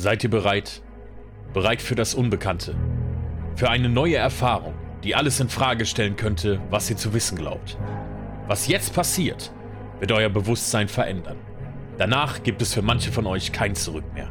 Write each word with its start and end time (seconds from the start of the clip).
Seid 0.00 0.24
ihr 0.24 0.30
bereit? 0.30 0.80
Bereit 1.52 1.82
für 1.82 1.94
das 1.94 2.14
Unbekannte? 2.14 2.74
Für 3.54 3.68
eine 3.68 3.90
neue 3.90 4.16
Erfahrung, 4.16 4.72
die 5.04 5.14
alles 5.14 5.40
in 5.40 5.50
Frage 5.50 5.84
stellen 5.84 6.16
könnte, 6.16 6.58
was 6.70 6.88
ihr 6.88 6.96
zu 6.96 7.12
wissen 7.12 7.36
glaubt. 7.36 7.76
Was 8.46 8.66
jetzt 8.66 8.94
passiert, 8.94 9.52
wird 9.98 10.10
euer 10.12 10.30
Bewusstsein 10.30 10.88
verändern. 10.88 11.36
Danach 11.98 12.42
gibt 12.42 12.62
es 12.62 12.72
für 12.72 12.80
manche 12.80 13.12
von 13.12 13.26
euch 13.26 13.52
kein 13.52 13.74
Zurück 13.74 14.06
mehr. 14.14 14.30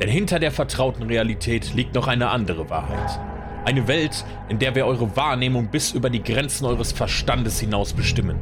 Denn 0.00 0.08
hinter 0.08 0.40
der 0.40 0.50
vertrauten 0.50 1.04
Realität 1.04 1.74
liegt 1.74 1.94
noch 1.94 2.08
eine 2.08 2.30
andere 2.30 2.68
Wahrheit. 2.68 3.20
Eine 3.64 3.86
Welt, 3.86 4.24
in 4.48 4.58
der 4.58 4.74
wir 4.74 4.84
eure 4.84 5.14
Wahrnehmung 5.14 5.68
bis 5.68 5.92
über 5.92 6.10
die 6.10 6.24
Grenzen 6.24 6.64
eures 6.64 6.90
Verstandes 6.90 7.60
hinaus 7.60 7.92
bestimmen. 7.92 8.40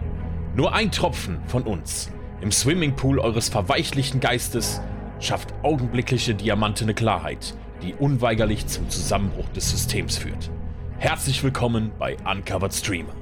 Nur 0.54 0.73
ein 0.73 0.91
Tropfen 0.91 1.38
von 1.48 1.64
uns 1.64 2.11
im 2.41 2.50
Swimmingpool 2.50 3.18
eures 3.18 3.50
verweichlichten 3.50 4.20
Geistes 4.20 4.80
schafft 5.21 5.55
augenblickliche 5.62 6.35
diamantene 6.35 6.95
Klarheit, 6.95 7.55
die 7.83 7.95
unweigerlich 7.95 8.66
zum 8.66 8.88
Zusammenbruch 8.91 9.48
des 9.51 9.70
Systems 9.70 10.19
führt. 10.19 10.51
Herzlich 10.98 11.42
willkommen 11.42 11.92
bei 11.98 12.16
Uncovered 12.25 12.75
Streamer. 12.75 13.15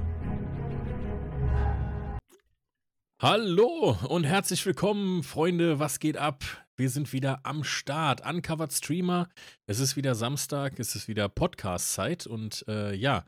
Hallo 3.21 3.97
und 4.09 4.25
herzlich 4.25 4.65
willkommen, 4.65 5.23
Freunde. 5.23 5.79
Was 5.79 5.99
geht 5.99 6.17
ab? 6.17 6.43
Wir 6.77 6.89
sind 6.89 7.13
wieder 7.13 7.39
am 7.43 7.63
Start. 7.63 8.25
Uncovered 8.25 8.73
Streamer. 8.73 9.29
Es 9.65 9.79
ist 9.79 9.95
wieder 9.95 10.15
Samstag, 10.15 10.79
es 10.79 10.95
ist 10.95 11.07
wieder 11.07 11.29
Podcast-Zeit 11.29 12.27
und 12.27 12.65
äh, 12.67 12.93
ja, 12.93 13.23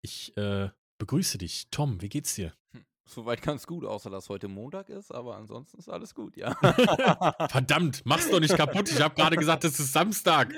ich 0.00 0.36
äh, 0.36 0.68
begrüße 0.98 1.38
dich. 1.38 1.66
Tom, 1.70 2.00
wie 2.00 2.08
geht's 2.08 2.36
dir? 2.36 2.52
Soweit 3.12 3.42
ganz 3.42 3.66
gut, 3.66 3.84
außer 3.84 4.08
dass 4.08 4.30
heute 4.30 4.48
Montag 4.48 4.88
ist, 4.88 5.12
aber 5.12 5.36
ansonsten 5.36 5.78
ist 5.78 5.90
alles 5.90 6.14
gut, 6.14 6.34
ja. 6.36 6.54
Verdammt, 7.50 8.00
mach's 8.06 8.30
doch 8.30 8.40
nicht 8.40 8.56
kaputt. 8.56 8.90
Ich 8.90 9.02
habe 9.02 9.14
gerade 9.14 9.36
gesagt, 9.36 9.64
es 9.64 9.78
ist 9.78 9.92
Samstag. 9.92 10.54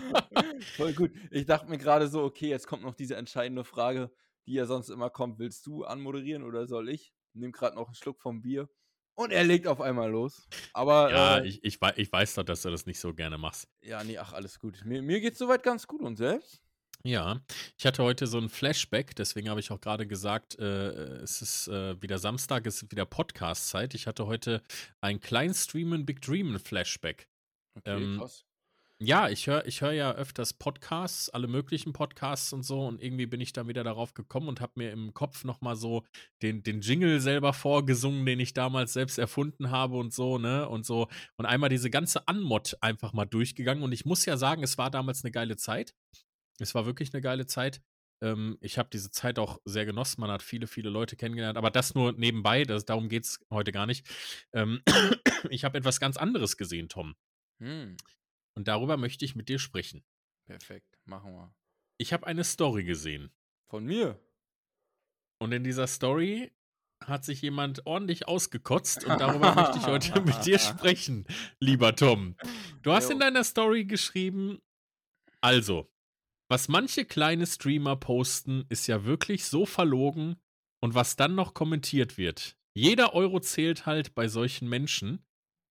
Voll 0.76 0.92
gut. 0.92 1.10
Ich 1.32 1.46
dachte 1.46 1.68
mir 1.68 1.78
gerade 1.78 2.06
so, 2.06 2.22
okay, 2.22 2.48
jetzt 2.48 2.68
kommt 2.68 2.84
noch 2.84 2.94
diese 2.94 3.16
entscheidende 3.16 3.64
Frage, 3.64 4.12
die 4.46 4.52
ja 4.52 4.66
sonst 4.66 4.88
immer 4.88 5.10
kommt. 5.10 5.40
Willst 5.40 5.66
du 5.66 5.82
anmoderieren 5.84 6.44
oder 6.44 6.68
soll 6.68 6.88
ich? 6.88 7.12
Nimm 7.32 7.50
gerade 7.50 7.74
noch 7.74 7.86
einen 7.86 7.96
Schluck 7.96 8.20
vom 8.20 8.40
Bier. 8.40 8.68
Und 9.14 9.32
er 9.32 9.42
legt 9.42 9.66
auf 9.66 9.80
einmal 9.80 10.10
los. 10.10 10.48
Aber. 10.72 11.10
Ja, 11.10 11.38
äh, 11.38 11.46
ich, 11.48 11.64
ich, 11.64 11.78
ich 11.96 12.12
weiß 12.12 12.34
doch, 12.34 12.44
dass 12.44 12.62
du 12.62 12.70
das 12.70 12.86
nicht 12.86 13.00
so 13.00 13.12
gerne 13.12 13.36
machst. 13.36 13.68
Ja, 13.82 14.04
nee, 14.04 14.16
ach, 14.16 14.32
alles 14.32 14.60
gut. 14.60 14.82
Mir, 14.84 15.02
mir 15.02 15.20
geht's 15.20 15.38
soweit 15.38 15.64
ganz 15.64 15.86
gut 15.88 16.02
und 16.02 16.16
selbst? 16.16 16.62
Ja, 17.02 17.40
ich 17.78 17.86
hatte 17.86 18.02
heute 18.02 18.26
so 18.26 18.38
ein 18.38 18.50
Flashback, 18.50 19.16
deswegen 19.16 19.48
habe 19.48 19.60
ich 19.60 19.70
auch 19.70 19.80
gerade 19.80 20.06
gesagt, 20.06 20.58
äh, 20.58 20.90
es 21.22 21.40
ist 21.40 21.68
äh, 21.68 22.00
wieder 22.02 22.18
Samstag, 22.18 22.66
es 22.66 22.82
ist 22.82 22.92
wieder 22.92 23.06
Podcast-Zeit. 23.06 23.94
Ich 23.94 24.06
hatte 24.06 24.26
heute 24.26 24.62
ein 25.00 25.18
klein 25.20 25.54
Streamen, 25.54 26.04
Big 26.04 26.20
Dreamen 26.20 26.58
Flashback. 26.58 27.26
Okay, 27.74 28.02
ähm, 28.02 28.18
krass. 28.18 28.44
Ja, 29.02 29.30
ich 29.30 29.46
höre 29.46 29.64
ich 29.64 29.80
hör 29.80 29.92
ja 29.92 30.12
öfters 30.12 30.52
Podcasts, 30.52 31.30
alle 31.30 31.46
möglichen 31.46 31.94
Podcasts 31.94 32.52
und 32.52 32.64
so, 32.64 32.86
und 32.86 33.02
irgendwie 33.02 33.24
bin 33.24 33.40
ich 33.40 33.54
dann 33.54 33.66
wieder 33.66 33.82
darauf 33.82 34.12
gekommen 34.12 34.48
und 34.48 34.60
habe 34.60 34.72
mir 34.74 34.92
im 34.92 35.14
Kopf 35.14 35.44
nochmal 35.44 35.76
so 35.76 36.04
den, 36.42 36.62
den 36.62 36.82
Jingle 36.82 37.18
selber 37.20 37.54
vorgesungen, 37.54 38.26
den 38.26 38.40
ich 38.40 38.52
damals 38.52 38.92
selbst 38.92 39.18
erfunden 39.18 39.70
habe 39.70 39.96
und 39.96 40.12
so, 40.12 40.36
ne? 40.36 40.68
Und 40.68 40.84
so, 40.84 41.08
und 41.38 41.46
einmal 41.46 41.70
diese 41.70 41.88
ganze 41.88 42.28
Anmod 42.28 42.76
einfach 42.82 43.14
mal 43.14 43.24
durchgegangen. 43.24 43.82
Und 43.82 43.92
ich 43.92 44.04
muss 44.04 44.26
ja 44.26 44.36
sagen, 44.36 44.62
es 44.62 44.76
war 44.76 44.90
damals 44.90 45.24
eine 45.24 45.30
geile 45.30 45.56
Zeit. 45.56 45.94
Es 46.60 46.74
war 46.74 46.86
wirklich 46.86 47.12
eine 47.14 47.20
geile 47.20 47.46
Zeit. 47.46 47.80
Ähm, 48.22 48.58
ich 48.60 48.78
habe 48.78 48.90
diese 48.92 49.10
Zeit 49.10 49.38
auch 49.38 49.60
sehr 49.64 49.86
genossen. 49.86 50.20
Man 50.20 50.30
hat 50.30 50.42
viele, 50.42 50.66
viele 50.66 50.90
Leute 50.90 51.16
kennengelernt. 51.16 51.56
Aber 51.58 51.70
das 51.70 51.94
nur 51.94 52.12
nebenbei. 52.12 52.64
Das, 52.64 52.84
darum 52.84 53.08
geht 53.08 53.24
es 53.24 53.40
heute 53.50 53.72
gar 53.72 53.86
nicht. 53.86 54.06
Ähm, 54.52 54.82
ich 55.50 55.64
habe 55.64 55.78
etwas 55.78 56.00
ganz 56.00 56.16
anderes 56.16 56.56
gesehen, 56.56 56.88
Tom. 56.88 57.16
Hm. 57.60 57.96
Und 58.54 58.68
darüber 58.68 58.96
möchte 58.96 59.24
ich 59.24 59.34
mit 59.36 59.48
dir 59.48 59.58
sprechen. 59.58 60.04
Perfekt. 60.46 60.98
Machen 61.04 61.32
wir. 61.32 61.54
Ich 61.98 62.12
habe 62.12 62.26
eine 62.26 62.44
Story 62.44 62.84
gesehen. 62.84 63.30
Von 63.68 63.84
mir? 63.84 64.18
Und 65.38 65.52
in 65.52 65.64
dieser 65.64 65.86
Story 65.86 66.52
hat 67.04 67.24
sich 67.24 67.40
jemand 67.40 67.86
ordentlich 67.86 68.28
ausgekotzt 68.28 69.04
und 69.04 69.20
darüber 69.20 69.54
möchte 69.54 69.78
ich 69.78 69.86
heute 69.86 70.20
mit 70.20 70.44
dir 70.44 70.58
sprechen, 70.58 71.26
lieber 71.58 71.96
Tom. 71.96 72.36
Du 72.82 72.92
hast 72.92 73.08
jo. 73.08 73.14
in 73.14 73.20
deiner 73.20 73.44
Story 73.44 73.86
geschrieben, 73.86 74.60
also, 75.40 75.89
was 76.50 76.66
manche 76.66 77.04
kleine 77.04 77.46
Streamer 77.46 77.94
posten, 77.94 78.64
ist 78.68 78.88
ja 78.88 79.04
wirklich 79.04 79.44
so 79.44 79.66
verlogen 79.66 80.34
und 80.82 80.94
was 80.96 81.14
dann 81.14 81.36
noch 81.36 81.54
kommentiert 81.54 82.18
wird. 82.18 82.56
Jeder 82.74 83.14
Euro 83.14 83.38
zählt 83.38 83.86
halt 83.86 84.16
bei 84.16 84.26
solchen 84.26 84.68
Menschen. 84.68 85.24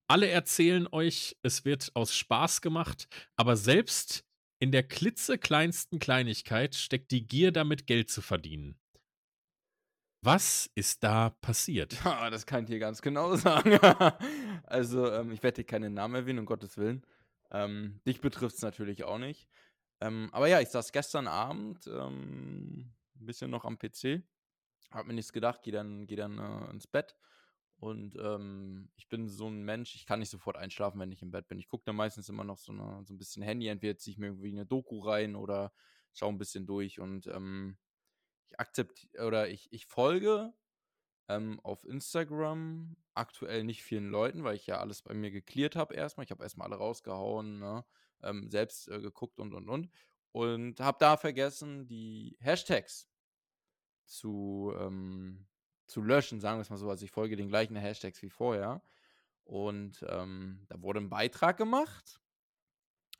Alle 0.08 0.30
erzählen 0.30 0.88
euch, 0.90 1.38
es 1.44 1.66
wird 1.66 1.92
aus 1.96 2.16
Spaß 2.16 2.62
gemacht, 2.62 3.10
aber 3.36 3.58
selbst 3.58 4.24
in 4.60 4.72
der 4.72 4.84
klitzekleinsten 4.84 6.00
Kleinigkeit 6.00 6.76
steckt 6.76 7.12
die 7.12 7.28
Gier 7.28 7.52
damit 7.52 7.86
Geld 7.86 8.10
zu 8.10 8.22
verdienen. 8.22 8.80
Was 10.22 10.70
ist 10.76 11.04
da 11.04 11.32
passiert? 11.42 11.98
Ja, 12.06 12.30
das 12.30 12.46
kann 12.46 12.64
ich 12.64 12.70
dir 12.70 12.80
ganz 12.80 13.02
genau 13.02 13.36
sagen. 13.38 13.78
also, 14.64 15.12
ähm, 15.12 15.32
ich 15.32 15.44
werde 15.44 15.58
dir 15.58 15.66
keinen 15.66 15.94
Namen 15.94 16.16
erwähnen, 16.16 16.40
um 16.40 16.46
Gottes 16.46 16.78
Willen. 16.78 17.06
Ähm, 17.52 18.00
dich 18.06 18.22
betrifft 18.22 18.56
es 18.56 18.62
natürlich 18.62 19.04
auch 19.04 19.18
nicht. 19.18 19.50
Ähm, 20.02 20.30
aber 20.32 20.48
ja, 20.48 20.62
ich 20.62 20.70
saß 20.70 20.92
gestern 20.92 21.28
Abend 21.28 21.88
ähm, 21.88 22.92
ein 23.20 23.26
bisschen 23.26 23.52
noch 23.52 23.66
am 23.66 23.78
PC, 23.78 24.24
hab 24.92 25.06
mir 25.06 25.14
nichts 25.14 25.34
gedacht, 25.34 25.62
geh 25.64 25.72
dann, 25.72 26.08
geh 26.08 26.16
dann 26.16 26.40
äh, 26.40 26.70
ins 26.72 26.88
Bett. 26.88 27.16
Und 27.78 28.16
ähm, 28.18 28.92
ich 28.98 29.08
bin 29.08 29.30
so 29.30 29.48
ein 29.48 29.64
Mensch, 29.64 29.96
ich 29.96 30.06
kann 30.06 30.20
nicht 30.20 30.30
sofort 30.30 30.58
einschlafen, 30.58 31.00
wenn 31.00 31.12
ich 31.14 31.22
im 31.22 31.32
Bett 31.32 31.48
bin. 31.48 31.60
Ich 31.60 31.70
gucke 31.70 31.86
dann 31.86 31.96
meistens 31.96 32.28
immer 32.28 32.44
noch 32.44 32.58
so, 32.58 32.74
eine, 32.74 33.06
so 33.06 33.14
ein 33.14 33.18
bisschen 33.18 33.42
Handy, 33.42 33.68
entweder 33.68 33.98
ziehe 33.98 34.14
ich 34.14 34.18
mir 34.18 34.28
irgendwie 34.28 34.52
eine 34.52 34.66
Doku 34.66 35.00
rein 35.00 35.36
oder 35.36 35.72
schaue 36.14 36.30
ein 36.30 36.38
bisschen 36.38 36.66
durch. 36.66 37.00
Und 37.00 37.28
ähm, 37.28 37.78
ich 38.50 38.60
akzeptiere 38.60 39.26
oder 39.26 39.50
ich, 39.50 39.72
ich 39.72 39.86
folge 39.86 40.54
ähm, 41.30 41.60
auf 41.64 41.86
Instagram 41.86 42.98
aktuell 43.14 43.64
nicht 43.64 43.84
vielen 43.84 44.10
Leuten, 44.10 44.44
weil 44.44 44.56
ich 44.56 44.68
ja 44.68 44.80
alles 44.80 45.02
bei 45.02 45.14
mir 45.14 45.32
geklärt 45.32 45.76
habe 45.76 45.94
erstmal. 45.94 46.26
Ich 46.26 46.32
habe 46.32 46.44
erstmal 46.44 46.68
alle 46.68 46.78
rausgehauen, 46.78 47.60
ne? 47.60 47.86
Ähm, 48.24 48.50
selbst 48.50 48.88
äh, 48.90 49.00
geguckt 49.00 49.40
und 49.40 49.54
und 49.54 49.70
und. 49.70 49.90
Und 50.32 50.80
habe 50.80 50.98
da 51.00 51.18
vergessen, 51.18 51.88
die 51.88 52.38
Hashtags 52.40 53.10
zu, 54.06 54.74
ähm, 54.78 55.48
zu 55.88 56.02
löschen, 56.02 56.40
sagen 56.40 56.58
wir 56.58 56.62
es 56.62 56.70
mal 56.70 56.78
so. 56.78 56.90
Also 56.90 57.06
ich 57.06 57.12
folge 57.12 57.36
den 57.36 57.50
gleichen 57.50 57.76
Hashtags 57.76 58.22
wie 58.22 58.30
vorher. 58.30 58.82
Und 59.44 60.06
ähm, 60.08 60.66
da 60.68 60.82
wurde 60.82 61.00
ein 61.00 61.10
Beitrag 61.10 61.58
gemacht. 61.58 62.22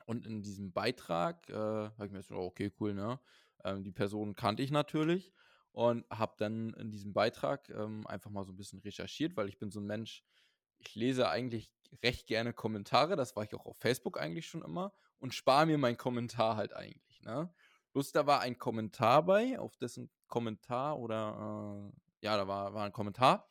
Und 0.06 0.26
in 0.26 0.42
diesem 0.42 0.72
Beitrag 0.72 1.48
äh, 1.48 1.54
habe 1.54 2.06
ich 2.06 2.12
mir 2.12 2.22
so, 2.22 2.36
okay, 2.36 2.72
cool, 2.80 2.94
ne? 2.94 3.20
Ähm, 3.64 3.82
die 3.82 3.92
Person 3.92 4.34
kannte 4.34 4.62
ich 4.62 4.70
natürlich 4.70 5.32
und 5.72 6.04
habe 6.10 6.34
dann 6.38 6.70
in 6.74 6.90
diesem 6.90 7.12
Beitrag 7.12 7.68
ähm, 7.70 8.06
einfach 8.06 8.30
mal 8.30 8.44
so 8.44 8.52
ein 8.52 8.56
bisschen 8.56 8.80
recherchiert, 8.80 9.36
weil 9.36 9.48
ich 9.48 9.58
bin 9.58 9.70
so 9.70 9.80
ein 9.80 9.86
Mensch, 9.86 10.24
ich 10.80 10.94
lese 10.94 11.28
eigentlich 11.28 11.70
recht 12.02 12.26
gerne 12.26 12.52
Kommentare, 12.52 13.16
das 13.16 13.36
war 13.36 13.44
ich 13.44 13.54
auch 13.54 13.66
auf 13.66 13.76
Facebook 13.78 14.18
eigentlich 14.18 14.46
schon 14.46 14.62
immer 14.62 14.92
und 15.18 15.34
spare 15.34 15.66
mir 15.66 15.78
meinen 15.78 15.96
Kommentar 15.96 16.56
halt 16.56 16.74
eigentlich. 16.74 17.22
Ne? 17.22 17.52
Bloß 17.92 18.12
da 18.12 18.26
war 18.26 18.40
ein 18.40 18.58
Kommentar 18.58 19.24
bei, 19.24 19.58
auf 19.58 19.76
dessen 19.76 20.10
Kommentar 20.28 20.98
oder 20.98 21.90
äh, 21.92 22.26
ja, 22.26 22.36
da 22.36 22.46
war, 22.46 22.74
war 22.74 22.86
ein 22.86 22.92
Kommentar 22.92 23.48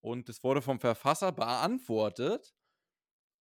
und 0.00 0.28
es 0.28 0.42
wurde 0.42 0.62
vom 0.62 0.80
Verfasser 0.80 1.32
beantwortet. 1.32 2.54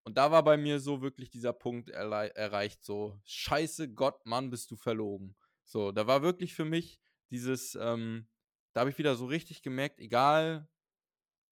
Und 0.04 0.18
da 0.18 0.32
war 0.32 0.44
bei 0.44 0.58
mir 0.58 0.80
so 0.80 1.02
wirklich 1.02 1.30
dieser 1.30 1.54
Punkt 1.54 1.92
erreicht, 1.92 2.84
so, 2.84 3.20
scheiße 3.24 3.94
Gott, 3.94 4.26
Mann, 4.26 4.50
bist 4.50 4.72
du 4.72 4.76
verlogen. 4.76 5.36
So, 5.64 5.92
da 5.92 6.08
war 6.08 6.24
wirklich 6.24 6.56
für 6.56 6.66
mich 6.66 7.00
dieses, 7.30 7.76
ähm, 7.76 8.28
da 8.74 8.82
habe 8.82 8.90
ich 8.90 8.98
wieder 8.98 9.16
so 9.16 9.26
richtig 9.26 9.62
gemerkt, 9.62 10.00
egal 10.00 10.68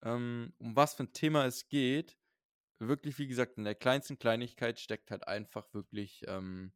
ähm, 0.04 0.54
um 0.60 0.76
was 0.76 0.94
für 0.94 1.04
ein 1.04 1.14
Thema 1.14 1.46
es 1.46 1.68
geht, 1.70 2.18
wirklich, 2.80 3.18
wie 3.20 3.28
gesagt, 3.28 3.58
in 3.58 3.66
der 3.66 3.76
kleinsten 3.76 4.18
Kleinigkeit 4.18 4.80
steckt 4.80 5.12
halt 5.12 5.28
einfach 5.28 5.74
wirklich 5.74 6.24
ähm, 6.28 6.72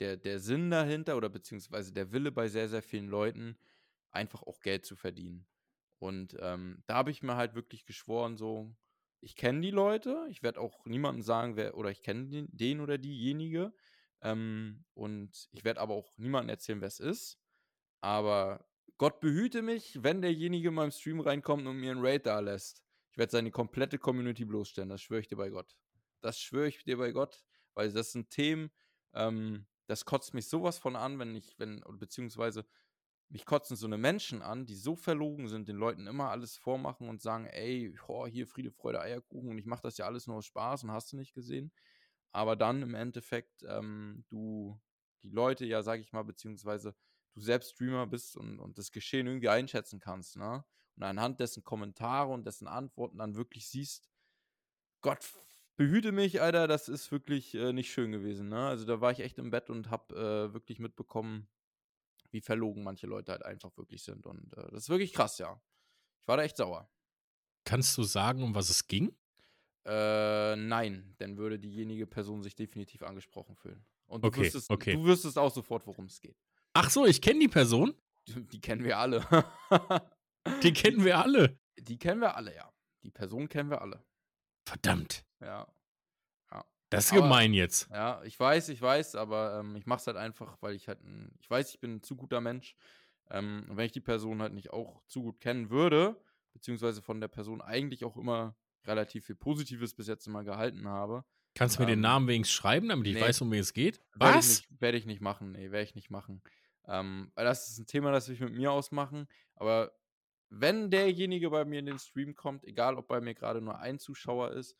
der, 0.00 0.16
der 0.16 0.38
Sinn 0.40 0.70
dahinter 0.70 1.16
oder 1.16 1.28
beziehungsweise 1.28 1.92
der 1.92 2.12
Wille 2.12 2.32
bei 2.32 2.48
sehr, 2.48 2.68
sehr 2.68 2.82
vielen 2.82 3.08
Leuten, 3.08 3.58
einfach 4.10 4.42
auch 4.42 4.60
Geld 4.60 4.84
zu 4.84 4.96
verdienen. 4.96 5.46
Und 5.98 6.36
ähm, 6.40 6.82
da 6.86 6.94
habe 6.96 7.10
ich 7.10 7.22
mir 7.22 7.36
halt 7.36 7.54
wirklich 7.54 7.86
geschworen, 7.86 8.36
so, 8.36 8.74
ich 9.20 9.36
kenne 9.36 9.60
die 9.60 9.70
Leute, 9.70 10.26
ich 10.28 10.42
werde 10.42 10.60
auch 10.60 10.84
niemandem 10.84 11.22
sagen, 11.22 11.56
wer, 11.56 11.76
oder 11.76 11.90
ich 11.90 12.02
kenne 12.02 12.28
den, 12.28 12.48
den, 12.50 12.80
oder 12.80 12.98
diejenige. 12.98 13.72
Ähm, 14.20 14.84
und 14.94 15.48
ich 15.52 15.64
werde 15.64 15.80
aber 15.80 15.94
auch 15.94 16.12
niemandem 16.18 16.50
erzählen, 16.50 16.80
wer 16.80 16.88
es 16.88 16.98
ist. 16.98 17.38
Aber 18.00 18.66
Gott 18.98 19.20
behüte 19.20 19.62
mich, 19.62 20.02
wenn 20.02 20.22
derjenige 20.22 20.68
in 20.68 20.74
meinem 20.74 20.90
Stream 20.90 21.20
reinkommt 21.20 21.66
und 21.66 21.76
mir 21.76 21.90
einen 21.90 22.04
Raid 22.04 22.26
da 22.26 22.40
lässt. 22.40 22.82
Ich 23.10 23.18
werde 23.18 23.32
seine 23.32 23.50
komplette 23.50 23.98
Community 23.98 24.44
bloßstellen, 24.44 24.90
das 24.90 25.02
schwöre 25.02 25.20
ich 25.20 25.28
dir 25.28 25.36
bei 25.36 25.50
Gott. 25.50 25.76
Das 26.20 26.38
schwöre 26.38 26.68
ich 26.68 26.84
dir 26.84 26.98
bei 26.98 27.12
Gott, 27.12 27.44
weil 27.74 27.92
das 27.92 28.12
sind 28.12 28.30
Themen, 28.30 28.70
ähm, 29.14 29.66
das 29.86 30.04
kotzt 30.04 30.34
mich 30.34 30.48
sowas 30.48 30.78
von 30.78 30.96
an, 30.96 31.18
wenn 31.18 31.34
ich, 31.34 31.58
wenn, 31.58 31.82
beziehungsweise 31.98 32.64
mich 33.28 33.44
kotzen 33.46 33.76
so 33.76 33.86
eine 33.86 33.98
Menschen 33.98 34.42
an, 34.42 34.66
die 34.66 34.76
so 34.76 34.94
verlogen 34.94 35.48
sind, 35.48 35.68
den 35.68 35.76
Leuten 35.76 36.06
immer 36.06 36.30
alles 36.30 36.56
vormachen 36.56 37.08
und 37.08 37.22
sagen, 37.22 37.46
ey, 37.46 37.98
oh, 38.06 38.26
hier 38.26 38.46
Friede, 38.46 38.70
Freude, 38.70 39.00
Eierkuchen 39.00 39.50
und 39.50 39.58
ich 39.58 39.66
mache 39.66 39.82
das 39.82 39.96
ja 39.98 40.06
alles 40.06 40.26
nur 40.26 40.36
aus 40.36 40.46
Spaß 40.46 40.84
und 40.84 40.92
hast 40.92 41.12
du 41.12 41.16
nicht 41.16 41.34
gesehen. 41.34 41.72
aber 42.32 42.56
dann 42.56 42.82
im 42.82 42.94
Endeffekt 42.94 43.62
ähm, 43.68 44.24
du 44.28 44.80
die 45.22 45.30
Leute 45.30 45.66
ja, 45.66 45.82
sag 45.82 46.00
ich 46.00 46.12
mal, 46.12 46.24
beziehungsweise 46.24 46.94
du 47.34 47.40
selbst 47.40 47.72
Streamer 47.72 48.06
bist 48.06 48.36
und, 48.36 48.58
und 48.60 48.78
das 48.78 48.92
Geschehen 48.92 49.26
irgendwie 49.26 49.48
einschätzen 49.48 50.00
kannst, 50.00 50.36
ne? 50.36 50.64
Und 50.96 51.02
anhand 51.04 51.40
dessen 51.40 51.64
Kommentare 51.64 52.30
und 52.32 52.44
dessen 52.46 52.68
Antworten 52.68 53.18
dann 53.18 53.34
wirklich 53.36 53.68
siehst, 53.68 54.10
Gott 55.02 55.20
behüte 55.76 56.12
mich, 56.12 56.40
Alter, 56.40 56.68
das 56.68 56.88
ist 56.88 57.10
wirklich 57.12 57.54
äh, 57.54 57.72
nicht 57.72 57.92
schön 57.92 58.12
gewesen, 58.12 58.48
ne? 58.48 58.68
Also 58.68 58.84
da 58.84 59.00
war 59.00 59.10
ich 59.12 59.20
echt 59.20 59.38
im 59.38 59.50
Bett 59.50 59.70
und 59.70 59.90
hab 59.90 60.12
äh, 60.12 60.52
wirklich 60.54 60.78
mitbekommen, 60.78 61.48
wie 62.30 62.40
verlogen 62.40 62.84
manche 62.84 63.06
Leute 63.06 63.32
halt 63.32 63.44
einfach 63.44 63.76
wirklich 63.76 64.02
sind. 64.04 64.26
Und 64.26 64.54
äh, 64.56 64.70
das 64.72 64.84
ist 64.84 64.88
wirklich 64.90 65.12
krass, 65.14 65.38
ja. 65.38 65.60
Ich 66.20 66.28
war 66.28 66.36
da 66.38 66.44
echt 66.44 66.56
sauer. 66.58 66.90
Kannst 67.64 67.96
du 67.98 68.04
sagen, 68.04 68.42
um 68.44 68.54
was 68.54 68.70
es 68.70 68.86
ging? 68.86 69.16
Äh, 69.84 70.56
nein, 70.56 71.14
dann 71.18 71.36
würde 71.36 71.58
diejenige 71.58 72.06
Person 72.06 72.42
sich 72.42 72.54
definitiv 72.54 73.02
angesprochen 73.02 73.56
fühlen. 73.56 73.84
Und 74.06 74.24
du, 74.24 74.28
Okay, 74.28 74.40
wüsstest, 74.42 74.70
okay. 74.70 74.92
du 74.92 75.04
wüsstest 75.04 75.38
auch 75.38 75.52
sofort, 75.52 75.86
worum 75.86 76.04
es 76.06 76.20
geht. 76.20 76.36
Ach 76.74 76.90
so, 76.90 77.06
ich 77.06 77.20
kenne 77.20 77.40
die 77.40 77.48
Person. 77.48 77.94
Die, 78.28 78.60
kennen 78.60 78.84
wir 78.84 78.98
alle. 78.98 79.26
Die 80.62 80.72
kennen 80.72 81.04
wir 81.04 81.18
alle. 81.18 81.58
die 81.78 81.98
kennen 81.98 82.20
wir 82.20 82.36
alle, 82.36 82.54
ja. 82.54 82.72
Die 83.02 83.10
Person 83.10 83.48
kennen 83.48 83.68
wir 83.70 83.82
alle. 83.82 84.04
Verdammt. 84.66 85.24
Ja. 85.40 85.66
Ja. 86.50 86.64
Das 86.90 87.06
ist 87.06 87.12
Aber- 87.12 87.22
gemein 87.22 87.52
jetzt. 87.52 87.88
Ja, 87.90 88.22
ich 88.22 88.38
weiß, 88.38 88.68
ich 88.68 88.80
weiß, 88.80 89.16
aber 89.16 89.58
ähm, 89.60 89.76
ich 89.76 89.86
mach's 89.86 90.06
halt 90.06 90.16
einfach, 90.16 90.56
weil 90.60 90.74
ich 90.74 90.88
halt, 90.88 91.02
ein, 91.02 91.34
ich 91.40 91.50
weiß, 91.50 91.70
ich 91.74 91.80
bin 91.80 91.96
ein 91.96 92.02
zu 92.02 92.16
guter 92.16 92.40
Mensch. 92.40 92.74
Ähm, 93.30 93.66
und 93.68 93.76
wenn 93.76 93.86
ich 93.86 93.92
die 93.92 94.00
Person 94.00 94.40
halt 94.42 94.52
nicht 94.52 94.70
auch 94.70 95.02
zu 95.08 95.22
gut 95.22 95.40
kennen 95.40 95.70
würde, 95.70 96.16
beziehungsweise 96.52 97.02
von 97.02 97.20
der 97.20 97.28
Person 97.28 97.60
eigentlich 97.60 98.04
auch 98.04 98.16
immer 98.16 98.54
relativ 98.84 99.26
viel 99.26 99.36
Positives 99.36 99.94
bis 99.94 100.06
jetzt 100.06 100.26
immer 100.26 100.44
gehalten 100.44 100.86
habe, 100.88 101.24
Kannst 101.54 101.76
du 101.76 101.82
mir 101.82 101.86
den 101.86 101.98
ähm, 101.98 102.00
Namen 102.02 102.28
wenigstens 102.28 102.54
schreiben, 102.54 102.88
damit 102.88 103.06
ich 103.08 103.14
nee. 103.14 103.20
weiß, 103.20 103.42
um 103.42 103.50
wen 103.50 103.60
es 103.60 103.74
geht? 103.74 104.00
werde 104.14 104.30
ich, 104.30 104.36
Was? 104.38 104.48
nicht- 104.70 104.80
werd 104.80 104.94
ich 104.94 105.04
nicht 105.06 105.20
machen. 105.20 105.52
Nee, 105.52 105.70
werde 105.70 105.84
ich 105.84 105.94
nicht 105.94 106.08
machen. 106.10 106.40
Ähm, 106.86 107.30
weil 107.34 107.44
das 107.44 107.68
ist 107.68 107.78
ein 107.78 107.86
Thema, 107.86 108.10
das 108.12 108.28
will 108.28 108.34
ich 108.34 108.40
mit 108.40 108.54
mir 108.54 108.72
ausmachen. 108.72 109.28
Aber 109.54 109.92
wenn 110.50 110.90
derjenige 110.90 111.50
bei 111.50 111.64
mir 111.64 111.78
in 111.78 111.86
den 111.86 111.98
Stream 111.98 112.34
kommt, 112.34 112.64
egal 112.64 112.96
ob 112.96 113.08
bei 113.08 113.20
mir 113.20 113.34
gerade 113.34 113.60
nur 113.60 113.78
ein 113.78 113.98
Zuschauer 113.98 114.52
ist 114.52 114.76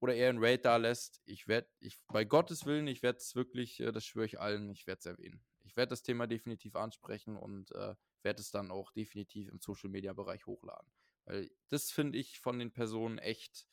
oder 0.00 0.14
er 0.14 0.28
einen 0.28 0.42
Raid 0.42 0.64
da 0.64 0.76
lässt, 0.76 1.20
ich 1.24 1.48
werde, 1.48 1.68
ich, 1.80 1.98
bei 2.08 2.24
Gottes 2.24 2.66
Willen, 2.66 2.86
ich 2.86 3.02
werde 3.02 3.18
es 3.18 3.34
wirklich, 3.34 3.80
äh, 3.80 3.90
das 3.92 4.04
schwöre 4.04 4.26
ich 4.26 4.38
allen, 4.38 4.70
ich 4.70 4.86
werde 4.86 5.00
es 5.00 5.06
erwähnen. 5.06 5.44
Ich 5.64 5.76
werde 5.76 5.90
das 5.90 6.02
Thema 6.02 6.26
definitiv 6.26 6.76
ansprechen 6.76 7.36
und 7.36 7.72
äh, 7.72 7.94
werde 8.22 8.40
es 8.40 8.50
dann 8.50 8.70
auch 8.70 8.92
definitiv 8.92 9.48
im 9.48 9.60
Social 9.60 9.90
Media 9.90 10.12
Bereich 10.12 10.46
hochladen. 10.46 10.92
Weil 11.24 11.50
das 11.68 11.90
finde 11.90 12.18
ich 12.18 12.38
von 12.40 12.58
den 12.58 12.72
Personen 12.72 13.18
echt, 13.18 13.66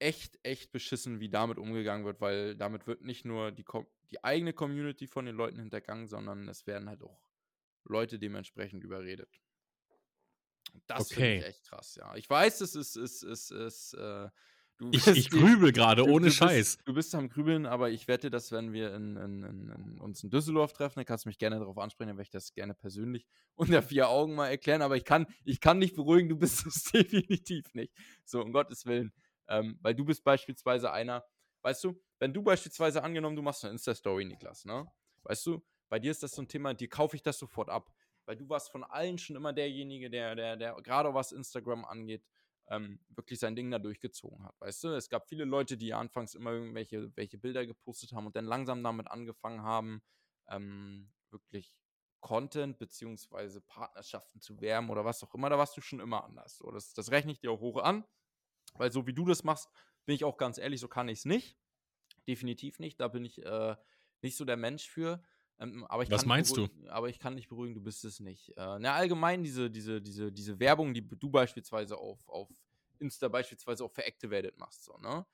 echt, 0.00 0.38
echt 0.42 0.72
beschissen, 0.72 1.20
wie 1.20 1.28
damit 1.30 1.58
umgegangen 1.58 2.04
wird, 2.06 2.20
weil 2.20 2.56
damit 2.56 2.86
wird 2.86 3.02
nicht 3.02 3.24
nur 3.24 3.52
die, 3.52 3.64
Com- 3.64 3.86
die 4.10 4.24
eigene 4.24 4.52
Community 4.52 5.06
von 5.06 5.26
den 5.26 5.36
Leuten 5.36 5.58
hintergangen, 5.58 6.08
sondern 6.08 6.48
es 6.48 6.66
werden 6.66 6.88
halt 6.88 7.02
auch 7.02 7.22
Leute 7.84 8.18
dementsprechend 8.18 8.84
überredet. 8.84 9.40
Und 10.72 10.82
Das 10.86 11.08
finde 11.08 11.30
ich 11.30 11.36
Okay. 11.36 11.48
echt 11.48 11.64
krass, 11.68 11.96
ja. 11.96 12.14
Ich 12.16 12.28
weiß, 12.28 12.60
es 12.60 12.74
ist, 12.74 12.96
es 12.96 13.22
ist, 13.22 13.50
es 13.50 13.92
ist, 13.92 13.94
äh, 13.94 14.28
Ich, 14.92 15.06
ich 15.08 15.30
grübel 15.30 15.72
gerade, 15.72 16.06
ohne 16.06 16.26
du 16.26 16.32
Scheiß. 16.32 16.76
Bist, 16.76 16.88
du 16.88 16.94
bist 16.94 17.14
am 17.14 17.28
Grübeln, 17.28 17.66
aber 17.66 17.90
ich 17.90 18.08
wette, 18.08 18.30
dass 18.30 18.50
wenn 18.50 18.72
wir 18.72 18.94
in, 18.94 19.16
in, 19.16 19.42
in, 19.42 19.68
in 19.70 20.00
uns 20.00 20.22
in 20.24 20.30
Düsseldorf 20.30 20.72
treffen, 20.72 20.94
dann 20.96 21.04
kannst 21.04 21.24
du 21.26 21.28
mich 21.28 21.38
gerne 21.38 21.58
darauf 21.58 21.76
ansprechen, 21.78 22.08
dann 22.08 22.16
werde 22.16 22.26
ich 22.28 22.30
das 22.30 22.54
gerne 22.54 22.74
persönlich 22.74 23.26
unter 23.56 23.82
vier 23.82 24.08
Augen 24.08 24.34
mal 24.34 24.48
erklären. 24.48 24.82
Aber 24.82 24.96
ich 24.96 25.04
kann, 25.04 25.26
ich 25.44 25.60
kann 25.60 25.80
dich 25.80 25.94
beruhigen, 25.94 26.28
du 26.30 26.36
bist 26.38 26.66
es 26.66 26.84
definitiv 26.92 27.74
nicht. 27.74 27.92
So, 28.24 28.40
um 28.42 28.52
Gottes 28.52 28.86
Willen. 28.86 29.12
Ähm, 29.50 29.78
weil 29.82 29.94
du 29.94 30.04
bist 30.04 30.24
beispielsweise 30.24 30.92
einer, 30.92 31.24
weißt 31.62 31.84
du, 31.84 32.00
wenn 32.18 32.32
du 32.32 32.42
beispielsweise 32.42 33.02
angenommen, 33.02 33.36
du 33.36 33.42
machst 33.42 33.64
eine 33.64 33.72
Insta-Story, 33.72 34.24
Niklas, 34.24 34.64
ne? 34.64 34.90
Weißt 35.24 35.44
du, 35.46 35.62
bei 35.90 35.98
dir 35.98 36.12
ist 36.12 36.22
das 36.22 36.32
so 36.32 36.42
ein 36.42 36.48
Thema, 36.48 36.72
dir 36.72 36.88
kaufe 36.88 37.16
ich 37.16 37.22
das 37.22 37.38
sofort 37.38 37.68
ab. 37.68 37.92
Weil 38.26 38.36
du 38.36 38.48
warst 38.48 38.70
von 38.70 38.84
allen 38.84 39.18
schon 39.18 39.36
immer 39.36 39.52
derjenige, 39.52 40.08
der, 40.08 40.34
der, 40.34 40.56
der 40.56 40.74
gerade 40.82 41.12
was 41.12 41.32
Instagram 41.32 41.84
angeht, 41.84 42.24
ähm, 42.68 43.00
wirklich 43.08 43.40
sein 43.40 43.56
Ding 43.56 43.70
da 43.70 43.78
durchgezogen 43.78 44.44
hat. 44.44 44.54
Weißt 44.60 44.84
du, 44.84 44.88
es 44.90 45.08
gab 45.08 45.28
viele 45.28 45.44
Leute, 45.44 45.76
die 45.76 45.92
anfangs 45.92 46.34
immer 46.34 46.52
irgendwelche 46.52 47.10
welche 47.16 47.38
Bilder 47.38 47.66
gepostet 47.66 48.12
haben 48.12 48.26
und 48.26 48.36
dann 48.36 48.44
langsam 48.44 48.82
damit 48.84 49.10
angefangen 49.10 49.62
haben, 49.62 50.00
ähm, 50.48 51.10
wirklich 51.30 51.76
Content 52.20 52.78
beziehungsweise 52.78 53.60
Partnerschaften 53.62 54.40
zu 54.40 54.60
wärmen 54.60 54.90
oder 54.90 55.04
was 55.04 55.22
auch 55.24 55.34
immer. 55.34 55.50
Da 55.50 55.58
warst 55.58 55.76
du 55.76 55.80
schon 55.80 56.00
immer 56.00 56.22
anders. 56.22 56.58
So, 56.58 56.70
das, 56.70 56.92
das 56.92 57.10
rechne 57.10 57.32
ich 57.32 57.40
dir 57.40 57.50
auch 57.50 57.60
hoch 57.60 57.82
an, 57.82 58.04
weil 58.74 58.92
so 58.92 59.06
wie 59.06 59.12
du 59.12 59.24
das 59.24 59.44
machst, 59.44 59.68
bin 60.06 60.14
ich 60.14 60.24
auch 60.24 60.36
ganz 60.36 60.58
ehrlich, 60.58 60.80
so 60.80 60.88
kann 60.88 61.08
ich 61.08 61.20
es 61.20 61.24
nicht. 61.24 61.56
Definitiv 62.26 62.78
nicht. 62.78 63.00
Da 63.00 63.08
bin 63.08 63.24
ich 63.24 63.44
äh, 63.44 63.76
nicht 64.22 64.36
so 64.36 64.44
der 64.44 64.56
Mensch 64.56 64.88
für. 64.88 65.22
Ähm, 65.58 65.84
aber 65.88 66.02
ich 66.02 66.10
Was 66.10 66.26
meinst 66.26 66.56
du? 66.56 66.68
Aber 66.88 67.08
ich 67.08 67.18
kann 67.18 67.36
dich 67.36 67.48
beruhigen, 67.48 67.74
du 67.74 67.82
bist 67.82 68.04
es 68.04 68.20
nicht. 68.20 68.50
Äh, 68.56 68.78
na, 68.78 68.94
allgemein 68.94 69.42
diese, 69.42 69.70
diese, 69.70 70.00
diese, 70.00 70.32
diese 70.32 70.58
Werbung, 70.58 70.94
die 70.94 71.06
du 71.06 71.30
beispielsweise 71.30 71.96
auf, 71.96 72.26
auf 72.28 72.48
Insta 72.98 73.28
beispielsweise 73.28 73.84
auch 73.84 73.92
für 73.92 74.04
Activated 74.04 74.56
machst, 74.58 74.84
so, 74.84 74.96
ne? 74.98 75.26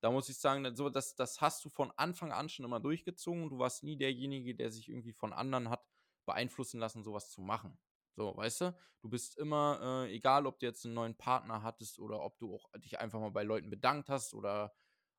Da 0.00 0.10
muss 0.10 0.28
ich 0.28 0.36
sagen, 0.36 0.76
so, 0.76 0.90
das, 0.90 1.14
das 1.14 1.40
hast 1.40 1.64
du 1.64 1.70
von 1.70 1.90
Anfang 1.92 2.30
an 2.30 2.50
schon 2.50 2.66
immer 2.66 2.78
durchgezogen. 2.78 3.48
Du 3.48 3.58
warst 3.58 3.82
nie 3.82 3.96
derjenige, 3.96 4.54
der 4.54 4.70
sich 4.70 4.90
irgendwie 4.90 5.14
von 5.14 5.32
anderen 5.32 5.70
hat 5.70 5.82
beeinflussen 6.26 6.78
lassen, 6.78 7.02
sowas 7.02 7.30
zu 7.30 7.40
machen. 7.40 7.78
So, 8.16 8.36
weißt 8.36 8.60
du? 8.62 8.76
Du 9.02 9.08
bist 9.10 9.36
immer, 9.38 10.04
äh, 10.08 10.14
egal 10.14 10.46
ob 10.46 10.58
du 10.60 10.66
jetzt 10.66 10.84
einen 10.84 10.94
neuen 10.94 11.16
Partner 11.16 11.62
hattest 11.62 11.98
oder 11.98 12.20
ob 12.22 12.38
du 12.38 12.54
auch 12.54 12.70
dich 12.78 12.98
einfach 13.00 13.20
mal 13.20 13.30
bei 13.30 13.42
Leuten 13.42 13.70
bedankt 13.70 14.08
hast 14.08 14.34
oder 14.34 14.74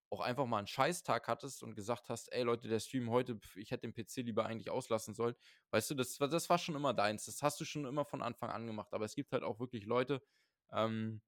auch 0.10 0.22
einfach 0.22 0.46
mal 0.46 0.60
einen 0.60 0.68
Scheißtag 0.68 1.28
hattest 1.28 1.62
und 1.64 1.76
gesagt 1.76 2.10
hast, 2.10 2.32
ey 2.32 2.44
Leute, 2.44 2.68
der 2.70 2.80
Stream 2.80 3.10
heute, 3.10 3.40
ich 3.56 3.72
hätte 3.72 3.82
den 3.82 3.94
PC 3.94 4.22
lieber 4.22 4.46
eigentlich 4.46 4.70
auslassen 4.70 5.14
sollen. 5.14 5.36
Weißt 5.72 5.90
du, 5.92 5.96
das, 5.96 6.20
war- 6.20 6.30
das 6.30 6.50
war 6.50 6.58
schon 6.58 6.76
immer 6.76 6.94
deins. 6.94 7.26
Das 7.26 7.42
hast 7.44 7.60
du 7.60 7.66
schon 7.66 7.86
immer 7.86 8.06
von 8.06 8.22
Anfang 8.22 8.50
an 8.52 8.66
gemacht. 8.68 8.94
Aber 8.94 9.06
es 9.06 9.16
gibt 9.16 9.34
halt 9.34 9.44
auch 9.44 9.60
wirklich 9.60 9.86
Leute, 9.86 10.22
ähm, 10.72 11.22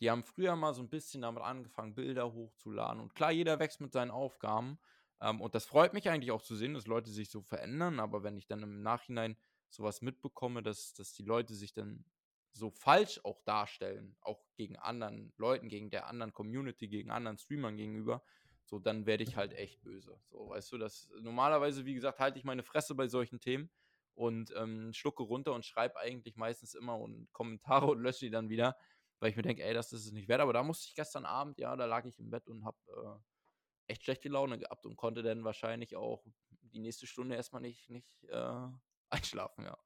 die 0.00 0.10
haben 0.10 0.22
früher 0.24 0.56
mal 0.56 0.72
so 0.74 0.82
ein 0.82 0.88
bisschen 0.88 1.22
damit 1.22 1.42
angefangen, 1.42 1.94
Bilder 1.94 2.32
hochzuladen. 2.32 3.00
Und 3.02 3.14
klar, 3.14 3.30
jeder 3.32 3.58
wächst 3.58 3.80
mit 3.80 3.92
seinen 3.92 4.10
Aufgaben. 4.10 4.78
Ähm, 5.20 5.40
und 5.40 5.54
das 5.54 5.66
freut 5.66 5.92
mich 5.92 6.08
eigentlich 6.08 6.30
auch 6.32 6.42
zu 6.42 6.56
sehen, 6.56 6.74
dass 6.74 6.86
Leute 6.86 7.10
sich 7.10 7.30
so 7.30 7.42
verändern. 7.42 8.00
Aber 8.00 8.22
wenn 8.22 8.36
ich 8.38 8.46
dann 8.46 8.62
im 8.62 8.82
Nachhinein 8.82 9.36
sowas 9.70 10.02
mitbekomme, 10.02 10.62
dass, 10.62 10.94
dass 10.94 11.12
die 11.12 11.22
Leute 11.22 11.54
sich 11.54 11.72
dann 11.72 12.04
so 12.52 12.70
falsch 12.70 13.20
auch 13.24 13.40
darstellen, 13.42 14.16
auch 14.20 14.44
gegen 14.56 14.76
anderen 14.76 15.32
Leuten, 15.36 15.68
gegen 15.68 15.90
der 15.90 16.06
anderen 16.06 16.32
Community, 16.32 16.88
gegen 16.88 17.10
anderen 17.10 17.38
Streamern 17.38 17.76
gegenüber, 17.76 18.22
so 18.64 18.78
dann 18.78 19.06
werde 19.06 19.24
ich 19.24 19.36
halt 19.36 19.52
echt 19.52 19.82
böse. 19.82 20.20
So, 20.30 20.48
weißt 20.48 20.72
du, 20.72 20.78
das 20.78 21.08
normalerweise, 21.20 21.84
wie 21.84 21.94
gesagt, 21.94 22.18
halte 22.18 22.38
ich 22.38 22.44
meine 22.44 22.62
Fresse 22.62 22.94
bei 22.94 23.08
solchen 23.08 23.40
Themen 23.40 23.70
und 24.14 24.52
ähm, 24.56 24.92
schlucke 24.92 25.22
runter 25.22 25.54
und 25.54 25.64
schreibe 25.64 25.98
eigentlich 25.98 26.36
meistens 26.36 26.74
immer 26.74 26.98
und 26.98 27.28
Kommentare 27.32 27.86
und 27.86 28.00
lösche 28.00 28.26
die 28.26 28.30
dann 28.30 28.48
wieder, 28.48 28.76
weil 29.18 29.30
ich 29.30 29.36
mir 29.36 29.42
denke, 29.42 29.64
ey, 29.64 29.74
das 29.74 29.92
ist 29.92 30.06
es 30.06 30.12
nicht 30.12 30.28
wert. 30.28 30.40
Aber 30.40 30.52
da 30.52 30.62
musste 30.62 30.86
ich 30.88 30.94
gestern 30.94 31.24
Abend, 31.24 31.58
ja, 31.58 31.74
da 31.76 31.86
lag 31.86 32.04
ich 32.04 32.18
im 32.18 32.30
Bett 32.30 32.48
und 32.48 32.64
habe 32.64 32.78
äh, 32.88 33.92
echt 33.92 34.04
schlechte 34.04 34.28
Laune 34.28 34.58
gehabt 34.58 34.86
und 34.86 34.96
konnte 34.96 35.22
dann 35.22 35.44
wahrscheinlich 35.44 35.96
auch 35.96 36.24
die 36.62 36.78
nächste 36.80 37.06
Stunde 37.06 37.34
erstmal 37.34 37.62
nicht, 37.62 37.90
nicht 37.90 38.24
äh, 38.28 38.68
einschlafen, 39.30 39.64
ja. 39.64 39.76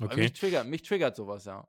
Okay. 0.00 0.20
Mich 0.20 0.32
triggert, 0.34 0.66
mich 0.66 0.82
triggert 0.82 1.16
sowas, 1.16 1.44
ja. 1.44 1.66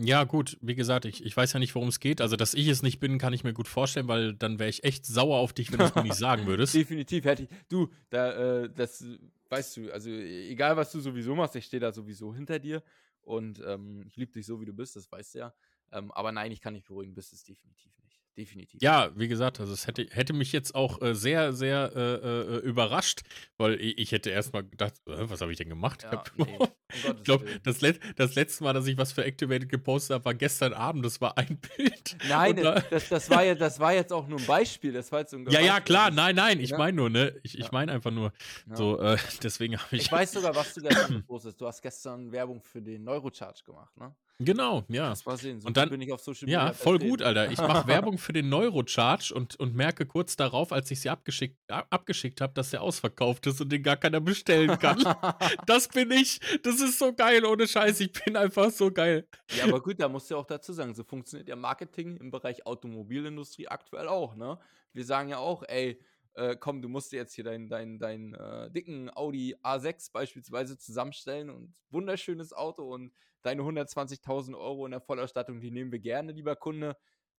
Ja, 0.00 0.24
gut, 0.24 0.56
wie 0.62 0.74
gesagt, 0.74 1.04
ich, 1.04 1.24
ich 1.24 1.36
weiß 1.36 1.52
ja 1.52 1.58
nicht, 1.60 1.74
worum 1.74 1.88
es 1.88 2.00
geht. 2.00 2.20
Also, 2.20 2.36
dass 2.36 2.54
ich 2.54 2.66
es 2.66 2.82
nicht 2.82 2.98
bin, 2.98 3.18
kann 3.18 3.34
ich 3.34 3.44
mir 3.44 3.52
gut 3.52 3.68
vorstellen, 3.68 4.08
weil 4.08 4.32
dann 4.34 4.58
wäre 4.58 4.70
ich 4.70 4.84
echt 4.84 5.04
sauer 5.04 5.38
auf 5.38 5.52
dich, 5.52 5.70
wenn 5.70 5.78
du 5.78 5.84
es 5.84 5.94
mir 5.94 6.02
nicht 6.02 6.16
sagen 6.16 6.46
würdest. 6.46 6.74
Definitiv 6.74 7.24
hätte 7.24 7.42
ich. 7.44 7.48
Du, 7.68 7.90
da, 8.08 8.62
äh, 8.62 8.70
das 8.70 9.04
weißt 9.50 9.76
du, 9.76 9.92
also 9.92 10.08
egal 10.10 10.76
was 10.76 10.90
du 10.90 11.00
sowieso 11.00 11.34
machst, 11.34 11.54
ich 11.56 11.66
stehe 11.66 11.80
da 11.80 11.92
sowieso 11.92 12.34
hinter 12.34 12.58
dir 12.58 12.82
und 13.20 13.62
ähm, 13.64 14.02
ich 14.06 14.16
liebe 14.16 14.32
dich 14.32 14.46
so, 14.46 14.60
wie 14.60 14.64
du 14.64 14.72
bist, 14.72 14.96
das 14.96 15.12
weißt 15.12 15.34
du 15.34 15.38
ja. 15.40 15.54
Ähm, 15.92 16.10
aber 16.12 16.32
nein, 16.32 16.50
ich 16.52 16.62
kann 16.62 16.72
nicht 16.72 16.86
beruhigen, 16.86 17.14
bist 17.14 17.34
es 17.34 17.44
definitiv 17.44 17.92
nicht. 17.98 18.11
Definitiv. 18.36 18.80
Ja, 18.82 19.10
wie 19.14 19.28
gesagt, 19.28 19.60
also 19.60 19.74
es 19.74 19.86
hätte, 19.86 20.06
hätte 20.10 20.32
mich 20.32 20.52
jetzt 20.52 20.74
auch 20.74 21.02
äh, 21.02 21.14
sehr, 21.14 21.52
sehr 21.52 21.92
äh, 21.94 22.00
äh, 22.00 22.56
überrascht, 22.60 23.20
weil 23.58 23.78
ich, 23.78 23.98
ich 23.98 24.12
hätte 24.12 24.30
erstmal 24.30 24.64
gedacht, 24.64 24.94
was 25.04 25.42
habe 25.42 25.52
ich 25.52 25.58
denn 25.58 25.68
gemacht? 25.68 26.04
Ja, 26.04 26.22
ich 26.38 26.46
nee, 26.46 26.58
um 27.10 27.22
glaube, 27.24 27.44
das, 27.62 27.82
let, 27.82 28.00
das 28.16 28.34
letzte 28.34 28.64
Mal, 28.64 28.72
dass 28.72 28.86
ich 28.86 28.96
was 28.96 29.12
für 29.12 29.24
Activated 29.24 29.68
gepostet 29.68 30.14
habe, 30.14 30.24
war 30.24 30.32
gestern 30.34 30.72
Abend. 30.72 31.04
Das 31.04 31.20
war 31.20 31.36
ein 31.36 31.58
Bild. 31.76 32.16
Nein, 32.26 32.56
Und 32.56 32.62
da- 32.64 32.80
das, 32.80 33.10
das, 33.10 33.28
war 33.28 33.44
ja, 33.44 33.54
das 33.54 33.78
war 33.78 33.92
jetzt 33.92 34.12
auch 34.14 34.26
nur 34.26 34.38
ein 34.38 34.46
Beispiel. 34.46 34.92
Das 34.92 35.12
war 35.12 35.20
jetzt 35.20 35.32
so 35.32 35.36
ein 35.36 35.46
Ja, 35.50 35.60
ja, 35.60 35.80
klar, 35.80 36.06
das- 36.08 36.16
nein, 36.16 36.34
nein, 36.34 36.58
ich 36.58 36.72
meine 36.76 36.96
nur, 36.96 37.10
ne? 37.10 37.38
Ich, 37.42 37.58
ich 37.58 37.70
meine 37.70 37.92
einfach 37.92 38.10
nur, 38.10 38.32
Ja. 38.70 38.76
so, 38.76 38.98
äh, 38.98 39.18
deswegen 39.42 39.76
habe 39.76 39.94
ich. 39.94 40.02
Ich 40.02 40.12
weiß 40.12 40.32
sogar, 40.32 40.54
was 40.56 40.72
du 40.72 40.80
gestern 40.80 41.16
gepostet 41.20 41.52
hast. 41.52 41.60
Du 41.60 41.66
hast 41.66 41.82
gestern 41.82 42.32
Werbung 42.32 42.62
für 42.62 42.80
den 42.80 43.04
Neurocharge 43.04 43.62
gemacht, 43.64 43.94
ne? 43.98 44.14
Genau, 44.44 44.84
ja. 44.88 45.14
So 45.14 45.30
Und 45.30 45.76
dann- 45.76 45.90
bin 45.90 46.00
ich 46.00 46.12
auf 46.12 46.20
Social 46.20 46.48
Ja, 46.48 46.60
Media 46.64 46.74
voll 46.74 46.94
vertreten. 46.94 47.10
gut, 47.10 47.22
Alter. 47.22 47.50
Ich 47.50 47.58
mache 47.58 47.86
Werbung 47.88 48.18
für 48.18 48.32
den 48.32 48.48
Neurocharge 48.48 49.32
und, 49.34 49.58
und 49.60 49.74
merke 49.74 50.06
kurz 50.06 50.36
darauf, 50.36 50.72
als 50.72 50.90
ich 50.90 51.00
sie 51.00 51.10
abgeschickt, 51.10 51.58
ab- 51.70 51.86
abgeschickt 51.90 52.40
habe, 52.40 52.52
dass 52.54 52.70
der 52.70 52.82
ausverkauft 52.82 53.46
ist 53.46 53.60
und 53.60 53.70
den 53.70 53.82
gar 53.82 53.96
keiner 53.96 54.20
bestellen 54.20 54.78
kann. 54.78 55.02
das 55.66 55.88
bin 55.88 56.10
ich. 56.10 56.40
Das 56.62 56.80
ist 56.80 56.98
so 56.98 57.12
geil, 57.12 57.44
ohne 57.44 57.66
Scheiß. 57.68 58.00
Ich 58.00 58.12
bin 58.12 58.36
einfach 58.36 58.70
so 58.70 58.90
geil. 58.90 59.26
Ja, 59.56 59.64
aber 59.64 59.80
gut, 59.82 60.00
da 60.00 60.08
musst 60.08 60.30
du 60.30 60.34
ja 60.34 60.40
auch 60.40 60.46
dazu 60.46 60.72
sagen, 60.72 60.94
so 60.94 61.04
funktioniert 61.04 61.48
ja 61.48 61.56
Marketing 61.56 62.16
im 62.16 62.30
Bereich 62.30 62.64
Automobilindustrie 62.66 63.68
aktuell 63.68 64.08
auch, 64.08 64.34
ne? 64.36 64.58
Wir 64.94 65.04
sagen 65.04 65.30
ja 65.30 65.38
auch, 65.38 65.62
ey, 65.68 65.98
äh, 66.34 66.56
komm, 66.56 66.82
du 66.82 66.88
musst 66.88 67.12
dir 67.12 67.16
jetzt 67.16 67.34
hier 67.34 67.44
deinen 67.44 67.68
dein, 67.68 67.98
dein, 67.98 68.34
äh, 68.34 68.70
dicken 68.70 69.14
Audi 69.14 69.56
A6 69.62 70.12
beispielsweise 70.12 70.78
zusammenstellen 70.78 71.50
und 71.50 71.74
wunderschönes 71.90 72.52
Auto 72.52 72.92
und 72.92 73.12
deine 73.42 73.62
120.000 73.62 74.56
Euro 74.56 74.86
in 74.86 74.92
der 74.92 75.00
Vollausstattung, 75.00 75.60
die 75.60 75.70
nehmen 75.70 75.92
wir 75.92 75.98
gerne, 75.98 76.32
lieber 76.32 76.56
Kunde. 76.56 76.96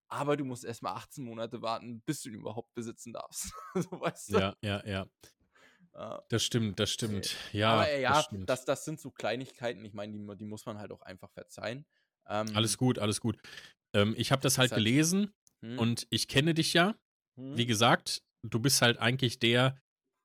Aber 0.10 0.38
du 0.38 0.46
musst 0.46 0.66
erstmal 0.66 0.94
18 0.94 1.24
Monate 1.24 1.62
warten, 1.62 2.02
bis 2.02 2.22
du 2.22 2.30
ihn 2.30 2.36
überhaupt 2.36 2.74
besitzen 2.76 3.14
darfst. 3.14 3.52
so, 3.74 4.00
weißt 4.00 4.34
du? 4.34 4.40
Ja, 4.40 4.56
ja, 4.62 4.86
ja. 4.86 5.08
Das 6.30 6.44
stimmt, 6.44 6.80
das 6.80 6.90
stimmt. 6.90 7.36
Ja, 7.52 7.74
aber 7.74 7.90
äh, 7.90 8.02
ja, 8.02 8.14
das, 8.14 8.26
stimmt. 8.26 8.50
Das, 8.50 8.66
das 8.66 8.86
sind 8.86 9.00
so 9.00 9.12
Kleinigkeiten. 9.12 9.86
Ich 9.86 9.94
meine, 9.94 10.12
die, 10.12 10.38
die 10.38 10.46
muss 10.46 10.66
man 10.66 10.80
halt 10.80 10.92
auch 10.92 11.02
einfach 11.02 11.30
verzeihen. 11.32 11.86
Ähm, 12.28 12.48
alles 12.56 12.78
gut, 12.78 12.98
alles 13.00 13.22
gut. 13.22 13.38
Ähm, 13.94 14.16
ich 14.18 14.32
habe 14.32 14.42
das 14.42 14.58
halt, 14.58 14.72
halt 14.72 14.80
gelesen 14.80 15.34
hm. 15.62 15.78
und 15.78 16.08
ich 16.10 16.28
kenne 16.28 16.54
dich 16.54 16.74
ja. 16.74 16.96
Hm. 17.36 17.58
Wie 17.58 17.66
gesagt, 17.68 18.24
du 18.44 18.60
bist 18.60 18.82
halt 18.82 19.00
eigentlich 19.00 19.40
der, 19.40 19.78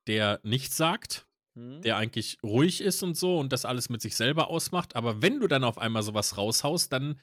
der 0.07 0.39
nichts 0.43 0.77
sagt, 0.77 1.27
hm. 1.55 1.81
der 1.81 1.97
eigentlich 1.97 2.37
ruhig 2.43 2.81
ist 2.81 3.01
und 3.03 3.15
so 3.15 3.39
und 3.39 3.51
das 3.51 3.65
alles 3.65 3.89
mit 3.89 4.01
sich 4.01 4.15
selber 4.15 4.49
ausmacht. 4.49 4.95
Aber 4.95 5.21
wenn 5.21 5.39
du 5.39 5.47
dann 5.47 5.63
auf 5.63 5.77
einmal 5.77 6.03
sowas 6.03 6.37
raushaust, 6.37 6.91
dann, 6.91 7.19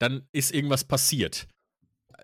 dann 0.00 0.26
ist 0.32 0.52
irgendwas 0.52 0.84
passiert. 0.84 1.46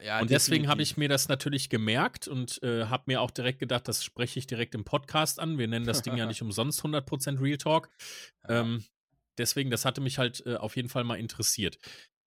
Ja, 0.02 0.20
und 0.20 0.30
deswegen 0.30 0.68
habe 0.68 0.82
ich 0.82 0.96
mir 0.96 1.08
das 1.08 1.28
natürlich 1.28 1.70
gemerkt 1.70 2.26
und 2.26 2.62
äh, 2.62 2.86
habe 2.86 3.04
mir 3.06 3.20
auch 3.20 3.30
direkt 3.30 3.60
gedacht, 3.60 3.86
das 3.86 4.04
spreche 4.04 4.38
ich 4.38 4.46
direkt 4.46 4.74
im 4.74 4.84
Podcast 4.84 5.38
an. 5.38 5.56
Wir 5.56 5.68
nennen 5.68 5.86
das 5.86 6.02
Ding 6.02 6.16
ja 6.16 6.26
nicht 6.26 6.42
umsonst 6.42 6.82
100% 6.82 7.40
Real 7.40 7.58
Talk. 7.58 7.90
Ähm, 8.48 8.84
deswegen, 9.38 9.70
das 9.70 9.84
hatte 9.84 10.00
mich 10.00 10.18
halt 10.18 10.44
äh, 10.46 10.56
auf 10.56 10.76
jeden 10.76 10.88
Fall 10.88 11.04
mal 11.04 11.18
interessiert. 11.18 11.78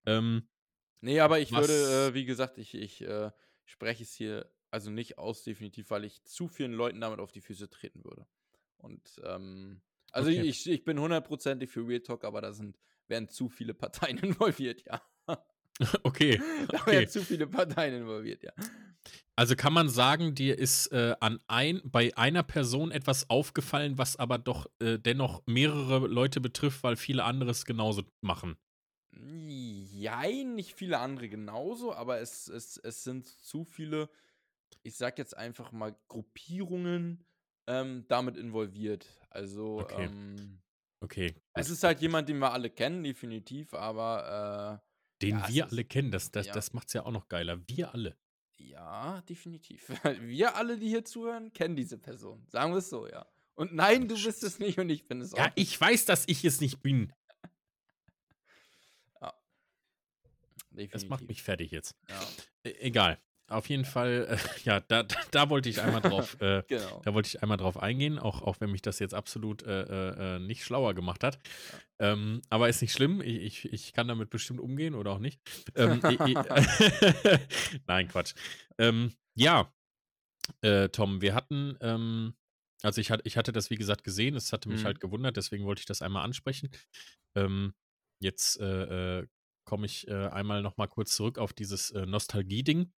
Ähm, 0.06 0.48
nee, 1.00 1.20
aber 1.20 1.40
ich 1.40 1.50
würde, 1.52 2.08
äh, 2.10 2.14
wie 2.14 2.24
gesagt, 2.24 2.56
ich, 2.58 2.74
ich 2.74 3.02
äh, 3.02 3.30
spreche 3.64 4.04
es 4.04 4.14
hier 4.14 4.48
also 4.70 4.90
nicht 4.90 5.18
aus, 5.18 5.42
definitiv, 5.42 5.90
weil 5.90 6.04
ich 6.04 6.22
zu 6.24 6.48
vielen 6.48 6.72
Leuten 6.72 7.00
damit 7.00 7.20
auf 7.20 7.32
die 7.32 7.40
Füße 7.40 7.68
treten 7.70 8.04
würde. 8.04 8.26
Und, 8.78 9.20
ähm, 9.24 9.80
also 10.12 10.30
okay. 10.30 10.42
ich, 10.42 10.68
ich 10.68 10.84
bin 10.84 10.98
hundertprozentig 10.98 11.70
für 11.70 11.86
Real 11.86 12.00
Talk, 12.00 12.24
aber 12.24 12.40
da 12.40 12.52
sind, 12.52 12.78
werden 13.08 13.28
zu 13.28 13.48
viele 13.48 13.74
Parteien 13.74 14.18
involviert, 14.22 14.84
ja. 14.86 15.02
Okay. 16.02 16.40
Da 16.68 16.80
okay. 16.80 16.92
werden 16.92 17.08
zu 17.08 17.22
viele 17.22 17.46
Parteien 17.46 17.94
involviert, 17.94 18.42
ja. 18.42 18.52
Also 19.36 19.54
kann 19.54 19.74
man 19.74 19.90
sagen, 19.90 20.34
dir 20.34 20.58
ist 20.58 20.86
äh, 20.92 21.14
an 21.20 21.38
ein, 21.46 21.82
bei 21.84 22.16
einer 22.16 22.42
Person 22.42 22.90
etwas 22.90 23.28
aufgefallen, 23.28 23.98
was 23.98 24.16
aber 24.16 24.38
doch 24.38 24.66
äh, 24.80 24.98
dennoch 24.98 25.42
mehrere 25.46 26.06
Leute 26.06 26.40
betrifft, 26.40 26.82
weil 26.82 26.96
viele 26.96 27.24
andere 27.24 27.50
es 27.50 27.66
genauso 27.66 28.02
machen. 28.22 28.56
Jein, 29.12 30.54
nicht 30.54 30.74
viele 30.74 30.98
andere 30.98 31.28
genauso, 31.28 31.94
aber 31.94 32.20
es, 32.20 32.48
es, 32.48 32.78
es 32.78 33.04
sind 33.04 33.26
zu 33.26 33.64
viele, 33.64 34.08
ich 34.82 34.96
sag 34.96 35.18
jetzt 35.18 35.36
einfach 35.36 35.72
mal, 35.72 35.96
Gruppierungen 36.08 37.24
ähm, 37.66 38.04
damit 38.08 38.36
involviert. 38.36 39.06
Also, 39.30 39.80
okay. 39.80 40.04
Ähm, 40.04 40.60
okay. 41.00 41.34
Es 41.54 41.70
ist 41.70 41.82
halt 41.82 42.00
jemand, 42.00 42.28
den 42.28 42.38
wir 42.38 42.52
alle 42.52 42.70
kennen, 42.70 43.02
definitiv, 43.02 43.74
aber 43.74 44.82
äh, 44.82 44.86
den 45.22 45.38
ja, 45.38 45.48
wir 45.48 45.66
alle 45.70 45.84
kennen, 45.84 46.10
das, 46.10 46.30
das, 46.30 46.46
ja. 46.46 46.52
das 46.52 46.72
macht 46.72 46.88
es 46.88 46.94
ja 46.94 47.04
auch 47.04 47.10
noch 47.10 47.28
geiler. 47.28 47.60
Wir 47.68 47.92
alle. 47.92 48.16
Ja, 48.58 49.20
definitiv. 49.22 49.88
Wir 50.20 50.56
alle, 50.56 50.78
die 50.78 50.88
hier 50.88 51.04
zuhören, 51.04 51.52
kennen 51.52 51.76
diese 51.76 51.98
Person. 51.98 52.46
Sagen 52.48 52.72
wir 52.72 52.78
es 52.78 52.88
so, 52.88 53.06
ja. 53.06 53.26
Und 53.54 53.74
nein, 53.74 54.08
du 54.08 54.14
bist 54.14 54.42
es 54.42 54.58
nicht 54.58 54.78
und 54.78 54.88
ich 54.88 55.06
bin 55.06 55.20
es 55.20 55.34
auch. 55.34 55.38
Ja, 55.38 55.52
ich 55.56 55.78
weiß, 55.78 56.06
dass 56.06 56.24
ich 56.26 56.44
es 56.44 56.60
nicht 56.60 56.82
bin. 56.82 57.12
ja. 59.20 59.34
Definitiv. 60.70 60.92
Das 60.92 61.06
macht 61.06 61.28
mich 61.28 61.42
fertig 61.42 61.70
jetzt. 61.70 61.94
Ja. 62.08 62.20
E 62.64 62.70
egal. 62.80 63.18
Auf 63.48 63.68
jeden 63.68 63.84
Fall, 63.84 64.26
äh, 64.28 64.36
ja, 64.64 64.80
da, 64.80 65.04
da 65.30 65.50
wollte 65.50 65.68
ich 65.68 65.80
einmal 65.80 66.00
drauf, 66.00 66.36
äh, 66.40 66.64
genau. 66.66 67.00
da 67.04 67.14
wollte 67.14 67.28
ich 67.28 67.42
einmal 67.42 67.56
drauf 67.56 67.80
eingehen, 67.80 68.18
auch, 68.18 68.42
auch 68.42 68.60
wenn 68.60 68.72
mich 68.72 68.82
das 68.82 68.98
jetzt 68.98 69.14
absolut 69.14 69.62
äh, 69.62 69.82
äh, 69.82 70.36
äh 70.36 70.38
nicht 70.40 70.64
schlauer 70.64 70.94
gemacht 70.94 71.22
hat. 71.22 71.38
Ähm, 72.00 72.42
aber 72.50 72.68
ist 72.68 72.82
nicht 72.82 72.92
schlimm, 72.92 73.20
ich, 73.20 73.64
ich, 73.64 73.72
ich 73.72 73.92
kann 73.92 74.08
damit 74.08 74.30
bestimmt 74.30 74.60
umgehen 74.60 74.94
oder 74.94 75.12
auch 75.12 75.18
nicht. 75.18 75.40
Ähm, 75.76 76.00
Nein, 77.86 78.08
Quatsch. 78.08 78.34
Ähm, 78.78 79.12
ja, 79.34 79.70
äh, 80.62 80.88
Tom, 80.88 81.20
wir 81.20 81.34
hatten, 81.34 81.76
ähm, 81.82 82.34
also 82.82 83.00
ich, 83.00 83.10
hat, 83.10 83.20
ich 83.24 83.36
hatte 83.36 83.52
das 83.52 83.68
wie 83.68 83.76
gesagt 83.76 84.04
gesehen, 84.04 84.34
es 84.36 84.52
hatte 84.52 84.70
mich 84.70 84.80
mhm. 84.80 84.86
halt 84.86 85.00
gewundert, 85.00 85.36
deswegen 85.36 85.66
wollte 85.66 85.80
ich 85.80 85.86
das 85.86 86.00
einmal 86.00 86.24
ansprechen. 86.24 86.70
Ähm, 87.36 87.74
jetzt 88.20 88.58
komme 88.58 89.86
ich 89.86 90.10
einmal 90.10 90.62
noch 90.62 90.76
mal 90.78 90.86
kurz 90.86 91.14
zurück 91.14 91.38
auf 91.38 91.52
dieses 91.52 91.92
Nostalgie-Ding. 91.92 92.90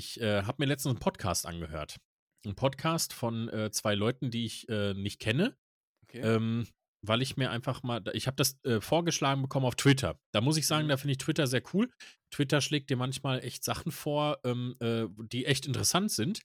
Ich 0.00 0.18
äh, 0.18 0.44
habe 0.44 0.62
mir 0.62 0.66
letztens 0.66 0.92
einen 0.92 0.98
Podcast 0.98 1.44
angehört. 1.44 2.00
Ein 2.46 2.54
Podcast 2.54 3.12
von 3.12 3.50
äh, 3.50 3.70
zwei 3.70 3.94
Leuten, 3.94 4.30
die 4.30 4.46
ich 4.46 4.66
äh, 4.70 4.94
nicht 4.94 5.20
kenne. 5.20 5.58
Okay. 6.04 6.20
Ähm, 6.20 6.66
weil 7.06 7.20
ich 7.20 7.36
mir 7.36 7.50
einfach 7.50 7.82
mal, 7.82 8.02
ich 8.14 8.26
habe 8.26 8.36
das 8.36 8.58
äh, 8.64 8.80
vorgeschlagen 8.80 9.42
bekommen 9.42 9.66
auf 9.66 9.74
Twitter. 9.74 10.18
Da 10.32 10.40
muss 10.40 10.56
ich 10.56 10.66
sagen, 10.66 10.86
mhm. 10.86 10.88
da 10.88 10.96
finde 10.96 11.12
ich 11.12 11.18
Twitter 11.18 11.46
sehr 11.46 11.62
cool. 11.74 11.90
Twitter 12.32 12.62
schlägt 12.62 12.88
dir 12.88 12.96
manchmal 12.96 13.44
echt 13.44 13.62
Sachen 13.62 13.92
vor, 13.92 14.38
ähm, 14.42 14.74
äh, 14.80 15.04
die 15.18 15.44
echt 15.44 15.66
interessant 15.66 16.10
sind. 16.10 16.40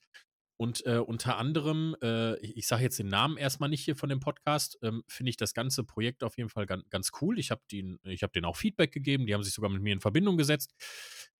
Und 0.58 0.84
äh, 0.84 0.98
unter 0.98 1.38
anderem, 1.38 1.96
äh, 2.02 2.36
ich 2.40 2.66
sage 2.66 2.82
jetzt 2.82 2.98
den 2.98 3.08
Namen 3.08 3.38
erstmal 3.38 3.70
nicht 3.70 3.84
hier 3.84 3.96
von 3.96 4.10
dem 4.10 4.20
Podcast, 4.20 4.78
ähm, 4.82 5.02
finde 5.08 5.30
ich 5.30 5.38
das 5.38 5.54
ganze 5.54 5.82
Projekt 5.82 6.22
auf 6.24 6.36
jeden 6.36 6.50
Fall 6.50 6.66
ganz, 6.66 6.84
ganz 6.90 7.10
cool. 7.22 7.38
Ich 7.38 7.50
habe 7.50 7.62
hab 7.70 8.32
denen 8.32 8.44
auch 8.44 8.56
Feedback 8.56 8.92
gegeben, 8.92 9.26
die 9.26 9.32
haben 9.32 9.42
sich 9.42 9.54
sogar 9.54 9.70
mit 9.70 9.80
mir 9.80 9.94
in 9.94 10.00
Verbindung 10.00 10.36
gesetzt 10.36 10.74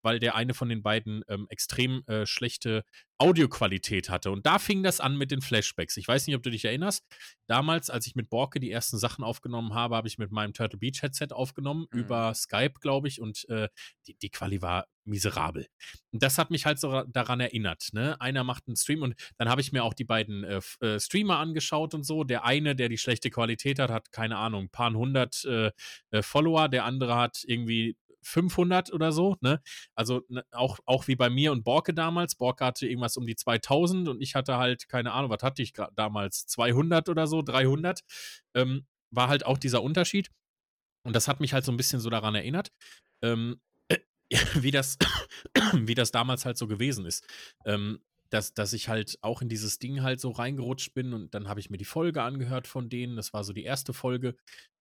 weil 0.07 0.21
der 0.21 0.37
eine 0.37 0.55
von 0.55 0.69
den 0.69 0.85
beiden 0.85 1.25
ähm, 1.27 1.49
extrem 1.49 2.05
äh, 2.07 2.27
schlechte 2.27 2.85
Audioqualität 3.19 4.09
hatte. 4.09 4.31
Und 4.31 4.47
da 4.47 4.61
fing 4.61 4.85
das 4.85 5.01
an 5.01 5.19
mit 5.19 5.33
den 5.33 5.41
Flashbacks. 5.41 5.97
Ich 5.97 6.07
weiß 6.07 6.29
nicht, 6.29 6.37
ob 6.37 6.45
du 6.45 6.51
dich 6.51 6.65
erinnerst. 6.65 7.05
Damals, 7.49 7.91
als 7.91 8.07
ich 8.07 8.15
mit 8.15 8.31
Borke 8.31 8.61
die 8.61 8.71
ersten 8.71 8.99
Sachen 8.99 9.25
aufgenommen 9.25 9.75
habe, 9.75 9.97
habe 9.97 10.07
ich 10.07 10.17
mit 10.17 10.31
meinem 10.31 10.53
Turtle 10.53 10.79
Beach 10.79 11.03
Headset 11.03 11.29
aufgenommen, 11.33 11.87
mhm. 11.91 11.99
über 11.99 12.33
Skype, 12.35 12.75
glaube 12.81 13.09
ich, 13.09 13.21
und 13.21 13.49
äh, 13.49 13.69
die, 14.07 14.15
die 14.15 14.31
Quali 14.31 14.63
war 14.63 14.87
miserabel. 15.05 15.67
Und 16.13 16.23
das 16.23 16.39
hat 16.39 16.53
mich 16.53 16.67
halt 16.67 16.79
so 16.79 17.03
daran 17.03 17.41
erinnert. 17.41 17.89
Ne? 17.93 18.21
Einer 18.21 18.45
macht 18.45 18.69
einen 18.69 18.77
Stream 18.77 19.03
und 19.03 19.15
dann 19.39 19.49
habe 19.49 19.61
ich 19.61 19.73
mir 19.73 19.83
auch 19.83 19.95
die 19.95 20.05
beiden 20.05 20.45
äh, 20.45 20.61
äh, 20.81 21.01
Streamer 21.01 21.39
angeschaut 21.39 21.95
und 21.95 22.05
so. 22.05 22.23
Der 22.23 22.45
eine, 22.45 22.77
der 22.77 22.89
die 22.89 22.99
schlechte 22.99 23.31
Qualität 23.31 23.81
hat, 23.81 23.91
hat 23.91 24.13
keine 24.13 24.37
Ahnung, 24.37 24.65
ein 24.65 24.71
paar 24.71 24.93
hundert 24.93 25.45
äh, 25.47 25.73
äh 26.13 26.23
Follower. 26.23 26.69
Der 26.69 26.85
andere 26.85 27.17
hat 27.17 27.43
irgendwie 27.45 27.97
500 28.27 28.93
oder 28.93 29.13
so, 29.13 29.37
ne? 29.41 29.61
Also 29.95 30.23
ne, 30.29 30.45
auch, 30.51 30.79
auch 30.85 31.07
wie 31.07 31.17
bei 31.17 31.31
mir 31.31 31.53
und 31.53 31.65
Borke 31.65 31.95
damals. 31.95 32.35
Borke 32.35 32.65
hatte 32.65 32.87
irgendwas 32.87 33.17
um 33.17 33.27
die 33.27 33.37
2000 33.37 34.09
und 34.09 34.21
ich 34.21 34.35
hatte 34.35 34.57
halt, 34.57 34.89
keine 34.89 35.13
Ahnung, 35.13 35.31
was 35.31 35.43
hatte 35.43 35.63
ich 35.63 35.73
damals? 35.95 36.47
200 36.47 37.09
oder 37.09 37.27
so, 37.27 37.43
300. 37.43 38.01
Ähm, 38.55 38.87
war 39.11 39.29
halt 39.29 39.47
auch 39.47 39.59
dieser 39.59 39.83
Unterschied. 39.83 40.31
Und 41.05 41.15
das 41.15 41.29
hat 41.29 41.41
mich 41.41 41.53
halt 41.53 41.65
so 41.65 41.73
ein 41.73 41.77
bisschen 41.77 42.01
so 42.01 42.11
daran 42.11 42.35
erinnert, 42.35 42.73
ähm, 43.23 43.61
äh, 43.89 43.99
wie, 44.55 44.73
das, 44.73 44.99
wie 45.73 45.95
das 45.95 46.11
damals 46.11 46.45
halt 46.45 46.59
so 46.59 46.67
gewesen 46.67 47.07
ist. 47.07 47.25
Ähm, 47.65 48.01
dass, 48.31 48.55
dass 48.55 48.73
ich 48.73 48.89
halt 48.89 49.19
auch 49.23 49.41
in 49.41 49.49
dieses 49.49 49.79
Ding 49.79 50.03
halt 50.03 50.21
so 50.21 50.31
reingerutscht 50.31 50.95
bin 50.95 51.13
und 51.13 51.33
dann 51.33 51.49
habe 51.49 51.61
ich 51.61 51.71
mir 51.71 51.77
die 51.77 51.85
Folge 51.85 52.23
angehört 52.23 52.67
von 52.67 52.89
denen. 52.89 53.15
Das 53.15 53.33
war 53.33 53.45
so 53.45 53.53
die 53.53 53.63
erste 53.63 53.93
Folge. 53.93 54.35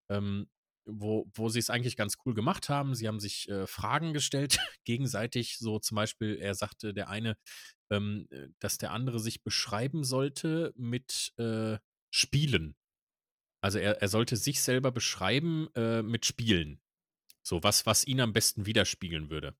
Ähm, 0.10 0.48
wo, 0.86 1.30
wo 1.34 1.50
sie 1.50 1.60
es 1.60 1.70
eigentlich 1.70 1.98
ganz 1.98 2.18
cool 2.26 2.34
gemacht 2.34 2.70
haben. 2.70 2.96
Sie 2.96 3.08
haben 3.08 3.20
sich 3.20 3.50
äh, 3.50 3.68
Fragen 3.68 4.14
gestellt, 4.14 4.58
gegenseitig. 4.86 5.58
So 5.58 5.80
zum 5.80 5.96
Beispiel, 5.96 6.38
er 6.40 6.56
sagte 6.56 6.94
der 6.94 7.10
eine, 7.10 7.38
ähm, 7.90 8.28
äh, 8.32 8.48
dass 8.60 8.78
der 8.78 8.92
andere 8.92 9.20
sich 9.20 9.44
beschreiben 9.44 10.04
sollte 10.04 10.74
mit 10.76 11.34
äh, 11.38 11.78
Spielen. 12.12 12.76
Also 13.62 13.80
er, 13.80 14.02
er 14.02 14.08
sollte 14.08 14.38
sich 14.38 14.62
selber 14.62 14.92
beschreiben 14.92 15.68
äh, 15.76 16.02
mit 16.02 16.26
Spielen. 16.26 16.80
So, 17.44 17.64
was, 17.64 17.86
was 17.86 18.06
ihn 18.06 18.22
am 18.22 18.34
besten 18.34 18.66
widerspiegeln 18.66 19.30
würde. 19.30 19.56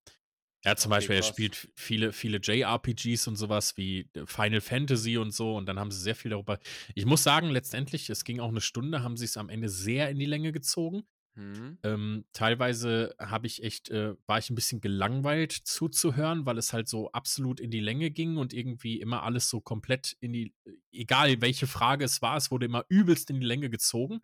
Er 0.66 0.72
hat 0.72 0.80
zum 0.80 0.92
okay, 0.92 0.98
Beispiel, 0.98 1.16
er 1.18 1.24
spielt 1.24 1.70
viele, 1.76 2.12
viele 2.12 2.40
JRPGs 2.40 3.28
und 3.28 3.36
sowas 3.36 3.78
wie 3.78 4.10
äh, 4.14 4.26
Final 4.26 4.62
Fantasy 4.62 5.18
und 5.18 5.32
so 5.32 5.56
und 5.56 5.68
dann 5.68 5.80
haben 5.80 5.92
sie 5.92 6.02
sehr 6.02 6.16
viel 6.16 6.32
darüber. 6.32 6.58
Ich 6.96 7.06
muss 7.06 7.22
sagen, 7.22 7.50
letztendlich, 7.52 8.10
es 8.10 8.24
ging 8.24 8.40
auch 8.40 8.50
eine 8.50 8.62
Stunde, 8.62 9.04
haben 9.04 9.16
sie 9.16 9.26
es 9.26 9.38
am 9.38 9.50
Ende 9.50 9.70
sehr 9.70 10.10
in 10.10 10.18
die 10.18 10.26
Länge 10.26 10.52
gezogen. 10.52 11.04
Mhm. 11.36 11.78
Ähm, 11.84 12.26
teilweise 12.32 13.14
habe 13.20 13.48
ich 13.48 13.62
echt, 13.62 13.90
äh, 13.90 14.16
war 14.26 14.40
ich 14.40 14.50
ein 14.50 14.56
bisschen 14.56 14.80
gelangweilt 14.80 15.52
zuzuhören, 15.52 16.46
weil 16.46 16.58
es 16.58 16.72
halt 16.72 16.88
so 16.88 17.12
absolut 17.12 17.60
in 17.60 17.72
die 17.72 17.82
Länge 17.82 18.10
ging 18.10 18.38
und 18.38 18.54
irgendwie 18.54 19.02
immer 19.02 19.24
alles 19.24 19.50
so 19.50 19.60
komplett 19.60 20.16
in 20.22 20.32
die, 20.32 20.54
äh, 20.66 20.72
egal 20.92 21.42
welche 21.42 21.68
Frage 21.68 22.06
es 22.06 22.22
war, 22.22 22.38
es 22.38 22.52
wurde 22.52 22.66
immer 22.66 22.86
übelst 22.88 23.30
in 23.30 23.42
die 23.42 23.46
Länge 23.46 23.70
gezogen. 23.70 24.22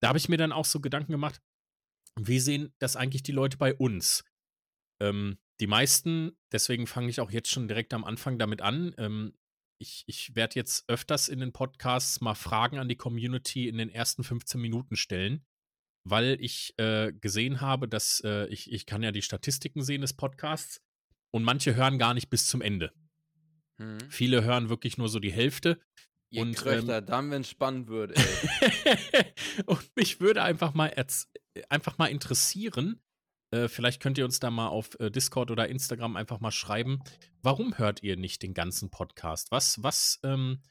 Da 0.00 0.08
habe 0.08 0.18
ich 0.18 0.28
mir 0.28 0.36
dann 0.36 0.52
auch 0.52 0.64
so 0.64 0.80
Gedanken 0.80 1.12
gemacht, 1.12 1.40
wie 2.20 2.38
sehen 2.38 2.72
das 2.78 2.94
eigentlich 2.94 3.24
die 3.24 3.32
Leute 3.32 3.56
bei 3.56 3.74
uns? 3.74 4.24
Ähm, 5.00 5.38
die 5.60 5.66
meisten, 5.66 6.36
deswegen 6.52 6.86
fange 6.86 7.08
ich 7.08 7.20
auch 7.20 7.30
jetzt 7.30 7.50
schon 7.50 7.66
direkt 7.66 7.94
am 7.94 8.04
Anfang 8.04 8.38
damit 8.38 8.62
an. 8.62 8.94
Ähm, 8.96 9.34
ich, 9.78 10.04
ich 10.06 10.36
werde 10.36 10.54
jetzt 10.54 10.84
öfters 10.88 11.28
in 11.28 11.40
den 11.40 11.52
Podcasts 11.52 12.20
mal 12.20 12.34
Fragen 12.34 12.78
an 12.78 12.88
die 12.88 12.96
Community 12.96 13.68
in 13.68 13.78
den 13.78 13.88
ersten 13.88 14.22
15 14.22 14.60
Minuten 14.60 14.94
stellen 14.94 15.44
weil 16.04 16.36
ich 16.40 16.74
äh, 16.78 17.12
gesehen 17.12 17.60
habe, 17.60 17.88
dass 17.88 18.20
äh, 18.24 18.46
ich, 18.46 18.72
ich 18.72 18.86
kann 18.86 19.02
ja 19.02 19.12
die 19.12 19.22
Statistiken 19.22 19.82
sehen 19.82 20.00
des 20.00 20.14
Podcasts 20.14 20.80
und 21.30 21.44
manche 21.44 21.74
hören 21.74 21.98
gar 21.98 22.14
nicht 22.14 22.28
bis 22.30 22.46
zum 22.48 22.60
Ende. 22.60 22.92
Mhm. 23.78 23.98
Viele 24.10 24.44
hören 24.44 24.68
wirklich 24.68 24.98
nur 24.98 25.08
so 25.08 25.18
die 25.18 25.32
Hälfte. 25.32 25.80
Ihr 26.30 26.42
Und, 26.42 26.56
Kröchter, 26.56 26.98
ähm, 26.98 27.06
dann, 27.06 27.30
wenn 27.30 27.42
es 27.42 27.50
spannend 27.50 27.88
wird, 27.88 28.16
ey. 28.84 29.24
und 29.66 29.96
mich 29.96 30.20
würde 30.20 30.42
einfach 30.42 30.72
mal, 30.74 30.88
erz- 30.88 31.28
einfach 31.68 31.98
mal 31.98 32.06
interessieren, 32.06 33.02
äh, 33.50 33.68
vielleicht 33.68 34.00
könnt 34.00 34.16
ihr 34.16 34.24
uns 34.24 34.40
da 34.40 34.50
mal 34.50 34.68
auf 34.68 34.98
äh, 34.98 35.10
Discord 35.10 35.50
oder 35.50 35.68
Instagram 35.68 36.16
einfach 36.16 36.40
mal 36.40 36.50
schreiben, 36.50 37.00
warum 37.42 37.76
hört 37.76 38.02
ihr 38.02 38.16
nicht 38.16 38.42
den 38.42 38.54
ganzen 38.54 38.90
Podcast? 38.90 39.50
Was, 39.50 39.82
was, 39.82 40.20
ähm, 40.22 40.62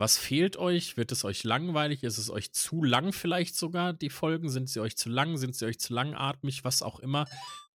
was 0.00 0.16
fehlt 0.16 0.56
euch? 0.56 0.96
Wird 0.96 1.12
es 1.12 1.26
euch 1.26 1.44
langweilig? 1.44 2.04
Ist 2.04 2.16
es 2.16 2.30
euch 2.30 2.52
zu 2.52 2.82
lang 2.82 3.12
vielleicht 3.12 3.54
sogar, 3.54 3.92
die 3.92 4.08
Folgen? 4.08 4.48
Sind 4.48 4.70
sie 4.70 4.80
euch 4.80 4.96
zu 4.96 5.10
lang? 5.10 5.36
Sind 5.36 5.54
sie 5.54 5.66
euch 5.66 5.78
zu 5.78 5.92
langatmig? 5.92 6.64
Was 6.64 6.82
auch 6.82 7.00
immer. 7.00 7.26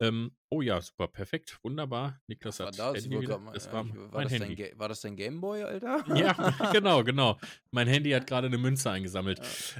Ähm, 0.01 0.35
oh 0.49 0.61
ja, 0.61 0.81
super, 0.81 1.07
perfekt, 1.07 1.57
wunderbar. 1.63 2.19
Niklas 2.27 2.59
hat 2.59 2.77
war 2.77 2.93
das? 2.93 3.03
Handy 3.03 3.21
wieder. 3.21 3.39
Das 3.53 3.65
ja, 3.65 3.73
war 3.73 3.87
war, 3.87 4.09
mein 4.11 4.23
das 4.23 4.33
Handy. 4.33 4.55
Dein 4.55 4.79
war 4.79 4.89
das 4.89 5.01
dein 5.01 5.15
Gameboy, 5.15 5.63
Alter? 5.63 6.03
Ja, 6.15 6.33
genau, 6.73 7.03
genau. 7.03 7.39
Mein 7.71 7.87
Handy 7.87 8.11
hat 8.11 8.27
gerade 8.27 8.47
eine 8.47 8.57
Münze 8.57 8.91
eingesammelt. 8.91 9.39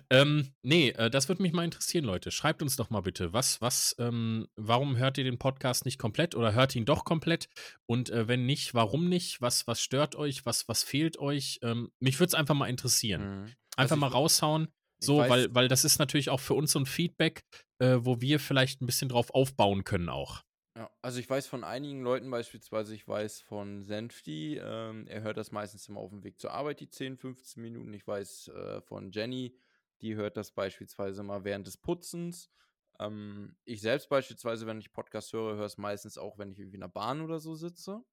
Ähm, 0.10 0.54
nee, 0.62 0.90
äh, 0.90 1.10
das 1.10 1.28
würde 1.28 1.42
mich 1.42 1.52
mal 1.52 1.66
interessieren, 1.66 2.06
Leute. 2.06 2.32
Schreibt 2.32 2.62
uns 2.62 2.78
doch 2.78 2.90
mal 2.90 3.02
bitte, 3.02 3.34
was, 3.34 3.60
was, 3.60 3.96
ähm, 4.00 4.48
warum 4.56 4.98
hört 4.98 5.18
ihr 5.18 5.26
den 5.26 5.38
Podcast 5.38 5.84
nicht 5.84 6.00
komplett 6.00 6.34
oder 6.34 6.54
hört 6.54 6.76
ihn 6.76 6.86
doch 6.86 7.04
komplett? 7.04 7.50
Und 7.86 8.10
äh, 8.10 8.30
wenn 8.30 8.46
nicht, 8.46 8.74
warum 8.74 9.10
nicht? 9.10 9.42
Was, 9.42 9.68
was 9.68 9.82
stört 9.82 10.16
euch? 10.16 10.46
Was, 10.46 10.68
was 10.70 10.84
fehlt 10.84 11.20
euch? 11.20 11.60
Ähm, 11.62 11.92
mich 12.00 12.20
würde 12.20 12.30
es 12.30 12.36
einfach 12.36 12.56
mal 12.56 12.70
interessieren. 12.70 13.42
Mhm. 13.42 13.52
Einfach 13.76 13.98
ich 13.98 14.00
mal 14.00 14.08
raushauen. 14.08 14.70
So, 15.00 15.20
weil, 15.20 15.54
weil 15.54 15.68
das 15.68 15.84
ist 15.84 16.00
natürlich 16.00 16.30
auch 16.30 16.40
für 16.40 16.54
uns 16.54 16.72
so 16.72 16.80
ein 16.80 16.86
Feedback, 16.86 17.44
äh, 17.80 17.98
wo 18.02 18.22
wir 18.22 18.40
vielleicht 18.40 18.82
ein 18.82 18.86
bisschen 18.86 19.10
drauf 19.10 19.32
aufbauen 19.32 19.84
können 19.84 20.10
auch. 20.10 20.44
Ja, 20.78 20.92
also 21.02 21.20
ich 21.20 21.30
weiß 21.30 21.48
von 21.48 21.64
einigen 21.64 22.02
Leuten 22.02 22.30
beispielsweise, 22.30 22.94
ich 22.94 23.08
weiß 23.08 23.42
von 23.42 23.82
Senfti, 23.82 24.58
ähm, 24.62 25.08
er 25.08 25.22
hört 25.22 25.38
das 25.38 25.54
meistens 25.54 25.88
immer 25.88 26.02
auf 26.02 26.10
dem 26.10 26.24
Weg 26.24 26.40
zur 26.40 26.52
Arbeit, 26.52 26.82
die 26.82 26.90
10, 26.90 27.18
15 27.18 27.64
Minuten. 27.64 27.94
Ich 27.94 28.06
weiß 28.06 28.50
äh, 28.50 28.82
von 28.82 29.12
Jenny, 29.12 29.58
die 30.02 30.16
hört 30.16 30.36
das 30.36 30.52
beispielsweise 30.52 31.24
mal 31.24 31.46
während 31.46 31.66
des 31.66 31.78
Putzens. 31.78 32.52
Ähm, 33.00 33.56
ich 33.64 33.80
selbst 33.80 34.10
beispielsweise, 34.10 34.68
wenn 34.68 34.80
ich 34.80 34.92
Podcast 34.92 35.32
höre, 35.32 35.56
höre 35.56 35.66
es 35.66 35.78
meistens 35.78 36.18
auch, 36.18 36.38
wenn 36.38 36.52
ich 36.52 36.60
irgendwie 36.60 36.76
in 36.76 36.82
der 36.82 36.90
Bahn 36.90 37.22
oder 37.22 37.40
so 37.40 37.56
sitze. 37.56 38.04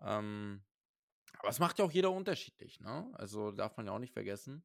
Ähm, 0.00 0.62
aber 1.38 1.48
es 1.48 1.58
macht 1.58 1.78
ja 1.78 1.84
auch 1.84 1.90
jeder 1.90 2.12
unterschiedlich, 2.12 2.80
ne? 2.80 3.10
Also 3.14 3.52
darf 3.52 3.76
man 3.76 3.86
ja 3.86 3.92
auch 3.92 3.98
nicht 3.98 4.12
vergessen. 4.12 4.64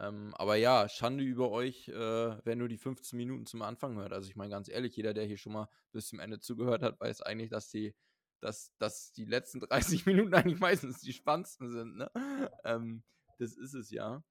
Ähm, 0.00 0.32
aber 0.36 0.54
ja, 0.54 0.88
Schande 0.88 1.24
über 1.24 1.50
euch, 1.50 1.88
äh, 1.88 1.92
wer 1.92 2.56
nur 2.56 2.68
die 2.68 2.78
15 2.78 3.16
Minuten 3.16 3.46
zum 3.46 3.62
Anfang 3.62 3.96
hört. 3.96 4.12
Also 4.12 4.28
ich 4.28 4.36
meine 4.36 4.50
ganz 4.50 4.68
ehrlich, 4.68 4.94
jeder, 4.94 5.12
der 5.12 5.24
hier 5.24 5.36
schon 5.36 5.52
mal 5.52 5.68
bis 5.90 6.06
zum 6.08 6.20
Ende 6.20 6.38
zugehört 6.38 6.82
hat, 6.82 7.00
weiß 7.00 7.22
eigentlich, 7.22 7.50
dass 7.50 7.68
die, 7.70 7.94
dass, 8.40 8.72
dass 8.78 9.12
die 9.12 9.24
letzten 9.24 9.60
30 9.60 10.06
Minuten 10.06 10.34
eigentlich 10.34 10.60
meistens 10.60 11.00
die 11.00 11.12
spannendsten 11.12 11.70
sind, 11.70 11.96
ne? 11.96 12.10
Ähm, 12.64 13.02
das 13.38 13.56
ist 13.56 13.74
es 13.74 13.90
ja. 13.90 14.22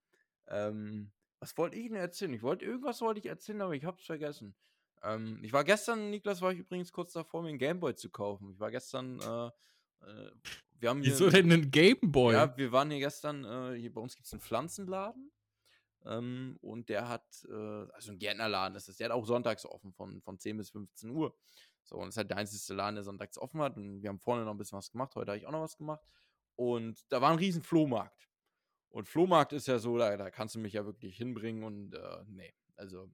Ähm, 0.47 1.11
was 1.39 1.57
wollte 1.57 1.77
ich 1.77 1.87
denn 1.87 1.97
erzählen? 1.97 2.33
Ich 2.33 2.43
wollte, 2.43 2.65
irgendwas 2.65 3.01
wollte 3.01 3.19
ich 3.19 3.25
erzählen, 3.25 3.61
aber 3.61 3.73
ich 3.73 3.83
hab's 3.83 4.05
vergessen. 4.05 4.55
Ähm, 5.03 5.39
ich 5.43 5.51
war 5.51 5.63
gestern, 5.63 6.09
Niklas, 6.09 6.41
war 6.41 6.51
ich 6.51 6.59
übrigens 6.59 6.91
kurz 6.91 7.13
davor, 7.13 7.41
mir 7.41 7.49
einen 7.49 7.59
Gameboy 7.59 7.93
zu 7.95 8.09
kaufen. 8.09 8.51
Ich 8.51 8.59
war 8.59 8.71
gestern, 8.71 9.19
äh, 9.19 9.47
äh, 10.05 10.31
wir 10.79 10.89
haben 10.89 11.01
hier. 11.01 11.11
Wieso 11.11 11.29
denn 11.29 11.51
ein 11.51 11.71
Gameboy? 11.71 12.33
Ja, 12.33 12.57
wir 12.57 12.71
waren 12.71 12.89
hier 12.89 12.99
gestern, 12.99 13.43
äh, 13.43 13.77
hier 13.77 13.93
bei 13.93 14.01
uns 14.01 14.15
gibt 14.15 14.27
es 14.27 14.33
einen 14.33 14.41
Pflanzenladen. 14.41 15.31
Ähm, 16.07 16.57
und 16.61 16.89
der 16.89 17.07
hat, 17.09 17.25
äh, 17.49 17.85
also 17.93 18.11
ein 18.11 18.19
Gärtnerladen 18.19 18.75
ist 18.75 18.87
es, 18.89 18.97
der 18.97 19.09
hat 19.09 19.11
auch 19.11 19.25
sonntags 19.25 19.65
offen 19.65 19.93
von, 19.93 20.21
von 20.21 20.39
10 20.39 20.57
bis 20.57 20.69
15 20.69 21.09
Uhr. 21.09 21.35
So, 21.83 21.97
und 21.97 22.09
es 22.09 22.13
ist 22.13 22.17
halt 22.17 22.29
der 22.29 22.37
einzige 22.37 22.73
Laden, 22.73 22.95
der 22.95 23.03
sonntags 23.03 23.37
offen 23.37 23.61
hat. 23.61 23.77
Und 23.77 24.01
wir 24.01 24.09
haben 24.09 24.19
vorne 24.19 24.43
noch 24.43 24.51
ein 24.51 24.57
bisschen 24.57 24.77
was 24.77 24.91
gemacht. 24.91 25.15
Heute 25.15 25.31
habe 25.31 25.39
ich 25.39 25.47
auch 25.47 25.51
noch 25.51 25.61
was 25.61 25.77
gemacht. 25.77 26.01
Und 26.55 27.05
da 27.09 27.21
war 27.21 27.31
ein 27.31 27.37
riesen 27.37 27.61
Flohmarkt. 27.61 28.29
Und 28.89 29.07
Flohmarkt 29.07 29.53
ist 29.53 29.67
ja 29.67 29.79
so, 29.79 29.97
da, 29.97 30.17
da 30.17 30.31
kannst 30.31 30.55
du 30.55 30.59
mich 30.59 30.73
ja 30.73 30.85
wirklich 30.85 31.17
hinbringen 31.17 31.63
und 31.63 31.93
äh, 31.93 32.23
nee, 32.27 32.53
also 32.75 33.11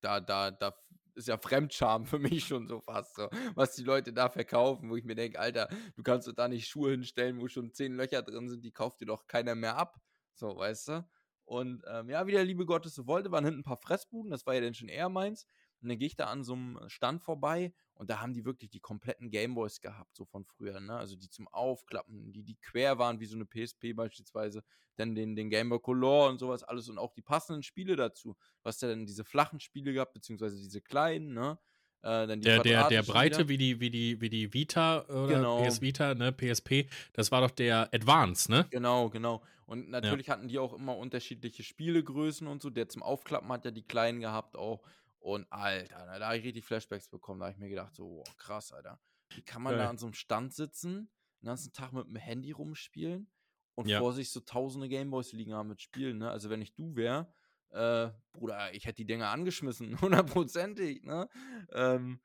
da, 0.00 0.20
da, 0.20 0.50
da 0.50 0.74
ist 1.14 1.28
ja 1.28 1.36
Fremdscham 1.36 2.06
für 2.06 2.18
mich 2.18 2.46
schon 2.46 2.68
so 2.68 2.80
fast 2.80 3.16
so, 3.16 3.28
was 3.54 3.74
die 3.74 3.82
Leute 3.82 4.12
da 4.12 4.28
verkaufen, 4.28 4.90
wo 4.90 4.96
ich 4.96 5.04
mir 5.04 5.16
denke, 5.16 5.38
Alter, 5.38 5.68
du 5.96 6.02
kannst 6.02 6.28
doch 6.28 6.32
da 6.32 6.48
nicht 6.48 6.68
Schuhe 6.68 6.92
hinstellen, 6.92 7.40
wo 7.40 7.48
schon 7.48 7.72
zehn 7.72 7.94
Löcher 7.94 8.22
drin 8.22 8.48
sind, 8.48 8.64
die 8.64 8.72
kauft 8.72 9.00
dir 9.00 9.06
doch 9.06 9.26
keiner 9.26 9.54
mehr 9.54 9.76
ab. 9.76 10.00
So, 10.34 10.56
weißt 10.56 10.88
du? 10.88 11.08
Und 11.48 11.82
ähm, 11.88 12.10
ja, 12.10 12.26
wie 12.26 12.32
der 12.32 12.44
liebe 12.44 12.66
Gott 12.66 12.84
es 12.84 12.94
so 12.94 13.06
wollte, 13.06 13.30
waren 13.32 13.42
hinten 13.46 13.60
ein 13.60 13.64
paar 13.64 13.78
Fressbuden, 13.78 14.30
das 14.30 14.44
war 14.46 14.54
ja 14.54 14.60
dann 14.60 14.74
schon 14.74 14.90
eher 14.90 15.08
meins. 15.08 15.46
Und 15.80 15.88
dann 15.88 15.96
gehe 15.96 16.06
ich 16.06 16.14
da 16.16 16.26
an 16.26 16.44
so 16.44 16.52
einem 16.52 16.78
Stand 16.88 17.22
vorbei 17.22 17.72
und 17.94 18.10
da 18.10 18.20
haben 18.20 18.34
die 18.34 18.44
wirklich 18.44 18.68
die 18.68 18.80
kompletten 18.80 19.30
Gameboys 19.30 19.80
gehabt, 19.80 20.14
so 20.14 20.26
von 20.26 20.44
früher, 20.44 20.78
ne? 20.80 20.94
Also 20.96 21.16
die 21.16 21.30
zum 21.30 21.48
Aufklappen, 21.48 22.32
die, 22.34 22.42
die 22.42 22.56
quer 22.56 22.98
waren, 22.98 23.18
wie 23.20 23.26
so 23.26 23.36
eine 23.36 23.46
PSP 23.46 23.94
beispielsweise, 23.94 24.62
dann 24.96 25.14
den, 25.14 25.36
den 25.36 25.48
Game 25.48 25.70
Boy 25.70 25.80
Color 25.80 26.28
und 26.28 26.38
sowas 26.38 26.64
alles 26.64 26.90
und 26.90 26.98
auch 26.98 27.14
die 27.14 27.22
passenden 27.22 27.62
Spiele 27.62 27.96
dazu. 27.96 28.36
Was 28.62 28.82
ja 28.82 28.88
dann 28.88 29.06
diese 29.06 29.24
flachen 29.24 29.58
Spiele 29.60 29.94
gehabt, 29.94 30.12
beziehungsweise 30.12 30.58
diese 30.58 30.82
kleinen, 30.82 31.32
ne? 31.32 31.58
Äh, 32.02 32.26
Der, 32.38 32.62
der, 32.62 32.88
der 32.88 33.02
Breite 33.02 33.38
wieder. 33.40 33.48
wie 33.48 33.56
die, 33.58 33.80
wie 33.80 33.90
die, 33.90 34.20
wie 34.20 34.30
die 34.30 34.52
Vita 34.54 35.02
oder 35.06 35.26
Genau. 35.34 35.64
PS 35.64 35.80
Vita, 35.80 36.14
ne, 36.14 36.32
PSP, 36.32 36.86
das 37.12 37.32
war 37.32 37.40
doch 37.40 37.50
der 37.50 37.92
Advance, 37.92 38.50
ne? 38.50 38.66
Genau, 38.70 39.08
genau. 39.10 39.42
Und 39.66 39.90
natürlich 39.90 40.30
hatten 40.30 40.48
die 40.48 40.58
auch 40.58 40.72
immer 40.74 40.96
unterschiedliche 40.96 41.62
Spielegrößen 41.62 42.46
und 42.46 42.62
so. 42.62 42.70
Der 42.70 42.88
zum 42.88 43.02
Aufklappen 43.02 43.50
hat 43.52 43.64
ja 43.64 43.70
die 43.70 43.82
kleinen 43.82 44.20
gehabt 44.20 44.56
auch. 44.56 44.82
Und 45.18 45.46
Alter, 45.52 46.04
na, 46.06 46.18
da 46.18 46.26
habe 46.28 46.38
ich 46.38 46.44
richtig 46.44 46.64
Flashbacks 46.64 47.08
bekommen. 47.08 47.40
Da 47.40 47.46
habe 47.46 47.52
ich 47.54 47.58
mir 47.58 47.68
gedacht, 47.68 47.94
so, 47.94 48.08
boah, 48.08 48.36
krass, 48.36 48.72
Alter. 48.72 48.98
Wie 49.34 49.42
kann 49.42 49.60
man 49.62 49.72
Geil. 49.72 49.80
da 49.84 49.90
an 49.90 49.98
so 49.98 50.06
einem 50.06 50.14
Stand 50.14 50.54
sitzen, 50.54 51.10
den 51.42 51.46
ganzen 51.46 51.72
Tag 51.72 51.92
mit 51.92 52.06
dem 52.06 52.16
Handy 52.16 52.52
rumspielen 52.52 53.28
und 53.74 53.88
Ja. 53.88 53.98
vor 53.98 54.12
sich 54.14 54.30
so 54.30 54.40
tausende 54.40 54.88
Gameboys 54.88 55.32
liegen 55.32 55.52
haben 55.52 55.68
mit 55.68 55.82
Spielen, 55.82 56.18
ne? 56.18 56.30
Also 56.30 56.48
wenn 56.48 56.62
ich 56.62 56.74
du 56.74 56.96
wäre, 56.96 57.30
äh, 57.70 58.10
Bruder, 58.32 58.74
ich 58.74 58.86
hätte 58.86 58.96
die 58.96 59.06
Dinger 59.06 59.28
angeschmissen, 59.28 60.00
hundertprozentig, 60.00 61.02
ne? 61.04 61.28
Ähm, 61.72 62.20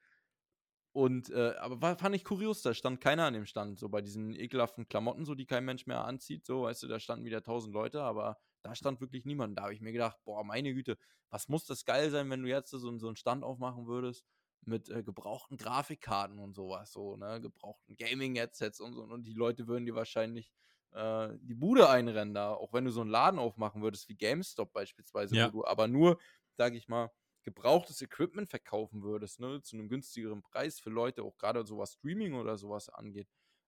und, 0.95 1.31
äh, 1.31 1.55
aber 1.59 1.81
war, 1.81 1.97
fand 1.97 2.15
ich 2.15 2.23
kurios, 2.23 2.61
da 2.61 2.73
stand 2.75 3.01
keiner 3.01 3.25
an 3.25 3.33
dem 3.33 3.47
Stand, 3.47 3.79
so 3.79 3.89
bei 3.89 4.01
diesen 4.01 4.35
ekelhaften 4.35 4.87
Klamotten, 4.87 5.25
so 5.25 5.33
die 5.33 5.47
kein 5.47 5.65
Mensch 5.65 5.87
mehr 5.87 6.05
anzieht, 6.05 6.45
so, 6.45 6.63
weißt 6.63 6.83
du, 6.83 6.87
da 6.87 6.99
standen 6.99 7.25
wieder 7.25 7.41
tausend 7.41 7.73
Leute, 7.73 8.03
aber 8.03 8.37
da 8.61 8.75
stand 8.75 9.01
wirklich 9.01 9.25
niemand. 9.25 9.57
Da 9.57 9.63
habe 9.63 9.73
ich 9.73 9.81
mir 9.81 9.91
gedacht, 9.91 10.17
boah, 10.23 10.43
meine 10.43 10.71
Güte, 10.73 10.97
was 11.29 11.49
muss 11.49 11.65
das 11.65 11.85
geil 11.85 12.11
sein, 12.11 12.29
wenn 12.29 12.43
du 12.43 12.49
jetzt 12.49 12.69
so, 12.69 12.77
so 12.77 13.07
einen 13.07 13.15
Stand 13.15 13.43
aufmachen 13.43 13.87
würdest 13.87 14.23
mit 14.65 14.87
äh, 14.89 15.03
gebrauchten 15.03 15.57
Grafikkarten 15.57 16.37
und 16.37 16.53
sowas, 16.53 16.91
so, 16.91 17.17
ne, 17.17 17.41
gebrauchten 17.41 17.97
Gaming-Headsets 17.97 18.79
und 18.79 18.93
so, 18.93 19.01
und 19.01 19.25
die 19.25 19.33
Leute 19.33 19.67
würden 19.67 19.85
dir 19.85 19.95
wahrscheinlich 19.95 20.53
äh, 20.93 21.37
die 21.41 21.55
Bude 21.55 21.89
einrennen 21.89 22.33
da, 22.33 22.53
auch 22.53 22.73
wenn 22.73 22.85
du 22.85 22.91
so 22.91 23.01
einen 23.01 23.09
Laden 23.09 23.39
aufmachen 23.39 23.81
würdest, 23.81 24.09
wie 24.09 24.15
GameStop 24.15 24.71
beispielsweise, 24.73 25.35
Ja. 25.35 25.47
wo 25.47 25.51
du 25.51 25.65
aber 25.65 25.87
nur, 25.87 26.19
sag 26.57 26.73
ich 26.75 26.87
mal, 26.87 27.11
gebrauchtes 27.43 28.01
Equipment 28.01 28.49
verkaufen 28.49 29.03
würdest, 29.03 29.39
ne, 29.39 29.61
zu 29.61 29.75
einem 29.75 29.89
günstigeren 29.89 30.41
Preis 30.41 30.79
für 30.79 30.89
Leute, 30.89 31.23
auch 31.23 31.37
gerade 31.37 31.65
so 31.65 31.77
was 31.77 31.93
Streaming 31.93 32.35
oder 32.35 32.57
sowas 32.57 32.89
angeht, 32.89 33.27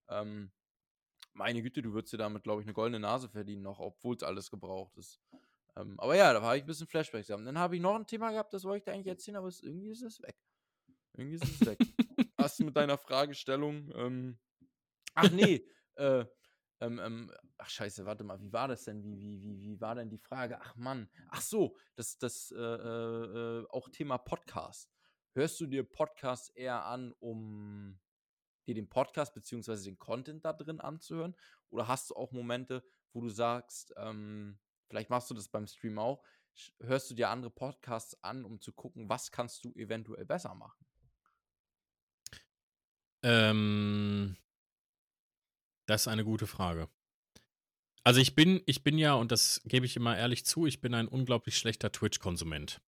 ähm, 0.10 0.52
meine 1.34 1.62
Güte, 1.62 1.82
du 1.82 1.94
würdest 1.94 2.14
dir 2.14 2.18
damit, 2.18 2.44
glaube 2.44 2.62
ich, 2.62 2.66
eine 2.68 2.74
goldene 2.74 3.00
Nase 3.00 3.28
verdienen 3.30 3.62
noch, 3.64 3.80
obwohl 3.80 4.16
es 4.16 4.24
alles 4.24 4.50
gebraucht 4.50 4.96
ist. 4.98 5.20
Ähm, 5.76 6.00
aber 6.00 6.16
ja, 6.16 6.32
da 6.34 6.42
habe 6.42 6.56
ich 6.58 6.64
ein 6.64 6.68
bisschen 6.68 6.88
Flashbacks 6.88 7.28
gehabt. 7.28 7.46
Dann 7.46 7.60
habe 7.60 7.76
ich 7.76 7.82
noch 7.82 7.96
ein 7.96 8.08
Thema 8.08 8.32
gehabt, 8.32 8.54
das 8.54 8.64
wollte 8.64 8.78
ich 8.78 8.84
dir 8.86 8.94
eigentlich 8.94 9.08
erzählen, 9.08 9.38
aber 9.38 9.48
es, 9.48 9.62
irgendwie 9.62 9.90
ist 9.90 10.04
es 10.04 10.22
weg. 10.22 10.38
Irgendwie 11.14 11.36
ist 11.36 11.44
es 11.62 11.66
weg. 11.66 11.80
Hast 12.38 12.60
du 12.60 12.66
mit 12.66 12.76
deiner 12.78 12.98
Fragestellung, 12.98 13.92
ähm, 13.96 14.40
ach 15.16 15.32
nee, 15.32 15.68
äh, 15.96 16.26
ähm, 16.82 17.00
ähm, 17.00 17.32
ach 17.58 17.70
scheiße, 17.70 18.06
warte 18.06 18.24
mal, 18.24 18.40
wie 18.42 18.52
war 18.52 18.68
das 18.68 18.84
denn? 18.84 19.04
Wie, 19.04 19.20
wie, 19.20 19.44
wie, 19.44 19.62
wie 19.62 19.82
war 19.82 19.96
denn 19.96 20.10
die 20.10 20.18
Frage? 20.18 20.60
Ach 20.62 20.76
Mann, 20.76 21.10
ach 21.30 21.42
so, 21.42 21.78
das, 21.96 22.18
das, 22.18 22.52
äh, 22.52 22.60
äh, 22.60 23.60
äh, 23.60 23.68
auch 23.70 23.90
Thema 23.90 24.18
Podcast. 24.18 24.92
Hörst 25.34 25.60
du 25.60 25.68
dir 25.68 25.84
Podcasts 25.84 26.50
eher 26.50 26.86
an, 26.86 27.14
um 27.20 28.00
dir 28.68 28.76
den 28.76 28.90
Podcast 28.90 29.34
beziehungsweise 29.34 29.86
den 29.86 30.00
Content 30.00 30.44
da 30.46 30.54
drin 30.54 30.80
anzuhören? 30.80 31.36
Oder 31.70 31.88
hast 31.88 32.10
du 32.10 32.16
auch 32.16 32.32
Momente, 32.32 32.84
wo 33.14 33.22
du 33.22 33.30
sagst, 33.30 33.94
ähm, 33.98 34.60
vielleicht 34.88 35.10
machst 35.10 35.30
du 35.30 35.34
das 35.34 35.50
beim 35.50 35.68
Stream 35.68 36.00
auch, 36.00 36.24
hörst 36.80 37.10
du 37.10 37.16
dir 37.16 37.30
andere 37.30 37.52
Podcasts 37.52 38.22
an, 38.24 38.46
um 38.46 38.60
zu 38.62 38.72
gucken, 38.74 39.10
was 39.10 39.32
kannst 39.32 39.64
du 39.66 39.74
eventuell 39.74 40.26
besser 40.26 40.56
machen? 40.56 40.86
Ähm, 43.24 44.38
das 45.86 46.04
ist 46.04 46.08
eine 46.08 46.24
gute 46.24 46.48
Frage. 46.48 46.89
Also 48.04 48.19
ich 48.19 48.36
bin, 48.36 48.62
ich 48.65 48.84
bin 48.84 48.98
ja, 48.98 49.13
und 49.15 49.32
das 49.32 49.62
gebe 49.65 49.86
ich 49.86 49.95
immer 49.95 50.15
ehrlich 50.15 50.45
zu, 50.45 50.65
ich 50.67 50.80
bin 50.80 50.93
ein 50.93 51.08
unglaublich 51.08 51.58
schlechter 51.58 51.91
Twitch-Konsument. 51.91 52.82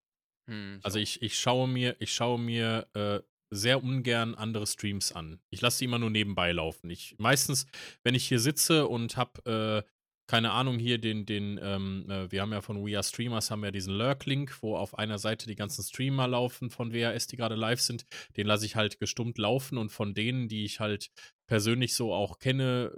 Hm, 0.50 0.80
Also 0.84 1.00
ich, 1.00 1.22
ich 1.22 1.40
schaue 1.40 1.68
mir, 1.68 1.96
ich 2.00 2.14
schaue 2.14 2.38
mir 2.38 2.88
äh, 2.94 3.22
sehr 3.50 3.82
ungern 3.84 4.36
andere 4.36 4.68
Streams 4.68 5.14
an. 5.14 5.40
Ich 5.50 5.62
lasse 5.62 5.80
die 5.80 5.86
immer 5.86 6.00
nur 6.00 6.10
nebenbei 6.10 6.52
laufen. 6.52 6.90
Ich 6.90 7.16
meistens, 7.18 7.66
wenn 8.04 8.16
ich 8.16 8.28
hier 8.28 8.40
sitze 8.40 8.88
und 8.88 9.16
habe, 9.16 9.84
äh, 9.86 9.90
keine 10.28 10.52
Ahnung, 10.52 10.80
hier 10.80 10.98
den, 10.98 11.26
den, 11.26 11.60
ähm, 11.62 12.10
äh, 12.10 12.30
wir 12.32 12.42
haben 12.42 12.52
ja 12.52 12.62
von 12.62 12.86
We 12.86 12.96
Are 12.98 13.04
Streamers, 13.04 13.52
haben 13.52 13.62
wir 13.62 13.72
diesen 13.72 13.94
Lurk-Link, 13.96 14.62
wo 14.62 14.76
auf 14.76 14.98
einer 14.98 15.20
Seite 15.20 15.48
die 15.48 15.56
ganzen 15.56 15.84
Streamer 15.84 16.28
laufen 16.28 16.72
von 16.72 16.94
WAS, 16.94 17.28
die 17.28 17.38
gerade 17.38 17.56
live 17.56 17.80
sind. 17.80 18.06
Den 18.36 18.48
lasse 18.48 18.66
ich 18.66 18.76
halt 18.76 19.00
gestummt 19.00 19.38
laufen 19.38 19.78
und 19.78 19.90
von 19.92 20.14
denen, 20.14 20.48
die 20.50 20.66
ich 20.66 20.80
halt 20.80 21.10
persönlich 21.48 21.96
so 21.96 22.14
auch 22.14 22.40
kenne, 22.40 22.98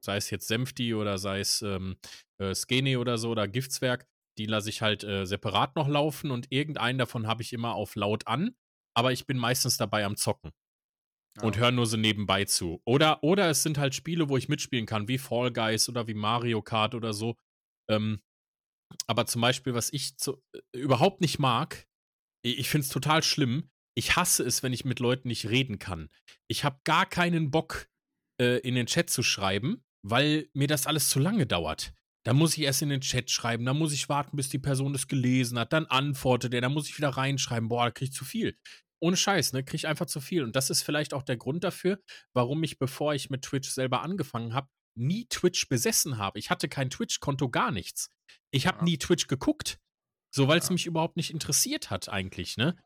sei 0.00 0.16
es 0.16 0.30
jetzt 0.30 0.48
Senfti 0.48 0.94
oder 0.94 1.18
sei 1.18 1.40
es 1.40 1.62
ähm, 1.62 1.96
äh, 2.38 2.54
Skene 2.54 2.98
oder 2.98 3.18
so 3.18 3.30
oder 3.30 3.48
Giftswerk, 3.48 4.06
die 4.38 4.46
lasse 4.46 4.70
ich 4.70 4.82
halt 4.82 5.04
äh, 5.04 5.26
separat 5.26 5.76
noch 5.76 5.88
laufen 5.88 6.30
und 6.30 6.50
irgendeinen 6.50 6.98
davon 6.98 7.26
habe 7.26 7.42
ich 7.42 7.52
immer 7.52 7.74
auf 7.74 7.94
laut 7.94 8.26
an, 8.26 8.54
aber 8.96 9.12
ich 9.12 9.26
bin 9.26 9.38
meistens 9.38 9.76
dabei 9.76 10.04
am 10.04 10.16
Zocken. 10.16 10.52
Ah. 11.38 11.46
Und 11.46 11.56
höre 11.56 11.72
nur 11.72 11.86
so 11.86 11.96
nebenbei 11.96 12.44
zu. 12.44 12.80
Oder, 12.84 13.22
oder 13.24 13.48
es 13.50 13.62
sind 13.62 13.78
halt 13.78 13.94
Spiele, 13.94 14.28
wo 14.28 14.36
ich 14.36 14.48
mitspielen 14.48 14.86
kann, 14.86 15.08
wie 15.08 15.18
Fall 15.18 15.52
Guys 15.52 15.88
oder 15.88 16.06
wie 16.06 16.14
Mario 16.14 16.62
Kart 16.62 16.94
oder 16.94 17.12
so. 17.12 17.36
Ähm, 17.90 18.22
aber 19.06 19.26
zum 19.26 19.40
Beispiel, 19.40 19.74
was 19.74 19.92
ich 19.92 20.16
zu, 20.16 20.40
äh, 20.52 20.78
überhaupt 20.78 21.20
nicht 21.20 21.38
mag, 21.38 21.88
ich 22.44 22.68
finde 22.68 22.84
es 22.84 22.90
total 22.90 23.22
schlimm. 23.22 23.70
Ich 23.94 24.16
hasse 24.16 24.42
es, 24.42 24.62
wenn 24.62 24.72
ich 24.72 24.84
mit 24.84 24.98
Leuten 24.98 25.28
nicht 25.28 25.48
reden 25.48 25.78
kann. 25.78 26.10
Ich 26.48 26.64
habe 26.64 26.80
gar 26.84 27.06
keinen 27.06 27.50
Bock, 27.50 27.88
äh, 28.40 28.58
in 28.58 28.74
den 28.74 28.86
Chat 28.86 29.10
zu 29.10 29.22
schreiben, 29.22 29.84
weil 30.02 30.48
mir 30.52 30.68
das 30.68 30.86
alles 30.86 31.08
zu 31.08 31.18
lange 31.18 31.46
dauert. 31.46 31.94
Da 32.26 32.32
muss 32.32 32.56
ich 32.56 32.64
erst 32.64 32.82
in 32.82 32.88
den 32.88 33.02
Chat 33.02 33.30
schreiben, 33.30 33.64
da 33.64 33.74
muss 33.74 33.92
ich 33.92 34.08
warten, 34.08 34.36
bis 34.36 34.48
die 34.48 34.58
Person 34.58 34.92
das 34.92 35.08
gelesen 35.08 35.58
hat, 35.58 35.72
dann 35.72 35.86
antwortet 35.86 36.54
er, 36.54 36.62
dann 36.62 36.72
muss 36.72 36.88
ich 36.88 36.96
wieder 36.96 37.10
reinschreiben, 37.10 37.68
boah, 37.68 37.84
da 37.84 37.90
krieg 37.90 38.08
ich 38.08 38.14
zu 38.14 38.24
viel. 38.24 38.58
Ohne 39.00 39.16
Scheiß, 39.16 39.52
ne, 39.52 39.62
krieg 39.62 39.80
ich 39.80 39.86
einfach 39.86 40.06
zu 40.06 40.20
viel. 40.20 40.42
Und 40.42 40.56
das 40.56 40.70
ist 40.70 40.82
vielleicht 40.82 41.12
auch 41.12 41.22
der 41.22 41.36
Grund 41.36 41.62
dafür, 41.64 42.00
warum 42.32 42.62
ich, 42.62 42.78
bevor 42.78 43.14
ich 43.14 43.28
mit 43.28 43.42
Twitch 43.42 43.68
selber 43.68 44.02
angefangen 44.02 44.54
habe, 44.54 44.68
nie 44.96 45.26
Twitch 45.26 45.68
besessen 45.68 46.16
habe. 46.16 46.38
Ich 46.38 46.48
hatte 46.48 46.68
kein 46.68 46.88
Twitch-Konto, 46.88 47.50
gar 47.50 47.70
nichts. 47.70 48.08
Ich 48.50 48.66
habe 48.66 48.78
ja. 48.78 48.84
nie 48.84 48.98
Twitch 48.98 49.26
geguckt. 49.26 49.78
So, 50.34 50.48
weil 50.48 50.58
es 50.58 50.68
ja. 50.68 50.72
mich 50.72 50.86
überhaupt 50.86 51.16
nicht 51.16 51.30
interessiert 51.30 51.90
hat, 51.90 52.08
eigentlich, 52.08 52.56
ne? 52.56 52.76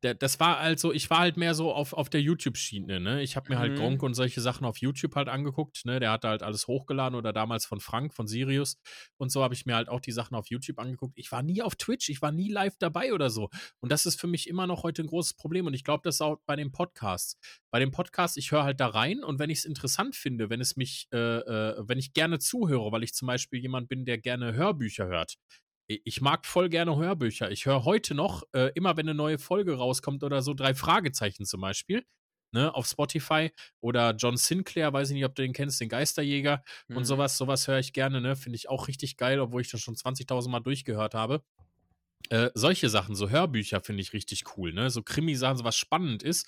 Das 0.00 0.38
war 0.38 0.58
also, 0.58 0.92
ich 0.92 1.10
war 1.10 1.18
halt 1.18 1.36
mehr 1.36 1.54
so 1.54 1.72
auf, 1.72 1.92
auf 1.92 2.08
der 2.08 2.22
YouTube-Schiene, 2.22 3.00
ne? 3.00 3.22
Ich 3.22 3.36
habe 3.36 3.48
mir 3.48 3.58
halt 3.58 3.72
mhm. 3.72 3.76
Gronk 3.76 4.02
und 4.02 4.14
solche 4.14 4.40
Sachen 4.40 4.64
auf 4.64 4.78
YouTube 4.78 5.14
halt 5.16 5.28
angeguckt, 5.28 5.84
ne? 5.84 5.98
Der 5.98 6.12
hatte 6.12 6.28
halt 6.28 6.42
alles 6.42 6.68
hochgeladen 6.68 7.16
oder 7.18 7.32
damals 7.32 7.66
von 7.66 7.80
Frank, 7.80 8.14
von 8.14 8.28
Sirius 8.28 8.78
und 9.16 9.30
so 9.30 9.42
habe 9.42 9.54
ich 9.54 9.66
mir 9.66 9.74
halt 9.74 9.88
auch 9.88 10.00
die 10.00 10.12
Sachen 10.12 10.36
auf 10.36 10.48
YouTube 10.48 10.78
angeguckt. 10.78 11.14
Ich 11.16 11.32
war 11.32 11.42
nie 11.42 11.62
auf 11.62 11.74
Twitch, 11.74 12.08
ich 12.10 12.22
war 12.22 12.30
nie 12.30 12.50
live 12.50 12.76
dabei 12.78 13.12
oder 13.12 13.28
so. 13.28 13.48
Und 13.80 13.90
das 13.90 14.06
ist 14.06 14.20
für 14.20 14.28
mich 14.28 14.48
immer 14.48 14.66
noch 14.66 14.84
heute 14.84 15.02
ein 15.02 15.08
großes 15.08 15.34
Problem 15.34 15.66
und 15.66 15.74
ich 15.74 15.84
glaube, 15.84 16.02
das 16.04 16.16
ist 16.16 16.20
auch 16.20 16.38
bei 16.46 16.54
den 16.54 16.70
Podcasts. 16.70 17.36
Bei 17.70 17.80
dem 17.80 17.90
Podcast, 17.90 18.36
ich 18.38 18.52
höre 18.52 18.64
halt 18.64 18.80
da 18.80 18.86
rein 18.86 19.24
und 19.24 19.38
wenn 19.38 19.50
ich 19.50 19.58
es 19.58 19.64
interessant 19.64 20.14
finde, 20.14 20.48
wenn 20.48 20.60
es 20.60 20.76
mich, 20.76 21.08
äh, 21.12 21.18
äh, 21.18 21.74
wenn 21.88 21.98
ich 21.98 22.12
gerne 22.12 22.38
zuhöre, 22.38 22.92
weil 22.92 23.02
ich 23.02 23.14
zum 23.14 23.26
Beispiel 23.26 23.60
jemand 23.60 23.88
bin, 23.88 24.04
der 24.04 24.18
gerne 24.18 24.54
Hörbücher 24.54 25.06
hört, 25.06 25.38
ich 25.88 26.20
mag 26.20 26.46
voll 26.46 26.68
gerne 26.68 26.96
Hörbücher. 26.96 27.50
Ich 27.50 27.66
höre 27.66 27.84
heute 27.84 28.14
noch, 28.14 28.42
äh, 28.52 28.70
immer 28.74 28.96
wenn 28.96 29.08
eine 29.08 29.16
neue 29.16 29.38
Folge 29.38 29.74
rauskommt 29.76 30.22
oder 30.22 30.42
so, 30.42 30.54
drei 30.54 30.74
Fragezeichen 30.74 31.46
zum 31.46 31.62
Beispiel, 31.62 32.04
ne, 32.52 32.74
auf 32.74 32.86
Spotify 32.86 33.50
oder 33.80 34.14
John 34.14 34.36
Sinclair, 34.36 34.92
weiß 34.92 35.10
ich 35.10 35.14
nicht, 35.14 35.24
ob 35.24 35.34
du 35.34 35.42
den 35.42 35.54
kennst, 35.54 35.80
den 35.80 35.88
Geisterjäger 35.88 36.62
mhm. 36.88 36.98
und 36.98 37.04
sowas, 37.04 37.38
sowas 37.38 37.66
höre 37.68 37.78
ich 37.78 37.92
gerne, 37.92 38.20
ne, 38.20 38.36
finde 38.36 38.56
ich 38.56 38.68
auch 38.68 38.88
richtig 38.88 39.16
geil, 39.16 39.40
obwohl 39.40 39.62
ich 39.62 39.70
das 39.70 39.80
schon 39.80 39.94
20.000 39.94 40.50
Mal 40.50 40.60
durchgehört 40.60 41.14
habe. 41.14 41.42
Äh, 42.30 42.50
solche 42.54 42.90
Sachen, 42.90 43.14
so 43.14 43.30
Hörbücher 43.30 43.80
finde 43.80 44.02
ich 44.02 44.12
richtig 44.12 44.44
cool, 44.56 44.72
ne? 44.74 44.90
So 44.90 45.02
Krimi-Sachen, 45.02 45.56
so 45.56 45.64
was 45.64 45.76
spannend 45.76 46.22
ist. 46.22 46.46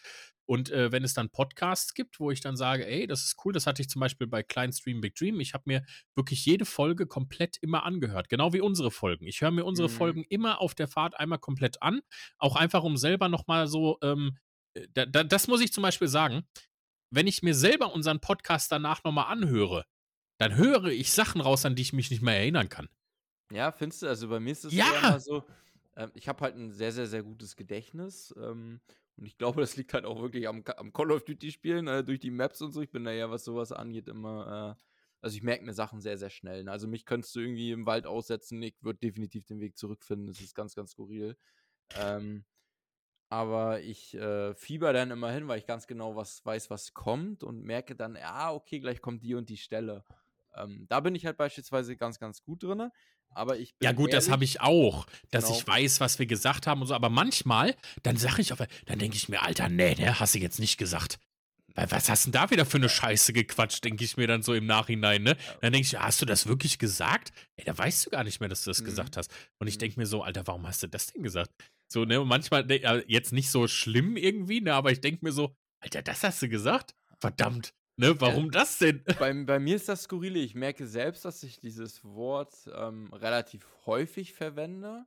Und 0.50 0.68
äh, 0.70 0.90
wenn 0.90 1.04
es 1.04 1.14
dann 1.14 1.30
Podcasts 1.30 1.94
gibt, 1.94 2.18
wo 2.18 2.32
ich 2.32 2.40
dann 2.40 2.56
sage, 2.56 2.84
ey, 2.84 3.06
das 3.06 3.22
ist 3.22 3.36
cool, 3.44 3.52
das 3.52 3.68
hatte 3.68 3.82
ich 3.82 3.88
zum 3.88 4.00
Beispiel 4.00 4.26
bei 4.26 4.42
Klein 4.42 4.72
Stream 4.72 5.00
Big 5.00 5.14
Dream. 5.14 5.38
Ich 5.38 5.54
habe 5.54 5.62
mir 5.66 5.84
wirklich 6.16 6.44
jede 6.44 6.64
Folge 6.64 7.06
komplett 7.06 7.56
immer 7.60 7.84
angehört, 7.84 8.28
genau 8.28 8.52
wie 8.52 8.60
unsere 8.60 8.90
Folgen. 8.90 9.28
Ich 9.28 9.42
höre 9.42 9.52
mir 9.52 9.64
unsere 9.64 9.86
mhm. 9.86 9.92
Folgen 9.92 10.24
immer 10.24 10.60
auf 10.60 10.74
der 10.74 10.88
Fahrt 10.88 11.20
einmal 11.20 11.38
komplett 11.38 11.80
an, 11.82 12.00
auch 12.38 12.56
einfach 12.56 12.82
um 12.82 12.96
selber 12.96 13.28
nochmal 13.28 13.68
so, 13.68 13.98
ähm, 14.02 14.38
äh, 14.74 14.88
da, 14.92 15.06
da, 15.06 15.22
das 15.22 15.46
muss 15.46 15.60
ich 15.60 15.72
zum 15.72 15.82
Beispiel 15.82 16.08
sagen, 16.08 16.42
wenn 17.14 17.28
ich 17.28 17.44
mir 17.44 17.54
selber 17.54 17.94
unseren 17.94 18.18
Podcast 18.18 18.72
danach 18.72 19.04
nochmal 19.04 19.26
anhöre, 19.26 19.84
dann 20.40 20.56
höre 20.56 20.86
ich 20.86 21.12
Sachen 21.12 21.40
raus, 21.40 21.64
an 21.64 21.76
die 21.76 21.82
ich 21.82 21.92
mich 21.92 22.10
nicht 22.10 22.22
mehr 22.22 22.38
erinnern 22.38 22.68
kann. 22.68 22.88
Ja, 23.52 23.70
findest 23.70 24.02
du? 24.02 24.08
Also 24.08 24.28
bei 24.28 24.40
mir 24.40 24.50
ist 24.50 24.64
es 24.64 24.72
ja. 24.72 24.98
immer 24.98 25.20
so, 25.20 25.44
ähm, 25.96 26.10
ich 26.14 26.26
habe 26.26 26.40
halt 26.40 26.56
ein 26.56 26.72
sehr, 26.72 26.90
sehr, 26.90 27.06
sehr 27.06 27.22
gutes 27.22 27.54
Gedächtnis. 27.54 28.34
Ähm, 28.36 28.80
und 29.20 29.26
ich 29.26 29.36
glaube, 29.36 29.60
das 29.60 29.76
liegt 29.76 29.92
halt 29.92 30.06
auch 30.06 30.22
wirklich 30.22 30.48
am, 30.48 30.64
am 30.76 30.92
Call 30.94 31.12
of 31.12 31.24
Duty-Spielen, 31.24 31.86
äh, 31.88 32.02
durch 32.02 32.20
die 32.20 32.30
Maps 32.30 32.62
und 32.62 32.72
so. 32.72 32.80
Ich 32.80 32.90
bin 32.90 33.04
da 33.04 33.12
ja, 33.12 33.30
was 33.30 33.44
sowas 33.44 33.70
angeht, 33.70 34.08
immer. 34.08 34.76
Äh, 34.78 34.82
also 35.20 35.36
ich 35.36 35.42
merke 35.42 35.64
mir 35.64 35.74
Sachen 35.74 36.00
sehr, 36.00 36.16
sehr 36.16 36.30
schnell. 36.30 36.64
Ne? 36.64 36.72
Also 36.72 36.88
mich 36.88 37.04
könntest 37.04 37.36
du 37.36 37.40
irgendwie 37.40 37.72
im 37.72 37.84
Wald 37.84 38.06
aussetzen. 38.06 38.62
Ich 38.62 38.82
würde 38.82 39.00
definitiv 39.00 39.44
den 39.44 39.60
Weg 39.60 39.76
zurückfinden. 39.76 40.26
Das 40.26 40.40
ist 40.40 40.54
ganz, 40.54 40.74
ganz 40.74 40.92
skurril. 40.92 41.36
Ähm, 41.96 42.46
aber 43.28 43.82
ich 43.82 44.14
äh, 44.14 44.54
fieber 44.54 44.94
dann 44.94 45.10
immer 45.10 45.30
hin, 45.30 45.46
weil 45.46 45.58
ich 45.58 45.66
ganz 45.66 45.86
genau 45.86 46.16
was 46.16 46.44
weiß, 46.46 46.70
was 46.70 46.94
kommt 46.94 47.44
und 47.44 47.62
merke 47.62 47.94
dann, 47.94 48.16
ja, 48.16 48.52
okay, 48.52 48.80
gleich 48.80 49.02
kommt 49.02 49.22
die 49.22 49.34
und 49.34 49.50
die 49.50 49.58
Stelle. 49.58 50.04
Ähm, 50.54 50.86
da 50.88 51.00
bin 51.00 51.14
ich 51.14 51.26
halt 51.26 51.36
beispielsweise 51.36 51.96
ganz, 51.96 52.18
ganz 52.18 52.42
gut 52.42 52.62
drin. 52.62 52.90
Aber 53.32 53.58
ich. 53.58 53.74
Ja, 53.82 53.92
gut, 53.92 54.10
ehrlich, 54.10 54.24
das 54.24 54.30
habe 54.30 54.44
ich 54.44 54.60
auch, 54.60 55.06
dass 55.30 55.44
genau. 55.44 55.58
ich 55.58 55.66
weiß, 55.66 56.00
was 56.00 56.18
wir 56.18 56.26
gesagt 56.26 56.66
haben 56.66 56.80
und 56.80 56.88
so. 56.88 56.94
Aber 56.94 57.08
manchmal, 57.08 57.76
dann 58.02 58.16
sage 58.16 58.42
ich 58.42 58.52
auf, 58.52 58.58
dann 58.86 58.98
denke 58.98 59.16
ich 59.16 59.28
mir, 59.28 59.42
Alter, 59.42 59.68
nee, 59.68 59.94
ne, 59.94 60.18
hast 60.18 60.34
du 60.34 60.38
jetzt 60.38 60.58
nicht 60.58 60.78
gesagt. 60.78 61.18
Was 61.76 62.08
hast 62.08 62.26
du 62.26 62.30
denn 62.30 62.40
da 62.40 62.50
wieder 62.50 62.66
für 62.66 62.78
eine 62.78 62.88
Scheiße 62.88 63.32
gequatscht, 63.32 63.84
denke 63.84 64.04
ich 64.04 64.16
mir 64.16 64.26
dann 64.26 64.42
so 64.42 64.54
im 64.54 64.66
Nachhinein, 64.66 65.22
ne? 65.22 65.36
Dann 65.60 65.72
denke 65.72 65.86
ich, 65.86 65.98
hast 65.98 66.20
du 66.20 66.26
das 66.26 66.46
wirklich 66.46 66.78
gesagt? 66.78 67.32
Ey, 67.56 67.64
da 67.64 67.76
weißt 67.78 68.06
du 68.06 68.10
gar 68.10 68.24
nicht 68.24 68.40
mehr, 68.40 68.48
dass 68.48 68.64
du 68.64 68.70
das 68.70 68.80
mhm. 68.80 68.86
gesagt 68.86 69.16
hast. 69.16 69.32
Und 69.58 69.68
ich 69.68 69.76
mhm. 69.76 69.80
denke 69.80 70.00
mir 70.00 70.06
so, 70.06 70.22
Alter, 70.22 70.46
warum 70.46 70.66
hast 70.66 70.82
du 70.82 70.88
das 70.88 71.06
denn 71.06 71.22
gesagt? 71.22 71.50
So, 71.88 72.04
ne, 72.04 72.20
und 72.20 72.28
manchmal, 72.28 72.64
ne, 72.66 73.04
jetzt 73.06 73.32
nicht 73.32 73.50
so 73.50 73.68
schlimm 73.68 74.16
irgendwie, 74.16 74.60
ne, 74.60 74.74
aber 74.74 74.90
ich 74.90 75.00
denke 75.00 75.24
mir 75.24 75.32
so, 75.32 75.54
Alter, 75.80 76.02
das 76.02 76.24
hast 76.24 76.42
du 76.42 76.48
gesagt? 76.48 76.94
Verdammt. 77.20 77.72
Ne, 78.00 78.18
warum 78.18 78.46
äh, 78.46 78.50
das 78.50 78.78
denn? 78.78 79.04
Bei, 79.18 79.32
bei, 79.44 79.58
mir 79.58 79.76
ist 79.76 79.88
das 79.88 80.04
skurrile. 80.04 80.38
Ich 80.38 80.54
merke 80.54 80.86
selbst, 80.86 81.26
dass 81.26 81.42
ich 81.42 81.60
dieses 81.60 82.02
Wort 82.02 82.54
ähm, 82.74 83.12
relativ 83.12 83.68
häufig 83.84 84.32
verwende. 84.32 85.04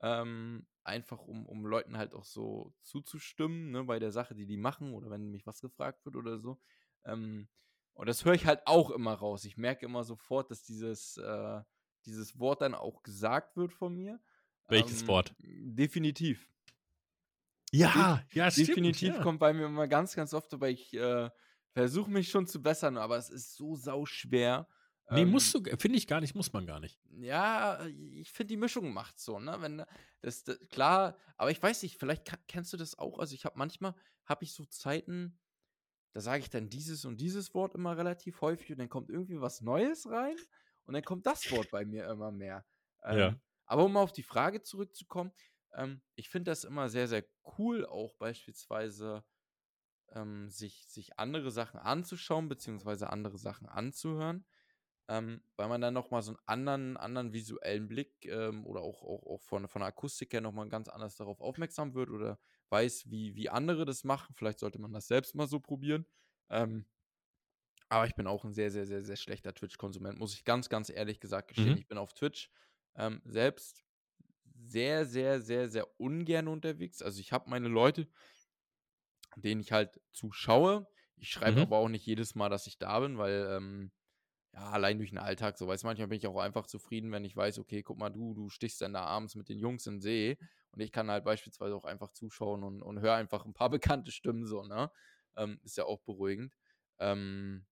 Ähm, 0.00 0.66
einfach 0.82 1.20
um, 1.26 1.44
um 1.46 1.66
Leuten 1.66 1.98
halt 1.98 2.14
auch 2.14 2.24
so 2.24 2.72
zuzustimmen, 2.80 3.70
ne, 3.70 3.84
bei 3.84 3.98
der 3.98 4.12
Sache, 4.12 4.34
die 4.34 4.46
die 4.46 4.56
machen 4.56 4.94
oder 4.94 5.10
wenn 5.10 5.30
mich 5.30 5.46
was 5.46 5.60
gefragt 5.60 6.06
wird 6.06 6.16
oder 6.16 6.38
so. 6.38 6.58
Ähm, 7.04 7.48
und 7.92 8.08
das 8.08 8.24
höre 8.24 8.32
ich 8.32 8.46
halt 8.46 8.66
auch 8.66 8.90
immer 8.90 9.12
raus. 9.12 9.44
Ich 9.44 9.58
merke 9.58 9.84
immer 9.84 10.02
sofort, 10.02 10.50
dass 10.50 10.62
dieses, 10.62 11.18
äh, 11.18 11.60
dieses 12.06 12.38
Wort 12.38 12.62
dann 12.62 12.74
auch 12.74 13.02
gesagt 13.02 13.58
wird 13.58 13.74
von 13.74 13.94
mir. 13.94 14.18
Welches 14.68 15.02
ähm, 15.02 15.08
Wort? 15.08 15.34
Definitiv. 15.38 16.48
Ja, 17.72 18.22
ja, 18.32 18.50
stimmt. 18.50 18.68
Definitiv 18.68 19.16
ja. 19.16 19.22
kommt 19.22 19.38
bei 19.38 19.52
mir 19.52 19.66
immer 19.66 19.86
ganz, 19.86 20.16
ganz 20.16 20.32
oft, 20.32 20.58
weil 20.60 20.72
ich 20.72 20.94
äh, 20.94 21.28
versuche 21.72 22.10
mich 22.10 22.28
schon 22.28 22.46
zu 22.46 22.62
bessern, 22.62 22.96
aber 22.96 23.16
es 23.16 23.30
ist 23.30 23.54
so 23.56 23.74
sau 23.74 24.06
schwer. 24.06 24.68
Nee, 25.10 25.22
ähm, 25.22 25.30
musst 25.30 25.54
du, 25.54 25.62
finde 25.78 25.98
ich 25.98 26.06
gar 26.06 26.20
nicht, 26.20 26.34
muss 26.34 26.52
man 26.52 26.66
gar 26.66 26.80
nicht. 26.80 26.98
Ja, 27.18 27.84
ich 27.86 28.32
finde, 28.32 28.48
die 28.48 28.56
Mischung 28.56 28.92
macht 28.92 29.18
so, 29.18 29.38
ne? 29.38 29.56
Wenn 29.60 29.84
das, 30.20 30.44
das, 30.44 30.58
klar, 30.70 31.16
aber 31.36 31.50
ich 31.50 31.62
weiß 31.62 31.82
nicht, 31.82 31.98
vielleicht 31.98 32.24
kennst 32.46 32.72
du 32.72 32.76
das 32.76 32.98
auch. 32.98 33.18
Also 33.18 33.34
ich 33.34 33.44
habe 33.44 33.58
manchmal, 33.58 33.94
habe 34.24 34.44
ich 34.44 34.52
so 34.52 34.64
Zeiten, 34.64 35.38
da 36.12 36.20
sage 36.20 36.42
ich 36.42 36.50
dann 36.50 36.68
dieses 36.68 37.04
und 37.04 37.20
dieses 37.20 37.54
Wort 37.54 37.74
immer 37.74 37.96
relativ 37.96 38.40
häufig 38.40 38.70
und 38.70 38.78
dann 38.78 38.88
kommt 38.88 39.10
irgendwie 39.10 39.40
was 39.40 39.60
Neues 39.60 40.08
rein 40.08 40.36
und 40.84 40.94
dann 40.94 41.02
kommt 41.02 41.26
das 41.26 41.50
Wort 41.50 41.70
bei 41.70 41.84
mir 41.84 42.06
immer 42.08 42.30
mehr. 42.30 42.64
Ähm, 43.04 43.18
ja. 43.18 43.40
Aber 43.66 43.84
um 43.84 43.96
auf 43.96 44.12
die 44.12 44.22
Frage 44.22 44.62
zurückzukommen, 44.62 45.32
ähm, 45.74 46.02
ich 46.14 46.28
finde 46.28 46.50
das 46.50 46.64
immer 46.64 46.88
sehr, 46.88 47.08
sehr 47.08 47.24
cool, 47.58 47.86
auch 47.86 48.14
beispielsweise 48.16 49.24
ähm, 50.14 50.48
sich, 50.50 50.86
sich 50.88 51.18
andere 51.18 51.50
Sachen 51.50 51.78
anzuschauen, 51.78 52.48
beziehungsweise 52.48 53.10
andere 53.10 53.38
Sachen 53.38 53.68
anzuhören, 53.68 54.44
ähm, 55.08 55.42
weil 55.56 55.68
man 55.68 55.80
dann 55.80 55.94
nochmal 55.94 56.22
so 56.22 56.32
einen 56.32 56.40
anderen, 56.46 56.96
anderen 56.96 57.32
visuellen 57.32 57.88
Blick 57.88 58.24
ähm, 58.26 58.66
oder 58.66 58.80
auch, 58.80 59.02
auch, 59.02 59.26
auch 59.26 59.42
von, 59.42 59.68
von 59.68 59.80
der 59.80 59.88
Akustik 59.88 60.32
her 60.32 60.40
nochmal 60.40 60.68
ganz 60.68 60.88
anders 60.88 61.16
darauf 61.16 61.40
aufmerksam 61.40 61.94
wird 61.94 62.10
oder 62.10 62.38
weiß, 62.70 63.10
wie, 63.10 63.34
wie 63.34 63.50
andere 63.50 63.84
das 63.84 64.04
machen. 64.04 64.34
Vielleicht 64.34 64.58
sollte 64.58 64.80
man 64.80 64.92
das 64.92 65.08
selbst 65.08 65.34
mal 65.34 65.46
so 65.46 65.60
probieren. 65.60 66.06
Ähm, 66.50 66.86
aber 67.88 68.06
ich 68.06 68.14
bin 68.14 68.26
auch 68.26 68.44
ein 68.44 68.54
sehr, 68.54 68.70
sehr, 68.70 68.86
sehr, 68.86 69.02
sehr 69.02 69.16
schlechter 69.16 69.54
Twitch-Konsument, 69.54 70.18
muss 70.18 70.32
ich 70.32 70.44
ganz, 70.44 70.70
ganz 70.70 70.88
ehrlich 70.88 71.20
gesagt 71.20 71.48
gestehen. 71.48 71.72
Mhm. 71.72 71.78
Ich 71.78 71.88
bin 71.88 71.98
auf 71.98 72.14
Twitch 72.14 72.50
ähm, 72.94 73.20
selbst 73.26 73.84
sehr, 74.64 75.04
sehr, 75.04 75.40
sehr, 75.40 75.68
sehr 75.68 76.00
ungern 76.00 76.48
unterwegs. 76.48 77.02
Also 77.02 77.20
ich 77.20 77.32
habe 77.32 77.50
meine 77.50 77.68
Leute, 77.68 78.08
denen 79.36 79.60
ich 79.60 79.72
halt 79.72 80.00
zuschaue. 80.12 80.86
Ich 81.16 81.30
schreibe 81.30 81.58
mhm. 81.58 81.62
aber 81.62 81.78
auch 81.78 81.88
nicht 81.88 82.06
jedes 82.06 82.34
Mal, 82.34 82.48
dass 82.48 82.66
ich 82.66 82.78
da 82.78 83.00
bin, 83.00 83.18
weil 83.18 83.48
ähm, 83.50 83.92
ja, 84.54 84.70
allein 84.70 84.98
durch 84.98 85.10
den 85.10 85.18
Alltag 85.18 85.56
so, 85.56 85.66
weiß 85.66 85.84
manchmal 85.84 86.08
bin 86.08 86.18
ich 86.18 86.26
auch 86.26 86.38
einfach 86.38 86.66
zufrieden, 86.66 87.10
wenn 87.12 87.24
ich 87.24 87.36
weiß, 87.36 87.58
okay, 87.58 87.82
guck 87.82 87.98
mal, 87.98 88.10
du, 88.10 88.34
du 88.34 88.50
stichst 88.50 88.80
dann 88.82 88.92
da 88.92 89.04
abends 89.04 89.34
mit 89.34 89.48
den 89.48 89.58
Jungs 89.58 89.86
im 89.86 90.00
See 90.00 90.36
und 90.72 90.80
ich 90.80 90.92
kann 90.92 91.10
halt 91.10 91.24
beispielsweise 91.24 91.74
auch 91.74 91.84
einfach 91.84 92.12
zuschauen 92.12 92.62
und, 92.62 92.82
und 92.82 93.00
höre 93.00 93.14
einfach 93.14 93.44
ein 93.44 93.54
paar 93.54 93.70
bekannte 94.00 94.10
Stimmen 94.10 94.46
so, 94.46 94.62
ne? 94.62 94.90
Ähm, 95.36 95.58
ist 95.62 95.78
ja 95.78 95.84
auch 95.84 96.00
beruhigend. 96.02 96.54
Ähm, 96.98 97.64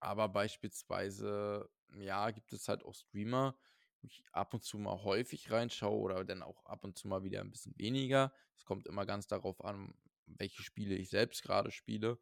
aber 0.00 0.28
beispielsweise, 0.28 1.68
ja, 1.96 2.30
gibt 2.30 2.52
es 2.52 2.68
halt 2.68 2.84
auch 2.84 2.94
Streamer, 2.94 3.56
wo 4.00 4.06
ich 4.06 4.24
ab 4.32 4.54
und 4.54 4.64
zu 4.64 4.78
mal 4.78 5.02
häufig 5.04 5.50
reinschaue 5.50 6.00
oder 6.00 6.24
dann 6.24 6.42
auch 6.42 6.64
ab 6.66 6.84
und 6.84 6.96
zu 6.98 7.08
mal 7.08 7.22
wieder 7.22 7.40
ein 7.40 7.50
bisschen 7.50 7.76
weniger. 7.78 8.32
Es 8.56 8.64
kommt 8.64 8.86
immer 8.86 9.06
ganz 9.06 9.26
darauf 9.28 9.64
an, 9.64 9.94
welche 10.38 10.62
Spiele 10.62 10.94
ich 10.96 11.10
selbst 11.10 11.42
gerade 11.42 11.70
spiele. 11.70 12.18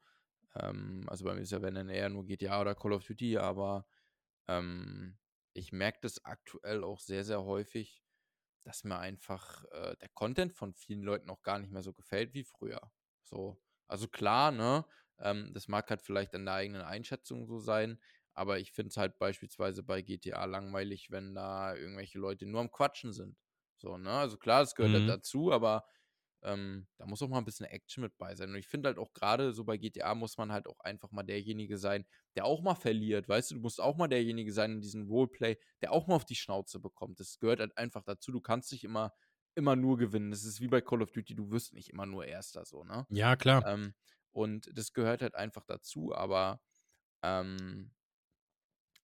Ähm, 0.55 1.05
also 1.09 1.25
bei 1.25 1.35
mir 1.35 1.43
ist 1.43 1.53
ja, 1.53 1.63
wenn 1.63 1.75
dann 1.75 1.89
eher 1.91 2.09
nur 2.11 2.27
GTA 2.27 2.61
oder 2.61 2.75
Call 2.75 2.93
of 2.95 3.05
Duty, 3.05 3.39
aber 3.39 3.87
ähm, 4.49 5.19
ich 5.55 5.73
merke 5.73 5.99
das 6.03 6.25
aktuell 6.25 6.85
auch 6.85 7.01
sehr, 7.01 7.25
sehr 7.25 7.45
häufig, 7.45 8.05
dass 8.65 8.85
mir 8.85 8.99
einfach 8.99 9.65
äh, 9.71 9.97
der 9.99 10.09
Content 10.11 10.53
von 10.53 10.75
vielen 10.75 11.03
Leuten 11.03 11.31
auch 11.31 11.43
gar 11.43 11.59
nicht 11.59 11.73
mehr 11.73 11.83
so 11.83 11.93
gefällt 11.93 12.35
wie 12.35 12.45
früher. 12.45 12.93
So, 13.23 13.63
also 13.89 14.09
klar, 14.09 14.51
ne? 14.51 14.85
Ähm, 15.19 15.53
das 15.55 15.69
mag 15.69 15.89
halt 15.91 16.03
vielleicht 16.03 16.35
an 16.35 16.45
der 16.47 16.55
eigenen 16.55 16.83
Einschätzung 16.83 17.47
so 17.47 17.59
sein, 17.59 18.01
aber 18.35 18.59
ich 18.59 18.73
finde 18.73 18.89
es 18.91 18.97
halt 18.97 19.19
beispielsweise 19.19 19.83
bei 19.83 20.03
GTA 20.03 20.45
langweilig, 20.45 21.11
wenn 21.11 21.35
da 21.35 21.75
irgendwelche 21.75 22.19
Leute 22.19 22.47
nur 22.47 22.61
am 22.61 22.71
Quatschen 22.71 23.13
sind. 23.13 23.39
So, 23.77 23.97
ne? 23.99 24.11
Also 24.11 24.37
klar, 24.39 24.61
das 24.61 24.75
gehört 24.75 24.95
halt 24.95 25.09
Mhm. 25.09 25.09
dazu, 25.09 25.53
aber 25.53 25.87
ähm, 26.47 26.87
da 26.99 27.07
muss 27.07 27.23
auch 27.23 27.29
mal 27.29 27.39
ein 27.39 27.45
bisschen 27.45 27.67
Action 27.67 28.03
mit 28.03 28.17
bei 28.19 28.35
sein. 28.35 28.51
Und 28.51 28.57
ich 28.57 28.69
finde 28.69 28.89
halt 28.89 28.99
auch 28.99 29.13
gerade 29.15 29.53
so 29.53 29.65
bei 29.65 29.77
GTA 29.77 30.15
muss 30.15 30.39
man 30.39 30.53
halt 30.53 30.67
auch 30.69 30.81
einfach 30.81 31.11
mal 31.13 31.25
derjenige 31.25 31.79
sein, 31.79 32.07
der 32.37 32.45
auch 32.47 32.63
mal 32.63 32.75
verliert, 32.77 33.29
weißt 33.29 33.51
du? 33.51 33.55
Du 33.57 33.61
musst 33.63 33.81
auch 33.81 33.97
mal 33.97 34.09
derjenige 34.09 34.53
sein 34.53 34.73
in 34.75 34.81
diesem 34.81 35.09
Roleplay, 35.09 35.59
der 35.83 35.93
auch 35.93 36.07
mal 36.07 36.15
auf 36.17 36.25
die 36.25 36.37
Schnauze 36.37 36.81
bekommt. 36.81 37.21
Das 37.21 37.39
gehört 37.39 37.61
halt 37.61 37.77
einfach 37.77 38.03
dazu. 38.05 38.33
Du 38.33 38.41
kannst 38.41 38.73
nicht 38.73 38.85
immer, 38.85 39.13
immer 39.55 39.77
nur 39.77 39.99
gewinnen. 39.99 40.31
Das 40.31 40.45
ist 40.45 40.61
wie 40.61 40.69
bei 40.69 40.81
Call 40.81 41.03
of 41.03 41.13
Duty, 41.13 41.35
du 41.35 41.51
wirst 41.51 41.75
nicht 41.75 41.91
immer 41.91 42.07
nur 42.07 42.25
Erster, 42.27 42.65
so, 42.65 42.85
ne? 42.85 43.07
Ja, 43.09 43.37
klar. 43.37 43.63
Ähm, 43.65 43.95
und 44.33 44.71
das 44.77 44.93
gehört 44.93 45.23
halt 45.23 45.35
einfach 45.35 45.65
dazu, 45.67 46.15
aber 46.15 46.63
ähm, 47.23 47.93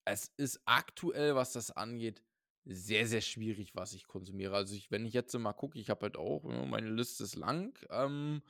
es 0.05 0.33
ist 0.37 0.61
aktuell, 0.65 1.35
was 1.35 1.53
das 1.53 1.71
angeht, 1.71 2.23
sehr, 2.65 3.07
sehr 3.07 3.21
schwierig, 3.21 3.75
was 3.75 3.93
ich 3.93 4.07
konsumiere. 4.07 4.55
Also 4.55 4.75
ich, 4.75 4.91
wenn 4.91 5.05
ich 5.05 5.15
jetzt 5.15 5.37
mal 5.37 5.53
gucke, 5.53 5.79
ich 5.79 5.91
habe 5.91 6.03
halt 6.03 6.17
auch, 6.17 6.45
ja, 6.49 6.65
meine 6.65 6.91
Liste 6.91 7.25
ist 7.25 7.37
lang 7.37 7.77
ähm, 7.91 8.43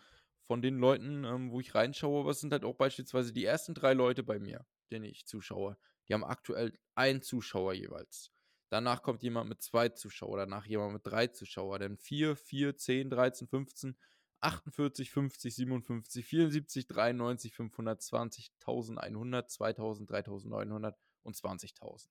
von 0.46 0.61
den 0.62 0.79
Leuten, 0.79 1.25
ähm, 1.25 1.51
wo 1.51 1.61
ich 1.61 1.75
reinschaue, 1.75 2.20
aber 2.20 2.31
es 2.31 2.40
sind 2.40 2.53
halt 2.53 2.64
auch 2.64 2.75
beispielsweise 2.75 3.33
die 3.33 3.44
ersten 3.44 3.75
drei 3.75 3.94
Leute 3.94 4.22
bei 4.22 4.38
mir, 4.38 4.66
denen 4.90 5.07
ich 5.07 5.27
zuschaue. 5.27 5.77
Die 6.09 6.14
haben 6.14 6.25
aktuell 6.25 6.72
einen 6.94 7.22
Zuschauer 7.22 7.72
jeweils. 7.75 8.33
Danach 8.68 9.03
kommt 9.03 9.22
jemand 9.22 9.48
mit 9.48 9.62
zwei 9.62 9.90
Zuschauern, 9.90 10.38
danach 10.38 10.66
jemand 10.66 10.94
mit 10.94 11.07
drei 11.07 11.27
Zuschauern, 11.27 11.81
dann 11.81 11.96
vier, 11.98 12.37
vier, 12.37 12.77
zehn, 12.77 13.11
13, 13.11 13.46
15, 13.46 13.96
48, 14.40 15.11
50, 15.11 15.55
57, 15.55 16.27
74, 16.27 16.87
93, 16.87 17.55
520, 17.55 18.51
1100, 18.61 19.51
2000, 19.51 20.11
3900 20.11 20.98
und 21.22 21.37
20.000. 21.37 22.09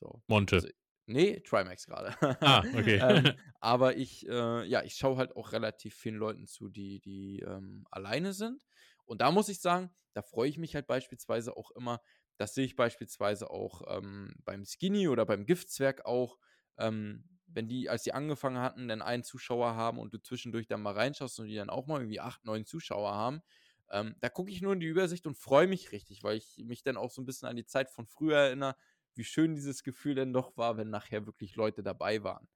So. 0.00 0.22
Monte. 0.26 0.56
Also, 0.56 0.68
nee, 1.06 1.40
Trimax 1.40 1.86
gerade. 1.86 2.14
Ah, 2.40 2.62
okay. 2.76 2.98
ähm, 3.00 3.32
aber 3.60 3.96
ich, 3.96 4.26
äh, 4.28 4.64
ja, 4.64 4.82
ich 4.82 4.94
schaue 4.94 5.16
halt 5.16 5.36
auch 5.36 5.52
relativ 5.52 5.94
vielen 5.94 6.16
Leuten 6.16 6.46
zu, 6.46 6.68
die, 6.68 7.00
die 7.00 7.40
ähm, 7.40 7.86
alleine 7.90 8.32
sind. 8.32 8.64
Und 9.04 9.20
da 9.20 9.30
muss 9.30 9.48
ich 9.48 9.60
sagen, 9.60 9.90
da 10.14 10.22
freue 10.22 10.48
ich 10.48 10.58
mich 10.58 10.74
halt 10.74 10.86
beispielsweise 10.86 11.56
auch 11.56 11.70
immer. 11.72 12.00
Das 12.36 12.54
sehe 12.54 12.64
ich 12.64 12.76
beispielsweise 12.76 13.50
auch 13.50 13.82
ähm, 13.88 14.34
beim 14.44 14.64
Skinny 14.64 15.08
oder 15.08 15.26
beim 15.26 15.46
Giftzwerg 15.46 16.04
auch. 16.04 16.38
Ähm, 16.78 17.24
wenn 17.46 17.68
die, 17.68 17.90
als 17.90 18.02
die 18.02 18.14
angefangen 18.14 18.58
hatten, 18.58 18.88
dann 18.88 19.02
einen 19.02 19.24
Zuschauer 19.24 19.74
haben 19.74 19.98
und 19.98 20.14
du 20.14 20.18
zwischendurch 20.18 20.66
dann 20.66 20.80
mal 20.80 20.94
reinschaust 20.94 21.38
und 21.40 21.48
die 21.48 21.54
dann 21.54 21.68
auch 21.68 21.86
mal 21.86 22.00
irgendwie 22.00 22.20
acht, 22.20 22.44
neun 22.44 22.64
Zuschauer 22.64 23.12
haben, 23.12 23.42
ähm, 23.90 24.16
da 24.20 24.30
gucke 24.30 24.50
ich 24.50 24.62
nur 24.62 24.72
in 24.72 24.80
die 24.80 24.86
Übersicht 24.86 25.26
und 25.26 25.36
freue 25.36 25.66
mich 25.66 25.92
richtig, 25.92 26.22
weil 26.22 26.38
ich 26.38 26.56
mich 26.64 26.82
dann 26.82 26.96
auch 26.96 27.10
so 27.10 27.20
ein 27.20 27.26
bisschen 27.26 27.48
an 27.48 27.56
die 27.56 27.66
Zeit 27.66 27.90
von 27.90 28.06
früher 28.06 28.38
erinnere, 28.38 28.74
wie 29.14 29.24
schön 29.24 29.54
dieses 29.54 29.82
Gefühl 29.82 30.14
denn 30.14 30.32
doch 30.32 30.56
war, 30.56 30.76
wenn 30.76 30.90
nachher 30.90 31.26
wirklich 31.26 31.56
Leute 31.56 31.82
dabei 31.82 32.22
waren. 32.22 32.48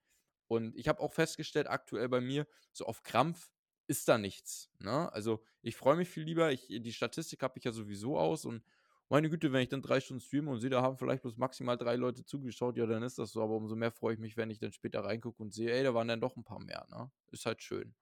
Und 0.48 0.76
ich 0.76 0.88
habe 0.88 1.00
auch 1.00 1.12
festgestellt, 1.12 1.68
aktuell 1.68 2.08
bei 2.08 2.20
mir, 2.20 2.46
so 2.72 2.86
auf 2.86 3.02
Krampf 3.02 3.50
ist 3.88 4.08
da 4.08 4.18
nichts. 4.18 4.70
Ne? 4.78 5.12
Also 5.12 5.42
ich 5.62 5.76
freue 5.76 5.96
mich 5.96 6.08
viel 6.08 6.24
lieber. 6.24 6.52
Ich, 6.52 6.66
die 6.68 6.92
Statistik 6.92 7.42
habe 7.42 7.58
ich 7.58 7.64
ja 7.64 7.72
sowieso 7.72 8.18
aus 8.18 8.44
und 8.44 8.62
meine 9.08 9.30
Güte, 9.30 9.52
wenn 9.52 9.62
ich 9.62 9.68
dann 9.68 9.82
drei 9.82 10.00
Stunden 10.00 10.20
streame 10.20 10.50
und 10.50 10.60
sehe, 10.60 10.70
da 10.70 10.82
haben 10.82 10.98
vielleicht 10.98 11.22
bloß 11.22 11.36
maximal 11.36 11.76
drei 11.76 11.94
Leute 11.94 12.24
zugeschaut, 12.24 12.76
ja, 12.76 12.86
dann 12.86 13.04
ist 13.04 13.18
das 13.18 13.30
so. 13.30 13.42
Aber 13.42 13.54
umso 13.54 13.76
mehr 13.76 13.92
freue 13.92 14.14
ich 14.14 14.20
mich, 14.20 14.36
wenn 14.36 14.50
ich 14.50 14.58
dann 14.58 14.72
später 14.72 15.04
reingucke 15.04 15.40
und 15.42 15.52
sehe, 15.52 15.70
ey, 15.70 15.84
da 15.84 15.94
waren 15.94 16.08
dann 16.08 16.20
doch 16.20 16.36
ein 16.36 16.42
paar 16.42 16.58
mehr. 16.58 16.86
Ne? 16.90 17.08
Ist 17.30 17.46
halt 17.46 17.62
schön. 17.62 17.94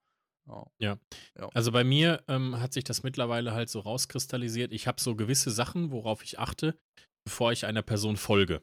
Ja. 0.46 0.64
Ja. 0.78 0.98
Ja. 1.38 1.48
Also 1.54 1.72
bei 1.72 1.84
mir 1.84 2.22
ähm, 2.28 2.58
hat 2.60 2.72
sich 2.72 2.84
das 2.84 3.02
mittlerweile 3.02 3.52
halt 3.52 3.68
so 3.68 3.80
rauskristallisiert. 3.80 4.72
Ich 4.72 4.86
habe 4.86 5.00
so 5.00 5.14
gewisse 5.14 5.50
Sachen, 5.50 5.90
worauf 5.90 6.22
ich 6.22 6.38
achte, 6.38 6.78
bevor 7.24 7.52
ich 7.52 7.66
einer 7.66 7.82
Person 7.82 8.16
folge. 8.16 8.62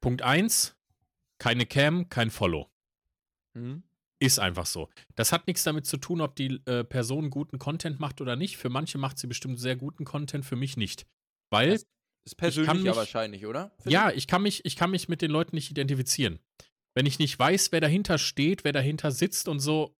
Punkt 0.00 0.22
1, 0.22 0.76
keine 1.38 1.66
Cam, 1.66 2.08
kein 2.08 2.30
Follow. 2.30 2.70
Mhm. 3.54 3.82
Ist 4.18 4.38
einfach 4.38 4.66
so. 4.66 4.88
Das 5.16 5.32
hat 5.32 5.46
nichts 5.48 5.64
damit 5.64 5.84
zu 5.86 5.96
tun, 5.96 6.20
ob 6.20 6.36
die 6.36 6.60
äh, 6.66 6.84
Person 6.84 7.30
guten 7.30 7.58
Content 7.58 7.98
macht 7.98 8.20
oder 8.20 8.36
nicht. 8.36 8.56
Für 8.56 8.68
manche 8.68 8.96
macht 8.98 9.18
sie 9.18 9.26
bestimmt 9.26 9.58
sehr 9.58 9.74
guten 9.76 10.04
Content, 10.04 10.44
für 10.44 10.54
mich 10.56 10.76
nicht. 10.76 11.06
Weil, 11.50 11.72
Das 11.72 11.86
ist 12.26 12.34
persönlich 12.36 12.72
mich- 12.74 12.84
ja 12.84 12.96
wahrscheinlich, 12.96 13.46
oder? 13.46 13.72
ja, 13.84 14.10
ich 14.12 14.26
kann, 14.28 14.42
mich, 14.42 14.64
ich 14.64 14.76
kann 14.76 14.92
mich 14.92 15.08
mit 15.08 15.22
den 15.22 15.30
Leuten 15.32 15.56
nicht 15.56 15.70
identifizieren. 15.70 16.38
Wenn 16.94 17.06
ich 17.06 17.18
nicht 17.18 17.36
weiß, 17.38 17.72
wer 17.72 17.80
dahinter 17.80 18.18
steht, 18.18 18.64
wer 18.64 18.72
dahinter 18.72 19.10
sitzt 19.10 19.48
und 19.48 19.58
so, 19.60 19.96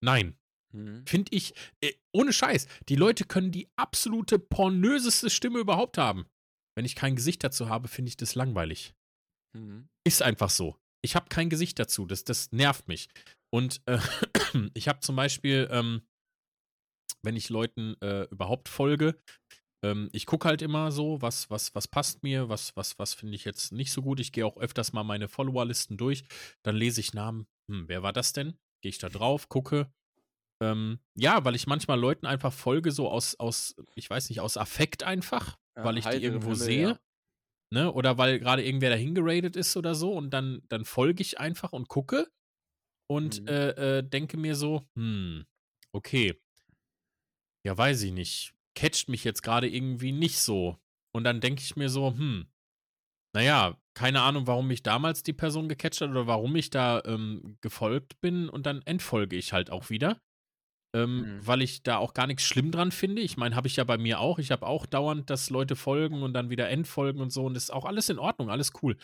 nein. 0.00 0.36
Mhm. 0.72 1.06
Finde 1.06 1.30
ich, 1.32 1.54
äh, 1.82 1.92
ohne 2.12 2.32
Scheiß, 2.32 2.66
die 2.88 2.96
Leute 2.96 3.24
können 3.24 3.52
die 3.52 3.68
absolute 3.76 4.38
pornöseste 4.40 5.30
Stimme 5.30 5.60
überhaupt 5.60 5.98
haben. 5.98 6.26
Wenn 6.76 6.84
ich 6.84 6.96
kein 6.96 7.16
Gesicht 7.16 7.44
dazu 7.44 7.68
habe, 7.68 7.88
finde 7.88 8.08
ich 8.08 8.16
das 8.16 8.34
langweilig. 8.34 8.94
Mhm. 9.56 9.88
Ist 10.04 10.22
einfach 10.22 10.50
so. 10.50 10.76
Ich 11.04 11.16
habe 11.16 11.28
kein 11.28 11.50
Gesicht 11.50 11.78
dazu. 11.78 12.06
Das, 12.06 12.24
das 12.24 12.52
nervt 12.52 12.88
mich. 12.88 13.08
Und 13.50 13.82
äh, 13.86 13.98
ich 14.74 14.88
habe 14.88 15.00
zum 15.00 15.16
Beispiel, 15.16 15.68
ähm, 15.70 16.02
wenn 17.22 17.36
ich 17.36 17.50
Leuten 17.50 17.96
äh, 18.00 18.24
überhaupt 18.30 18.68
folge, 18.68 19.20
ähm, 19.84 20.08
ich 20.12 20.26
gucke 20.26 20.48
halt 20.48 20.62
immer 20.62 20.92
so, 20.92 21.20
was, 21.20 21.50
was, 21.50 21.74
was 21.74 21.88
passt 21.88 22.22
mir, 22.22 22.48
was, 22.48 22.76
was, 22.76 22.98
was 22.98 23.14
finde 23.14 23.34
ich 23.34 23.44
jetzt 23.44 23.72
nicht 23.72 23.92
so 23.92 24.02
gut. 24.02 24.20
Ich 24.20 24.32
gehe 24.32 24.46
auch 24.46 24.56
öfters 24.56 24.92
mal 24.92 25.04
meine 25.04 25.28
Followerlisten 25.28 25.96
durch. 25.96 26.24
Dann 26.62 26.76
lese 26.76 27.00
ich 27.00 27.14
Namen. 27.14 27.46
Hm, 27.70 27.88
wer 27.88 28.02
war 28.02 28.12
das 28.12 28.32
denn? 28.32 28.58
Gehe 28.80 28.90
ich 28.90 28.98
da 28.98 29.08
drauf, 29.08 29.48
gucke. 29.48 29.92
Ähm, 30.62 30.98
ja, 31.16 31.44
weil 31.44 31.54
ich 31.54 31.66
manchmal 31.66 31.98
Leuten 31.98 32.26
einfach 32.26 32.52
folge, 32.52 32.90
so 32.92 33.08
aus, 33.10 33.34
aus, 33.38 33.74
ich 33.94 34.08
weiß 34.08 34.28
nicht, 34.30 34.40
aus 34.40 34.56
Affekt 34.56 35.02
einfach, 35.02 35.56
Ja, 35.76 35.84
weil 35.84 35.98
ich 35.98 36.04
die 36.06 36.22
irgendwo 36.22 36.50
Himmel, 36.52 36.58
sehe. 36.66 36.88
ja. 36.88 36.98
Ne? 37.72 37.92
Oder 37.92 38.18
weil 38.18 38.38
gerade 38.38 38.64
irgendwer 38.64 38.90
dahin 38.90 39.14
geradet 39.14 39.56
ist 39.56 39.76
oder 39.76 39.94
so 39.94 40.12
und 40.12 40.30
dann, 40.30 40.62
dann 40.68 40.84
folge 40.84 41.22
ich 41.22 41.40
einfach 41.40 41.72
und 41.72 41.88
gucke 41.88 42.30
und 43.08 43.40
Mhm. 43.40 43.48
äh, 43.48 43.98
äh, 43.98 44.02
denke 44.02 44.36
mir 44.36 44.54
so, 44.56 44.82
hm, 44.94 45.44
okay. 45.92 46.38
Ja, 47.64 47.76
weiß 47.76 48.02
ich 48.02 48.12
nicht. 48.12 48.54
Catcht 48.74 49.08
mich 49.08 49.24
jetzt 49.24 49.42
gerade 49.42 49.68
irgendwie 49.68 50.12
nicht 50.12 50.38
so. 50.38 50.78
Und 51.14 51.24
dann 51.24 51.40
denke 51.40 51.62
ich 51.62 51.76
mir 51.76 51.88
so, 51.88 52.10
hm, 52.12 52.46
naja, 53.34 53.78
keine 53.94 54.22
Ahnung, 54.22 54.46
warum 54.46 54.68
mich 54.68 54.82
damals 54.82 55.22
die 55.22 55.32
Person 55.32 55.68
gecatcht 55.68 56.00
hat 56.00 56.10
oder 56.10 56.26
warum 56.26 56.54
ich 56.56 56.70
da 56.70 57.02
ähm, 57.04 57.56
gefolgt 57.60 58.20
bin 58.20 58.48
und 58.48 58.66
dann 58.66 58.82
entfolge 58.82 59.36
ich 59.36 59.52
halt 59.52 59.70
auch 59.70 59.90
wieder. 59.90 60.20
Ähm, 60.94 61.20
Mhm. 61.38 61.46
Weil 61.46 61.62
ich 61.62 61.82
da 61.82 61.96
auch 61.96 62.12
gar 62.14 62.26
nichts 62.26 62.42
schlimm 62.44 62.70
dran 62.70 62.92
finde. 62.92 63.22
Ich 63.22 63.36
meine, 63.38 63.56
habe 63.56 63.66
ich 63.66 63.76
ja 63.76 63.84
bei 63.84 63.96
mir 63.98 64.20
auch. 64.20 64.38
Ich 64.38 64.50
habe 64.50 64.66
auch 64.66 64.84
dauernd, 64.86 65.30
dass 65.30 65.48
Leute 65.50 65.74
folgen 65.76 66.22
und 66.22 66.34
dann 66.34 66.50
wieder 66.50 66.68
entfolgen 66.68 67.20
und 67.20 67.30
so. 67.32 67.44
Und 67.46 67.54
das 67.54 67.64
ist 67.64 67.70
auch 67.70 67.84
alles 67.86 68.08
in 68.10 68.18
Ordnung, 68.18 68.50
alles 68.50 68.72
cool. 68.82 68.96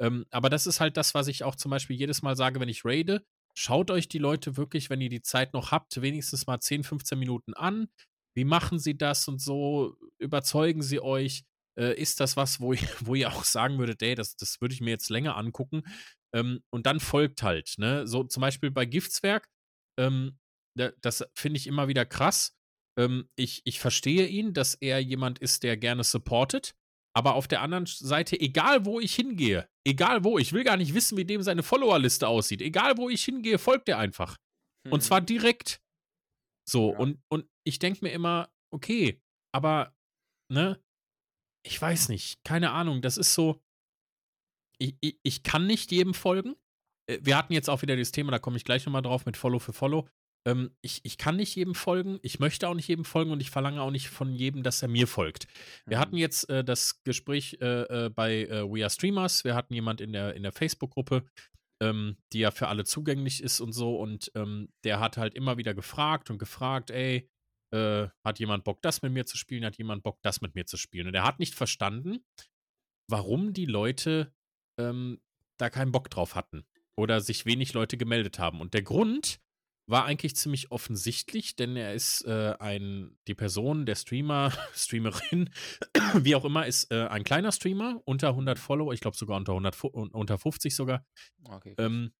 Ähm, 0.00 0.26
aber 0.30 0.50
das 0.50 0.66
ist 0.66 0.80
halt 0.80 0.96
das, 0.96 1.14
was 1.14 1.28
ich 1.28 1.44
auch 1.44 1.54
zum 1.56 1.70
Beispiel 1.70 1.96
jedes 1.96 2.22
Mal 2.22 2.36
sage, 2.36 2.60
wenn 2.60 2.68
ich 2.68 2.84
raide. 2.84 3.24
Schaut 3.56 3.90
euch 3.90 4.08
die 4.08 4.18
Leute 4.18 4.56
wirklich, 4.56 4.90
wenn 4.90 5.00
ihr 5.00 5.08
die 5.08 5.22
Zeit 5.22 5.54
noch 5.54 5.70
habt, 5.70 6.00
wenigstens 6.02 6.46
mal 6.46 6.60
10, 6.60 6.82
15 6.84 7.18
Minuten 7.18 7.54
an. 7.54 7.88
Wie 8.36 8.44
machen 8.44 8.78
sie 8.80 8.96
das 8.98 9.28
und 9.28 9.40
so? 9.40 9.96
Überzeugen 10.18 10.82
sie 10.82 11.00
euch? 11.00 11.44
Äh, 11.78 12.00
ist 12.00 12.20
das 12.20 12.36
was, 12.36 12.60
wo, 12.60 12.72
ich, 12.72 12.86
wo 13.06 13.14
ihr 13.14 13.32
auch 13.32 13.44
sagen 13.44 13.78
würdet, 13.78 14.02
ey, 14.02 14.14
das, 14.14 14.36
das 14.36 14.60
würde 14.60 14.74
ich 14.74 14.80
mir 14.80 14.90
jetzt 14.90 15.10
länger 15.10 15.36
angucken? 15.36 15.82
Ähm, 16.34 16.62
und 16.70 16.86
dann 16.86 17.00
folgt 17.00 17.42
halt, 17.42 17.74
ne? 17.78 18.06
So 18.06 18.24
zum 18.24 18.40
Beispiel 18.40 18.70
bei 18.72 18.86
Giftswerk, 18.86 19.48
ähm, 19.98 20.38
das 20.74 21.24
finde 21.34 21.58
ich 21.58 21.66
immer 21.66 21.88
wieder 21.88 22.04
krass. 22.04 22.56
Ähm, 22.98 23.28
ich, 23.36 23.62
ich 23.64 23.80
verstehe 23.80 24.26
ihn, 24.26 24.54
dass 24.54 24.74
er 24.74 24.98
jemand 25.00 25.38
ist, 25.38 25.62
der 25.62 25.76
gerne 25.76 26.04
supportet. 26.04 26.74
Aber 27.16 27.34
auf 27.36 27.46
der 27.46 27.62
anderen 27.62 27.86
Seite, 27.86 28.38
egal 28.40 28.84
wo 28.86 28.98
ich 28.98 29.14
hingehe, 29.14 29.68
egal 29.86 30.24
wo, 30.24 30.36
ich 30.38 30.52
will 30.52 30.64
gar 30.64 30.76
nicht 30.76 30.94
wissen, 30.94 31.16
wie 31.16 31.24
dem 31.24 31.42
seine 31.42 31.62
Followerliste 31.62 32.26
aussieht. 32.26 32.60
Egal 32.60 32.96
wo 32.98 33.08
ich 33.08 33.24
hingehe, 33.24 33.58
folgt 33.58 33.88
er 33.88 33.98
einfach. 33.98 34.36
Und 34.90 35.00
Mhm. 35.00 35.04
zwar 35.04 35.20
direkt. 35.20 35.80
So, 36.68 36.92
Ja. 36.92 36.98
und, 36.98 37.22
und 37.28 37.48
ich 37.64 37.78
denke 37.78 38.04
mir 38.04 38.10
immer, 38.12 38.52
okay, 38.72 39.22
aber, 39.54 39.94
ne, 40.52 40.82
ich 41.64 41.80
weiß 41.80 42.08
nicht, 42.08 42.42
keine 42.44 42.72
Ahnung, 42.72 43.00
das 43.00 43.16
ist 43.16 43.34
so, 43.34 43.62
ich, 44.78 44.96
ich, 45.00 45.18
ich 45.22 45.42
kann 45.44 45.66
nicht 45.66 45.92
jedem 45.92 46.14
folgen. 46.14 46.56
Äh, 47.08 47.20
Wir 47.22 47.36
hatten 47.36 47.52
jetzt 47.52 47.70
auch 47.70 47.82
wieder 47.82 47.96
das 47.96 48.10
Thema, 48.12 48.32
da 48.32 48.38
komme 48.40 48.56
ich 48.56 48.64
gleich 48.64 48.84
nochmal 48.86 49.02
drauf 49.02 49.24
mit 49.24 49.36
Follow 49.36 49.58
für 49.60 49.72
Follow. 49.72 50.08
Ähm, 50.46 50.76
ich, 50.82 51.00
ich 51.04 51.16
kann 51.18 51.36
nicht 51.36 51.54
jedem 51.56 51.74
folgen, 51.74 52.18
ich 52.22 52.38
möchte 52.38 52.68
auch 52.68 52.74
nicht 52.74 52.88
jedem 52.88 53.04
folgen 53.04 53.30
und 53.30 53.40
ich 53.40 53.50
verlange 53.50 53.80
auch 53.80 53.90
nicht 53.90 54.08
von 54.08 54.34
jedem, 54.34 54.62
dass 54.62 54.82
er 54.82 54.88
mir 54.88 55.06
folgt. 55.06 55.46
Wir 55.86 55.96
Mhm. 55.96 56.00
hatten 56.00 56.16
jetzt 56.16 56.48
äh, 56.50 56.62
das 56.64 57.02
Gespräch 57.04 57.58
äh, 57.60 58.06
äh, 58.06 58.10
bei 58.10 58.44
äh, 58.44 58.62
We 58.70 58.82
Are 58.82 58.90
Streamers. 58.90 59.44
Wir 59.44 59.54
hatten 59.54 59.72
jemand 59.74 60.00
in 60.00 60.12
der, 60.12 60.34
in 60.34 60.42
der 60.42 60.52
Facebook-Gruppe, 60.52 61.24
ähm, 61.82 62.16
die 62.32 62.40
ja 62.40 62.50
für 62.50 62.68
alle 62.68 62.84
zugänglich 62.84 63.42
ist 63.42 63.60
und 63.60 63.72
so. 63.72 63.96
Und 63.96 64.30
ähm, 64.34 64.68
der 64.84 65.00
hat 65.00 65.16
halt 65.16 65.34
immer 65.34 65.56
wieder 65.56 65.74
gefragt 65.74 66.30
und 66.30 66.38
gefragt, 66.38 66.90
ey, 66.90 67.28
äh, 67.72 68.08
hat 68.24 68.38
jemand 68.38 68.64
Bock, 68.64 68.82
das 68.82 69.02
mit 69.02 69.12
mir 69.12 69.24
zu 69.26 69.36
spielen, 69.36 69.64
hat 69.64 69.78
jemand 69.78 70.02
Bock, 70.02 70.18
das 70.22 70.40
mit 70.40 70.54
mir 70.54 70.66
zu 70.66 70.76
spielen. 70.76 71.08
Und 71.08 71.14
er 71.14 71.24
hat 71.24 71.38
nicht 71.38 71.54
verstanden, 71.54 72.18
warum 73.08 73.52
die 73.52 73.66
Leute 73.66 74.32
ähm, 74.78 75.20
da 75.58 75.70
keinen 75.70 75.90
Bock 75.92 76.10
drauf 76.10 76.34
hatten 76.34 76.64
oder 76.96 77.20
sich 77.20 77.46
wenig 77.46 77.72
Leute 77.72 77.96
gemeldet 77.96 78.38
haben. 78.38 78.60
Und 78.60 78.74
der 78.74 78.82
Grund 78.82 79.40
war 79.86 80.04
eigentlich 80.04 80.36
ziemlich 80.36 80.70
offensichtlich, 80.70 81.56
denn 81.56 81.76
er 81.76 81.94
ist 81.94 82.22
äh, 82.22 82.54
ein, 82.58 83.18
die 83.28 83.34
Person, 83.34 83.86
der 83.86 83.94
Streamer, 83.96 84.52
Streamerin, 84.74 85.50
wie 86.14 86.34
auch 86.34 86.44
immer, 86.44 86.66
ist 86.66 86.90
äh, 86.90 87.06
ein 87.06 87.24
kleiner 87.24 87.52
Streamer, 87.52 88.00
unter 88.04 88.28
100 88.28 88.58
Follower, 88.58 88.92
ich 88.92 89.00
glaube 89.00 89.16
sogar 89.16 89.36
unter, 89.36 89.52
100, 89.52 89.82
unter 89.84 90.38
50 90.38 90.74
sogar. 90.74 91.04
Okay. 91.44 91.74
Ähm, 91.78 92.12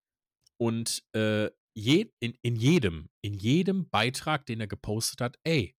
und 0.58 1.02
äh, 1.14 1.50
je, 1.74 2.10
in, 2.20 2.34
in 2.42 2.56
jedem, 2.56 3.08
in 3.22 3.34
jedem 3.34 3.88
Beitrag, 3.88 4.46
den 4.46 4.60
er 4.60 4.68
gepostet 4.68 5.20
hat, 5.20 5.38
ey, 5.44 5.74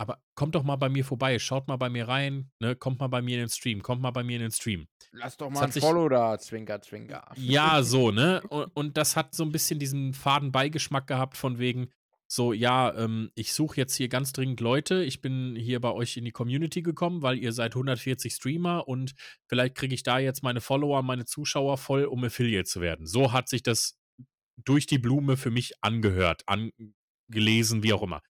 aber 0.00 0.18
kommt 0.34 0.54
doch 0.54 0.62
mal 0.62 0.76
bei 0.76 0.88
mir 0.88 1.04
vorbei, 1.04 1.38
schaut 1.38 1.68
mal 1.68 1.76
bei 1.76 1.90
mir 1.90 2.08
rein, 2.08 2.50
ne, 2.58 2.74
kommt 2.74 3.00
mal 3.00 3.08
bei 3.08 3.20
mir 3.20 3.34
in 3.34 3.40
den 3.40 3.48
Stream, 3.50 3.82
kommt 3.82 4.00
mal 4.00 4.12
bei 4.12 4.24
mir 4.24 4.36
in 4.36 4.42
den 4.42 4.50
Stream. 4.50 4.88
Lass 5.12 5.36
doch 5.36 5.50
mal 5.50 5.62
ein 5.62 5.72
Follow 5.72 6.08
da, 6.08 6.38
Zwinker, 6.38 6.80
Zwinker. 6.80 7.30
Ja, 7.36 7.82
so, 7.82 8.10
ne? 8.10 8.40
Und, 8.48 8.74
und, 8.74 8.96
das 8.96 9.14
hat 9.14 9.34
so 9.34 9.44
ein 9.44 9.52
bisschen 9.52 9.78
diesen 9.78 10.14
faden 10.14 10.52
Beigeschmack 10.52 11.06
gehabt, 11.06 11.36
von 11.36 11.58
wegen, 11.58 11.90
so, 12.26 12.54
ja, 12.54 12.94
ähm, 12.94 13.30
ich 13.34 13.52
suche 13.52 13.76
jetzt 13.76 13.94
hier 13.94 14.08
ganz 14.08 14.32
dringend 14.32 14.60
Leute. 14.60 15.04
Ich 15.04 15.20
bin 15.20 15.54
hier 15.54 15.80
bei 15.80 15.92
euch 15.92 16.16
in 16.16 16.24
die 16.24 16.30
Community 16.30 16.80
gekommen, 16.80 17.20
weil 17.20 17.36
ihr 17.36 17.52
seid 17.52 17.74
140 17.74 18.32
Streamer 18.32 18.88
und 18.88 19.12
vielleicht 19.48 19.74
kriege 19.74 19.94
ich 19.94 20.02
da 20.02 20.18
jetzt 20.18 20.42
meine 20.42 20.62
Follower, 20.62 21.02
meine 21.02 21.26
Zuschauer 21.26 21.76
voll, 21.76 22.04
um 22.04 22.24
Affiliate 22.24 22.64
zu 22.64 22.80
werden. 22.80 23.06
So 23.06 23.34
hat 23.34 23.50
sich 23.50 23.62
das 23.62 23.98
durch 24.56 24.86
die 24.86 24.98
Blume 24.98 25.36
für 25.36 25.50
mich 25.50 25.74
angehört, 25.82 26.44
angelesen, 26.46 27.82
wie 27.82 27.92
auch 27.92 28.02
immer. 28.02 28.22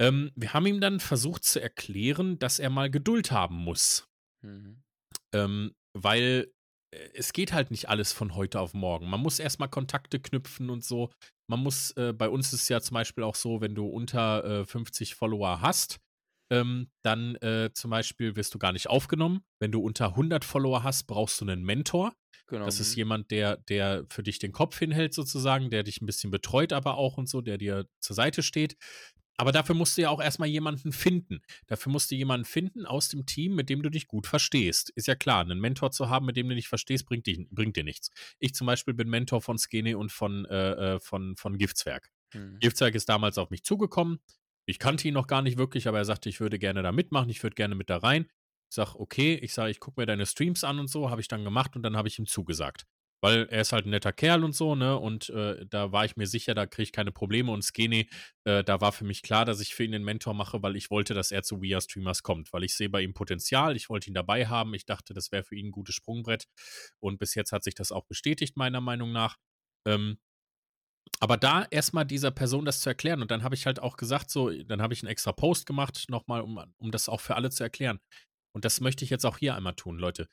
Ähm, 0.00 0.30
wir 0.34 0.52
haben 0.52 0.66
ihm 0.66 0.80
dann 0.80 1.00
versucht 1.00 1.44
zu 1.44 1.60
erklären, 1.60 2.38
dass 2.38 2.58
er 2.58 2.70
mal 2.70 2.90
Geduld 2.90 3.30
haben 3.30 3.56
muss. 3.56 4.08
Mhm. 4.42 4.82
Ähm, 5.34 5.74
weil 5.94 6.52
äh, 6.92 7.08
es 7.14 7.32
geht 7.32 7.52
halt 7.52 7.70
nicht 7.70 7.88
alles 7.88 8.12
von 8.12 8.34
heute 8.34 8.60
auf 8.60 8.74
morgen. 8.74 9.08
Man 9.08 9.20
muss 9.20 9.38
erstmal 9.38 9.68
Kontakte 9.68 10.20
knüpfen 10.20 10.70
und 10.70 10.84
so. 10.84 11.10
Man 11.48 11.60
muss, 11.60 11.92
äh, 11.92 12.12
bei 12.12 12.28
uns 12.28 12.52
ist 12.52 12.62
es 12.62 12.68
ja 12.68 12.80
zum 12.80 12.94
Beispiel 12.94 13.24
auch 13.24 13.36
so, 13.36 13.60
wenn 13.60 13.74
du 13.74 13.86
unter 13.86 14.44
äh, 14.44 14.66
50 14.66 15.14
Follower 15.14 15.60
hast, 15.60 15.98
ähm, 16.52 16.90
dann 17.02 17.34
äh, 17.36 17.70
zum 17.72 17.90
Beispiel 17.90 18.36
wirst 18.36 18.54
du 18.54 18.58
gar 18.58 18.72
nicht 18.72 18.88
aufgenommen. 18.88 19.42
Wenn 19.60 19.72
du 19.72 19.80
unter 19.80 20.10
100 20.10 20.44
Follower 20.44 20.82
hast, 20.82 21.04
brauchst 21.04 21.40
du 21.40 21.44
einen 21.44 21.64
Mentor. 21.64 22.12
Genau. 22.48 22.64
Das 22.64 22.78
ist 22.78 22.92
mhm. 22.92 22.98
jemand, 22.98 23.30
der, 23.30 23.56
der 23.56 24.06
für 24.08 24.22
dich 24.22 24.38
den 24.38 24.52
Kopf 24.52 24.78
hinhält, 24.78 25.14
sozusagen, 25.14 25.70
der 25.70 25.82
dich 25.82 26.00
ein 26.00 26.06
bisschen 26.06 26.30
betreut, 26.30 26.72
aber 26.72 26.96
auch 26.96 27.16
und 27.16 27.28
so, 27.28 27.40
der 27.40 27.58
dir 27.58 27.86
zur 28.00 28.14
Seite 28.14 28.42
steht. 28.42 28.76
Aber 29.36 29.52
dafür 29.52 29.74
musst 29.74 29.96
du 29.96 30.02
ja 30.02 30.10
auch 30.10 30.20
erstmal 30.20 30.48
jemanden 30.48 30.92
finden. 30.92 31.42
Dafür 31.66 31.92
musst 31.92 32.10
du 32.10 32.14
jemanden 32.14 32.44
finden 32.44 32.86
aus 32.86 33.08
dem 33.08 33.26
Team, 33.26 33.54
mit 33.54 33.68
dem 33.68 33.82
du 33.82 33.90
dich 33.90 34.08
gut 34.08 34.26
verstehst. 34.26 34.90
Ist 34.90 35.08
ja 35.08 35.14
klar, 35.14 35.40
einen 35.40 35.60
Mentor 35.60 35.90
zu 35.90 36.08
haben, 36.08 36.26
mit 36.26 36.36
dem 36.36 36.48
du 36.48 36.54
dich 36.54 36.68
verstehst, 36.68 37.06
bringt, 37.06 37.26
dich, 37.26 37.46
bringt 37.50 37.76
dir 37.76 37.84
nichts. 37.84 38.10
Ich 38.38 38.54
zum 38.54 38.66
Beispiel 38.66 38.94
bin 38.94 39.08
Mentor 39.08 39.42
von 39.42 39.58
Skene 39.58 39.98
und 39.98 40.10
von, 40.10 40.46
äh, 40.46 40.94
äh, 40.94 41.00
von, 41.00 41.36
von 41.36 41.58
Giftswerk. 41.58 42.10
Mhm. 42.32 42.58
Giftswerk 42.60 42.94
ist 42.94 43.08
damals 43.08 43.38
auf 43.38 43.50
mich 43.50 43.62
zugekommen. 43.62 44.20
Ich 44.64 44.78
kannte 44.78 45.06
ihn 45.06 45.14
noch 45.14 45.26
gar 45.26 45.42
nicht 45.42 45.58
wirklich, 45.58 45.86
aber 45.86 45.98
er 45.98 46.04
sagte, 46.04 46.28
ich 46.28 46.40
würde 46.40 46.58
gerne 46.58 46.82
da 46.82 46.90
mitmachen, 46.90 47.30
ich 47.30 47.42
würde 47.42 47.54
gerne 47.54 47.74
mit 47.74 47.90
da 47.90 47.98
rein. 47.98 48.26
Ich 48.68 48.74
sage, 48.74 48.98
okay, 48.98 49.34
ich 49.34 49.54
sage, 49.54 49.70
ich 49.70 49.78
gucke 49.78 50.00
mir 50.00 50.06
deine 50.06 50.26
Streams 50.26 50.64
an 50.64 50.80
und 50.80 50.88
so, 50.88 51.10
habe 51.10 51.20
ich 51.20 51.28
dann 51.28 51.44
gemacht 51.44 51.76
und 51.76 51.82
dann 51.82 51.96
habe 51.96 52.08
ich 52.08 52.18
ihm 52.18 52.26
zugesagt. 52.26 52.84
Weil 53.22 53.46
er 53.48 53.62
ist 53.62 53.72
halt 53.72 53.86
ein 53.86 53.90
netter 53.90 54.12
Kerl 54.12 54.44
und 54.44 54.54
so, 54.54 54.74
ne? 54.74 54.98
Und 54.98 55.30
äh, 55.30 55.66
da 55.66 55.90
war 55.92 56.04
ich 56.04 56.16
mir 56.16 56.26
sicher, 56.26 56.54
da 56.54 56.66
kriege 56.66 56.84
ich 56.84 56.92
keine 56.92 57.12
Probleme. 57.12 57.50
Und 57.50 57.62
Skene, 57.62 58.06
äh, 58.44 58.62
da 58.62 58.80
war 58.80 58.92
für 58.92 59.04
mich 59.04 59.22
klar, 59.22 59.44
dass 59.44 59.60
ich 59.60 59.74
für 59.74 59.84
ihn 59.84 59.92
den 59.92 60.04
Mentor 60.04 60.34
mache, 60.34 60.62
weil 60.62 60.76
ich 60.76 60.90
wollte, 60.90 61.14
dass 61.14 61.32
er 61.32 61.42
zu 61.42 61.62
We 61.62 61.74
Are 61.74 61.80
Streamers 61.80 62.22
kommt. 62.22 62.52
Weil 62.52 62.64
ich 62.64 62.76
sehe 62.76 62.90
bei 62.90 63.00
ihm 63.02 63.14
Potenzial, 63.14 63.74
ich 63.76 63.88
wollte 63.88 64.08
ihn 64.08 64.14
dabei 64.14 64.46
haben. 64.46 64.74
Ich 64.74 64.84
dachte, 64.84 65.14
das 65.14 65.32
wäre 65.32 65.44
für 65.44 65.56
ihn 65.56 65.68
ein 65.68 65.72
gutes 65.72 65.94
Sprungbrett. 65.94 66.46
Und 67.00 67.18
bis 67.18 67.34
jetzt 67.34 67.52
hat 67.52 67.64
sich 67.64 67.74
das 67.74 67.92
auch 67.92 68.04
bestätigt, 68.06 68.56
meiner 68.56 68.80
Meinung 68.80 69.12
nach. 69.12 69.36
Ähm, 69.86 70.18
aber 71.20 71.36
da 71.36 71.66
erstmal 71.70 72.04
dieser 72.04 72.30
Person 72.30 72.64
das 72.64 72.80
zu 72.80 72.90
erklären 72.90 73.22
und 73.22 73.30
dann 73.30 73.42
habe 73.42 73.54
ich 73.54 73.66
halt 73.66 73.80
auch 73.80 73.96
gesagt, 73.96 74.30
so, 74.30 74.50
dann 74.50 74.82
habe 74.82 74.92
ich 74.92 75.02
einen 75.02 75.10
extra 75.10 75.32
Post 75.32 75.66
gemacht, 75.66 76.06
nochmal, 76.08 76.42
um, 76.42 76.60
um 76.78 76.90
das 76.90 77.08
auch 77.08 77.20
für 77.20 77.36
alle 77.36 77.50
zu 77.50 77.62
erklären. 77.62 78.00
Und 78.54 78.64
das 78.64 78.80
möchte 78.80 79.04
ich 79.04 79.10
jetzt 79.10 79.24
auch 79.24 79.38
hier 79.38 79.54
einmal 79.54 79.74
tun, 79.74 79.98
Leute. 79.98 80.28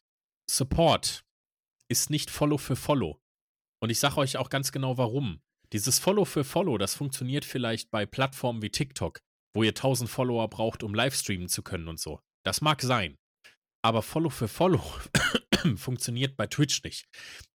Support 0.50 1.24
ist 1.93 2.10
nicht 2.10 2.32
Follow 2.32 2.58
für 2.58 2.75
Follow. 2.75 3.21
Und 3.79 3.91
ich 3.91 3.99
sage 3.99 4.17
euch 4.17 4.38
auch 4.38 4.49
ganz 4.49 4.71
genau 4.71 4.97
warum. 4.97 5.43
Dieses 5.73 5.99
Follow 5.99 6.25
für 6.25 6.43
Follow, 6.43 6.79
das 6.79 6.95
funktioniert 6.95 7.45
vielleicht 7.45 7.91
bei 7.91 8.08
Plattformen 8.08 8.63
wie 8.63 8.71
TikTok, 8.71 9.19
wo 9.53 9.62
ihr 9.62 9.69
1000 9.69 10.10
Follower 10.10 10.49
braucht, 10.49 10.82
um 10.82 10.95
Livestreamen 10.95 11.49
zu 11.49 11.62
können 11.62 11.88
und 11.88 11.99
so. 11.99 12.19
Das 12.43 12.62
mag 12.62 12.82
sein. 12.82 13.19
Aber 13.84 14.01
Follow 14.01 14.32
für 14.32 14.47
Follow 14.47 14.84
funktioniert 15.75 16.36
bei 16.36 16.47
Twitch 16.47 16.82
nicht. 16.82 17.06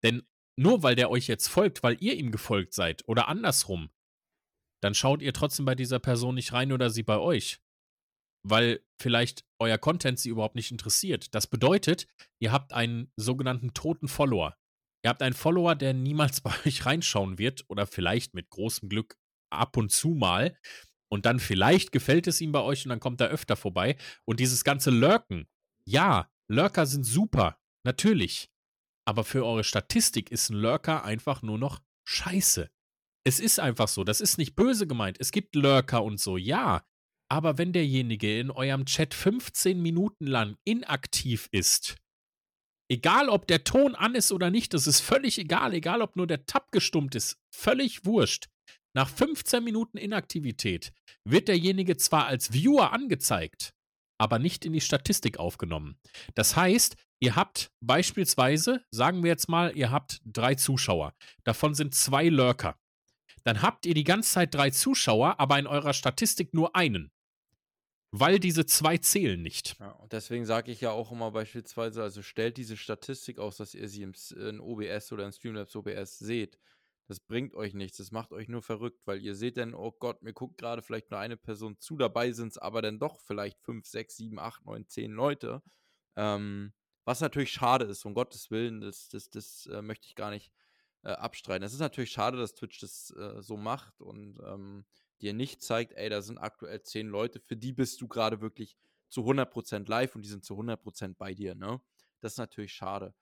Denn 0.04 0.28
nur 0.60 0.84
weil 0.84 0.95
der 0.95 1.10
euch 1.10 1.28
jetzt 1.28 1.48
folgt, 1.48 1.82
weil 1.82 1.95
ihr 2.02 2.15
ihm 2.15 2.32
gefolgt 2.32 2.74
seid 2.74 3.08
oder 3.08 3.30
andersrum, 3.30 3.89
dann 4.84 4.95
schaut 4.95 5.21
ihr 5.21 5.32
trotzdem 5.32 5.63
bei 5.63 5.76
dieser 5.76 6.00
Person 6.00 6.36
nicht 6.36 6.52
rein 6.52 6.74
oder 6.74 6.89
sie 6.89 7.04
bei 7.04 7.19
euch 7.19 7.62
weil 8.48 8.82
vielleicht 9.02 9.44
euer 9.60 9.78
Content 9.78 10.20
sie 10.20 10.30
überhaupt 10.30 10.56
nicht 10.56 10.72
interessiert. 10.72 11.34
Das 11.34 11.48
bedeutet, 11.48 12.08
ihr 12.40 12.52
habt 12.52 12.74
einen 12.74 13.12
sogenannten 13.18 13.74
toten 13.74 14.08
Follower. 14.08 14.56
Ihr 15.04 15.10
habt 15.10 15.22
einen 15.22 15.34
Follower, 15.34 15.76
der 15.76 15.94
niemals 15.94 16.42
bei 16.42 16.54
euch 16.66 16.86
reinschauen 16.86 17.38
wird 17.38 17.66
oder 17.68 17.88
vielleicht 17.88 18.34
mit 18.34 18.50
großem 18.50 18.88
Glück 18.88 19.18
ab 19.52 19.78
und 19.78 19.92
zu 19.92 20.10
mal. 20.10 20.58
Und 21.12 21.26
dann 21.26 21.40
vielleicht 21.40 21.92
gefällt 21.92 22.28
es 22.28 22.42
ihm 22.42 22.52
bei 22.52 22.62
euch 22.62 22.86
und 22.86 22.90
dann 22.90 23.00
kommt 23.00 23.22
er 23.22 23.30
öfter 23.30 23.56
vorbei. 23.56 23.98
Und 24.26 24.40
dieses 24.40 24.64
ganze 24.64 24.92
Lurken, 24.92 25.48
ja, 25.88 26.30
Lurker 26.48 26.86
sind 26.86 27.04
super, 27.04 27.60
natürlich. 27.84 28.52
Aber 29.08 29.24
für 29.24 29.46
eure 29.46 29.64
Statistik 29.64 30.32
ist 30.32 30.50
ein 30.50 30.58
Lurker 30.58 31.04
einfach 31.04 31.42
nur 31.42 31.58
noch 31.58 31.82
scheiße. 32.08 32.70
Es 33.24 33.40
ist 33.40 33.60
einfach 33.60 33.88
so, 33.88 34.04
das 34.04 34.22
ist 34.22 34.38
nicht 34.38 34.56
böse 34.56 34.88
gemeint. 34.88 35.18
Es 35.20 35.32
gibt 35.32 35.56
Lurker 35.56 36.04
und 36.04 36.20
so, 36.20 36.38
ja. 36.38 36.86
Aber 37.30 37.58
wenn 37.58 37.74
derjenige 37.74 38.40
in 38.40 38.52
eurem 38.52 38.86
Chat 38.86 39.14
15 39.14 39.82
Minuten 39.82 40.28
lang 40.28 40.58
inaktiv 40.64 41.48
ist, 41.52 41.96
egal 42.90 43.30
ob 43.30 43.48
der 43.48 43.64
Ton 43.64 43.96
an 43.96 44.16
ist 44.16 44.32
oder 44.32 44.52
nicht, 44.52 44.74
das 44.74 44.86
ist 44.86 45.00
völlig 45.00 45.40
egal, 45.40 45.74
egal 45.74 46.02
ob 46.02 46.16
nur 46.16 46.28
der 46.28 46.46
Tab 46.46 46.72
gestummt 46.72 47.16
ist, 47.16 47.38
völlig 47.52 48.06
wurscht. 48.06 48.48
Nach 48.94 49.10
15 49.10 49.64
Minuten 49.64 49.98
Inaktivität 49.98 50.94
wird 51.26 51.48
derjenige 51.48 51.98
zwar 51.98 52.28
als 52.28 52.54
Viewer 52.54 52.94
angezeigt, 52.94 53.74
aber 54.18 54.40
nicht 54.40 54.64
in 54.64 54.72
die 54.72 54.82
Statistik 54.82 55.38
aufgenommen. 55.38 56.00
Das 56.36 56.56
heißt, 56.56 56.96
ihr 57.20 57.36
habt 57.36 57.72
beispielsweise, 57.82 58.86
sagen 58.92 59.24
wir 59.24 59.30
jetzt 59.32 59.50
mal, 59.50 59.76
ihr 59.76 59.92
habt 59.92 60.22
drei 60.24 60.56
Zuschauer. 60.56 61.14
Davon 61.44 61.74
sind 61.74 61.94
zwei 61.96 62.30
Lurker. 62.30 62.80
Dann 63.44 63.62
habt 63.62 63.86
ihr 63.86 63.94
die 63.94 64.06
ganze 64.06 64.32
Zeit 64.32 64.56
drei 64.56 64.70
Zuschauer, 64.70 65.40
aber 65.40 65.60
in 65.60 65.68
eurer 65.68 65.94
Statistik 65.94 66.54
nur 66.54 66.76
einen 66.76 67.12
weil 68.19 68.39
diese 68.39 68.65
zwei 68.65 68.97
zählen 68.97 69.41
nicht. 69.41 69.78
Ja, 69.80 69.91
und 69.91 70.12
deswegen 70.12 70.45
sage 70.45 70.71
ich 70.71 70.82
ja 70.82 70.91
auch 70.91 71.12
immer 71.12 71.32
beispielsweise, 71.32 72.01
also 72.01 72.21
stellt 72.21 72.58
diese 72.58 72.78
Statistik 72.78 73.39
aus, 73.39 73.58
dass 73.58 73.73
ihr 73.73 73.88
sie 73.88 74.04
im, 74.04 74.13
in 74.38 74.60
OBS 74.60 75.12
oder 75.12 75.25
in 75.25 75.32
Streamlabs 75.32 75.75
OBS 75.75 76.19
seht. 76.19 76.58
Das 77.08 77.19
bringt 77.19 77.54
euch 77.54 77.75
nichts, 77.75 77.97
das 77.97 78.12
macht 78.12 78.32
euch 78.32 78.47
nur 78.47 78.63
verrückt, 78.63 79.01
weil 79.06 79.21
ihr 79.21 79.36
seht 79.36 79.58
dann, 79.58 79.75
oh 79.75 79.91
Gott, 79.91 80.23
mir 80.23 80.34
guckt 80.34 80.58
gerade 80.58 80.82
vielleicht 80.82 81.12
nur 81.12 81.19
eine 81.19 81.38
Person 81.38 81.78
zu, 81.78 81.97
dabei 81.97 82.32
sind 82.32 82.49
es 82.49 82.58
aber 82.58 82.82
dann 82.82 82.97
doch 82.97 83.19
vielleicht 83.19 83.62
fünf, 83.62 83.86
sechs, 83.86 84.17
sieben, 84.17 84.39
acht, 84.39 84.65
neun, 84.65 84.88
zehn 84.88 85.12
Leute. 85.12 85.62
Ähm, 86.15 86.73
was 87.04 87.21
natürlich 87.21 87.51
schade 87.51 87.86
ist, 87.86 88.06
um 88.06 88.15
Gottes 88.15 88.49
Willen, 88.49 88.82
das, 88.82 89.10
das, 89.10 89.30
das 89.30 89.67
äh, 89.67 89.84
möchte 89.84 90.08
ich 90.08 90.15
gar 90.15 90.32
nicht 90.32 90.51
äh, 91.04 91.10
abstreiten. 91.10 91.63
Es 91.63 91.73
ist 91.73 91.80
natürlich 91.80 92.12
schade, 92.12 92.38
dass 92.38 92.56
Twitch 92.56 92.80
das 92.80 93.12
äh, 93.12 93.41
so 93.41 93.56
macht 93.56 94.01
und 94.01 94.39
ähm, 94.43 94.86
dir 95.21 95.34
nicht 95.34 95.62
zeigt, 95.62 95.93
ey, 95.93 96.10
da 96.10 96.21
sind 96.21 96.38
aktuell 96.38 96.82
zehn 96.82 97.08
Leute, 97.08 97.39
für 97.39 97.57
die 97.57 97.74
bist 97.74 98.01
du 98.01 98.07
gerade 98.07 98.41
wirklich 98.41 98.78
zu 99.07 99.22
100% 99.22 99.88
live 99.89 100.16
und 100.16 100.24
die 100.24 100.30
sind 100.30 100.43
zu 100.43 100.55
100% 100.55 101.16
bei 101.18 101.34
dir, 101.34 101.55
ne? 101.55 101.82
Das 102.22 102.34
ist 102.34 102.38
natürlich 102.38 102.74
schade. 102.74 103.13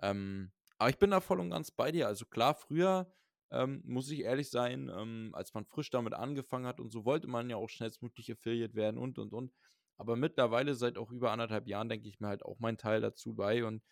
Ähm, 0.00 0.52
aber 0.78 0.90
ich 0.90 0.98
bin 0.98 1.10
da 1.10 1.20
voll 1.20 1.40
und 1.40 1.50
ganz 1.50 1.70
bei 1.70 1.92
dir. 1.92 2.06
Also 2.06 2.24
klar, 2.26 2.54
früher, 2.54 3.12
ähm, 3.50 3.82
muss 3.84 4.10
ich 4.10 4.20
ehrlich 4.20 4.50
sein, 4.50 4.90
ähm, 4.94 5.30
als 5.34 5.54
man 5.54 5.64
frisch 5.64 5.90
damit 5.90 6.14
angefangen 6.14 6.66
hat 6.66 6.80
und 6.80 6.90
so 6.90 7.04
wollte 7.04 7.26
man 7.26 7.50
ja 7.50 7.56
auch 7.56 7.68
schnellstmöglich 7.68 8.30
Affiliate 8.32 8.74
werden 8.74 8.98
und, 8.98 9.18
und, 9.18 9.32
und. 9.32 9.52
Aber 9.96 10.16
mittlerweile, 10.16 10.74
seit 10.74 10.96
auch 10.96 11.10
über 11.10 11.32
anderthalb 11.32 11.66
Jahren, 11.66 11.88
denke 11.88 12.08
ich 12.08 12.20
mir 12.20 12.28
halt 12.28 12.42
auch 12.42 12.58
meinen 12.60 12.78
Teil 12.78 13.00
dazu 13.02 13.34
bei. 13.34 13.64
Und 13.64 13.82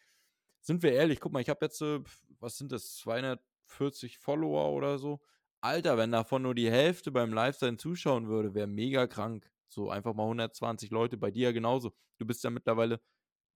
sind 0.61 0.83
wir 0.83 0.93
ehrlich, 0.93 1.21
guck 1.21 1.33
mal, 1.33 1.41
ich 1.41 1.51
habe 1.51 1.65
jetzt, 1.67 1.83
äh, 1.83 2.01
was 2.41 2.57
sind 2.57 2.73
das, 2.73 2.97
240 2.97 4.19
Follower 4.19 4.73
oder 4.73 4.99
so. 4.99 5.21
Alter, 5.61 5.97
wenn 5.99 6.13
davon 6.13 6.43
nur 6.43 6.55
die 6.55 6.71
Hälfte 6.71 7.11
beim 7.11 7.33
Live-Sein 7.33 7.79
zuschauen 7.79 8.29
würde, 8.29 8.55
wäre 8.55 8.67
mega 8.67 9.07
krank. 9.07 9.51
So 9.69 9.91
einfach 9.91 10.15
mal 10.15 10.27
120 10.27 10.91
Leute, 10.91 11.17
bei 11.17 11.31
dir 11.31 11.49
ja 11.49 11.53
genauso. 11.53 11.93
Du 12.19 12.27
bist 12.27 12.43
ja 12.45 12.51
mittlerweile 12.51 13.01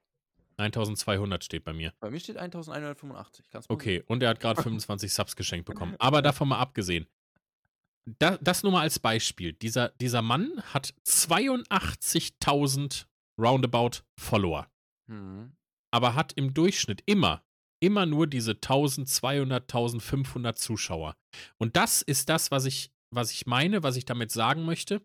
1200 0.63 1.45
steht 1.45 1.65
bei 1.65 1.73
mir. 1.73 1.93
Bei 2.01 2.11
mir 2.11 2.21
steht 2.21 2.37
1185. 2.37 3.47
Kannst 3.51 3.71
okay, 3.71 4.03
und 4.07 4.23
er 4.23 4.31
hat 4.31 4.41
gerade 4.41 4.63
25 4.63 5.13
Subs 5.13 5.37
geschenkt 5.37 5.67
bekommen. 5.67 5.95
Aber 5.99 6.23
davon 6.23 6.49
mal 6.49 6.59
abgesehen. 6.59 7.07
Da, 8.19 8.37
das 8.39 8.63
nur 8.63 8.73
mal 8.73 8.81
als 8.81 8.99
Beispiel. 8.99 9.53
Dieser, 9.53 9.91
dieser 9.91 10.23
Mann 10.23 10.63
hat 10.73 10.95
82.000 11.07 13.07
roundabout 13.41 14.03
Follower. 14.19 14.69
Mhm. 15.09 15.53
Aber 15.93 16.15
hat 16.15 16.33
im 16.35 16.55
Durchschnitt 16.55 17.03
immer, 17.07 17.45
immer 17.81 18.07
nur 18.07 18.27
diese 18.27 18.53
1200, 18.53 19.63
1500 19.63 20.59
Zuschauer. 20.59 21.17
Und 21.59 21.77
das 21.77 22.03
ist 22.03 22.29
das, 22.29 22.51
was 22.51 22.65
ich, 22.65 22.91
was 23.15 23.31
ich 23.31 23.47
meine, 23.47 23.83
was 23.83 23.97
ich 23.97 24.05
damit 24.05 24.33
sagen 24.33 24.65
möchte. 24.65 25.03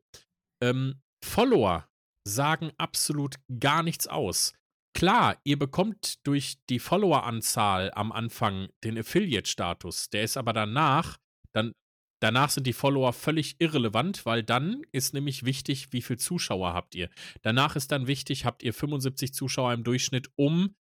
Ähm, 0.64 1.02
Follower 1.24 1.88
sagen 2.28 2.72
absolut 2.78 3.36
gar 3.60 3.84
nichts 3.84 4.08
aus. 4.08 4.54
Klar, 4.98 5.38
ihr 5.44 5.60
bekommt 5.60 6.26
durch 6.26 6.58
die 6.72 6.80
Followeranzahl 6.80 7.92
am 7.94 8.12
Anfang 8.12 8.70
den 8.84 8.98
Affiliate-Status. 8.98 10.10
Der 10.10 10.24
ist 10.24 10.38
aber 10.38 10.54
danach, 10.54 11.18
dann, 11.54 11.76
danach 12.20 12.50
sind 12.50 12.66
die 12.66 12.74
Follower 12.74 13.14
völlig 13.14 13.58
irrelevant, 13.60 14.26
weil 14.26 14.42
dann 14.42 14.82
ist 14.92 15.14
nämlich 15.14 15.46
wichtig, 15.46 15.94
wie 15.94 16.02
viele 16.02 16.18
Zuschauer 16.18 16.74
habt 16.74 16.96
ihr. 16.96 17.12
Danach 17.44 17.76
ist 17.76 17.92
dann 17.92 18.08
wichtig, 18.08 18.44
habt 18.44 18.64
ihr 18.64 18.74
75 18.74 19.36
Zuschauer 19.36 19.72
im 19.74 19.84
Durchschnitt, 19.84 20.32
um 20.36 20.76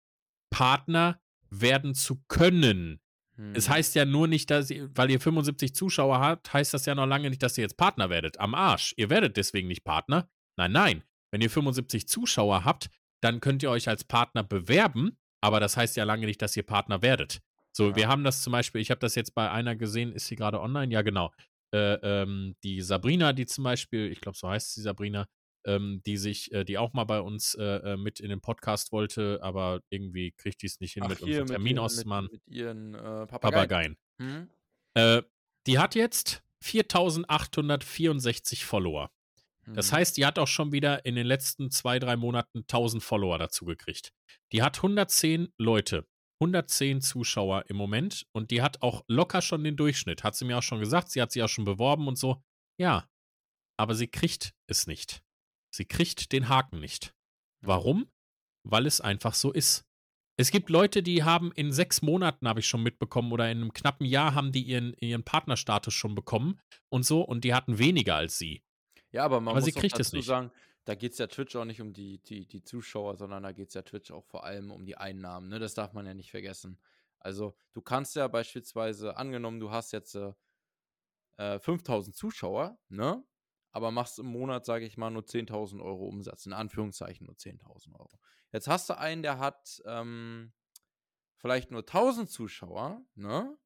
Partner 0.51 1.19
werden 1.49 1.95
zu 1.95 2.21
können. 2.27 2.99
Hm. 3.37 3.55
Es 3.55 3.67
heißt 3.67 3.95
ja 3.95 4.05
nur 4.05 4.27
nicht, 4.27 4.51
dass 4.51 4.69
ihr, 4.69 4.91
weil 4.93 5.09
ihr 5.09 5.19
75 5.19 5.73
Zuschauer 5.73 6.19
habt, 6.19 6.53
heißt 6.53 6.71
das 6.75 6.85
ja 6.85 6.93
noch 6.93 7.07
lange 7.07 7.31
nicht, 7.31 7.41
dass 7.41 7.57
ihr 7.57 7.63
jetzt 7.63 7.77
Partner 7.77 8.11
werdet. 8.11 8.39
Am 8.39 8.53
Arsch. 8.53 8.93
Ihr 8.95 9.09
werdet 9.09 9.37
deswegen 9.37 9.69
nicht 9.69 9.83
Partner. 9.83 10.29
Nein, 10.55 10.71
nein. 10.71 11.03
Wenn 11.31 11.41
ihr 11.41 11.49
75 11.49 12.07
Zuschauer 12.07 12.63
habt, 12.63 12.91
dann 13.23 13.39
könnt 13.39 13.63
ihr 13.63 13.69
euch 13.69 13.87
als 13.87 14.03
Partner 14.03 14.43
bewerben, 14.43 15.17
aber 15.41 15.59
das 15.59 15.77
heißt 15.77 15.95
ja 15.97 16.03
lange 16.03 16.25
nicht, 16.25 16.41
dass 16.41 16.57
ihr 16.57 16.63
Partner 16.63 17.01
werdet. 17.01 17.39
So, 17.75 17.89
ja. 17.89 17.95
wir 17.95 18.07
haben 18.07 18.23
das 18.23 18.41
zum 18.41 18.51
Beispiel, 18.51 18.81
ich 18.81 18.91
habe 18.91 18.99
das 18.99 19.15
jetzt 19.15 19.33
bei 19.33 19.49
einer 19.49 19.75
gesehen, 19.75 20.11
ist 20.11 20.27
sie 20.27 20.35
gerade 20.35 20.61
online? 20.61 20.93
Ja, 20.93 21.01
genau. 21.01 21.31
Äh, 21.73 21.95
ähm, 22.03 22.55
die 22.63 22.81
Sabrina, 22.81 23.33
die 23.33 23.45
zum 23.45 23.63
Beispiel, 23.63 24.11
ich 24.11 24.21
glaube, 24.21 24.37
so 24.37 24.47
heißt 24.47 24.73
sie 24.73 24.81
Sabrina, 24.81 25.25
ähm, 25.65 26.01
die 26.05 26.17
sich, 26.17 26.51
äh, 26.51 26.65
die 26.65 26.77
auch 26.77 26.93
mal 26.93 27.05
bei 27.05 27.21
uns 27.21 27.55
äh, 27.55 27.63
äh 27.63 27.97
mit 27.97 28.19
in 28.19 28.29
den 28.29 28.41
Podcast 28.41 28.91
wollte, 28.91 29.39
aber 29.41 29.81
irgendwie 29.89 30.33
kriegt 30.33 30.61
die 30.61 30.67
es 30.67 30.79
nicht 30.81 30.93
hin, 30.93 31.03
Ach, 31.03 31.09
mit 31.09 31.19
hier, 31.19 31.41
unserem 31.41 31.47
Termin 31.47 31.79
auszumachen. 31.79 32.25
Mit, 32.25 32.33
mit, 32.33 32.55
ihren 32.55 32.93
äh, 32.93 33.25
Papageien. 33.25 33.39
Papageien. 33.39 33.97
Mhm. 34.19 34.49
die 35.65 35.79
hat 35.79 35.95
jetzt 35.95 36.43
4864 36.63 38.65
Follower. 38.65 39.09
Das 39.67 39.91
mhm. 39.91 39.95
heißt, 39.95 40.17
die 40.17 40.25
hat 40.25 40.39
auch 40.39 40.47
schon 40.47 40.71
wieder 40.71 41.05
in 41.05 41.15
den 41.15 41.25
letzten 41.25 41.71
zwei, 41.71 41.99
drei 41.99 42.15
Monaten 42.15 42.59
1000 42.59 43.01
Follower 43.01 43.37
dazu 43.37 43.65
gekriegt. 43.65 44.13
Die 44.51 44.61
hat 44.61 44.77
110 44.77 45.53
Leute, 45.57 46.05
110 46.41 47.01
Zuschauer 47.01 47.65
im 47.67 47.77
Moment 47.77 48.25
und 48.33 48.51
die 48.51 48.61
hat 48.61 48.81
auch 48.81 49.03
locker 49.07 49.41
schon 49.41 49.63
den 49.63 49.77
Durchschnitt. 49.77 50.23
Hat 50.23 50.35
sie 50.35 50.45
mir 50.45 50.57
auch 50.57 50.63
schon 50.63 50.79
gesagt, 50.79 51.09
sie 51.09 51.21
hat 51.21 51.31
sich 51.31 51.41
auch 51.43 51.49
schon 51.49 51.65
beworben 51.65 52.07
und 52.07 52.17
so. 52.17 52.43
Ja, 52.79 53.07
aber 53.77 53.95
sie 53.95 54.07
kriegt 54.07 54.53
es 54.67 54.87
nicht. 54.87 55.23
Sie 55.73 55.85
kriegt 55.85 56.31
den 56.31 56.49
Haken 56.49 56.79
nicht. 56.79 57.15
Warum? 57.65 58.11
Weil 58.67 58.85
es 58.85 59.01
einfach 59.01 59.33
so 59.33 59.51
ist. 59.51 59.85
Es 60.35 60.49
gibt 60.49 60.69
Leute, 60.69 61.03
die 61.03 61.23
haben 61.23 61.51
in 61.51 61.71
sechs 61.71 62.01
Monaten, 62.01 62.47
habe 62.47 62.59
ich 62.59 62.67
schon 62.67 62.81
mitbekommen, 62.81 63.31
oder 63.31 63.51
in 63.51 63.59
einem 63.59 63.73
knappen 63.73 64.05
Jahr 64.05 64.33
haben 64.33 64.51
die 64.51 64.63
ihren, 64.63 64.93
ihren 64.99 65.23
Partnerstatus 65.23 65.93
schon 65.93 66.15
bekommen 66.15 66.59
und 66.89 67.03
so 67.03 67.21
und 67.21 67.43
die 67.43 67.53
hatten 67.53 67.77
weniger 67.77 68.15
als 68.15 68.37
sie. 68.37 68.62
Ja, 69.13 69.23
aber 69.25 69.39
man 69.39 69.51
aber 69.51 69.59
muss 69.59 69.65
sie 69.65 69.71
kriegt 69.79 69.97
dazu 69.97 70.21
sagen, 70.21 70.51
da 70.85 70.95
geht 70.95 71.13
es 71.13 71.19
ja 71.19 71.27
Twitch 71.27 71.55
auch 71.55 71.65
nicht 71.65 71.79
um 71.79 71.93
die, 71.93 72.17
die, 72.17 72.47
die 72.47 72.63
Zuschauer, 72.63 73.15
sondern 73.15 73.43
da 73.43 73.51
geht 73.51 73.69
es 73.69 73.75
ja 73.75 73.83
Twitch 73.83 74.11
auch 74.11 74.25
vor 74.25 74.43
allem 74.43 74.71
um 74.71 74.85
die 74.85 74.97
Einnahmen. 74.97 75.47
Ne? 75.47 75.59
Das 75.59 75.75
darf 75.75 75.93
man 75.93 76.05
ja 76.05 76.13
nicht 76.13 76.31
vergessen. 76.31 76.79
Also 77.19 77.55
du 77.71 77.81
kannst 77.81 78.15
ja 78.15 78.27
beispielsweise, 78.27 79.15
angenommen, 79.15 79.59
du 79.59 79.71
hast 79.71 79.93
jetzt 79.93 80.15
äh, 80.15 81.59
5000 81.59 82.13
äh, 82.13 82.17
Zuschauer, 82.17 82.77
ne? 82.89 83.23
aber 83.71 83.91
machst 83.91 84.17
im 84.17 84.25
Monat, 84.25 84.65
sage 84.65 84.85
ich 84.85 84.97
mal, 84.97 85.11
nur 85.11 85.23
10.000 85.23 85.81
Euro 85.81 86.07
Umsatz. 86.07 86.47
In 86.47 86.53
Anführungszeichen 86.53 87.27
nur 87.27 87.35
10.000 87.35 87.93
Euro. 87.93 88.19
Jetzt 88.51 88.67
hast 88.67 88.89
du 88.89 88.97
einen, 88.97 89.21
der 89.21 89.37
hat 89.37 89.81
ähm, 89.85 90.53
vielleicht 91.37 91.69
nur 91.71 91.81
1000 91.81 92.29
Zuschauer, 92.29 93.01
ne? 93.15 93.57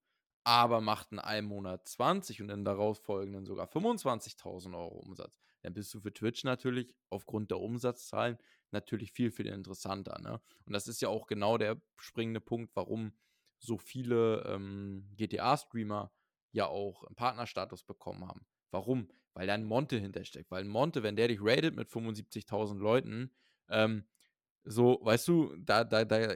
Aber 0.48 0.80
macht 0.80 1.12
in 1.12 1.20
einem 1.20 1.50
Monat 1.50 1.86
20 1.90 2.42
und 2.42 2.50
in 2.50 2.64
daraus 2.64 3.00
folgenden 3.00 3.46
sogar 3.46 3.68
25.000 3.68 4.78
Euro 4.78 5.00
Umsatz, 5.00 5.38
dann 5.62 5.74
bist 5.74 5.94
du 5.94 6.00
für 6.00 6.14
Twitch 6.14 6.46
natürlich 6.46 6.96
aufgrund 7.10 7.52
der 7.52 7.60
Umsatzzahlen 7.60 8.38
natürlich 8.72 9.12
viel, 9.12 9.30
viel 9.30 9.48
interessanter. 9.48 10.18
Ne? 10.22 10.40
Und 10.64 10.72
das 10.72 10.88
ist 10.88 11.02
ja 11.02 11.10
auch 11.10 11.28
genau 11.28 11.58
der 11.58 11.82
springende 11.98 12.40
Punkt, 12.40 12.74
warum 12.78 13.12
so 13.60 13.78
viele 13.78 14.44
ähm, 14.48 15.10
GTA-Streamer 15.18 16.14
ja 16.54 16.68
auch 16.68 17.04
einen 17.04 17.16
Partnerstatus 17.16 17.84
bekommen 17.84 18.26
haben. 18.26 18.46
Warum? 18.72 19.10
Weil 19.34 19.48
da 19.48 19.54
ein 19.54 19.66
Monte 19.66 19.98
hintersteckt. 19.98 20.50
Weil 20.50 20.64
ein 20.64 20.70
Monte, 20.70 21.04
wenn 21.04 21.18
der 21.18 21.28
dich 21.28 21.40
rated 21.42 21.76
mit 21.76 21.90
75.000 21.90 22.78
Leuten, 22.78 23.34
ähm, 23.68 24.08
so, 24.64 24.98
weißt 25.02 25.28
du, 25.28 25.58
da, 25.58 25.84
da, 25.84 26.06
da 26.06 26.36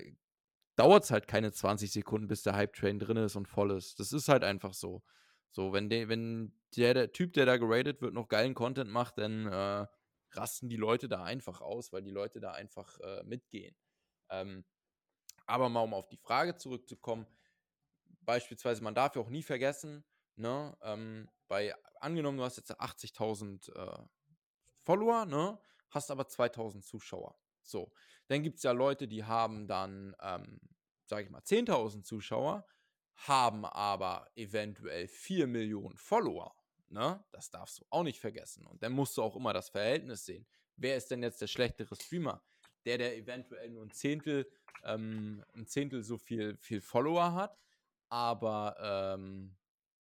dauert 0.75 1.03
es 1.03 1.11
halt 1.11 1.27
keine 1.27 1.51
20 1.51 1.91
Sekunden, 1.91 2.27
bis 2.27 2.43
der 2.43 2.55
Hype-Train 2.55 2.99
drin 2.99 3.17
ist 3.17 3.35
und 3.35 3.47
voll 3.47 3.71
ist. 3.71 3.99
Das 3.99 4.13
ist 4.13 4.29
halt 4.29 4.43
einfach 4.43 4.73
so. 4.73 5.03
So, 5.51 5.73
wenn, 5.73 5.89
de, 5.89 6.07
wenn 6.07 6.53
der, 6.77 6.93
der 6.93 7.11
Typ, 7.11 7.33
der 7.33 7.45
da 7.45 7.57
geradet 7.57 8.01
wird, 8.01 8.13
noch 8.13 8.29
geilen 8.29 8.53
Content 8.53 8.89
macht, 8.89 9.17
dann 9.17 9.47
äh, 9.47 9.85
rasten 10.31 10.69
die 10.69 10.77
Leute 10.77 11.09
da 11.09 11.23
einfach 11.23 11.61
aus, 11.61 11.91
weil 11.91 12.03
die 12.03 12.11
Leute 12.11 12.39
da 12.39 12.51
einfach 12.51 12.97
äh, 12.99 13.23
mitgehen. 13.23 13.75
Ähm, 14.29 14.63
aber 15.45 15.67
mal 15.67 15.81
um 15.81 15.93
auf 15.93 16.07
die 16.07 16.17
Frage 16.17 16.55
zurückzukommen, 16.55 17.27
beispielsweise, 18.21 18.83
man 18.83 18.95
darf 18.95 19.15
ja 19.15 19.21
auch 19.21 19.29
nie 19.29 19.43
vergessen, 19.43 20.05
ne, 20.35 20.77
ähm, 20.81 21.29
bei, 21.47 21.75
angenommen, 21.99 22.37
du 22.37 22.43
hast 22.43 22.57
jetzt 22.57 22.71
80.000 22.79 23.73
äh, 23.75 24.05
Follower, 24.83 25.25
ne, 25.25 25.59
hast 25.89 26.11
aber 26.11 26.23
2.000 26.23 26.81
Zuschauer. 26.81 27.37
So, 27.71 27.91
dann 28.27 28.43
gibt 28.43 28.57
es 28.57 28.63
ja 28.63 28.71
Leute, 28.71 29.07
die 29.07 29.23
haben 29.23 29.67
dann, 29.67 30.15
ähm, 30.21 30.59
sage 31.05 31.23
ich 31.23 31.29
mal, 31.29 31.41
10.000 31.41 32.03
Zuschauer, 32.03 32.65
haben 33.15 33.65
aber 33.65 34.29
eventuell 34.35 35.07
4 35.07 35.47
Millionen 35.47 35.97
Follower. 35.97 36.55
Ne? 36.89 37.23
Das 37.31 37.49
darfst 37.49 37.79
du 37.79 37.85
auch 37.89 38.03
nicht 38.03 38.19
vergessen. 38.19 38.65
Und 38.65 38.83
dann 38.83 38.91
musst 38.91 39.17
du 39.17 39.23
auch 39.23 39.35
immer 39.35 39.53
das 39.53 39.69
Verhältnis 39.69 40.25
sehen. 40.25 40.45
Wer 40.75 40.97
ist 40.97 41.11
denn 41.11 41.23
jetzt 41.23 41.41
der 41.41 41.47
schlechtere 41.47 41.95
Streamer? 41.95 42.43
Der, 42.85 42.97
der 42.97 43.15
eventuell 43.15 43.69
nur 43.69 43.85
ein 43.85 43.91
Zehntel, 43.91 44.49
ähm, 44.83 45.43
ein 45.53 45.67
Zehntel 45.67 46.03
so 46.03 46.17
viel, 46.17 46.57
viel 46.57 46.81
Follower 46.81 47.33
hat, 47.33 47.59
aber 48.09 48.75
ähm, 48.79 49.55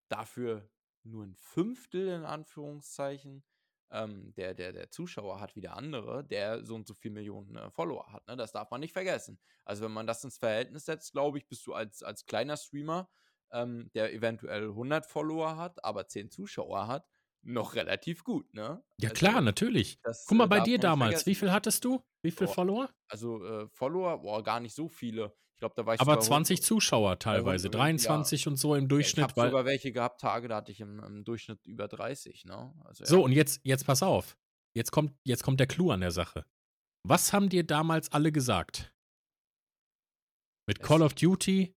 dafür 0.09 0.69
nur 1.03 1.25
ein 1.25 1.35
Fünftel 1.35 2.09
in 2.09 2.25
Anführungszeichen 2.25 3.45
ähm, 3.93 4.33
der, 4.37 4.55
der, 4.55 4.73
der 4.73 4.91
Zuschauer 4.91 5.41
hat 5.41 5.57
wie 5.57 5.61
der 5.61 5.77
andere, 5.77 6.25
der 6.25 6.65
so 6.65 6.75
und 6.75 6.87
so 6.87 6.95
viele 6.95 7.15
Millionen 7.15 7.57
äh, 7.57 7.71
Follower 7.71 8.13
hat. 8.13 8.27
Ne? 8.29 8.37
Das 8.37 8.53
darf 8.53 8.71
man 8.71 8.81
nicht 8.81 8.93
vergessen. 8.93 9.39
Also 9.65 9.85
wenn 9.85 9.93
man 9.93 10.07
das 10.07 10.25
ins 10.25 10.39
Verhältnis 10.39 10.85
setzt, 10.85 11.13
glaube 11.13 11.39
ich, 11.39 11.49
bist 11.49 11.67
du 11.67 11.75
als, 11.75 12.03
als 12.03 12.27
kleiner 12.27 12.57
Streamer, 12.57 13.09
ähm, 13.53 13.91
der 13.95 14.13
eventuell 14.13 14.69
100 14.69 15.07
Follower 15.07 15.57
hat, 15.57 15.85
aber 15.85 16.07
10 16.07 16.31
Zuschauer 16.31 16.87
hat, 16.87 17.07
noch 17.43 17.75
relativ 17.75 18.23
gut, 18.23 18.53
ne? 18.53 18.83
Ja, 18.99 19.09
also, 19.09 19.19
klar, 19.19 19.41
natürlich. 19.41 19.99
Das, 20.03 20.27
Guck 20.27 20.39
mal, 20.39 20.45
äh, 20.45 20.49
bei 20.49 20.61
dir 20.61 20.79
damals, 20.79 21.27
wie 21.27 21.35
viel 21.35 21.51
hattest 21.51 21.85
du? 21.85 22.05
Wie 22.23 22.31
viele 22.31 22.51
oh, 22.51 22.53
Follower? 22.53 22.91
Also, 23.09 23.43
äh, 23.45 23.69
Follower, 23.71 24.21
boah, 24.21 24.43
gar 24.43 24.61
nicht 24.61 24.75
so 24.75 24.89
viele. 24.89 25.35
Ich 25.61 25.63
glaube, 25.63 25.75
da 25.77 25.85
war 25.85 25.95
ich 25.95 26.01
Aber 26.01 26.19
20 26.19 26.63
Zuschauer 26.63 27.19
teilweise, 27.19 27.69
23 27.69 28.47
ja. 28.47 28.51
und 28.51 28.57
so 28.57 28.75
im 28.75 28.89
Durchschnitt. 28.89 29.27
Ich 29.27 29.37
habe 29.37 29.49
sogar 29.49 29.67
welche 29.67 29.93
gehabt, 29.93 30.19
Tage, 30.19 30.49
da 30.49 30.57
hatte 30.57 30.73
ich 30.73 30.81
im, 30.81 31.01
im 31.01 31.23
Durchschnitt 31.23 31.67
über 31.67 31.87
30, 31.87 32.47
ne? 32.47 32.73
Also, 32.83 33.05
ja. 33.05 33.11
So, 33.11 33.23
und 33.23 33.33
jetzt, 33.33 33.61
jetzt 33.63 33.85
pass 33.85 34.03
auf. 34.03 34.39
Jetzt 34.75 34.91
kommt, 34.91 35.13
jetzt 35.23 35.43
kommt 35.43 35.61
der 35.61 35.67
Clou 35.67 35.91
an 35.91 36.01
der 36.01 36.13
Sache. 36.13 36.47
Was 37.07 37.35
haben 37.35 37.51
dir 37.51 37.63
damals 37.63 38.11
alle 38.11 38.33
gesagt? 38.33 38.95
Mit 40.67 40.81
Call 40.81 41.03
of 41.03 41.13
Duty 41.13 41.77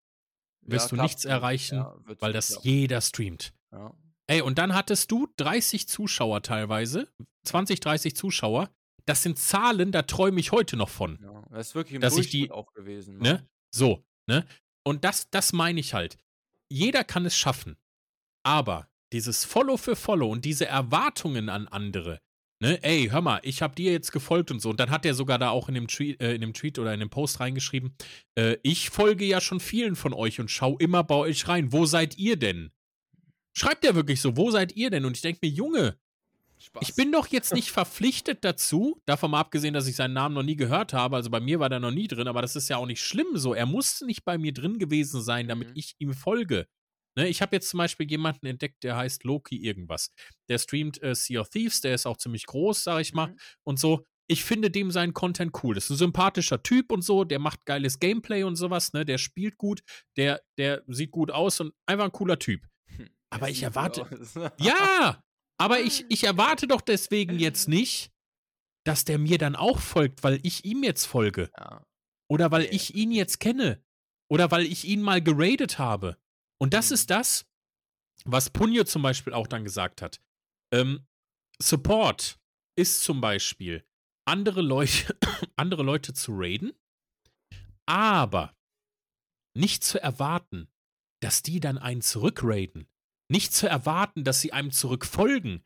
wirst 0.64 0.92
ja, 0.92 0.96
du 0.96 1.02
nichts 1.02 1.24
erreichen, 1.24 1.84
weil 2.20 2.32
das 2.32 2.62
jeder 2.62 3.00
streamt. 3.00 3.52
Ja. 3.72 3.92
Ey, 4.28 4.42
und 4.42 4.58
dann 4.58 4.76
hattest 4.76 5.10
du 5.10 5.26
30 5.38 5.88
Zuschauer 5.88 6.42
teilweise, 6.42 7.12
20, 7.46 7.80
30 7.80 8.14
Zuschauer. 8.14 8.70
Das 9.06 9.24
sind 9.24 9.40
Zahlen, 9.40 9.90
da 9.90 10.02
träume 10.02 10.38
ich 10.38 10.52
heute 10.52 10.76
noch 10.76 10.88
von. 10.88 11.18
Ja, 11.20 11.44
das 11.50 11.70
ist 11.70 11.74
wirklich 11.74 11.96
im 11.96 12.00
dass 12.00 12.14
Durchschnitt 12.14 12.34
ich 12.34 12.40
die, 12.42 12.50
auch 12.52 12.72
gewesen. 12.74 13.18
Ne? 13.18 13.44
So, 13.74 14.04
ne? 14.28 14.46
Und 14.84 15.04
das, 15.04 15.30
das 15.30 15.52
meine 15.52 15.80
ich 15.80 15.94
halt. 15.94 16.18
Jeder 16.70 17.04
kann 17.04 17.26
es 17.26 17.36
schaffen. 17.36 17.76
Aber 18.44 18.88
dieses 19.12 19.44
Follow 19.44 19.76
für 19.76 19.96
Follow 19.96 20.30
und 20.30 20.44
diese 20.44 20.66
Erwartungen 20.66 21.48
an 21.48 21.68
andere, 21.68 22.20
ne, 22.60 22.82
ey, 22.82 23.08
hör 23.10 23.20
mal, 23.20 23.40
ich 23.42 23.62
habe 23.62 23.74
dir 23.74 23.92
jetzt 23.92 24.10
gefolgt 24.10 24.50
und 24.50 24.60
so. 24.60 24.70
Und 24.70 24.80
dann 24.80 24.90
hat 24.90 25.04
er 25.04 25.14
sogar 25.14 25.38
da 25.38 25.50
auch 25.50 25.68
in 25.68 25.74
dem 25.74 25.86
Tweet, 25.86 26.20
äh, 26.20 26.34
in 26.34 26.40
dem 26.40 26.54
Tweet 26.54 26.78
oder 26.78 26.94
in 26.94 27.00
dem 27.00 27.10
Post 27.10 27.40
reingeschrieben, 27.40 27.94
äh, 28.36 28.56
ich 28.62 28.90
folge 28.90 29.24
ja 29.24 29.40
schon 29.40 29.60
vielen 29.60 29.96
von 29.96 30.12
euch 30.12 30.40
und 30.40 30.50
schau 30.50 30.76
immer 30.78 31.04
bei 31.04 31.14
euch 31.14 31.46
rein. 31.46 31.72
Wo 31.72 31.86
seid 31.86 32.18
ihr 32.18 32.36
denn? 32.36 32.72
Schreibt 33.54 33.84
er 33.84 33.94
wirklich 33.94 34.20
so, 34.20 34.36
wo 34.36 34.50
seid 34.50 34.74
ihr 34.76 34.90
denn? 34.90 35.04
Und 35.04 35.16
ich 35.16 35.22
denke 35.22 35.40
mir, 35.42 35.52
Junge, 35.52 35.98
Spaß. 36.62 36.88
ich 36.88 36.94
bin 36.94 37.12
doch 37.12 37.26
jetzt 37.28 37.52
nicht 37.52 37.70
verpflichtet 37.70 38.44
dazu, 38.44 39.00
davon 39.06 39.30
mal 39.30 39.40
abgesehen, 39.40 39.74
dass 39.74 39.86
ich 39.86 39.96
seinen 39.96 40.14
Namen 40.14 40.34
noch 40.34 40.42
nie 40.42 40.56
gehört 40.56 40.92
habe, 40.92 41.16
also 41.16 41.30
bei 41.30 41.40
mir 41.40 41.60
war 41.60 41.68
der 41.68 41.80
noch 41.80 41.90
nie 41.90 42.08
drin, 42.08 42.28
aber 42.28 42.42
das 42.42 42.56
ist 42.56 42.68
ja 42.68 42.76
auch 42.76 42.86
nicht 42.86 43.02
schlimm 43.02 43.36
so. 43.36 43.54
Er 43.54 43.66
musste 43.66 44.06
nicht 44.06 44.24
bei 44.24 44.38
mir 44.38 44.52
drin 44.52 44.78
gewesen 44.78 45.22
sein, 45.22 45.48
damit 45.48 45.68
mhm. 45.68 45.76
ich 45.76 45.94
ihm 45.98 46.14
folge. 46.14 46.66
Ne, 47.16 47.28
ich 47.28 47.42
habe 47.42 47.54
jetzt 47.54 47.68
zum 47.68 47.78
Beispiel 47.78 48.10
jemanden 48.10 48.46
entdeckt, 48.46 48.82
der 48.84 48.96
heißt 48.96 49.24
Loki 49.24 49.56
irgendwas. 49.56 50.10
Der 50.48 50.58
streamt 50.58 51.02
äh, 51.02 51.14
Sea 51.14 51.40
of 51.40 51.50
Thieves, 51.50 51.80
der 51.82 51.94
ist 51.94 52.06
auch 52.06 52.16
ziemlich 52.16 52.46
groß, 52.46 52.84
sag 52.84 53.00
ich 53.00 53.12
mal, 53.12 53.28
mhm. 53.28 53.36
und 53.64 53.78
so. 53.78 54.06
Ich 54.28 54.44
finde 54.44 54.70
dem 54.70 54.90
seinen 54.90 55.12
Content 55.12 55.52
cool. 55.62 55.74
Das 55.74 55.84
ist 55.84 55.90
ein 55.90 55.96
sympathischer 55.96 56.62
Typ 56.62 56.90
und 56.90 57.02
so, 57.02 57.24
der 57.24 57.38
macht 57.38 57.66
geiles 57.66 57.98
Gameplay 57.98 58.44
und 58.44 58.56
sowas, 58.56 58.94
ne? 58.94 59.04
Der 59.04 59.18
spielt 59.18 59.58
gut, 59.58 59.82
der, 60.16 60.40
der 60.56 60.82
sieht 60.86 61.10
gut 61.10 61.30
aus 61.30 61.60
und 61.60 61.74
einfach 61.86 62.06
ein 62.06 62.12
cooler 62.12 62.38
Typ. 62.38 62.62
Aber 63.30 63.50
ich 63.50 63.62
erwarte. 63.62 64.06
ja! 64.58 65.22
Aber 65.62 65.78
ich, 65.78 66.04
ich 66.08 66.24
erwarte 66.24 66.66
doch 66.66 66.80
deswegen 66.80 67.38
jetzt 67.38 67.68
nicht, 67.68 68.10
dass 68.84 69.04
der 69.04 69.16
mir 69.20 69.38
dann 69.38 69.54
auch 69.54 69.78
folgt, 69.78 70.24
weil 70.24 70.40
ich 70.42 70.64
ihm 70.64 70.82
jetzt 70.82 71.06
folge. 71.06 71.52
Ja. 71.56 71.86
Oder 72.28 72.50
weil 72.50 72.62
ich 72.62 72.96
ihn 72.96 73.12
jetzt 73.12 73.38
kenne. 73.38 73.80
Oder 74.28 74.50
weil 74.50 74.66
ich 74.66 74.84
ihn 74.84 75.02
mal 75.02 75.22
geradet 75.22 75.78
habe. 75.78 76.18
Und 76.60 76.74
das 76.74 76.90
mhm. 76.90 76.94
ist 76.94 77.10
das, 77.10 77.46
was 78.24 78.50
Punjo 78.50 78.82
zum 78.82 79.02
Beispiel 79.02 79.32
auch 79.34 79.46
dann 79.46 79.62
gesagt 79.62 80.02
hat. 80.02 80.20
Ähm, 80.74 81.06
Support 81.60 82.40
ist 82.76 83.04
zum 83.04 83.20
Beispiel, 83.20 83.86
andere 84.26 84.62
Leute, 84.62 85.16
andere 85.54 85.84
Leute 85.84 86.12
zu 86.12 86.32
raiden, 86.34 86.72
aber 87.86 88.56
nicht 89.56 89.84
zu 89.84 90.02
erwarten, 90.02 90.72
dass 91.20 91.42
die 91.42 91.60
dann 91.60 91.78
einen 91.78 92.02
zurückraiden 92.02 92.88
nicht 93.32 93.52
zu 93.52 93.66
erwarten, 93.66 94.22
dass 94.24 94.40
sie 94.40 94.52
einem 94.52 94.70
zurückfolgen. 94.70 95.64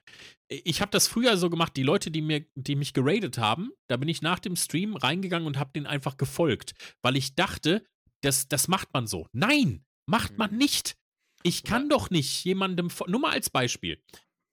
Ich 0.49 0.81
habe 0.81 0.93
das 0.93 1.09
früher 1.09 1.37
so 1.37 1.51
gemacht, 1.51 1.77
die 1.77 1.83
Leute, 1.83 2.11
die, 2.11 2.23
mir, 2.23 2.47
die 2.55 2.77
mich 2.77 2.95
geradet 2.95 3.39
haben, 3.39 3.73
da 3.89 3.97
bin 3.97 4.09
ich 4.09 4.23
nach 4.23 4.39
dem 4.39 4.57
Stream 4.57 4.97
reingegangen 4.97 5.47
und 5.47 5.59
habe 5.59 5.73
denen 5.75 5.87
einfach 5.87 6.17
gefolgt, 6.17 6.75
weil 7.03 7.17
ich 7.17 7.35
dachte, 7.35 7.85
das, 8.23 8.49
das 8.49 8.69
macht 8.69 8.95
man 8.95 9.07
so. 9.07 9.27
Nein, 9.33 9.85
macht 10.09 10.39
man 10.39 10.53
mhm. 10.53 10.59
nicht. 10.59 10.97
Ich 11.43 11.65
kann 11.65 11.83
ja. 11.83 11.89
doch 11.89 12.11
nicht 12.11 12.45
jemandem, 12.45 12.89
nur 13.09 13.21
mal 13.21 13.33
als 13.33 13.51
Beispiel. 13.51 14.01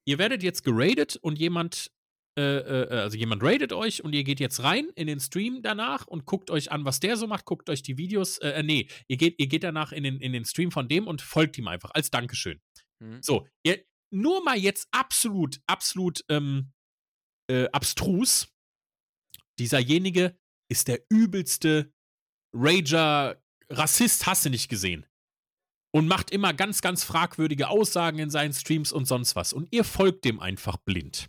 Ihr 0.06 0.18
werdet 0.18 0.42
jetzt 0.42 0.64
geradet 0.64 1.16
und 1.16 1.38
jemand, 1.38 1.92
äh, 2.36 2.42
äh, 2.42 2.88
also 2.88 3.16
jemand 3.16 3.42
radet 3.44 3.72
euch 3.72 4.02
und 4.02 4.12
ihr 4.12 4.24
geht 4.24 4.40
jetzt 4.40 4.62
rein 4.64 4.88
in 4.96 5.06
den 5.06 5.20
Stream 5.20 5.62
danach 5.62 6.06
und 6.06 6.26
guckt 6.26 6.50
euch 6.50 6.72
an, 6.72 6.84
was 6.84 7.00
der 7.00 7.16
so 7.16 7.28
macht, 7.28 7.46
guckt 7.46 7.70
euch 7.70 7.82
die 7.82 7.96
Videos, 7.96 8.38
äh, 8.38 8.62
nee, 8.64 8.88
ihr 9.06 9.16
geht, 9.16 9.36
ihr 9.38 9.46
geht 9.46 9.62
danach 9.62 9.92
in 9.92 10.02
den, 10.02 10.20
in 10.20 10.32
den 10.32 10.44
Stream 10.44 10.72
von 10.72 10.88
dem 10.88 11.06
und 11.06 11.22
folgt 11.22 11.56
ihm 11.58 11.68
einfach 11.68 11.92
als 11.94 12.10
Dankeschön. 12.10 12.60
Mhm. 13.04 13.22
So, 13.22 13.46
ihr, 13.64 13.84
nur 14.10 14.42
mal 14.42 14.56
jetzt 14.56 14.88
absolut, 14.92 15.60
absolut 15.66 16.24
ähm, 16.28 16.72
äh, 17.50 17.68
abstrus. 17.70 18.48
Dieserjenige 19.58 20.38
ist 20.70 20.88
der 20.88 21.04
übelste 21.10 21.92
Rager, 22.54 23.42
Rassist, 23.68 24.26
hast 24.26 24.44
du 24.44 24.50
nicht 24.50 24.68
gesehen. 24.68 25.06
Und 25.92 26.08
macht 26.08 26.32
immer 26.32 26.52
ganz, 26.52 26.80
ganz 26.80 27.04
fragwürdige 27.04 27.68
Aussagen 27.68 28.18
in 28.18 28.30
seinen 28.30 28.52
Streams 28.52 28.90
und 28.90 29.04
sonst 29.06 29.36
was. 29.36 29.52
Und 29.52 29.72
ihr 29.72 29.84
folgt 29.84 30.24
dem 30.24 30.40
einfach 30.40 30.76
blind. 30.76 31.28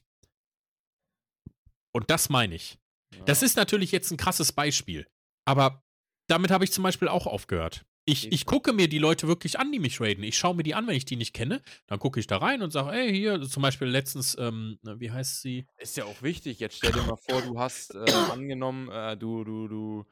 Und 1.93 2.09
das 2.09 2.30
meine 2.30 2.55
ich. 2.55 2.80
Ja. 3.13 3.23
Das 3.26 3.43
ist 3.43 3.57
natürlich 3.57 3.91
jetzt 3.91 4.11
ein 4.11 4.17
krasses 4.17 4.51
Beispiel. 4.51 5.07
Aber 5.47 5.84
damit 6.28 6.49
habe 6.49 6.63
ich 6.63 6.71
zum 6.71 6.84
Beispiel 6.84 7.07
auch 7.07 7.28
aufgehört. 7.28 7.86
Ich, 8.08 8.32
ich 8.32 8.45
gucke 8.45 8.72
mir 8.72 8.88
die 8.88 8.99
Leute 8.99 9.28
wirklich 9.28 9.58
an, 9.58 9.72
die 9.72 9.80
mich 9.80 9.99
raiden. 9.99 10.24
Ich 10.24 10.38
schaue 10.38 10.56
mir 10.56 10.62
die 10.62 10.76
an, 10.76 10.86
wenn 10.86 10.95
ich 10.95 11.06
die 11.06 11.16
nicht 11.16 11.34
kenne. 11.34 11.64
Dann 11.88 11.97
gucke 11.97 12.20
ich 12.20 12.28
da 12.28 12.38
rein 12.38 12.62
und 12.62 12.70
sage, 12.70 12.95
ey, 12.95 13.12
hier, 13.12 13.41
zum 13.41 13.64
Beispiel 13.64 13.88
letztens, 13.88 14.38
ähm, 14.39 14.78
wie 14.84 15.10
heißt 15.10 15.41
sie? 15.41 15.66
Ist 15.78 15.97
ja 15.97 16.06
auch 16.06 16.22
wichtig. 16.22 16.60
Jetzt 16.60 16.78
stell 16.78 16.91
dir 16.91 17.01
mal 17.01 17.18
vor, 17.18 17.41
du 17.41 17.58
hast 17.58 17.95
äh, 17.95 18.06
angenommen, 18.32 18.89
äh, 18.89 19.18
du, 19.18 19.43
du, 19.43 19.68
du 19.68 20.06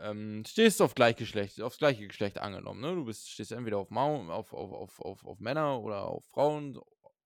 ähm, 0.00 0.42
stehst 0.44 0.82
auf 0.82 0.96
Gleichgeschlecht, 0.96 1.60
aufs 1.62 1.78
gleiche 1.78 2.08
Geschlecht 2.08 2.38
angenommen. 2.38 2.80
Ne? 2.80 2.96
Du 2.96 3.04
bist, 3.04 3.30
stehst 3.30 3.52
entweder 3.52 3.78
auf, 3.78 3.90
Mau, 3.90 4.28
auf, 4.28 4.52
auf, 4.52 4.72
auf, 4.72 5.00
auf, 5.00 5.24
auf 5.24 5.38
Männer 5.38 5.80
oder 5.80 6.02
auf 6.02 6.24
Frauen. 6.26 6.76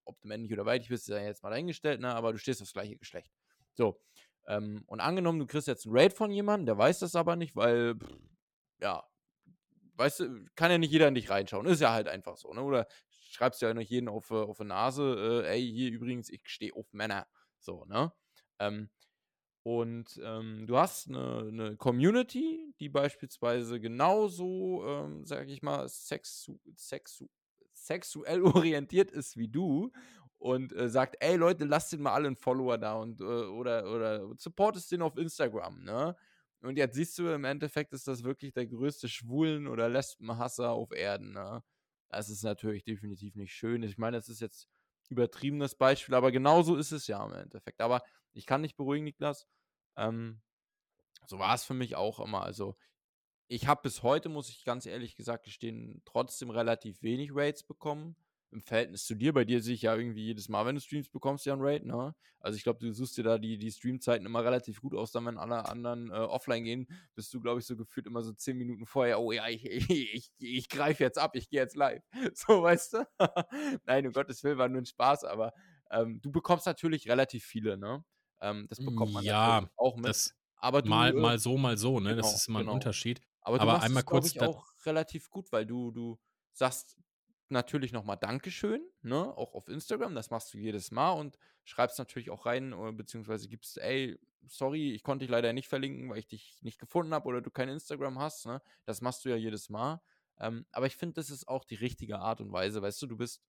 Ob 0.05 0.21
du 0.21 0.29
männlich 0.29 0.53
oder 0.53 0.66
weiblich 0.66 0.91
bist, 0.91 1.09
ist 1.09 1.14
ja 1.14 1.23
jetzt 1.23 1.43
mal 1.43 1.51
dahingestellt, 1.51 2.01
ne? 2.01 2.14
aber 2.14 2.33
du 2.33 2.39
stehst 2.39 2.61
aufs 2.61 2.75
gleiche 2.75 2.97
Geschlecht. 2.97 3.33
So. 3.73 3.99
Ähm, 4.47 4.85
und 4.87 5.01
angenommen, 5.01 5.39
du 5.39 5.47
kriegst 5.47 5.66
jetzt 5.66 5.87
einen 5.87 5.97
Raid 5.97 6.12
von 6.12 6.31
jemandem, 6.31 6.66
der 6.66 6.77
weiß 6.77 6.99
das 6.99 7.16
aber 7.16 7.37
nicht, 7.37 7.57
weil, 7.57 7.95
pff, 7.95 8.18
ja, 8.81 9.05
weißt 10.01 10.20
du, 10.20 10.44
kann 10.57 10.70
ja 10.70 10.78
nicht 10.78 10.90
jeder 10.92 11.09
in 11.09 11.14
dich 11.14 11.30
reinschauen. 11.30 11.66
Ist 11.66 11.80
ja 11.80 11.92
halt 11.92 12.09
einfach 12.09 12.36
so, 12.36 12.53
ne? 12.53 12.62
Oder 12.62 12.88
schreibst 13.30 13.62
ja 13.62 13.72
nicht 13.74 13.90
jeden 13.90 14.09
auf, 14.09 14.30
äh, 14.30 14.34
auf 14.34 14.59
die 14.59 14.64
Nase, 14.64 15.44
äh, 15.44 15.48
ey, 15.48 15.72
hier 15.72 15.90
übrigens, 15.92 16.30
ich 16.30 16.42
stehe 16.46 16.74
auf 16.74 16.92
Männer. 16.92 17.26
So, 17.61 17.84
ne? 17.84 18.12
Ähm, 18.59 18.90
und 19.62 20.18
ähm, 20.24 20.66
du 20.66 20.78
hast 20.78 21.09
eine, 21.09 21.46
eine, 21.48 21.76
Community, 21.76 22.72
die 22.80 22.88
beispielsweise 22.88 23.78
genauso, 23.78 24.84
ähm, 24.86 25.26
sag 25.26 25.48
ich 25.48 25.62
mal, 25.62 25.86
sexu 25.88 26.59
sexu 26.74 27.28
sexuell 27.74 28.42
orientiert 28.42 29.11
ist 29.11 29.36
wie 29.36 29.48
du 29.48 29.92
und 30.38 30.72
äh, 30.72 30.88
sagt, 30.88 31.16
ey 31.20 31.36
Leute, 31.36 31.66
lasst 31.66 31.92
den 31.92 32.01
mal 32.01 32.14
alle 32.14 32.28
einen 32.28 32.36
Follower 32.36 32.78
da 32.78 32.94
und 32.94 33.20
äh, 33.20 33.24
oder, 33.24 33.84
oder 33.92 34.34
supportest 34.38 34.90
den 34.92 35.03
auf 35.03 35.16
Instagram, 35.18 35.84
ne? 35.84 36.16
Und 36.63 36.77
jetzt 36.77 36.95
siehst 36.95 37.19
du, 37.19 37.29
im 37.29 37.45
Endeffekt 37.45 37.93
ist 37.93 38.07
das 38.07 38.23
wirklich 38.23 38.53
der 38.53 38.67
größte 38.67 39.09
Schwulen- 39.09 39.67
oder 39.67 39.89
Lesbenhasser 39.89 40.71
auf 40.73 40.93
Erden. 40.93 41.33
Ne? 41.33 41.63
Das 42.09 42.29
ist 42.29 42.43
natürlich 42.43 42.85
definitiv 42.85 43.35
nicht 43.35 43.53
schön. 43.53 43.83
Ich 43.83 43.99
meine, 43.99 44.17
das 44.17 44.29
ist 44.29 44.41
jetzt 44.41 44.69
übertriebenes 45.09 45.75
Beispiel, 45.75 46.15
aber 46.15 46.31
genauso 46.31 46.77
ist 46.77 46.93
es 46.93 47.07
ja 47.07 47.25
im 47.25 47.33
Endeffekt. 47.33 47.81
Aber 47.81 48.03
ich 48.33 48.47
kann 48.47 48.63
dich 48.63 48.77
beruhigen, 48.77 49.05
Niklas. 49.05 49.47
Ähm, 49.97 50.41
so 51.27 51.39
war 51.39 51.55
es 51.55 51.65
für 51.65 51.75
mich 51.75 51.97
auch 51.97 52.21
immer. 52.21 52.43
Also, 52.43 52.77
ich 53.49 53.67
habe 53.67 53.83
bis 53.83 54.03
heute, 54.03 54.29
muss 54.29 54.49
ich 54.49 54.65
ganz 54.65 54.87
ehrlich 54.87 55.17
gesagt 55.17 55.45
gestehen, 55.45 56.03
trotzdem 56.05 56.51
relativ 56.51 57.03
wenig 57.03 57.31
Rates 57.33 57.65
bekommen 57.65 58.17
im 58.53 58.62
Verhältnis 58.62 59.05
zu 59.05 59.14
dir. 59.14 59.32
Bei 59.32 59.44
dir 59.44 59.62
sehe 59.62 59.74
ich 59.74 59.82
ja 59.82 59.94
irgendwie 59.94 60.24
jedes 60.24 60.48
Mal, 60.48 60.66
wenn 60.66 60.74
du 60.74 60.80
Streams 60.80 61.09
bekommst, 61.09 61.46
ja 61.46 61.55
ein 61.55 61.61
Raid, 61.61 61.84
ne? 61.84 62.14
Also 62.40 62.57
ich 62.57 62.62
glaube, 62.62 62.78
du 62.78 62.92
suchst 62.92 63.18
dir 63.18 63.22
da 63.22 63.38
die, 63.38 63.59
die 63.59 63.70
Streamzeiten 63.70 64.26
immer 64.26 64.42
relativ 64.42 64.80
gut 64.80 64.94
aus, 64.94 65.12
dann 65.12 65.26
wenn 65.26 65.38
alle 65.38 65.68
anderen 65.68 66.11
äh, 66.11 66.14
offline 66.14 66.64
gehen, 66.64 66.86
bist 67.14 67.32
du, 67.34 67.40
glaube 67.40 67.61
ich, 67.61 67.66
so 67.66 67.76
gefühlt 67.76 68.07
immer 68.07 68.22
so 68.22 68.32
zehn 68.32 68.57
Minuten 68.57 68.86
vorher, 68.86 69.20
oh 69.20 69.30
ja, 69.30 69.46
ich, 69.48 69.64
ich, 69.66 69.90
ich, 70.14 70.30
ich 70.38 70.68
greife 70.68 71.05
jetzt 71.05 71.18
ab, 71.18 71.36
ich 71.36 71.48
gehe 71.48 71.61
jetzt 71.61 71.76
live. 71.76 72.03
So, 72.34 72.62
weißt 72.62 72.94
du? 72.94 73.07
Nein, 73.84 74.07
um 74.07 74.12
Gottes 74.12 74.42
Willen 74.42 74.59
war 74.59 74.68
nur 74.68 74.80
ein 74.80 74.86
Spaß, 74.86 75.24
aber 75.24 75.53
ähm, 75.90 76.20
du 76.22 76.30
bekommst 76.30 76.66
natürlich 76.66 77.09
relativ 77.09 77.44
viele, 77.44 77.76
ne? 77.76 78.05
Ähm, 78.40 78.66
das 78.68 78.78
bekommt 78.78 79.12
man 79.12 79.24
ja 79.24 79.68
auch 79.76 79.96
mit. 79.96 80.07
Das 80.07 80.34
aber 80.57 80.82
du, 80.82 80.90
mal, 80.90 81.11
äh, 81.11 81.20
mal 81.20 81.38
so, 81.38 81.57
mal 81.57 81.76
so, 81.76 82.01
ne? 82.01 82.11
Genau, 82.11 82.22
das 82.22 82.34
ist 82.34 82.48
immer 82.48 82.61
genau. 82.61 82.72
ein 82.72 82.74
Unterschied. 82.76 83.20
Aber 83.42 83.59
du 83.59 83.62
aber 83.62 83.72
machst 83.72 83.86
einmal 83.86 84.03
es, 84.03 84.07
kurz 84.07 84.34
ich, 84.34 84.40
auch 84.40 84.66
relativ 84.84 85.30
gut, 85.30 85.51
weil 85.53 85.66
du, 85.66 85.90
du 85.90 86.18
sagst, 86.53 86.96
natürlich 87.51 87.92
nochmal 87.92 88.16
Dankeschön, 88.16 88.82
ne? 89.03 89.36
Auch 89.36 89.55
auf 89.55 89.68
Instagram, 89.68 90.14
das 90.14 90.30
machst 90.30 90.53
du 90.55 90.59
jedes 90.59 90.90
Mal 90.90 91.12
und 91.12 91.38
schreibst 91.64 91.98
natürlich 91.98 92.30
auch 92.30 92.46
rein, 92.46 92.72
oder 92.72 92.92
beziehungsweise 92.92 93.48
gibst, 93.48 93.78
ey, 93.78 94.18
sorry, 94.46 94.92
ich 94.92 95.03
konnte 95.03 95.24
dich 95.24 95.30
leider 95.30 95.53
nicht 95.53 95.68
verlinken, 95.68 96.11
weil 96.11 96.18
ich 96.18 96.26
dich 96.26 96.59
nicht 96.62 96.78
gefunden 96.78 97.14
habe 97.14 97.28
oder 97.28 97.40
du 97.40 97.51
kein 97.51 97.68
Instagram 97.68 98.18
hast, 98.18 98.46
ne? 98.46 98.62
Das 98.84 99.01
machst 99.01 99.24
du 99.24 99.28
ja 99.28 99.36
jedes 99.36 99.68
Mal. 99.68 100.01
Ähm, 100.38 100.66
aber 100.72 100.86
ich 100.86 100.96
finde, 100.96 101.14
das 101.14 101.30
ist 101.30 101.46
auch 101.48 101.64
die 101.64 101.74
richtige 101.74 102.18
Art 102.18 102.40
und 102.40 102.53
Weise, 102.53 102.80
weißt 102.80 103.03
du, 103.03 103.07
du 103.07 103.16
bist. 103.16 103.42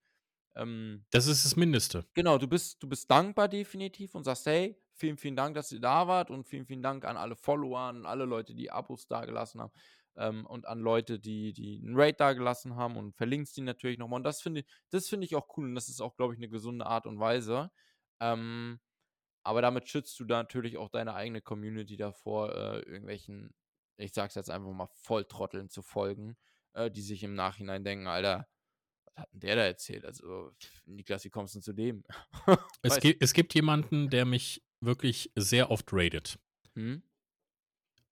Ähm, 0.56 1.06
das 1.12 1.28
ist 1.28 1.46
das 1.46 1.56
Mindeste. 1.56 2.06
Genau, 2.14 2.38
du 2.38 2.48
bist, 2.48 2.84
du 2.84 2.90
bist 2.90 3.10
dankbar 3.10 3.48
definitiv 3.48 4.16
und 4.16 4.26
sagst, 4.26 4.46
hey, 4.46 4.78
vielen, 4.94 5.18
vielen 5.18 5.38
Dank, 5.38 5.56
dass 5.56 5.72
ihr 5.72 5.80
da 5.80 6.08
wart 6.08 6.30
und 6.30 6.46
vielen, 6.46 6.66
vielen 6.66 6.84
Dank 6.84 7.06
an 7.06 7.16
alle 7.16 7.38
Follower, 7.38 7.80
an 7.80 8.06
alle 8.06 8.26
Leute, 8.26 8.54
die 8.54 8.70
Abos 8.70 9.08
da 9.08 9.24
gelassen 9.26 9.62
haben 9.62 9.72
ähm, 10.18 10.46
und 10.46 10.68
an 10.68 10.80
Leute, 10.80 11.20
die, 11.20 11.54
die 11.54 11.82
einen 11.84 11.96
Raid 11.96 12.20
da 12.20 12.34
gelassen 12.34 12.76
haben 12.76 12.98
und 12.98 13.16
verlinkst 13.16 13.56
die 13.58 13.62
natürlich 13.62 13.98
nochmal. 13.98 14.18
Und 14.18 14.24
das 14.24 14.42
finde 14.42 14.62
ich, 14.62 14.68
das 14.90 15.08
finde 15.08 15.26
ich 15.26 15.36
auch 15.36 15.48
cool 15.58 15.66
und 15.66 15.76
das 15.76 15.90
ist 15.90 16.02
auch, 16.02 16.16
glaube 16.16 16.34
ich, 16.34 16.40
eine 16.40 16.50
gesunde 16.50 16.86
Art 16.86 17.08
und 17.08 17.20
Weise. 17.20 17.72
Ähm, 18.20 18.80
aber 19.44 19.62
damit 19.62 19.90
schützt 19.90 20.20
du 20.20 20.26
da 20.26 20.38
natürlich 20.38 20.78
auch 20.78 20.90
deine 20.90 21.16
eigene 21.16 21.42
Community 21.42 21.98
davor, 21.98 22.56
äh, 22.56 22.80
irgendwelchen, 22.82 23.54
ich 23.98 24.14
sag's 24.14 24.36
jetzt 24.36 24.50
einfach 24.50 24.72
mal, 24.72 24.90
Volltrotteln 25.02 25.70
zu 25.70 25.82
folgen, 25.82 26.38
äh, 26.74 26.92
die 26.92 27.02
sich 27.02 27.24
im 27.24 27.34
Nachhinein 27.34 27.84
denken, 27.84 28.08
Alter, 28.08 28.48
was 29.06 29.16
hat 29.18 29.34
denn 29.34 29.40
der 29.40 29.56
da 29.56 29.64
erzählt? 29.64 30.06
Also, 30.06 30.52
Niklas, 30.86 31.24
wie 31.26 31.30
kommst 31.30 31.56
du 31.56 31.60
denn 31.60 31.64
zu 31.64 31.74
dem? 31.74 32.04
es, 32.84 33.00
gibt, 33.00 33.24
es 33.24 33.34
gibt 33.34 33.54
jemanden, 33.56 34.10
der 34.10 34.26
mich 34.26 34.64
wirklich 34.80 35.32
sehr 35.36 35.72
oft 35.72 35.92
raidet. 35.92 36.38
Hm? 36.76 37.04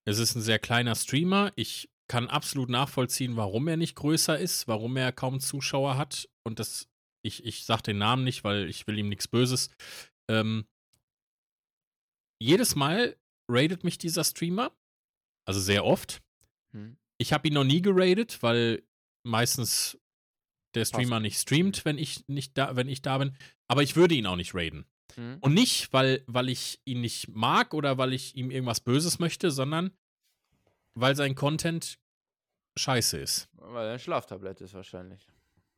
Es 0.04 0.18
ist 0.18 0.34
ein 0.34 0.42
sehr 0.42 0.58
kleiner 0.58 0.94
Streamer. 0.94 1.52
Ich 1.56 1.89
kann 2.10 2.28
absolut 2.28 2.68
nachvollziehen, 2.68 3.36
warum 3.36 3.68
er 3.68 3.76
nicht 3.76 3.94
größer 3.94 4.36
ist, 4.36 4.66
warum 4.66 4.96
er 4.96 5.12
kaum 5.12 5.38
Zuschauer 5.38 5.96
hat. 5.96 6.28
Und 6.42 6.58
das, 6.58 6.88
ich, 7.22 7.44
ich 7.44 7.64
sage 7.64 7.84
den 7.84 7.98
Namen 7.98 8.24
nicht, 8.24 8.42
weil 8.42 8.68
ich 8.68 8.88
will 8.88 8.98
ihm 8.98 9.08
nichts 9.08 9.28
Böses. 9.28 9.70
Ähm, 10.28 10.66
jedes 12.42 12.74
Mal 12.74 13.16
raidet 13.48 13.84
mich 13.84 13.96
dieser 13.96 14.24
Streamer. 14.24 14.72
Also 15.46 15.60
sehr 15.60 15.84
oft. 15.84 16.20
Hm. 16.72 16.96
Ich 17.16 17.32
habe 17.32 17.46
ihn 17.46 17.54
noch 17.54 17.62
nie 17.62 17.80
geradet, 17.80 18.42
weil 18.42 18.82
meistens 19.24 19.96
der 20.74 20.86
Streamer 20.86 21.16
Passt. 21.16 21.22
nicht 21.22 21.38
streamt, 21.38 21.84
wenn 21.84 21.96
ich 21.96 22.26
nicht 22.26 22.58
da, 22.58 22.74
wenn 22.74 22.88
ich 22.88 23.02
da 23.02 23.18
bin. 23.18 23.36
Aber 23.68 23.84
ich 23.84 23.94
würde 23.94 24.16
ihn 24.16 24.26
auch 24.26 24.34
nicht 24.34 24.56
raiden. 24.56 24.84
Mhm. 25.16 25.38
Und 25.42 25.54
nicht, 25.54 25.92
weil, 25.92 26.24
weil 26.26 26.48
ich 26.48 26.80
ihn 26.84 27.02
nicht 27.02 27.28
mag 27.28 27.72
oder 27.72 27.98
weil 27.98 28.12
ich 28.12 28.34
ihm 28.34 28.50
irgendwas 28.50 28.80
Böses 28.80 29.20
möchte, 29.20 29.52
sondern 29.52 29.92
weil 30.94 31.16
sein 31.16 31.34
Content 31.34 31.98
scheiße 32.76 33.18
ist. 33.18 33.48
Weil 33.54 33.86
er 33.86 33.92
ein 33.94 33.98
Schlaftablett 33.98 34.60
ist 34.60 34.74
wahrscheinlich. 34.74 35.26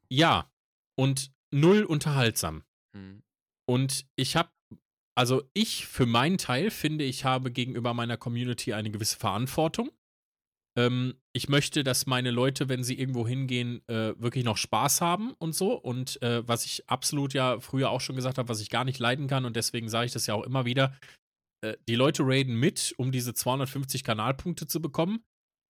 Ja. 0.08 0.50
Und 0.96 1.32
null 1.50 1.84
unterhaltsam. 1.84 2.64
Mhm. 2.92 3.22
Und 3.66 4.06
ich 4.16 4.36
habe, 4.36 4.50
also 5.14 5.42
ich 5.54 5.86
für 5.86 6.06
meinen 6.06 6.38
Teil 6.38 6.70
finde, 6.70 7.04
ich 7.04 7.24
habe 7.24 7.50
gegenüber 7.50 7.94
meiner 7.94 8.16
Community 8.16 8.72
eine 8.72 8.90
gewisse 8.90 9.16
Verantwortung. 9.18 9.90
Ähm, 10.76 11.14
ich 11.32 11.48
möchte, 11.48 11.84
dass 11.84 12.06
meine 12.06 12.30
Leute, 12.30 12.68
wenn 12.68 12.82
sie 12.82 12.98
irgendwo 12.98 13.26
hingehen, 13.26 13.86
äh, 13.88 14.14
wirklich 14.18 14.44
noch 14.44 14.56
Spaß 14.56 15.00
haben 15.00 15.32
und 15.38 15.54
so. 15.54 15.74
Und 15.74 16.20
äh, 16.22 16.46
was 16.46 16.64
ich 16.64 16.88
absolut 16.88 17.34
ja 17.34 17.60
früher 17.60 17.90
auch 17.90 18.00
schon 18.00 18.16
gesagt 18.16 18.38
habe, 18.38 18.48
was 18.48 18.60
ich 18.60 18.70
gar 18.70 18.84
nicht 18.84 18.98
leiden 18.98 19.26
kann, 19.26 19.44
und 19.44 19.56
deswegen 19.56 19.88
sage 19.88 20.06
ich 20.06 20.12
das 20.12 20.26
ja 20.26 20.34
auch 20.34 20.44
immer 20.44 20.64
wieder, 20.64 20.96
äh, 21.62 21.76
die 21.88 21.94
Leute 21.94 22.22
raiden 22.24 22.54
mit, 22.54 22.94
um 22.98 23.12
diese 23.12 23.34
250 23.34 24.04
Kanalpunkte 24.04 24.66
zu 24.66 24.82
bekommen. 24.82 25.24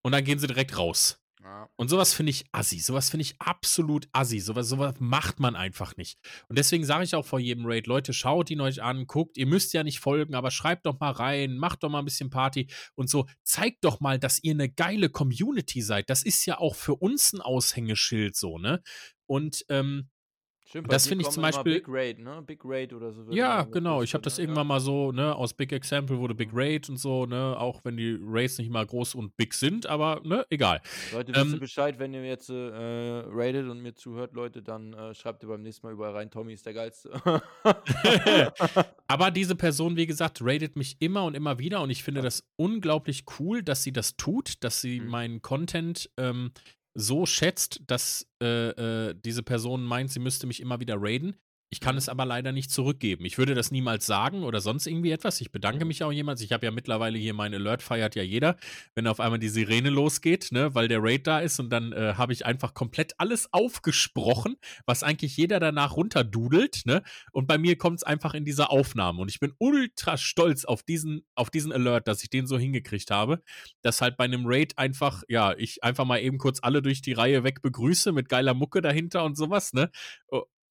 Und 0.05 0.13
dann 0.13 0.25
gehen 0.25 0.39
sie 0.39 0.49
direkt 0.49 0.77
raus. 0.77 1.23
Ja. 1.43 1.69
Und 1.77 1.89
sowas 1.89 2.15
finde 2.15 2.31
ich 2.31 2.45
assi. 2.53 2.79
Sowas 2.79 3.11
finde 3.11 3.23
ich 3.23 3.35
absolut 3.41 4.09
assi. 4.13 4.39
Sowas, 4.39 4.69
sowas 4.69 4.95
macht 5.01 5.41
man 5.41 5.57
einfach 5.57 5.97
nicht. 5.97 6.19
Und 6.49 6.57
deswegen 6.57 6.85
sage 6.85 7.05
ich 7.05 7.15
auch 7.15 7.27
vor 7.27 7.41
jedem 7.41 7.67
Raid, 7.67 7.87
Leute, 7.87 8.13
schaut 8.13 8.51
ihn 8.51 8.61
euch 8.61 8.83
an, 8.83 9.07
guckt, 9.07 9.37
ihr 9.37 9.47
müsst 9.47 9.73
ja 9.73 9.83
nicht 9.83 9.99
folgen, 9.99 10.35
aber 10.35 10.51
schreibt 10.51 10.87
doch 10.87 10.99
mal 11.01 11.11
rein, 11.11 11.57
macht 11.57 11.83
doch 11.83 11.89
mal 11.89 11.99
ein 11.99 12.05
bisschen 12.05 12.31
Party 12.31 12.69
und 12.95 13.11
so. 13.11 13.27
Zeigt 13.43 13.85
doch 13.85 14.01
mal, 14.01 14.19
dass 14.19 14.43
ihr 14.43 14.53
eine 14.53 14.71
geile 14.71 15.09
Community 15.09 15.83
seid. 15.83 16.11
Das 16.11 16.23
ist 16.23 16.47
ja 16.47 16.59
auch 16.59 16.77
für 16.77 16.95
uns 16.95 17.33
ein 17.33 17.41
Aushängeschild 17.41 18.37
so, 18.37 18.59
ne? 18.59 18.83
Und 19.27 19.65
ähm, 19.69 20.11
Stimmt, 20.73 20.91
das 20.91 21.07
finde 21.07 21.23
ich 21.23 21.29
zum 21.29 21.43
Beispiel. 21.43 21.75
Big 21.81 21.85
Raid, 21.87 22.19
ne? 22.19 22.43
Big 22.47 22.61
Raid 22.65 22.95
oder 22.95 23.13
so. 23.13 23.31
Ja, 23.31 23.65
genau. 23.65 24.03
Ich 24.03 24.15
habe 24.15 24.23
das 24.23 24.39
irgendwann 24.39 24.67
mal 24.67 24.81
so, 24.81 25.13
ne, 25.13 25.37
aus 25.37 25.53
Big 25.53 25.71
Example 25.71 26.17
wurde 26.17 26.35
Big 26.35 26.51
mhm. 26.51 26.59
Raid 26.59 26.89
und 26.89 26.97
so, 26.97 27.27
ne, 27.27 27.55
auch 27.59 27.83
wenn 27.85 27.99
die 27.99 28.19
Raids 28.19 28.57
nicht 28.57 28.71
mal 28.71 28.87
groß 28.87 29.15
und 29.17 29.37
big 29.37 29.53
sind, 29.53 29.85
aber, 29.85 30.23
ne, 30.25 30.47
egal. 30.49 30.81
Leute, 31.13 31.35
wisst 31.35 31.45
ihr 31.45 31.53
ähm, 31.53 31.61
Bescheid, 31.61 31.99
wenn 31.99 32.15
ihr 32.15 32.25
jetzt 32.25 32.49
äh, 32.49 32.55
raidet 32.55 33.69
und 33.69 33.83
mir 33.83 33.95
zuhört, 33.95 34.33
Leute, 34.33 34.63
dann 34.63 34.95
äh, 34.95 35.15
schreibt 35.15 35.43
ihr 35.43 35.51
beim 35.51 35.61
nächsten 35.61 35.87
Mal 35.87 35.93
überall 35.93 36.13
rein, 36.13 36.31
Tommy 36.31 36.55
ist 36.55 36.65
der 36.65 36.73
Geilste. 36.73 37.21
aber 39.09 39.31
diese 39.31 39.55
Person, 39.55 39.97
wie 39.99 40.07
gesagt, 40.07 40.39
raidet 40.41 40.75
mich 40.77 40.97
immer 41.01 41.25
und 41.25 41.35
immer 41.35 41.59
wieder 41.59 41.83
und 41.83 41.91
ich 41.91 42.03
finde 42.03 42.23
das 42.23 42.49
unglaublich 42.57 43.25
cool, 43.39 43.63
dass 43.63 43.83
sie 43.83 43.93
das 43.93 44.17
tut, 44.17 44.65
dass 44.65 44.81
sie 44.81 45.01
mhm. 45.01 45.09
meinen 45.09 45.43
Content 45.43 46.09
ähm, 46.17 46.51
so 46.95 47.27
schätzt, 47.27 47.81
dass 47.87 48.29
äh, 48.43 48.69
äh, 49.11 49.15
diese 49.15 49.43
Person 49.43 49.83
meint, 49.85 50.11
sie 50.11 50.21
müsste 50.21 50.47
mich 50.47 50.61
immer 50.61 50.81
wieder 50.81 50.97
raiden. 50.99 51.37
Ich 51.73 51.81
kann 51.81 51.97
es 51.97 52.11
aber 52.11 52.27
leider 52.27 52.53
nicht 52.53 52.71
zurückgeben. 52.71 53.25
Ich 53.25 53.39
würde 53.39 53.55
das 53.55 53.71
niemals 53.71 54.05
sagen 54.05 54.45
oder 54.45 54.61
sonst 54.61 54.87
irgendwie 54.87 55.11
etwas. 55.11 55.41
Ich 55.41 55.53
bedanke 55.53 55.87
mich 55.87 56.05
auch 56.05 56.13
jemals. 56.13 56.43
Ich 56.43 56.53
habe 56.53 56.67
ja 56.67 56.71
mittlerweile 56.71 57.17
hier 57.17 57.33
mein 57.33 57.55
Alert, 57.55 57.83
feiert 57.83 58.15
ja 58.15 58.23
jeder, 58.23 58.57
wenn 58.95 59.07
auf 59.07 59.21
einmal 59.21 59.39
die 59.39 59.49
Sirene 59.49 59.89
losgeht, 59.89 60.53
ne, 60.53 60.75
weil 60.75 60.87
der 60.87 61.03
Raid 61.03 61.27
da 61.27 61.41
ist 61.41 61.59
und 61.61 61.71
dann 61.71 61.93
äh, 61.95 62.13
habe 62.19 62.35
ich 62.35 62.45
einfach 62.45 62.75
komplett 62.75 63.15
alles 63.17 63.51
aufgesprochen, 63.55 64.57
was 64.85 65.03
eigentlich 65.03 65.35
jeder 65.39 65.61
danach 65.61 65.97
runterdudelt, 65.97 66.83
ne? 66.85 67.03
Und 67.33 67.47
bei 67.47 67.57
mir 67.57 67.79
kommt 67.79 67.97
es 68.01 68.03
einfach 68.03 68.35
in 68.35 68.45
diese 68.45 68.69
Aufnahme 68.69 69.23
und 69.23 69.31
ich 69.31 69.41
bin 69.41 69.55
ultra 69.57 70.19
stolz 70.19 70.67
auf 70.67 70.83
diesen, 70.83 71.25
auf 71.37 71.49
diesen 71.49 71.73
Alert, 71.73 72.07
dass 72.07 72.23
ich 72.23 72.29
den 72.29 72.47
so 72.47 72.59
hingekriegt 72.59 73.11
habe, 73.11 73.41
dass 73.81 74.03
halt 74.03 74.19
bei 74.19 74.25
einem 74.25 74.43
Raid 74.45 74.77
einfach, 74.77 75.23
ja, 75.27 75.55
ich 75.57 75.83
einfach 75.83 76.05
mal 76.05 76.19
eben 76.19 76.37
kurz 76.37 76.59
alle 76.63 76.83
durch 76.83 77.01
die 77.01 77.15
Reihe 77.15 77.45
weg 77.45 77.63
begrüße 77.63 78.13
mit 78.13 78.29
geiler 78.29 78.53
Mucke 78.53 78.83
dahinter 78.83 79.25
und 79.25 79.39
sowas, 79.39 79.73
ne? 79.73 79.91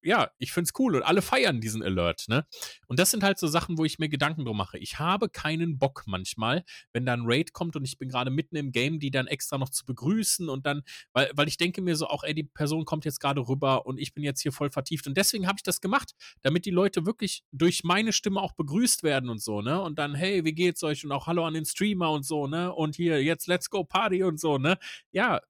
Ja, 0.02 0.30
ich 0.38 0.52
find's 0.52 0.72
cool 0.78 0.96
und 0.96 1.02
alle 1.02 1.22
feiern 1.22 1.60
diesen 1.60 1.82
Alert, 1.82 2.24
ne? 2.28 2.46
Und 2.86 2.98
das 2.98 3.10
sind 3.10 3.22
halt 3.22 3.38
so 3.38 3.46
Sachen, 3.46 3.78
wo 3.78 3.84
ich 3.84 3.98
mir 3.98 4.08
Gedanken 4.08 4.44
drum 4.44 4.56
mache. 4.56 4.78
Ich 4.78 4.98
habe 4.98 5.28
keinen 5.28 5.78
Bock 5.78 6.04
manchmal, 6.06 6.64
wenn 6.92 7.06
da 7.06 7.12
ein 7.12 7.22
Raid 7.24 7.52
kommt 7.52 7.76
und 7.76 7.84
ich 7.84 7.98
bin 7.98 8.08
gerade 8.08 8.30
mitten 8.30 8.56
im 8.56 8.72
Game, 8.72 8.98
die 8.98 9.10
dann 9.10 9.26
extra 9.26 9.58
noch 9.58 9.70
zu 9.70 9.84
begrüßen 9.84 10.48
und 10.48 10.66
dann, 10.66 10.82
weil, 11.12 11.30
weil 11.34 11.48
ich 11.48 11.56
denke 11.56 11.82
mir 11.82 11.96
so 11.96 12.06
auch, 12.08 12.24
ey, 12.24 12.34
die 12.34 12.44
Person 12.44 12.84
kommt 12.84 13.04
jetzt 13.04 13.20
gerade 13.20 13.48
rüber 13.48 13.86
und 13.86 13.98
ich 13.98 14.14
bin 14.14 14.24
jetzt 14.24 14.40
hier 14.40 14.52
voll 14.52 14.70
vertieft 14.70 15.06
und 15.06 15.16
deswegen 15.16 15.46
habe 15.46 15.56
ich 15.58 15.62
das 15.62 15.80
gemacht, 15.80 16.12
damit 16.42 16.66
die 16.66 16.70
Leute 16.70 17.06
wirklich 17.06 17.44
durch 17.52 17.84
meine 17.84 18.12
Stimme 18.12 18.40
auch 18.40 18.52
begrüßt 18.52 19.02
werden 19.02 19.30
und 19.30 19.42
so, 19.42 19.62
ne? 19.62 19.80
Und 19.80 19.98
dann, 19.98 20.14
hey, 20.14 20.44
wie 20.44 20.54
geht's 20.54 20.82
euch 20.82 21.04
und 21.04 21.12
auch 21.12 21.26
Hallo 21.26 21.46
an 21.46 21.54
den 21.54 21.64
Streamer 21.64 22.10
und 22.10 22.24
so, 22.24 22.46
ne? 22.46 22.72
Und 22.72 22.96
hier, 22.96 23.22
jetzt 23.22 23.46
let's 23.46 23.70
go 23.70 23.84
Party 23.84 24.24
und 24.24 24.40
so, 24.40 24.58
ne? 24.58 24.78
Ja, 25.12 25.40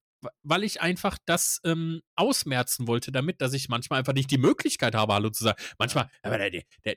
weil 0.43 0.65
ich 0.65 0.81
einfach 0.81 1.19
das 1.27 1.61
ähm, 1.65 2.03
ausmerzen 2.17 2.87
wollte 2.87 3.13
damit, 3.13 3.41
dass 3.41 3.53
ich 3.53 3.69
manchmal 3.69 3.99
einfach 3.99 4.13
nicht 4.13 4.31
die 4.31 4.39
Möglichkeit 4.39 4.95
habe, 4.95 5.15
Hallo 5.15 5.31
zu 5.31 5.45
sagen. 5.45 5.63
Manchmal, 5.79 6.11
aber 6.23 6.39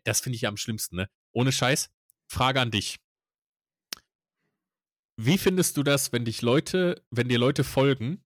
das 0.04 0.22
finde 0.22 0.36
ich 0.36 0.42
ja 0.44 0.50
am 0.50 0.58
schlimmsten, 0.58 0.96
ne? 0.96 1.10
Ohne 1.32 1.52
Scheiß. 1.52 1.90
Frage 2.28 2.62
an 2.62 2.72
dich. 2.72 2.98
Wie 5.18 5.38
findest 5.38 5.78
du 5.78 5.84
das, 5.84 6.12
wenn 6.12 6.26
dich 6.26 6.42
Leute, 6.42 7.02
wenn 7.10 7.30
dir 7.30 7.40
Leute 7.40 7.64
folgen, 7.64 8.26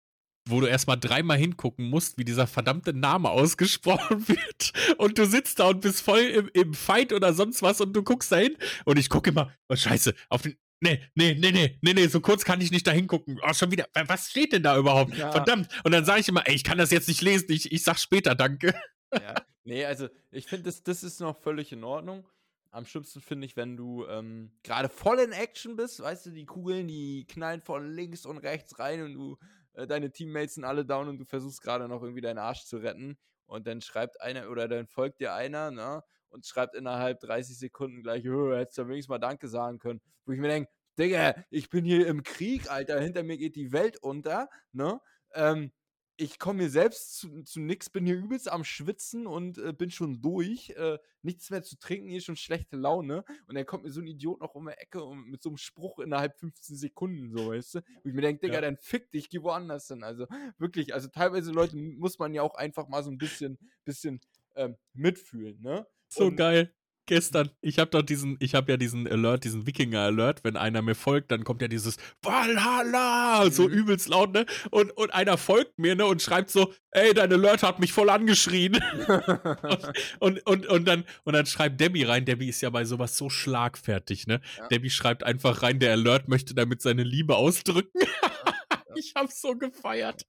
wo 0.47 0.59
du 0.59 0.67
erstmal 0.67 0.99
dreimal 0.99 1.37
hingucken 1.37 1.89
musst, 1.89 2.17
wie 2.17 2.25
dieser 2.25 2.47
verdammte 2.47 2.93
Name 2.93 3.29
ausgesprochen 3.31 4.27
wird. 4.27 4.73
Und 4.97 5.17
du 5.17 5.25
sitzt 5.25 5.59
da 5.59 5.69
und 5.69 5.81
bist 5.81 6.01
voll 6.01 6.19
im, 6.19 6.49
im 6.53 6.73
Fight 6.73 7.13
oder 7.13 7.33
sonst 7.33 7.61
was 7.61 7.81
und 7.81 7.93
du 7.93 8.03
guckst 8.03 8.31
da 8.31 8.37
hin 8.37 8.57
und 8.85 8.99
ich 8.99 9.09
gucke 9.09 9.29
immer, 9.29 9.53
oh 9.69 9.75
Scheiße, 9.75 10.13
auf 10.29 10.41
den, 10.41 10.57
nee, 10.83 11.01
nee, 11.15 11.33
nee, 11.33 11.51
nee, 11.51 11.79
nee, 11.81 11.93
nee, 11.93 12.07
so 12.07 12.21
kurz 12.21 12.45
kann 12.45 12.61
ich 12.61 12.71
nicht 12.71 12.85
da 12.85 12.91
hingucken. 12.91 13.39
Oh, 13.43 13.53
schon 13.53 13.71
wieder, 13.71 13.87
was 13.93 14.29
steht 14.29 14.53
denn 14.53 14.63
da 14.63 14.77
überhaupt? 14.77 15.15
Ja. 15.17 15.31
Verdammt. 15.31 15.69
Und 15.83 15.91
dann 15.91 16.05
sage 16.05 16.19
ich 16.19 16.27
immer, 16.27 16.47
ey, 16.47 16.53
ich 16.53 16.63
kann 16.63 16.77
das 16.77 16.91
jetzt 16.91 17.07
nicht 17.07 17.21
lesen, 17.21 17.51
ich, 17.51 17.71
ich 17.71 17.83
sag 17.83 17.97
später, 17.97 18.35
danke. 18.35 18.75
Ja, 19.13 19.35
nee, 19.63 19.85
also 19.85 20.09
ich 20.31 20.47
finde, 20.47 20.65
das, 20.65 20.83
das 20.83 21.03
ist 21.03 21.19
noch 21.19 21.37
völlig 21.37 21.71
in 21.71 21.83
Ordnung. 21.83 22.27
Am 22.71 22.85
schlimmsten 22.85 23.21
finde 23.21 23.45
ich, 23.45 23.55
wenn 23.55 23.77
du 23.77 24.05
ähm, 24.07 24.51
gerade 24.63 24.89
voll 24.89 25.19
in 25.19 25.31
Action 25.31 25.75
bist, 25.75 25.99
weißt 25.99 26.25
du, 26.25 26.31
die 26.31 26.45
Kugeln, 26.45 26.87
die 26.87 27.25
knallen 27.27 27.61
von 27.61 27.91
links 27.91 28.25
und 28.25 28.39
rechts 28.39 28.79
rein 28.79 29.03
und 29.03 29.13
du, 29.13 29.37
äh, 29.73 29.85
deine 29.85 30.11
Teammates 30.11 30.55
sind 30.55 30.63
alle 30.63 30.83
down 30.83 31.07
und 31.07 31.19
du 31.19 31.25
versuchst 31.25 31.61
gerade 31.61 31.87
noch 31.87 32.01
irgendwie 32.01 32.21
deinen 32.21 32.39
Arsch 32.39 32.65
zu 32.65 32.77
retten. 32.77 33.17
Und 33.45 33.67
dann 33.67 33.81
schreibt 33.81 34.19
einer 34.21 34.49
oder 34.49 34.67
dann 34.67 34.87
folgt 34.87 35.19
dir 35.19 35.35
einer, 35.35 35.69
ne? 35.69 36.03
Und 36.33 36.45
schreibt 36.45 36.75
innerhalb 36.75 37.19
30 37.21 37.57
Sekunden 37.57 38.03
gleich, 38.03 38.27
oh, 38.27 38.53
hättest 38.53 38.77
du 38.77 38.87
wenigstens 38.87 39.09
mal 39.09 39.19
Danke 39.19 39.47
sagen 39.47 39.79
können. 39.79 40.01
Wo 40.25 40.33
ich 40.33 40.39
mir 40.39 40.49
denke, 40.49 40.69
Digga, 40.99 41.35
ich 41.49 41.69
bin 41.69 41.85
hier 41.85 42.07
im 42.07 42.23
Krieg, 42.23 42.69
Alter, 42.69 42.99
hinter 42.99 43.23
mir 43.23 43.37
geht 43.37 43.55
die 43.55 43.71
Welt 43.71 43.97
unter, 43.97 44.49
ne? 44.71 44.99
Ähm, 45.33 45.71
ich 46.15 46.37
komme 46.37 46.63
mir 46.63 46.69
selbst 46.69 47.17
zu, 47.17 47.41
zu 47.41 47.59
nix, 47.59 47.89
bin 47.89 48.05
hier 48.05 48.15
übelst 48.15 48.51
am 48.51 48.63
Schwitzen 48.63 49.25
und 49.25 49.57
äh, 49.57 49.73
bin 49.73 49.89
schon 49.89 50.21
durch. 50.21 50.69
Äh, 50.71 50.99
nichts 51.23 51.49
mehr 51.49 51.63
zu 51.63 51.77
trinken, 51.79 52.07
hier 52.09 52.21
schon 52.21 52.35
schlechte 52.35 52.75
Laune. 52.77 53.25
Und 53.47 53.55
dann 53.55 53.65
kommt 53.65 53.83
mir 53.83 53.91
so 53.91 53.99
ein 53.99 54.05
Idiot 54.05 54.39
noch 54.39 54.53
um 54.53 54.67
die 54.67 54.73
Ecke 54.73 55.03
und 55.03 55.27
mit 55.29 55.41
so 55.41 55.49
einem 55.49 55.57
Spruch 55.57 55.97
innerhalb 55.99 56.37
15 56.37 56.75
Sekunden, 56.75 57.31
so 57.35 57.47
weißt 57.47 57.75
du. 57.75 57.77
Und 57.79 58.05
ich 58.05 58.13
mir 58.13 58.21
denke, 58.21 58.41
Digga, 58.41 58.55
Ja. 58.55 58.61
dann 58.61 58.77
fick 58.77 59.09
dich, 59.11 59.29
geh 59.29 59.41
woanders 59.41 59.87
hin. 59.87 60.03
Also 60.03 60.27
wirklich, 60.59 60.93
also 60.93 61.07
teilweise 61.07 61.51
Leute 61.51 61.77
muss 61.77 62.19
man 62.19 62.33
ja 62.35 62.43
auch 62.43 62.55
einfach 62.55 62.87
mal 62.87 63.03
so 63.03 63.09
ein 63.09 63.17
bisschen, 63.17 63.57
bisschen 63.83 64.21
ähm, 64.55 64.77
mitfühlen, 64.93 65.59
ne? 65.61 65.87
So 66.13 66.25
Und- 66.27 66.35
geil. 66.37 66.73
Gestern, 67.05 67.49
ich 67.59 67.79
habe 67.79 67.91
doch 67.91 68.01
diesen, 68.01 68.37
ich 68.39 68.55
habe 68.55 68.71
ja 68.71 68.77
diesen 68.77 69.05
Alert, 69.09 69.43
diesen 69.43 69.67
Wikinger-Alert, 69.67 70.45
wenn 70.45 70.55
einer 70.55 70.81
mir 70.81 70.95
folgt, 70.95 71.31
dann 71.31 71.43
kommt 71.43 71.61
ja 71.61 71.67
dieses 71.67 71.97
Valhalla, 72.21 73.51
so 73.51 73.63
Mhm. 73.67 73.73
übelst 73.73 74.07
laut, 74.07 74.31
ne? 74.33 74.45
Und, 74.71 74.89
und 74.91 75.13
einer 75.13 75.37
folgt 75.37 75.77
mir, 75.77 75.95
ne? 75.95 76.05
Und 76.05 76.21
schreibt 76.21 76.49
so, 76.49 76.73
ey, 76.91 77.13
dein 77.13 77.33
Alert 77.33 77.61
hat 77.61 77.79
mich 77.79 77.91
voll 77.91 78.09
angeschrien. 78.09 78.73
Und, 80.19 80.45
und, 80.47 80.65
und, 80.67 80.87
dann, 80.87 81.03
und 81.25 81.33
dann 81.33 81.45
schreibt 81.45 81.81
Debbie 81.81 82.03
rein, 82.03 82.23
Debbie 82.23 82.47
ist 82.47 82.61
ja 82.61 82.69
bei 82.69 82.85
sowas 82.85 83.17
so 83.17 83.29
schlagfertig, 83.29 84.27
ne? 84.27 84.39
Ja. 84.57 84.67
Debbie 84.69 84.89
schreibt 84.89 85.23
einfach 85.23 85.61
rein, 85.61 85.79
der 85.79 85.91
Alert 85.91 86.29
möchte 86.29 86.53
damit 86.55 86.81
seine 86.81 87.03
Liebe 87.03 87.35
ausdrücken. 87.35 87.99
Ich 88.95 89.13
hab's 89.15 89.41
so 89.41 89.55
gefeiert. 89.55 90.23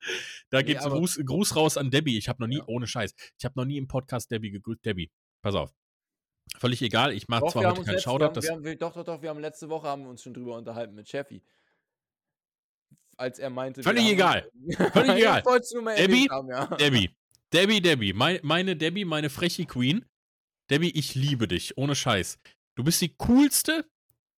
Da 0.48 0.58
Nee, 0.58 0.64
geht's 0.64 0.84
aber- 0.86 0.96
Gruß, 0.96 1.20
Gruß 1.22 1.54
raus 1.54 1.76
an 1.76 1.90
Debbie. 1.90 2.16
Ich 2.16 2.30
habe 2.30 2.40
noch 2.42 2.48
nie, 2.48 2.56
Ja. 2.56 2.64
ohne 2.66 2.86
Scheiß, 2.86 3.14
ich 3.38 3.44
habe 3.44 3.52
noch 3.60 3.66
nie 3.66 3.76
im 3.76 3.86
Podcast 3.86 4.30
Debbie 4.30 4.50
gegrüßt. 4.50 4.82
Debbie, 4.86 5.10
pass 5.44 5.54
auf. 5.54 5.72
Völlig 6.58 6.82
egal, 6.82 7.12
ich 7.12 7.28
mache 7.28 7.46
zwar 7.48 7.64
haben 7.64 7.76
heute 7.78 7.84
keinen 7.84 8.00
Shoutout. 8.00 8.24
haben, 8.26 8.34
Das, 8.34 8.44
wir 8.44 8.52
haben, 8.52 8.64
wir, 8.64 8.76
doch, 8.76 8.92
doch, 8.92 9.04
doch, 9.04 9.22
wir 9.22 9.30
haben 9.30 9.40
letzte 9.40 9.68
Woche 9.68 9.86
haben 9.88 10.02
wir 10.02 10.10
uns 10.10 10.22
schon 10.22 10.34
drüber 10.34 10.56
unterhalten 10.56 10.94
mit 10.94 11.08
Cheffi. 11.08 11.42
Als 13.16 13.38
er 13.38 13.50
meinte. 13.50 13.82
Völlig 13.82 14.04
haben- 14.04 14.12
egal. 14.12 14.50
Völlig 14.92 15.10
Ich 15.10 15.20
egal. 15.20 15.42
Debbie, 15.96 16.28
haben, 16.30 16.48
ja. 16.48 16.66
Debbie, 16.66 17.10
Debbie, 17.52 17.80
Debbie, 17.80 18.12
mein, 18.12 18.40
meine 18.42 18.76
Debbie, 18.76 19.04
meine 19.04 19.30
freche 19.30 19.64
Queen. 19.66 20.04
Debbie, 20.70 20.90
ich 20.90 21.14
liebe 21.14 21.46
dich, 21.46 21.76
ohne 21.78 21.94
Scheiß. 21.94 22.38
Du 22.76 22.82
bist 22.84 23.00
die 23.00 23.14
coolste, 23.16 23.88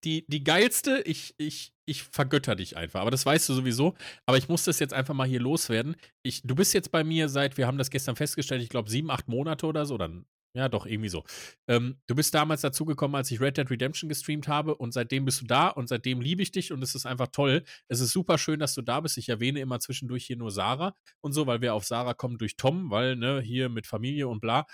die, 0.05 0.27
die 0.29 0.45
geilste. 0.45 1.01
Ich, 1.07 1.35
ich, 1.39 1.73
ich 1.87 2.03
vergötter 2.03 2.55
dich 2.55 2.77
einfach. 2.77 3.01
Aber 3.01 3.11
das 3.11 3.25
weißt 3.25 3.49
du 3.49 3.55
sowieso. 3.55 3.95
Aber 4.27 4.37
ich 4.37 4.49
muss 4.49 4.65
das 4.65 4.79
jetzt 4.79 4.93
einfach 4.93 5.15
mal 5.15 5.27
hier 5.27 5.41
loswerden. 5.41 5.97
Ich, 6.23 6.43
du 6.43 6.55
bist 6.55 6.75
jetzt 6.75 6.91
bei 6.93 7.03
mir 7.05 7.29
seit, 7.29 7.57
wir 7.57 7.67
haben 7.67 7.79
das 7.79 7.91
gestern 7.91 8.17
festgestellt, 8.17 8.63
ich 8.63 8.69
glaube 8.69 8.91
sieben, 8.91 9.11
acht 9.11 9.29
Monate 9.29 9.67
oder 9.67 9.87
so. 9.87 9.97
Dann, 9.97 10.27
ja, 10.57 10.69
doch, 10.69 10.87
irgendwie 10.87 11.09
so. 11.11 11.25
Ähm, 11.69 12.01
du 12.07 12.15
bist 12.15 12.35
damals 12.35 12.63
dazugekommen, 12.63 13.15
als 13.15 13.31
ich 13.31 13.41
Red 13.41 13.59
Dead 13.59 13.71
Redemption 13.71 14.09
gestreamt 14.09 14.49
habe. 14.49 14.75
Und 14.77 14.93
seitdem 14.93 15.25
bist 15.25 15.43
du 15.43 15.47
da 15.47 15.69
und 15.69 15.89
seitdem 15.89 16.21
liebe 16.21 16.43
ich 16.43 16.51
dich. 16.51 16.73
Und 16.73 16.83
es 16.83 16.95
ist 16.95 17.07
einfach 17.07 17.29
toll. 17.29 17.63
Es 17.89 18.01
ist 18.01 18.13
super 18.13 18.39
schön, 18.39 18.59
dass 18.61 18.75
du 18.75 18.83
da 18.83 19.01
bist. 19.01 19.19
Ich 19.19 19.29
erwähne 19.29 19.61
immer 19.61 19.79
zwischendurch 19.81 20.27
hier 20.27 20.37
nur 20.37 20.51
Sarah 20.51 20.95
und 21.21 21.33
so, 21.33 21.47
weil 21.47 21.61
wir 21.61 21.75
auf 21.75 21.85
Sarah 21.85 22.15
kommen 22.15 22.39
durch 22.39 22.57
Tom, 22.57 22.91
weil, 22.91 23.17
ne, 23.17 23.41
hier 23.41 23.69
mit 23.69 23.87
Familie 23.87 24.29
und 24.29 24.41
bla. 24.41 24.67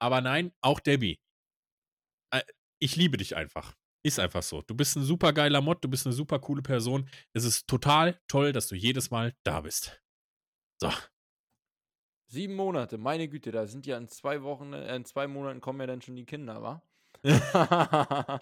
Aber 0.00 0.20
nein, 0.20 0.52
auch 0.62 0.80
Debbie. 0.80 1.18
Äh, 2.32 2.42
Ich 2.80 2.96
liebe 2.96 3.16
dich 3.16 3.36
einfach. 3.36 3.74
Ist 4.04 4.20
einfach 4.20 4.42
so. 4.42 4.62
Du 4.62 4.74
bist 4.74 4.96
ein 4.96 5.04
super 5.04 5.32
geiler 5.32 5.60
Mod, 5.62 5.82
du 5.82 5.88
bist 5.88 6.06
eine 6.06 6.12
super 6.14 6.38
coole 6.38 6.62
Person. 6.62 7.08
Es 7.32 7.44
ist 7.44 7.66
total 7.66 8.20
toll, 8.28 8.52
dass 8.52 8.68
du 8.68 8.74
jedes 8.76 9.10
Mal 9.10 9.34
da 9.44 9.62
bist. 9.62 10.02
So. 10.80 10.90
Sieben 12.34 12.56
Monate, 12.56 12.98
meine 12.98 13.28
Güte, 13.28 13.52
da 13.52 13.64
sind 13.68 13.86
ja 13.86 13.96
in 13.96 14.08
zwei 14.08 14.42
Wochen, 14.42 14.72
äh, 14.72 14.96
in 14.96 15.04
zwei 15.04 15.28
Monaten 15.28 15.60
kommen 15.60 15.78
ja 15.78 15.86
dann 15.86 16.02
schon 16.02 16.16
die 16.16 16.24
Kinder, 16.24 16.60
wa? 16.60 16.82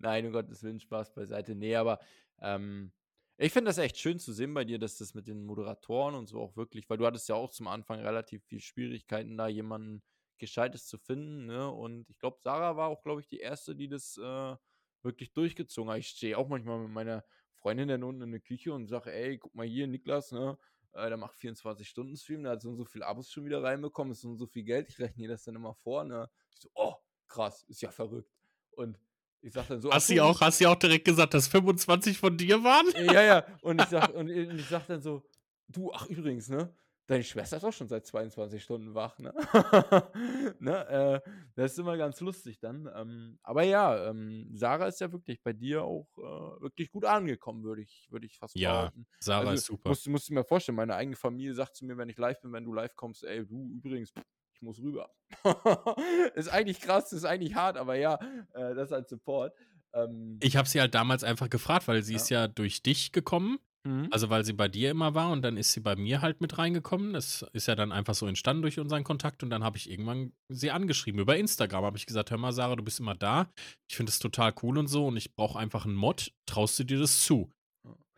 Nein, 0.00 0.26
um 0.26 0.32
Gottes 0.32 0.60
Willen, 0.64 0.80
Spaß 0.80 1.14
beiseite. 1.14 1.54
Nee, 1.54 1.76
aber 1.76 2.00
ähm, 2.40 2.90
ich 3.36 3.52
finde 3.52 3.68
das 3.68 3.78
echt 3.78 3.96
schön 3.98 4.18
zu 4.18 4.32
sehen 4.32 4.54
bei 4.54 4.64
dir, 4.64 4.80
dass 4.80 4.98
das 4.98 5.14
mit 5.14 5.28
den 5.28 5.46
Moderatoren 5.46 6.16
und 6.16 6.26
so 6.26 6.40
auch 6.40 6.56
wirklich, 6.56 6.90
weil 6.90 6.98
du 6.98 7.06
hattest 7.06 7.28
ja 7.28 7.36
auch 7.36 7.50
zum 7.50 7.68
Anfang 7.68 8.00
relativ 8.00 8.42
viel 8.42 8.58
Schwierigkeiten, 8.58 9.36
da 9.36 9.46
jemanden 9.46 10.02
Gescheites 10.38 10.88
zu 10.88 10.98
finden, 10.98 11.46
ne? 11.46 11.70
Und 11.70 12.10
ich 12.10 12.18
glaube, 12.18 12.38
Sarah 12.40 12.76
war 12.76 12.88
auch, 12.88 13.04
glaube 13.04 13.20
ich, 13.20 13.28
die 13.28 13.38
erste, 13.38 13.76
die 13.76 13.86
das 13.86 14.18
äh, 14.18 14.56
wirklich 15.04 15.32
durchgezogen 15.32 15.92
hat. 15.92 15.98
Ich 16.00 16.08
stehe 16.08 16.36
auch 16.36 16.48
manchmal 16.48 16.80
mit 16.80 16.90
meiner 16.90 17.24
Freundin 17.54 17.86
dann 17.86 18.02
unten 18.02 18.22
in 18.22 18.32
der 18.32 18.40
Küche 18.40 18.72
und 18.72 18.88
sage, 18.88 19.12
ey, 19.12 19.38
guck 19.38 19.54
mal 19.54 19.64
hier, 19.64 19.86
Niklas, 19.86 20.32
ne? 20.32 20.58
Äh, 20.96 21.08
der 21.08 21.16
macht 21.16 21.36
24-Stunden-Stream, 21.36 22.42
der 22.42 22.52
hat 22.52 22.62
so 22.62 22.70
und 22.70 22.76
so 22.76 22.84
viel 22.84 23.02
Abos 23.02 23.30
schon 23.30 23.44
wieder 23.44 23.62
reinbekommen, 23.62 24.12
ist 24.12 24.22
so 24.22 24.30
und 24.30 24.38
so 24.38 24.46
viel 24.46 24.64
Geld. 24.64 24.88
Ich 24.88 24.98
rechne 24.98 25.24
ihr 25.24 25.28
das 25.28 25.44
dann 25.44 25.54
immer 25.54 25.74
vor, 25.74 26.04
ne? 26.04 26.28
Ich 26.54 26.60
so, 26.60 26.70
oh, 26.74 26.94
krass, 27.28 27.64
ist 27.68 27.82
ja 27.82 27.90
verrückt. 27.90 28.30
Und 28.70 28.98
ich 29.42 29.52
sag 29.52 29.68
dann 29.68 29.80
so, 29.80 29.92
Hast 29.92 30.08
du 30.08 30.20
auch, 30.22 30.40
hast 30.40 30.60
du 30.60 30.68
auch 30.68 30.76
direkt 30.76 31.04
gesagt, 31.04 31.34
dass 31.34 31.48
25 31.48 32.18
von 32.18 32.36
dir 32.36 32.62
waren? 32.64 32.86
ja, 33.12 33.22
ja. 33.22 33.46
Und 33.62 33.82
ich 33.82 33.88
sag, 33.90 34.14
und 34.14 34.28
ich 34.28 34.68
sag 34.68 34.86
dann 34.86 35.02
so, 35.02 35.22
du, 35.68 35.92
ach 35.92 36.06
übrigens, 36.06 36.48
ne? 36.48 36.74
Deine 37.08 37.22
Schwester 37.22 37.58
ist 37.58 37.64
auch 37.64 37.72
schon 37.72 37.88
seit 37.88 38.04
22 38.04 38.62
Stunden 38.62 38.94
wach, 38.94 39.18
ne? 39.20 39.32
ne? 40.58 41.22
Äh, 41.24 41.30
das 41.54 41.72
ist 41.72 41.78
immer 41.78 41.96
ganz 41.96 42.20
lustig 42.20 42.58
dann. 42.58 42.90
Ähm, 42.94 43.38
aber 43.42 43.62
ja, 43.62 44.08
ähm, 44.10 44.50
Sarah 44.54 44.86
ist 44.88 45.00
ja 45.00 45.12
wirklich 45.12 45.40
bei 45.42 45.52
dir 45.52 45.84
auch 45.84 46.08
äh, 46.18 46.62
wirklich 46.62 46.90
gut 46.90 47.04
angekommen, 47.04 47.62
würde 47.62 47.82
ich, 47.82 48.08
würde 48.10 48.26
ich 48.26 48.36
fast 48.38 48.56
Ja, 48.56 48.86
behaupten. 48.86 49.06
Sarah 49.20 49.50
Also, 49.50 49.54
ist 49.54 49.66
super. 49.66 49.90
Musst, 49.90 50.08
musst 50.08 50.28
du 50.28 50.34
mir 50.34 50.44
vorstellen, 50.44 50.74
meine 50.76 50.96
eigene 50.96 51.16
Familie 51.16 51.54
sagt 51.54 51.76
zu 51.76 51.84
mir, 51.84 51.96
wenn 51.96 52.08
ich 52.08 52.18
live 52.18 52.40
bin, 52.40 52.52
wenn 52.52 52.64
du 52.64 52.72
live 52.72 52.96
kommst, 52.96 53.22
ey, 53.24 53.46
du 53.46 53.68
übrigens, 53.70 54.12
ich 54.52 54.62
muss 54.62 54.80
rüber. 54.80 55.10
ist 56.34 56.48
eigentlich 56.48 56.80
krass, 56.80 57.12
ist 57.12 57.24
eigentlich 57.24 57.54
hart, 57.54 57.76
aber 57.76 57.94
ja, 57.96 58.14
äh, 58.54 58.74
das 58.74 58.90
als 58.90 59.10
Support. 59.10 59.54
Ähm, 59.92 60.38
Ich 60.42 60.56
habe 60.56 60.68
sie 60.68 60.80
halt 60.80 60.94
damals 60.94 61.24
einfach 61.24 61.48
gefragt, 61.50 61.88
weil 61.88 62.02
sie 62.02 62.14
Ja. 62.14 62.16
ist 62.16 62.30
ja 62.30 62.48
durch 62.48 62.82
dich 62.82 63.12
gekommen. 63.12 63.58
Mhm. 63.86 64.08
Also 64.10 64.28
weil 64.30 64.44
sie 64.44 64.52
bei 64.52 64.68
dir 64.68 64.90
immer 64.90 65.14
war 65.14 65.30
und 65.30 65.42
dann 65.42 65.56
ist 65.56 65.72
sie 65.72 65.80
bei 65.80 65.96
mir 65.96 66.20
halt 66.20 66.40
mit 66.40 66.58
reingekommen. 66.58 67.12
Das 67.12 67.42
ist 67.52 67.66
ja 67.68 67.74
dann 67.74 67.92
einfach 67.92 68.14
so 68.14 68.26
entstanden 68.26 68.62
durch 68.62 68.78
unseren 68.78 69.04
Kontakt 69.04 69.42
und 69.42 69.50
dann 69.50 69.64
habe 69.64 69.76
ich 69.76 69.90
irgendwann 69.90 70.32
sie 70.48 70.70
angeschrieben. 70.70 71.20
Über 71.20 71.36
Instagram 71.36 71.84
habe 71.84 71.96
ich 71.96 72.06
gesagt, 72.06 72.30
hör 72.30 72.38
mal, 72.38 72.52
Sarah, 72.52 72.76
du 72.76 72.82
bist 72.82 73.00
immer 73.00 73.14
da. 73.14 73.50
Ich 73.88 73.96
finde 73.96 74.10
es 74.10 74.18
total 74.18 74.54
cool 74.62 74.78
und 74.78 74.88
so 74.88 75.06
und 75.06 75.16
ich 75.16 75.34
brauche 75.34 75.58
einfach 75.58 75.84
einen 75.86 75.94
Mod. 75.94 76.32
Traust 76.46 76.78
du 76.78 76.84
dir 76.84 76.98
das 76.98 77.24
zu? 77.24 77.50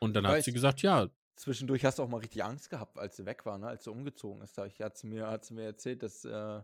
Und 0.01 0.15
dann 0.15 0.27
hat 0.27 0.45
sie 0.45 0.53
gesagt, 0.53 0.83
ja. 0.83 1.09
Zwischendurch 1.37 1.85
hast 1.85 1.99
du 1.99 2.03
auch 2.03 2.09
mal 2.09 2.19
richtig 2.19 2.43
Angst 2.43 2.71
gehabt, 2.71 2.99
als 2.99 3.17
sie 3.17 3.25
weg 3.27 3.47
war, 3.47 3.59
ne? 3.59 3.69
als 3.69 3.85
sie 3.85 3.91
umgezogen 3.91 4.43
ist. 4.43 4.59
Da 4.59 4.67
ich- 4.67 4.81
hat 4.81 4.97
sie 4.97 5.07
mir, 5.07 5.29
hat 5.29 5.45
sie 5.45 5.55
mir 5.55 5.65
erzählt, 5.65 6.03
dass 6.03 6.25
äh, 6.25 6.63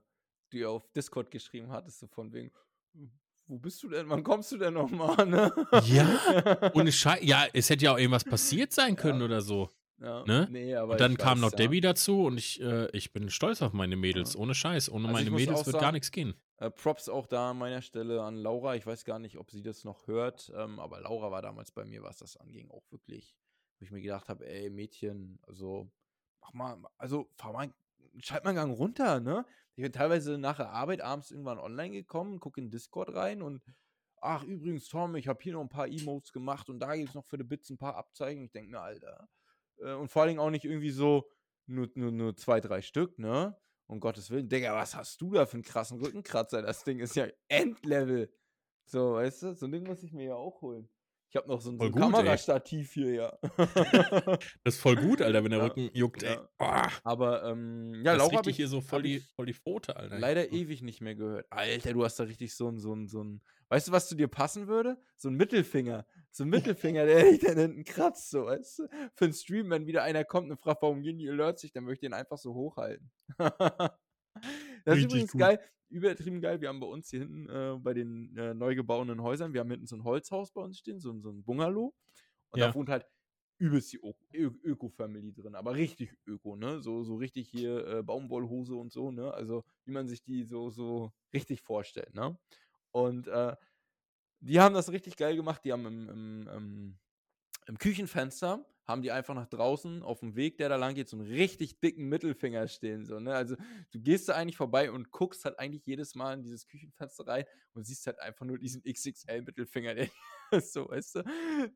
du 0.50 0.59
ihr 0.59 0.70
auf 0.70 0.90
Discord 0.92 1.30
geschrieben 1.30 1.70
hattest, 1.70 2.00
so 2.00 2.07
von 2.07 2.32
wegen, 2.32 2.50
wo 3.47 3.59
bist 3.59 3.82
du 3.82 3.88
denn? 3.88 4.09
Wann 4.09 4.22
kommst 4.22 4.53
du 4.53 4.59
denn 4.59 4.74
nochmal? 4.74 5.26
Ne? 5.26 5.53
Ja, 5.84 6.07
Ohne 6.74 6.92
Schei 6.92 7.18
ja, 7.22 7.47
es 7.53 7.70
hätte 7.70 7.84
ja 7.84 7.92
auch 7.95 7.99
irgendwas 7.99 8.24
passiert 8.24 8.72
sein 8.72 8.97
können 8.97 9.20
Ja. 9.20 9.24
oder 9.26 9.40
so. 9.40 9.70
ja, 10.01 10.24
ne? 10.24 10.49
Nee, 10.51 10.74
aber 10.74 10.92
Und 10.92 11.01
dann 11.01 11.16
kam 11.16 11.38
weiß, 11.38 11.42
noch 11.42 11.51
ja. 11.53 11.57
Debbie 11.59 11.80
dazu 11.80 12.24
und 12.24 12.38
ich, 12.38 12.61
äh, 12.61 12.88
ich 12.97 13.12
bin 13.12 13.30
stolz 13.30 13.62
auf 13.62 13.72
meine 13.72 13.97
Mädels, 13.97 14.36
ohne 14.36 14.55
Scheiß. 14.55 14.90
Ohne 14.90 15.09
Also 15.09 15.12
meine 15.18 15.30
Mädels 15.30 15.66
wird 15.66 15.74
gar 15.74 15.80
sagen, 15.82 15.95
nichts 15.95 16.11
gehen. 16.11 16.34
Äh, 16.59 16.70
Props 16.70 17.09
auch 17.09 17.26
da 17.26 17.51
an 17.51 17.59
meiner 17.59 17.82
Stelle 17.82 18.22
an 18.22 18.36
Laura. 18.36 18.76
Ich 18.76 18.86
weiß 18.86 19.05
gar 19.05 19.18
nicht, 19.18 19.38
ob 19.38 19.51
sie 19.51 19.62
das 19.62 19.84
noch 19.84 20.07
hört, 20.07 20.53
ähm, 20.57 20.78
aber 20.80 21.01
Laura 21.01 21.30
war 21.30 21.42
damals 21.42 21.70
bei 21.72 21.84
mir, 21.84 22.03
was 22.03 22.18
das 22.18 22.36
anging, 22.36 22.70
auch 22.70 22.84
wirklich, 22.90 23.34
wo 23.78 23.84
ich 23.84 23.90
mir 23.90 24.01
gedacht 24.01 24.28
habe, 24.28 24.47
ey, 24.49 24.70
Mädchen, 24.70 25.38
also 25.47 25.90
mach 26.40 26.53
mal, 26.53 26.76
also 26.97 27.28
fahr 27.36 27.53
mal, 27.53 27.72
schalt 28.20 28.45
mal 28.45 28.51
einen 28.51 28.57
Gang 28.59 28.78
runter, 28.78 29.20
ne? 29.20 29.45
Ich 29.77 29.83
bin 29.83 29.93
teilweise 29.93 30.39
nach 30.39 30.57
der 30.57 30.70
Arbeit 30.70 31.01
abends 31.01 31.31
irgendwann 31.31 31.59
online 31.59 31.95
gekommen, 31.95 32.39
gucke 32.39 32.61
in 32.61 32.70
Discord 32.70 33.14
rein 33.14 33.43
und 33.43 33.62
ach, 34.20 34.45
übrigens, 34.45 34.89
Tom, 34.89 35.16
ich 35.16 35.29
habe 35.29 35.43
hier 35.43 35.53
noch 35.53 35.61
ein 35.61 35.68
paar 35.68 35.89
Emotes 35.89 36.33
gemacht 36.33 36.68
und 36.68 36.81
da 36.81 36.95
gibt 36.97 37.11
es 37.11 37.14
noch 37.14 37.27
für 37.27 37.37
die 37.37 37.45
Bits 37.45 37.70
ein 37.70 37.79
paar 37.79 37.97
Abzeichen. 37.97 38.45
Ich 38.45 38.53
denke 38.53 38.70
mir, 38.70 38.81
Alter. 38.81 39.29
Äh, 39.79 39.95
und 39.95 40.09
vor 40.09 40.22
allen 40.22 40.31
Dingen 40.31 40.41
auch 40.41 40.51
nicht 40.51 40.64
irgendwie 40.64 40.91
so 40.91 41.29
nur, 41.66 41.91
nur, 41.95 42.11
nur 42.11 42.37
zwei, 42.37 42.61
drei 42.61 42.83
Stück, 42.83 43.18
ne? 43.18 43.57
Um 43.87 44.01
Gottes 44.01 44.31
Willen. 44.31 44.49
Digga, 44.49 44.75
was 44.75 44.97
hast 44.97 45.20
du 45.20 45.33
da 45.33 45.45
für 45.45 45.55
einen 45.55 45.62
krassen 45.62 46.01
Rückenkratzer? 46.01 46.62
Das 46.62 46.85
Ding 46.85 47.01
ist 47.01 47.16
ja 47.16 47.27
Endlevel. 47.49 48.33
So, 48.87 49.14
weißt 49.14 49.43
du? 49.43 49.55
So 49.55 49.66
ein 49.66 49.72
Ding 49.72 49.85
muss 49.85 50.03
ich 50.03 50.12
mir 50.12 50.25
ja 50.25 50.35
auch 50.35 50.62
holen. 50.62 50.89
Ich 51.35 51.37
habe 51.37 51.49
noch 51.49 51.61
so 51.61 51.70
ein, 51.72 51.80
so 51.80 51.87
ein 51.89 51.91
gut, 51.91 52.18
ey. 52.20 52.39
Kamerastativ 52.39 52.93
hier, 52.93 53.12
ja. 53.12 53.39
Das 54.64 54.74
ist 54.76 54.80
voll 54.80 54.97
gut, 54.97 55.20
Alter, 55.20 55.43
wenn 55.43 55.51
der 55.51 55.59
Ja, 55.59 55.64
Rücken 55.64 55.91
juckt, 55.93 56.22
ey. 56.22 56.37
ja. 56.37 56.49
Boah, 56.59 56.93
Aber, 57.03 57.43
ähm, 57.45 57.93
ja, 58.05 58.14
das 58.14 58.18
Laura 58.18 58.30
richtig 58.30 58.51
ich, 58.53 58.57
hier 58.57 58.68
so 58.68 58.80
voll 58.80 59.03
die, 59.03 59.20
voll 59.20 59.47
die 59.47 59.55
Pfote, 59.55 59.97
Alter. 59.97 60.18
leider 60.20 60.53
ewig 60.53 60.82
nicht 60.82 61.01
mehr 61.01 61.16
gehört. 61.16 61.47
Alter, 61.51 61.93
du 61.93 62.05
hast 62.05 62.20
da 62.20 62.24
richtig 62.24 62.55
so 62.55 62.68
ein, 62.68 62.78
so 62.78 62.95
ein, 62.95 63.09
so 63.09 63.22
ein, 63.22 63.43
weißt 63.68 63.89
du, 63.89 63.93
was 63.93 64.09
zu 64.09 64.14
dir 64.14 64.28
passen 64.28 64.68
würde? 64.68 64.97
So 65.16 65.28
ein 65.28 65.35
Mittelfinger. 65.35 66.07
So 66.30 66.45
ein 66.45 66.51
Mittelfinger, 66.51 67.05
der 67.07 67.24
dich 67.24 67.41
dann 67.41 67.59
hinten 67.59 67.85
kratzt, 67.85 68.30
so, 68.30 68.47
weißt 68.47 68.78
du? 68.80 68.89
Für 69.14 69.24
einen 69.24 69.35
Stream, 69.35 69.70
wenn 69.70 69.87
wieder 69.87 70.03
einer 70.03 70.24
kommt 70.24 70.51
und 70.51 70.61
fragt, 70.61 70.82
warum 70.82 71.03
gehen 71.03 71.18
die 71.18 71.28
Alerts 71.28 71.62
nicht, 71.62 71.74
dann 71.76 71.85
möchte 71.85 72.07
ich 72.07 72.11
ihn 72.11 72.14
einfach 72.14 72.39
so 72.39 72.55
hochhalten. 72.55 73.11
das 74.85 75.03
ist 75.03 75.05
übrigens 75.05 75.30
gut. 75.30 75.41
geil, 75.41 75.61
übertrieben 75.89 76.41
geil. 76.41 76.61
Wir 76.61 76.68
haben 76.68 76.80
bei 76.80 76.87
uns 76.87 77.11
hier 77.11 77.20
hinten 77.20 77.49
äh, 77.49 77.76
bei 77.80 77.95
den 77.95 78.37
äh, 78.37 78.55
neu 78.55 78.74
gebauenen 78.74 79.22
Häusern, 79.22 79.53
wir 79.55 79.61
haben 79.61 79.70
hinten 79.70 79.87
so 79.87 79.97
ein 79.97 80.05
Holzhaus 80.05 80.53
bei 80.53 80.62
uns 80.62 80.78
stehen, 80.78 81.01
so, 81.01 81.11
ein- 81.12 81.22
so 81.22 81.30
ein 81.30 81.45
Bungalow. 81.45 81.95
Und 82.51 82.61
Ja. 82.61 82.68
da 82.68 82.74
wohnt 82.74 82.89
halt 82.89 83.07
übelst 83.59 83.93
die 83.93 84.01
Öko-Family 84.32 85.32
drin, 85.32 85.55
aber 85.55 85.74
richtig 85.76 86.14
Öko, 86.26 86.57
ne? 86.57 86.80
So, 86.80 87.05
so 87.05 87.16
richtig 87.16 87.49
hier 87.49 87.87
äh, 87.87 88.03
Baumwollhose 88.03 88.74
und 88.76 88.93
so, 88.93 89.11
ne? 89.12 89.32
Also 89.35 89.64
wie 89.87 89.93
man 89.93 90.09
sich 90.09 90.22
die 90.22 90.45
so, 90.45 90.70
so 90.70 91.12
richtig 91.32 91.62
vorstellt, 91.62 92.14
ne? 92.14 92.39
Und 92.93 93.28
äh, 93.28 93.57
die 94.41 94.61
haben 94.61 94.74
das 94.74 94.91
richtig 94.93 95.16
geil 95.16 95.37
gemacht. 95.37 95.64
Die 95.64 95.72
haben 95.72 95.87
im, 95.87 96.09
im, 96.09 96.49
im, 96.49 96.99
im 97.66 97.78
Küchenfenster 97.78 98.66
haben 98.87 99.03
die 99.03 99.12
einfach 99.12 99.35
nach 99.35 99.47
draußen 99.49 100.03
auf 100.03 100.20
dem 100.20 100.37
Weg, 100.37 100.59
der 100.59 100.68
da 100.68 100.76
lang 100.76 100.95
geht, 100.95 101.09
so 101.09 101.16
einen 101.16 101.26
richtig 101.26 101.80
dicken 101.80 102.09
Mittelfinger 102.09 102.68
stehen. 102.68 103.07
So, 103.07 103.18
ne? 103.20 103.35
Also 103.35 103.57
du 103.93 104.01
gehst 104.01 104.28
da 104.28 104.35
eigentlich 104.35 104.57
vorbei 104.57 104.91
und 104.91 105.11
guckst 105.11 105.45
halt 105.45 105.59
eigentlich 105.59 105.87
jedes 105.87 106.14
Mal 106.14 106.35
in 106.35 106.43
dieses 106.43 106.66
Küchenfenster 106.66 107.26
rein 107.26 107.45
und 107.72 107.87
siehst 107.87 108.07
halt 108.07 108.20
einfach 108.20 108.45
nur 108.47 108.59
diesen 108.59 108.82
XXL-Mittelfinger, 108.85 109.95
der 109.95 110.09
so, 110.61 110.89
weißt 110.89 111.16
du, 111.16 111.22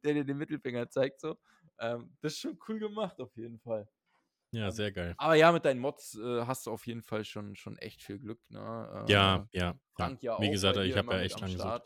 der 0.04 0.14
dir 0.14 0.24
den 0.24 0.36
Mittelfinger 0.38 0.88
zeigt. 0.90 1.20
So. 1.20 1.36
Ähm, 1.78 2.16
das 2.20 2.34
ist 2.34 2.40
schon 2.40 2.58
cool 2.68 2.78
gemacht, 2.78 3.20
auf 3.20 3.34
jeden 3.36 3.58
Fall. 3.58 3.88
Ja, 4.50 4.66
Ähm, 4.66 4.70
sehr 4.70 4.92
geil. 4.92 5.14
aber 5.16 5.34
ja, 5.34 5.52
mit 5.52 5.64
deinen 5.64 5.80
Mods 5.80 6.14
äh, 6.18 6.42
hast 6.46 6.66
du 6.66 6.70
auf 6.70 6.86
jeden 6.86 7.02
Fall 7.02 7.24
schon, 7.24 7.54
schon 7.56 7.76
echt 7.78 8.02
viel 8.02 8.18
Glück. 8.18 8.40
Ne? 8.50 9.06
Äh, 9.08 9.12
Ja, 9.12 9.48
ja, 9.52 9.78
Frank 9.94 10.22
ja, 10.22 10.32
ja. 10.32 10.36
auch. 10.36 10.40
Wie 10.42 10.50
gesagt, 10.50 10.76
ich 10.78 10.96
habe 10.96 11.12
ja 11.14 11.20
echt 11.20 11.40
lange 11.40 11.54
gesucht. 11.54 11.82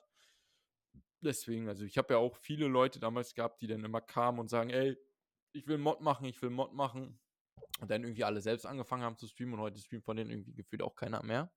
Deswegen, 1.20 1.68
also 1.68 1.84
ich 1.84 1.96
habe 1.98 2.14
ja 2.14 2.18
auch 2.18 2.36
viele 2.36 2.66
Leute 2.66 2.98
damals 2.98 3.34
gehabt, 3.34 3.62
die 3.62 3.68
dann 3.68 3.84
immer 3.84 4.00
kamen 4.00 4.40
und 4.40 4.48
sagen, 4.48 4.70
ey, 4.70 4.96
ich 5.52 5.66
will 5.66 5.78
Mod 5.78 6.00
machen, 6.00 6.26
ich 6.26 6.40
will 6.42 6.50
Mod 6.50 6.72
machen. 6.72 7.18
Und 7.80 7.90
dann 7.90 8.04
irgendwie 8.04 8.24
alle 8.24 8.40
selbst 8.40 8.64
angefangen 8.64 9.02
haben 9.02 9.16
zu 9.16 9.26
streamen 9.26 9.54
und 9.54 9.60
heute 9.60 9.80
streamt 9.80 10.04
von 10.04 10.16
denen 10.16 10.30
irgendwie 10.30 10.52
gefühlt 10.52 10.82
auch 10.82 10.94
keiner 10.94 11.22
mehr. 11.22 11.50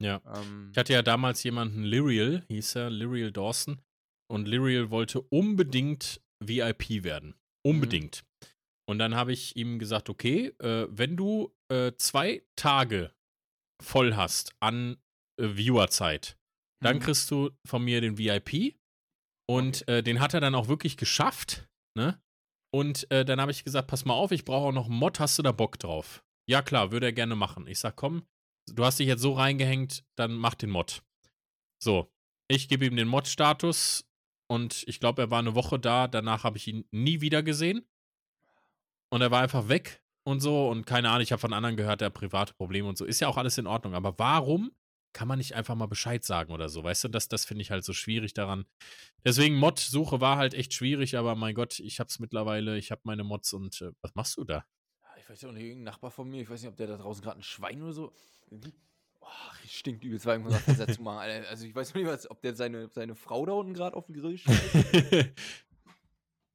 Ja. 0.00 0.22
Ähm, 0.34 0.70
Ich 0.72 0.78
hatte 0.78 0.92
ja 0.92 1.02
damals 1.02 1.42
jemanden, 1.42 1.82
Lyriel, 1.82 2.44
hieß 2.48 2.76
er, 2.76 2.90
Lyriel 2.90 3.32
Dawson. 3.32 3.80
Und 4.30 4.46
Lyriel 4.46 4.90
wollte 4.90 5.20
unbedingt 5.20 6.20
VIP 6.40 7.02
werden. 7.02 7.34
Unbedingt. 7.66 8.24
Und 8.88 8.98
dann 8.98 9.14
habe 9.14 9.32
ich 9.32 9.56
ihm 9.56 9.78
gesagt, 9.78 10.08
okay, 10.08 10.54
äh, 10.60 10.86
wenn 10.90 11.16
du 11.16 11.54
äh, 11.70 11.92
zwei 11.96 12.42
Tage 12.56 13.12
voll 13.82 14.16
hast 14.16 14.54
an 14.60 14.96
äh, 15.38 15.48
Viewerzeit, 15.56 16.38
dann 16.82 16.96
mhm. 16.96 17.00
kriegst 17.00 17.30
du 17.30 17.50
von 17.66 17.84
mir 17.84 18.00
den 18.00 18.16
VIP. 18.16 18.76
Und 19.50 19.86
äh, 19.88 20.02
den 20.02 20.20
hat 20.20 20.34
er 20.34 20.40
dann 20.40 20.54
auch 20.54 20.68
wirklich 20.68 20.96
geschafft. 20.96 21.68
Ne? 21.96 22.20
Und 22.70 23.10
äh, 23.10 23.24
dann 23.24 23.40
habe 23.40 23.50
ich 23.50 23.64
gesagt, 23.64 23.88
pass 23.88 24.04
mal 24.04 24.14
auf, 24.14 24.30
ich 24.30 24.44
brauche 24.44 24.68
auch 24.68 24.72
noch 24.72 24.86
einen 24.86 24.98
Mod, 24.98 25.20
hast 25.20 25.38
du 25.38 25.42
da 25.42 25.52
Bock 25.52 25.78
drauf? 25.78 26.22
Ja 26.46 26.62
klar, 26.62 26.92
würde 26.92 27.06
er 27.06 27.12
gerne 27.12 27.34
machen. 27.34 27.66
Ich 27.66 27.78
sag, 27.78 27.96
komm, 27.96 28.24
du 28.66 28.84
hast 28.84 28.98
dich 28.98 29.06
jetzt 29.06 29.22
so 29.22 29.32
reingehängt, 29.32 30.04
dann 30.16 30.34
mach 30.34 30.54
den 30.54 30.70
Mod. 30.70 31.02
So, 31.82 32.12
ich 32.48 32.68
gebe 32.68 32.86
ihm 32.86 32.96
den 32.96 33.08
Mod-Status 33.08 34.06
und 34.50 34.84
ich 34.86 35.00
glaube, 35.00 35.22
er 35.22 35.30
war 35.30 35.38
eine 35.38 35.54
Woche 35.54 35.78
da, 35.78 36.08
danach 36.08 36.44
habe 36.44 36.56
ich 36.56 36.66
ihn 36.66 36.86
nie 36.90 37.20
wieder 37.20 37.42
gesehen. 37.42 37.86
Und 39.10 39.22
er 39.22 39.30
war 39.30 39.42
einfach 39.42 39.68
weg 39.68 40.02
und 40.26 40.40
so 40.40 40.68
und 40.68 40.86
keine 40.86 41.08
Ahnung, 41.08 41.22
ich 41.22 41.32
habe 41.32 41.40
von 41.40 41.54
anderen 41.54 41.76
gehört, 41.76 42.02
der 42.02 42.06
hat 42.06 42.14
private 42.14 42.54
Probleme 42.54 42.88
und 42.88 42.98
so. 42.98 43.04
Ist 43.04 43.20
ja 43.20 43.28
auch 43.28 43.38
alles 43.38 43.56
in 43.56 43.66
Ordnung, 43.66 43.94
aber 43.94 44.18
warum 44.18 44.70
kann 45.12 45.28
man 45.28 45.38
nicht 45.38 45.54
einfach 45.54 45.74
mal 45.74 45.86
Bescheid 45.86 46.24
sagen 46.24 46.52
oder 46.52 46.68
so? 46.68 46.84
Weißt 46.84 47.04
du, 47.04 47.08
das, 47.08 47.28
das 47.28 47.44
finde 47.44 47.62
ich 47.62 47.70
halt 47.70 47.84
so 47.84 47.92
schwierig 47.92 48.34
daran. 48.34 48.66
Deswegen 49.24 49.56
Mod-Suche 49.56 50.20
war 50.20 50.36
halt 50.36 50.54
echt 50.54 50.74
schwierig, 50.74 51.16
aber 51.16 51.34
mein 51.34 51.54
Gott, 51.54 51.80
ich 51.80 52.00
hab's 52.00 52.18
mittlerweile, 52.18 52.78
ich 52.78 52.90
habe 52.90 53.02
meine 53.04 53.24
Mods 53.24 53.52
und 53.52 53.80
äh, 53.80 53.92
was 54.00 54.14
machst 54.14 54.36
du 54.36 54.44
da? 54.44 54.64
Ich 55.18 55.28
weiß 55.28 55.44
auch 55.44 55.52
nicht, 55.52 55.64
irgendein 55.64 55.84
Nachbar 55.84 56.10
von 56.10 56.28
mir, 56.28 56.42
ich 56.42 56.48
weiß 56.48 56.62
nicht, 56.62 56.70
ob 56.70 56.76
der 56.76 56.86
da 56.86 56.96
draußen 56.96 57.22
gerade 57.22 57.40
ein 57.40 57.42
Schwein 57.42 57.82
oder 57.82 57.92
so. 57.92 58.12
Oh, 59.20 59.26
stinkt 59.66 60.04
übelst, 60.04 60.24
weil 60.24 60.38
ich 60.38 60.44
muss 60.44 60.64
das 60.64 60.78
dazu 60.78 61.02
machen. 61.02 61.44
Also 61.48 61.66
ich 61.66 61.74
weiß 61.74 61.92
nicht, 61.94 62.06
was, 62.06 62.30
ob 62.30 62.40
der 62.40 62.54
seine, 62.54 62.88
seine 62.88 63.14
Frau 63.14 63.44
da 63.44 63.52
unten 63.52 63.74
gerade 63.74 63.96
auf 63.96 64.06
dem 64.06 64.14
Grill. 64.14 64.40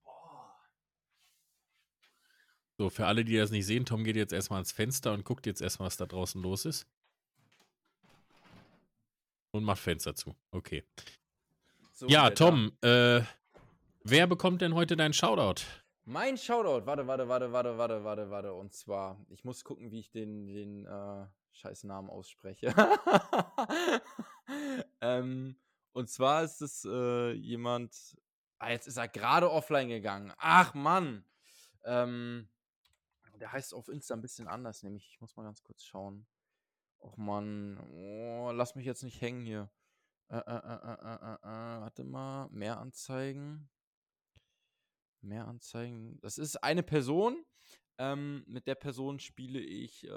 Boah. 0.03 0.55
so, 2.77 2.89
für 2.89 3.05
alle, 3.05 3.25
die 3.25 3.37
das 3.37 3.51
nicht 3.51 3.65
sehen, 3.65 3.85
Tom 3.85 4.03
geht 4.03 4.15
jetzt 4.15 4.33
erstmal 4.33 4.57
ans 4.57 4.71
Fenster 4.71 5.13
und 5.13 5.23
guckt 5.23 5.45
jetzt 5.45 5.61
erstmal, 5.61 5.87
was 5.87 5.97
da 5.97 6.05
draußen 6.05 6.41
los 6.41 6.65
ist. 6.65 6.87
Und 9.53 9.63
macht 9.63 9.79
Fenster 9.79 10.15
zu. 10.15 10.35
Okay. 10.49 10.83
So, 11.91 12.07
ja, 12.07 12.31
Tom, 12.31 12.71
äh, 12.81 13.21
wer 14.03 14.25
bekommt 14.25 14.61
denn 14.61 14.73
heute 14.73 14.97
deinen 14.97 15.13
Shoutout? 15.13 15.63
Mein 16.05 16.37
Shoutout, 16.37 16.87
warte, 16.87 17.05
warte, 17.05 17.27
warte, 17.27 17.51
warte, 17.51 17.77
warte, 17.77 18.03
warte, 18.03 18.29
warte. 18.31 18.53
Und 18.53 18.73
zwar, 18.73 19.23
ich 19.29 19.43
muss 19.43 19.63
gucken, 19.63 19.91
wie 19.91 19.99
ich 19.99 20.09
den, 20.09 20.47
den 20.47 20.87
äh, 20.87 21.27
scheiß 21.51 21.83
Namen 21.83 22.09
ausspreche. 22.09 22.73
ähm, 25.01 25.55
und 25.91 26.09
zwar 26.09 26.43
ist 26.43 26.61
es 26.61 26.83
äh, 26.85 27.33
jemand. 27.33 28.17
Ah, 28.57 28.71
jetzt 28.71 28.87
ist 28.87 28.97
er 28.97 29.07
gerade 29.07 29.51
offline 29.51 29.87
gegangen. 29.87 30.33
Ach 30.39 30.73
Mann. 30.73 31.25
Ähm, 31.83 32.49
der 33.39 33.51
heißt 33.51 33.75
auf 33.75 33.87
Insta 33.87 34.15
ein 34.15 34.21
bisschen 34.21 34.47
anders, 34.47 34.81
nämlich, 34.81 35.07
ich 35.11 35.21
muss 35.21 35.35
mal 35.35 35.43
ganz 35.43 35.61
kurz 35.61 35.83
schauen. 35.83 36.25
Och 37.03 37.17
Mann, 37.17 37.77
oh, 37.91 38.51
lass 38.51 38.75
mich 38.75 38.85
jetzt 38.85 39.03
nicht 39.03 39.19
hängen 39.19 39.45
hier. 39.45 39.69
Äh, 40.29 40.37
äh, 40.37 40.39
äh, 40.39 40.93
äh, 40.93 41.15
äh, 41.15 41.35
äh, 41.35 41.81
warte 41.81 42.05
mal, 42.05 42.47
mehr 42.49 42.79
Anzeigen. 42.79 43.69
Mehr 45.21 45.45
Anzeigen. 45.47 46.19
Das 46.21 46.37
ist 46.37 46.63
eine 46.63 46.81
Person. 46.81 47.45
Ähm, 47.97 48.45
mit 48.47 48.67
der 48.67 48.75
Person 48.75 49.19
spiele 49.19 49.59
ich 49.59 50.07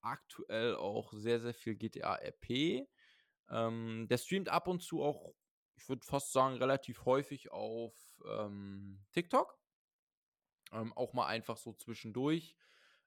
aktuell 0.00 0.76
auch 0.76 1.12
sehr, 1.12 1.40
sehr 1.40 1.54
viel 1.54 1.74
GTA 1.74 2.14
RP. 2.14 2.86
Ähm, 3.50 4.06
der 4.08 4.18
streamt 4.18 4.48
ab 4.48 4.68
und 4.68 4.82
zu 4.82 5.02
auch, 5.02 5.34
ich 5.74 5.88
würde 5.88 6.06
fast 6.06 6.32
sagen, 6.32 6.56
relativ 6.56 7.04
häufig 7.04 7.50
auf 7.50 7.94
ähm, 8.28 9.04
TikTok. 9.12 9.58
Ähm, 10.72 10.92
auch 10.92 11.12
mal 11.14 11.26
einfach 11.26 11.56
so 11.56 11.72
zwischendurch. 11.72 12.56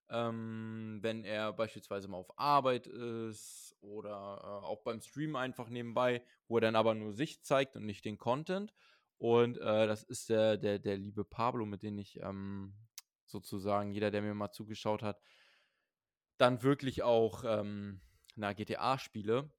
Ähm, 0.10 1.00
wenn 1.02 1.24
er 1.24 1.54
beispielsweise 1.54 2.08
mal 2.08 2.18
auf 2.18 2.38
Arbeit 2.38 2.88
ist 2.88 3.76
oder 3.82 4.40
äh, 4.44 4.66
auch 4.66 4.82
beim 4.84 5.02
Stream 5.02 5.36
einfach 5.36 5.70
nebenbei, 5.70 6.24
wo 6.48 6.58
er 6.58 6.62
dann 6.62 6.76
aber 6.76 6.96
nur 6.96 7.14
sich 7.14 7.44
zeigt 7.44 7.76
und 7.76 7.86
nicht 7.86 8.06
den 8.06 8.18
Content. 8.18 8.74
Und 9.18 9.58
äh, 9.58 9.88
das 9.88 10.04
ist 10.04 10.30
der, 10.30 10.58
der, 10.58 10.80
der 10.80 10.98
liebe 10.98 11.26
Pablo, 11.26 11.66
mit 11.66 11.84
dem 11.84 12.00
ich 12.00 12.20
ähm, 12.22 12.74
sozusagen, 13.26 13.92
jeder, 13.92 14.12
der 14.12 14.22
mir 14.22 14.34
mal 14.34 14.52
zugeschaut 14.52 15.04
hat, 15.04 15.22
dann 16.38 16.64
wirklich 16.64 17.04
auch 17.04 17.44
ähm, 17.46 18.02
na, 18.36 18.54
GTA 18.54 18.98
spiele. 18.98 19.52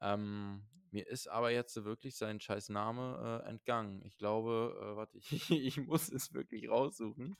Ähm, 0.00 0.66
mir 0.90 1.06
ist 1.06 1.28
aber 1.28 1.50
jetzt 1.50 1.84
wirklich 1.84 2.16
sein 2.16 2.40
scheiß 2.40 2.68
Name 2.70 3.42
äh, 3.44 3.48
entgangen. 3.48 4.02
Ich 4.04 4.16
glaube, 4.16 4.76
äh, 4.80 4.96
warte, 4.96 5.18
ich, 5.18 5.30
ich 5.50 5.78
muss 5.78 6.08
es 6.10 6.32
wirklich 6.32 6.68
raussuchen. 6.68 7.36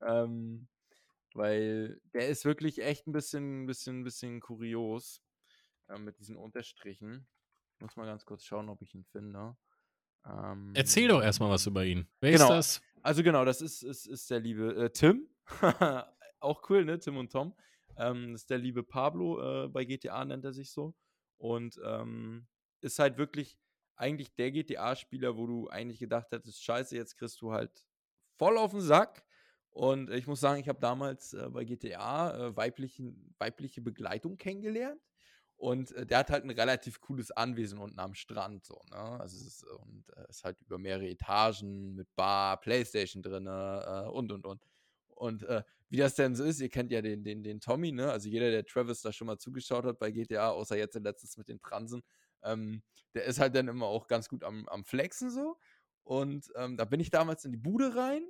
Ähm, 0.00 0.68
weil 1.36 2.00
der 2.14 2.28
ist 2.28 2.44
wirklich 2.44 2.82
echt 2.82 3.06
ein 3.06 3.12
bisschen, 3.12 3.66
bisschen, 3.66 4.04
bisschen 4.04 4.40
kurios 4.40 5.22
äh, 5.88 5.98
mit 5.98 6.18
diesen 6.18 6.36
Unterstrichen. 6.36 7.26
Ich 7.74 7.80
muss 7.80 7.96
mal 7.96 8.06
ganz 8.06 8.24
kurz 8.24 8.44
schauen, 8.44 8.68
ob 8.68 8.80
ich 8.82 8.94
ihn 8.94 9.04
finde. 9.04 9.56
Ähm, 10.24 10.72
Erzähl 10.74 11.08
doch 11.08 11.22
erstmal 11.22 11.50
was 11.50 11.66
über 11.66 11.84
ihn. 11.84 12.08
Wer 12.20 12.32
Genau. 12.32 12.44
ist 12.44 12.80
das? 12.80 12.82
also 13.02 13.22
genau, 13.22 13.44
das 13.44 13.60
ist, 13.60 13.82
ist, 13.82 14.06
ist 14.06 14.30
der 14.30 14.40
liebe 14.40 14.74
äh, 14.74 14.90
Tim. 14.90 15.28
Auch 16.40 16.68
cool, 16.70 16.84
ne? 16.84 16.98
Tim 16.98 17.16
und 17.16 17.30
Tom. 17.32 17.54
Ähm, 17.96 18.32
das 18.32 18.42
ist 18.42 18.50
der 18.50 18.58
liebe 18.58 18.82
Pablo, 18.82 19.64
äh, 19.64 19.68
bei 19.68 19.84
GTA 19.84 20.24
nennt 20.24 20.44
er 20.44 20.52
sich 20.52 20.70
so. 20.70 20.94
Und 21.38 21.78
ähm, 21.84 22.46
ist 22.80 22.98
halt 22.98 23.18
wirklich 23.18 23.58
eigentlich 23.96 24.34
der 24.34 24.50
GTA-Spieler, 24.52 25.36
wo 25.36 25.46
du 25.46 25.68
eigentlich 25.68 25.98
gedacht 25.98 26.30
hättest, 26.30 26.62
scheiße, 26.62 26.96
jetzt 26.96 27.16
kriegst 27.16 27.40
du 27.40 27.52
halt 27.52 27.86
voll 28.36 28.58
auf 28.58 28.72
den 28.72 28.80
Sack. 28.80 29.24
Und 29.76 30.08
ich 30.08 30.26
muss 30.26 30.40
sagen, 30.40 30.58
ich 30.58 30.70
habe 30.70 30.80
damals 30.80 31.34
äh, 31.34 31.50
bei 31.50 31.64
GTA 31.64 32.34
äh, 32.34 32.56
weiblichen, 32.56 33.34
weibliche 33.38 33.82
Begleitung 33.82 34.38
kennengelernt. 34.38 35.02
Und 35.56 35.92
äh, 35.92 36.06
der 36.06 36.20
hat 36.20 36.30
halt 36.30 36.44
ein 36.44 36.50
relativ 36.50 36.98
cooles 37.02 37.30
Anwesen 37.30 37.78
unten 37.78 37.98
am 38.00 38.14
Strand. 38.14 38.64
So, 38.64 38.80
ne? 38.90 38.96
Also 38.96 39.36
es 39.36 39.46
ist, 39.46 39.64
und 39.64 40.04
äh, 40.16 40.24
ist 40.30 40.44
halt 40.44 40.58
über 40.62 40.78
mehrere 40.78 41.06
Etagen 41.06 41.94
mit 41.94 42.08
Bar, 42.16 42.58
Playstation 42.58 43.22
drin 43.22 43.46
äh, 43.46 44.08
und 44.08 44.32
und 44.32 44.46
und. 44.46 44.62
Und 45.08 45.42
äh, 45.42 45.62
wie 45.90 45.98
das 45.98 46.14
denn 46.14 46.34
so 46.34 46.44
ist, 46.44 46.60
ihr 46.62 46.70
kennt 46.70 46.90
ja 46.90 47.02
den, 47.02 47.22
den, 47.22 47.42
den 47.42 47.60
Tommy, 47.60 47.92
ne? 47.92 48.10
Also 48.10 48.30
jeder, 48.30 48.50
der 48.50 48.64
Travis 48.64 49.02
da 49.02 49.12
schon 49.12 49.26
mal 49.26 49.36
zugeschaut 49.36 49.84
hat 49.84 49.98
bei 49.98 50.10
GTA, 50.10 50.52
außer 50.52 50.78
jetzt 50.78 50.94
letztens 50.94 51.36
mit 51.36 51.48
den 51.48 51.60
Transen, 51.60 52.02
ähm, 52.42 52.82
der 53.12 53.24
ist 53.24 53.40
halt 53.40 53.54
dann 53.54 53.68
immer 53.68 53.88
auch 53.88 54.06
ganz 54.06 54.30
gut 54.30 54.42
am, 54.42 54.66
am 54.68 54.84
Flexen 54.84 55.30
so. 55.30 55.58
Und 56.02 56.50
ähm, 56.56 56.78
da 56.78 56.86
bin 56.86 57.00
ich 57.00 57.10
damals 57.10 57.44
in 57.44 57.52
die 57.52 57.58
Bude 57.58 57.94
rein 57.94 58.26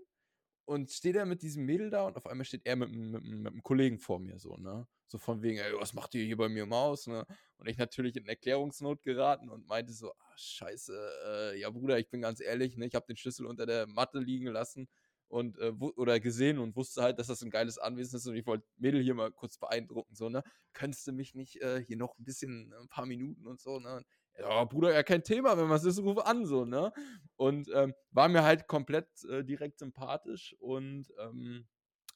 und 0.67 0.91
steht 0.91 1.17
er 1.17 1.27
mit 1.27 1.43
diesem 1.43 1.64
Mädel 1.64 1.91
da 1.91 2.07
und 2.07 2.17
auf 2.17 2.27
einmal 2.27 2.45
steht 2.45 2.67
er 2.67 2.77
mit, 2.77 2.89
einem- 2.91 3.12
mit, 3.12 3.25
mit 3.25 3.47
einem 3.53 3.62
Kollegen 3.62 3.99
vor 3.99 4.19
mir 4.21 4.39
so, 4.39 4.57
ne? 4.57 4.87
So 5.09 5.19
von 5.19 5.41
wegen, 5.43 5.59
ey, 5.59 5.73
was 5.79 5.95
macht 5.95 6.14
ihr 6.17 6.25
hier 6.25 6.37
bei 6.37 6.49
mir 6.49 6.64
im 6.64 6.75
Haus, 6.75 7.07
ne? 7.07 7.25
Und 7.59 7.69
ich 7.69 7.79
natürlich 7.79 8.17
in 8.17 8.27
Erklärungsnot 8.27 9.03
geraten 9.03 9.49
und 9.51 9.67
meinte 9.69 9.93
so, 9.93 10.12
ah, 10.12 10.35
scheiße, 10.37 11.53
äh, 11.55 11.61
ja 11.61 11.71
Bruder, 11.71 11.99
ich 11.99 12.11
bin 12.11 12.21
ganz 12.23 12.41
ehrlich, 12.41 12.77
ne? 12.77 12.87
Ich 12.87 12.95
habe 12.95 13.07
den 13.07 13.17
Schlüssel 13.17 13.47
unter 13.47 13.67
der 13.67 13.87
Matte 13.87 14.19
liegen 14.19 14.49
lassen 14.49 14.89
und 15.29 15.59
äh, 15.59 15.71
oder 15.97 16.21
gesehen 16.21 16.59
und 16.59 16.77
wusste 16.77 17.03
halt, 17.03 17.19
dass 17.19 17.29
das 17.29 17.43
ein 17.43 17.51
geiles 17.51 17.79
Anwesen 17.79 18.17
ist 18.17 18.27
und 18.27 18.37
ich 18.37 18.47
wollte 18.47 18.67
Mädel 18.77 19.03
hier 19.03 19.14
mal 19.14 19.33
kurz 19.33 19.59
beeindrucken, 19.59 20.14
so, 20.14 20.29
ne? 20.29 20.43
Könntest 20.73 21.07
du 21.07 21.12
mich 21.12 21.35
nicht 21.35 21.61
äh, 21.62 21.83
hier 21.85 21.97
noch 21.97 22.19
ein 22.19 22.25
bisschen, 22.25 22.73
ein 22.75 22.89
paar 22.89 23.07
Minuten 23.07 23.47
und 23.47 23.61
so, 23.61 23.79
ne? 23.79 24.03
Ja, 24.39 24.64
Bruder, 24.64 24.93
ja, 24.93 25.03
kein 25.03 25.22
Thema, 25.24 25.57
wenn 25.57 25.70
was 25.70 25.84
ist, 25.84 25.99
ruf 26.01 26.18
an, 26.18 26.45
so, 26.45 26.64
ne? 26.66 26.93
Und 27.37 27.68
ähm, 27.74 27.95
war 28.11 28.28
mir 28.28 28.43
halt 28.45 28.66
komplett 28.68 29.09
äh, 29.24 29.43
direkt 29.45 29.78
sympathisch 29.78 30.55
und 30.59 31.07
ähm, 31.18 31.66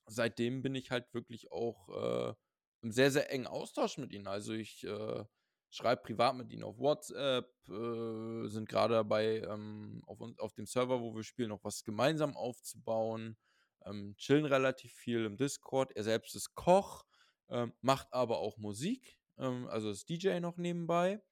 seitdem 0.07 0.63
bin 0.63 0.75
ich 0.75 0.91
halt 0.91 1.13
wirklich 1.15 1.51
auch 1.53 1.89
äh, 2.31 2.35
im 2.83 2.93
sehr, 2.93 3.11
sehr 3.11 3.31
engen 3.33 3.47
Austausch 3.47 3.99
mit 3.99 4.13
ihnen. 4.13 4.27
Also 4.27 4.53
ich 4.53 4.85
äh, 4.85 5.25
schreibe 5.71 6.03
privat 6.03 6.37
mit 6.37 6.51
ihnen 6.53 6.65
auf 6.65 6.79
WhatsApp, 6.79 7.49
äh, 7.69 8.49
sind 8.49 8.69
gerade 8.69 8.95
dabei, 8.95 9.41
ähm, 9.49 10.03
auf, 10.07 10.21
auf 10.39 10.55
dem 10.55 10.67
Server, 10.67 11.01
wo 11.01 11.15
wir 11.15 11.23
spielen, 11.25 11.51
noch 11.51 11.65
was 11.65 11.85
gemeinsam 11.85 12.37
aufzubauen. 12.37 13.39
ähm, 13.87 14.15
chillen 14.19 14.45
relativ 14.47 14.93
viel 14.93 15.25
im 15.25 15.37
Discord. 15.39 15.93
Er 15.97 16.05
selbst 16.05 16.35
ist 16.37 16.55
Koch, 16.55 17.05
ähm, 17.49 17.73
macht 17.81 18.13
aber 18.13 18.39
auch 18.39 18.59
Musik, 18.59 19.19
ähm, 19.39 19.69
also 19.69 19.91
ist 19.91 20.09
DJ 20.09 20.41
noch 20.41 20.57
nebenbei. 20.59 21.23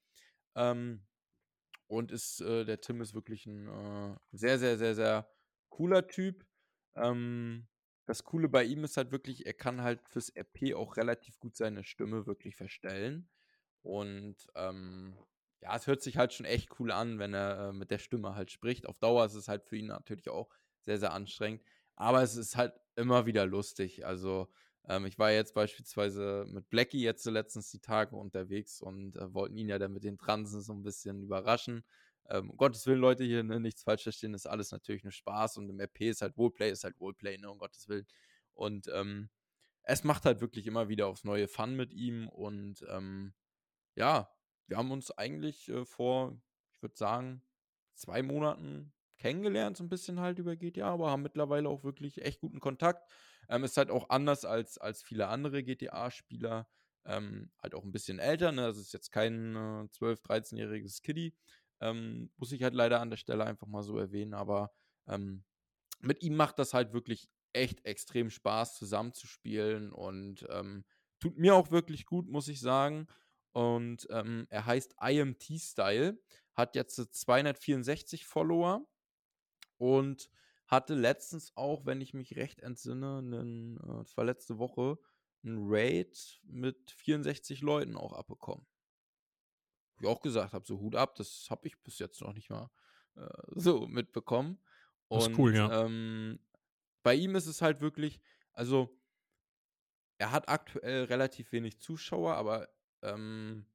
Ähm, 0.59 1.07
und 1.87 2.13
ist, 2.13 2.41
äh, 2.43 2.65
der 2.65 2.81
Tim 2.81 3.01
ist 3.01 3.15
wirklich 3.15 3.47
ein 3.47 3.69
äh, 3.69 4.17
sehr, 4.33 4.59
sehr, 4.59 4.77
sehr, 4.77 4.95
sehr 4.95 5.31
cooler 5.71 6.07
Typ. 6.07 6.45
Ähm, 6.97 7.69
das 8.07 8.25
Coole 8.25 8.49
bei 8.49 8.65
ihm 8.65 8.85
ist 8.85 8.97
halt 8.97 9.13
wirklich, 9.13 9.47
er 9.47 9.55
kann 9.55 9.83
halt 9.83 10.01
fürs 10.09 10.35
RP 10.35 10.75
auch 10.75 10.97
relativ 10.97 11.39
gut 11.39 11.57
seine 11.57 11.85
Stimme 11.85 12.27
wirklich 12.27 12.57
verstellen. 12.57 13.31
Und 13.83 14.37
ähm, 14.55 15.17
ja, 15.61 15.77
es 15.77 15.87
hört 15.87 16.03
sich 16.03 16.17
halt 16.17 16.33
schon 16.33 16.47
echt 16.47 16.79
cool 16.81 16.91
an, 16.91 17.19
wenn 17.19 17.35
er 17.35 17.69
äh, 17.69 17.73
mit 17.73 17.91
der 17.91 17.99
Stimme 17.99 18.35
halt 18.35 18.51
spricht. 18.51 18.87
Auf 18.87 18.99
Dauer 18.99 19.25
ist 19.25 19.35
es 19.35 19.49
halt 19.49 19.65
für 19.65 19.77
ihn 19.77 19.87
natürlich 19.87 20.29
auch 20.29 20.51
sehr, 20.81 20.99
sehr 20.99 21.13
anstrengend. 21.13 21.63
Aber 21.97 22.23
es 22.23 22.37
ist 22.37 22.57
halt 22.57 22.75
immer 22.97 23.27
wieder 23.27 23.47
lustig. 23.47 24.05
Also, 24.07 24.49
ähm, 24.89 25.07
ich 25.07 25.19
war 25.19 25.31
jetzt 25.31 25.55
beispielsweise 25.55 26.47
mit 26.49 26.69
Blackie 26.71 27.03
jetzt 27.03 27.25
letztens 27.27 27.71
die 27.71 27.81
Tage 27.81 28.17
unterwegs 28.17 28.81
und 28.81 29.17
äh, 29.17 29.33
wollten 29.35 29.57
ihn 29.57 29.69
ja 29.69 29.79
dann 29.79 29.93
mit 29.93 30.05
den 30.05 30.19
Transen 30.19 30.63
so 30.63 30.73
ein 30.73 30.83
bisschen 30.83 31.23
überraschen. 31.23 31.85
Ähm, 32.29 32.51
um 32.51 32.57
Gottes 32.57 32.87
Willen, 32.87 33.01
Leute, 33.01 33.25
hier 33.25 33.43
ne, 33.43 33.61
nichts 33.61 33.83
falsch 33.83 34.03
verstehen, 34.03 34.35
ist 34.35 34.47
alles 34.47 34.73
natürlich 34.73 35.05
nur 35.05 35.13
Spaß 35.13 35.59
und 35.59 35.69
im 35.71 35.81
RP 35.81 36.03
ist 36.09 36.23
halt 36.23 36.37
Roleplay, 36.37 36.71
ist 36.71 36.85
halt 36.85 36.99
Roleplay, 37.01 37.39
ne, 37.39 37.51
um 37.51 37.59
Gottes 37.59 37.89
Willen. 37.89 38.07
Und 38.55 38.89
ähm, 38.93 39.31
es 39.83 40.05
macht 40.05 40.25
halt 40.25 40.41
wirklich 40.41 40.67
immer 40.67 40.89
wieder 40.89 41.07
aufs 41.07 41.25
neue 41.25 41.49
Fun 41.49 41.77
mit 41.77 41.93
ihm 41.95 42.29
und 42.29 42.85
ähm, 42.91 43.35
ja, 43.95 44.31
wir 44.67 44.77
haben 44.77 44.91
uns 44.91 45.11
eigentlich 45.11 45.69
äh, 45.69 45.85
vor, 45.85 46.41
ich 46.73 46.83
würde 46.83 46.97
sagen, 46.97 47.43
zwei 47.95 48.23
Monaten 48.23 48.93
kennengelernt, 49.19 49.77
so 49.77 49.85
ein 49.85 49.89
bisschen 49.89 50.21
halt 50.21 50.39
über 50.39 50.57
GTA, 50.57 50.93
aber 50.93 51.11
haben 51.11 51.23
mittlerweile 51.23 51.69
auch 51.69 51.85
wirklich 51.85 52.23
echt 52.23 52.41
guten 52.41 52.61
Kontakt. 52.61 53.11
Ähm, 53.49 53.65
ist 53.65 53.77
halt 53.77 53.91
auch 53.91 54.11
anders 54.11 54.45
als, 54.45 54.79
als 54.79 55.03
viele 55.03 55.29
andere 55.29 55.63
GTA-Spieler. 55.63 56.69
Ähm, 57.05 57.51
halt 57.63 57.75
auch 57.75 57.85
ein 57.85 57.93
bisschen 57.93 58.19
älter, 58.19 58.53
ne? 58.53 58.65
Also 58.65 58.81
ist 58.81 58.93
jetzt 58.93 59.11
kein 59.13 59.57
äh, 59.57 59.89
12-, 59.89 60.23
13-jähriges 60.23 61.03
Kiddie. 61.03 61.35
Ähm, 61.81 62.31
muss 62.37 62.53
ich 62.53 62.63
halt 62.63 62.75
leider 62.75 63.01
an 63.01 63.11
der 63.11 63.17
Stelle 63.17 63.45
einfach 63.45 63.67
mal 63.67 63.83
so 63.83 63.99
erwähnen, 63.99 64.35
aber 64.35 64.73
ähm, 65.07 65.45
mit 66.01 66.23
ihm 66.23 66.37
macht 66.37 66.59
das 66.59 66.75
halt 66.75 66.93
wirklich 66.93 67.29
echt 67.53 67.85
extrem 67.85 68.31
Spaß, 68.31 68.77
zusammenzuspielen 68.77 69.93
und 69.93 70.47
ähm, 70.51 70.85
tut 71.21 71.39
mir 71.39 71.55
auch 71.55 71.71
wirklich 71.71 72.07
gut, 72.07 72.29
muss 72.29 72.49
ich 72.49 72.61
sagen. 72.61 73.07
Und 73.53 74.07
ähm, 74.11 74.47
er 74.51 74.67
heißt 74.67 74.95
IMT 75.01 75.59
Style, 75.59 76.21
hat 76.55 76.77
jetzt 76.77 76.97
264 76.97 78.27
Follower 78.27 78.87
und 79.79 80.31
hatte 80.69 80.95
letztens 80.95 81.57
auch, 81.57 81.87
wenn 81.87 82.01
ich 82.01 82.15
mich 82.15 82.37
recht 82.37 82.61
entsinne, 82.61 83.19
einen, 83.19 83.79
äh, 83.79 83.99
das 83.99 84.17
war 84.17 84.25
letzte 84.25 84.59
Woche, 84.59 84.99
einen 85.43 85.59
Raid 85.61 86.41
mit 86.45 86.91
64 86.91 87.63
Leuten 87.63 87.97
auch 87.97 88.13
abbekommen. 88.13 88.67
Wie 89.99 90.05
ich 90.05 90.11
auch 90.11 90.21
gesagt 90.21 90.53
habe, 90.53 90.67
so 90.67 90.79
Hut 90.79 90.95
ab, 90.95 91.17
das 91.17 91.49
habe 91.51 91.67
ich 91.67 91.83
bis 91.83 91.99
jetzt 91.99 92.21
noch 92.21 92.35
nicht 92.35 92.51
mal 92.51 92.71
äh, 93.17 93.27
so 93.57 93.87
mitbekommen. 93.87 94.61
Und, 95.09 95.23
das 95.23 95.29
ist 95.29 95.39
cool, 95.39 95.57
ja. 95.57 95.85
Ähm, 95.85 96.39
bei 97.03 97.15
ihm 97.15 97.35
ist 97.35 97.47
es 97.47 97.63
halt 97.63 97.81
wirklich, 97.81 98.21
also 98.53 98.95
er 100.19 100.33
hat 100.33 100.49
aktuell 100.49 101.05
relativ 101.05 101.53
wenig 101.53 101.81
Zuschauer, 101.81 102.35
aber 102.35 102.69
ähm, 103.03 103.67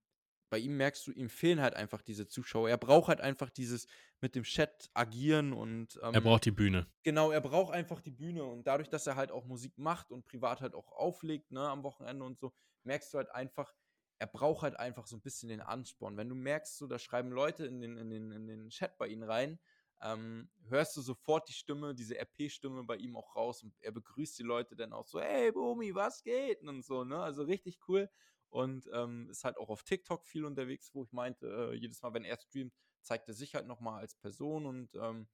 bei 0.54 0.60
ihm 0.60 0.78
merkst 0.78 1.08
du, 1.08 1.12
ihm 1.12 1.32
fehlen 1.32 1.62
halt 1.62 1.74
einfach 1.74 2.04
diese 2.04 2.28
Zuschauer. 2.28 2.70
Er 2.70 2.78
braucht 2.78 3.08
halt 3.08 3.22
einfach 3.22 3.50
dieses 3.50 3.88
mit 4.22 4.36
dem 4.36 4.44
Chat 4.44 4.92
agieren 4.94 5.52
und. 5.52 6.00
Ähm, 6.04 6.14
er 6.14 6.22
braucht 6.22 6.46
die 6.46 6.52
Bühne. 6.52 6.86
Genau, 7.02 7.32
er 7.32 7.42
braucht 7.42 7.74
einfach 7.74 8.02
die 8.02 8.12
Bühne. 8.12 8.44
Und 8.44 8.68
dadurch, 8.68 8.88
dass 8.88 9.08
er 9.08 9.16
halt 9.16 9.32
auch 9.32 9.46
Musik 9.46 9.80
macht 9.80 10.12
und 10.12 10.26
privat 10.26 10.62
halt 10.62 10.76
auch 10.76 10.92
auflegt, 10.92 11.52
ne, 11.52 11.68
am 11.68 11.82
Wochenende 11.82 12.24
und 12.24 12.38
so, 12.38 12.54
merkst 12.84 13.12
du 13.12 13.18
halt 13.18 13.32
einfach, 13.32 13.74
er 14.20 14.28
braucht 14.28 14.62
halt 14.62 14.78
einfach 14.78 15.08
so 15.08 15.16
ein 15.16 15.22
bisschen 15.22 15.50
den 15.50 15.60
Ansporn. 15.60 16.18
Wenn 16.18 16.30
du 16.30 16.36
merkst, 16.36 16.78
so, 16.78 16.86
da 16.86 17.00
schreiben 17.00 17.32
Leute 17.32 17.66
in 17.66 17.82
den, 17.82 17.98
in 17.98 18.12
den, 18.12 18.32
in 18.32 18.46
den 18.46 18.70
Chat 18.70 18.96
bei 19.00 19.08
ihm 19.08 19.24
rein, 19.24 19.58
ähm, 20.04 20.52
hörst 20.70 20.96
du 20.96 21.02
sofort 21.02 21.50
die 21.50 21.54
Stimme, 21.54 21.96
diese 21.96 22.16
RP-Stimme 22.16 22.84
bei 22.84 22.98
ihm 22.98 23.18
auch 23.18 23.36
raus 23.36 23.64
und 23.64 23.74
er 23.82 23.92
begrüßt 23.92 24.38
die 24.38 24.44
Leute 24.44 24.76
dann 24.76 24.94
auch 24.94 25.08
so, 25.08 25.20
hey 25.20 25.52
Bumi, 25.52 25.96
was 25.96 26.22
geht? 26.22 26.62
Und 26.62 26.86
so, 26.86 27.04
ne? 27.04 27.18
Also 27.18 27.42
richtig 27.42 27.80
cool 27.88 28.08
und 28.54 28.88
ähm, 28.94 29.30
ist 29.32 29.44
halt 29.44 29.58
auch 29.58 29.70
auf 29.70 29.82
TikTok 29.84 30.28
viel 30.28 30.46
unterwegs, 30.46 30.94
wo 30.94 31.04
ich 31.04 31.12
meinte, 31.12 31.48
äh, 31.48 31.74
jedes 31.74 32.02
Mal, 32.04 32.14
wenn 32.14 32.24
er 32.24 32.40
streamt, 32.40 32.74
zeigt 33.02 33.28
er 33.28 33.34
sich 33.34 33.56
halt 33.56 33.66
nochmal 33.66 34.00
als 34.00 34.16
Person 34.16 34.68
und 34.68 34.94
ähm, 34.96 35.28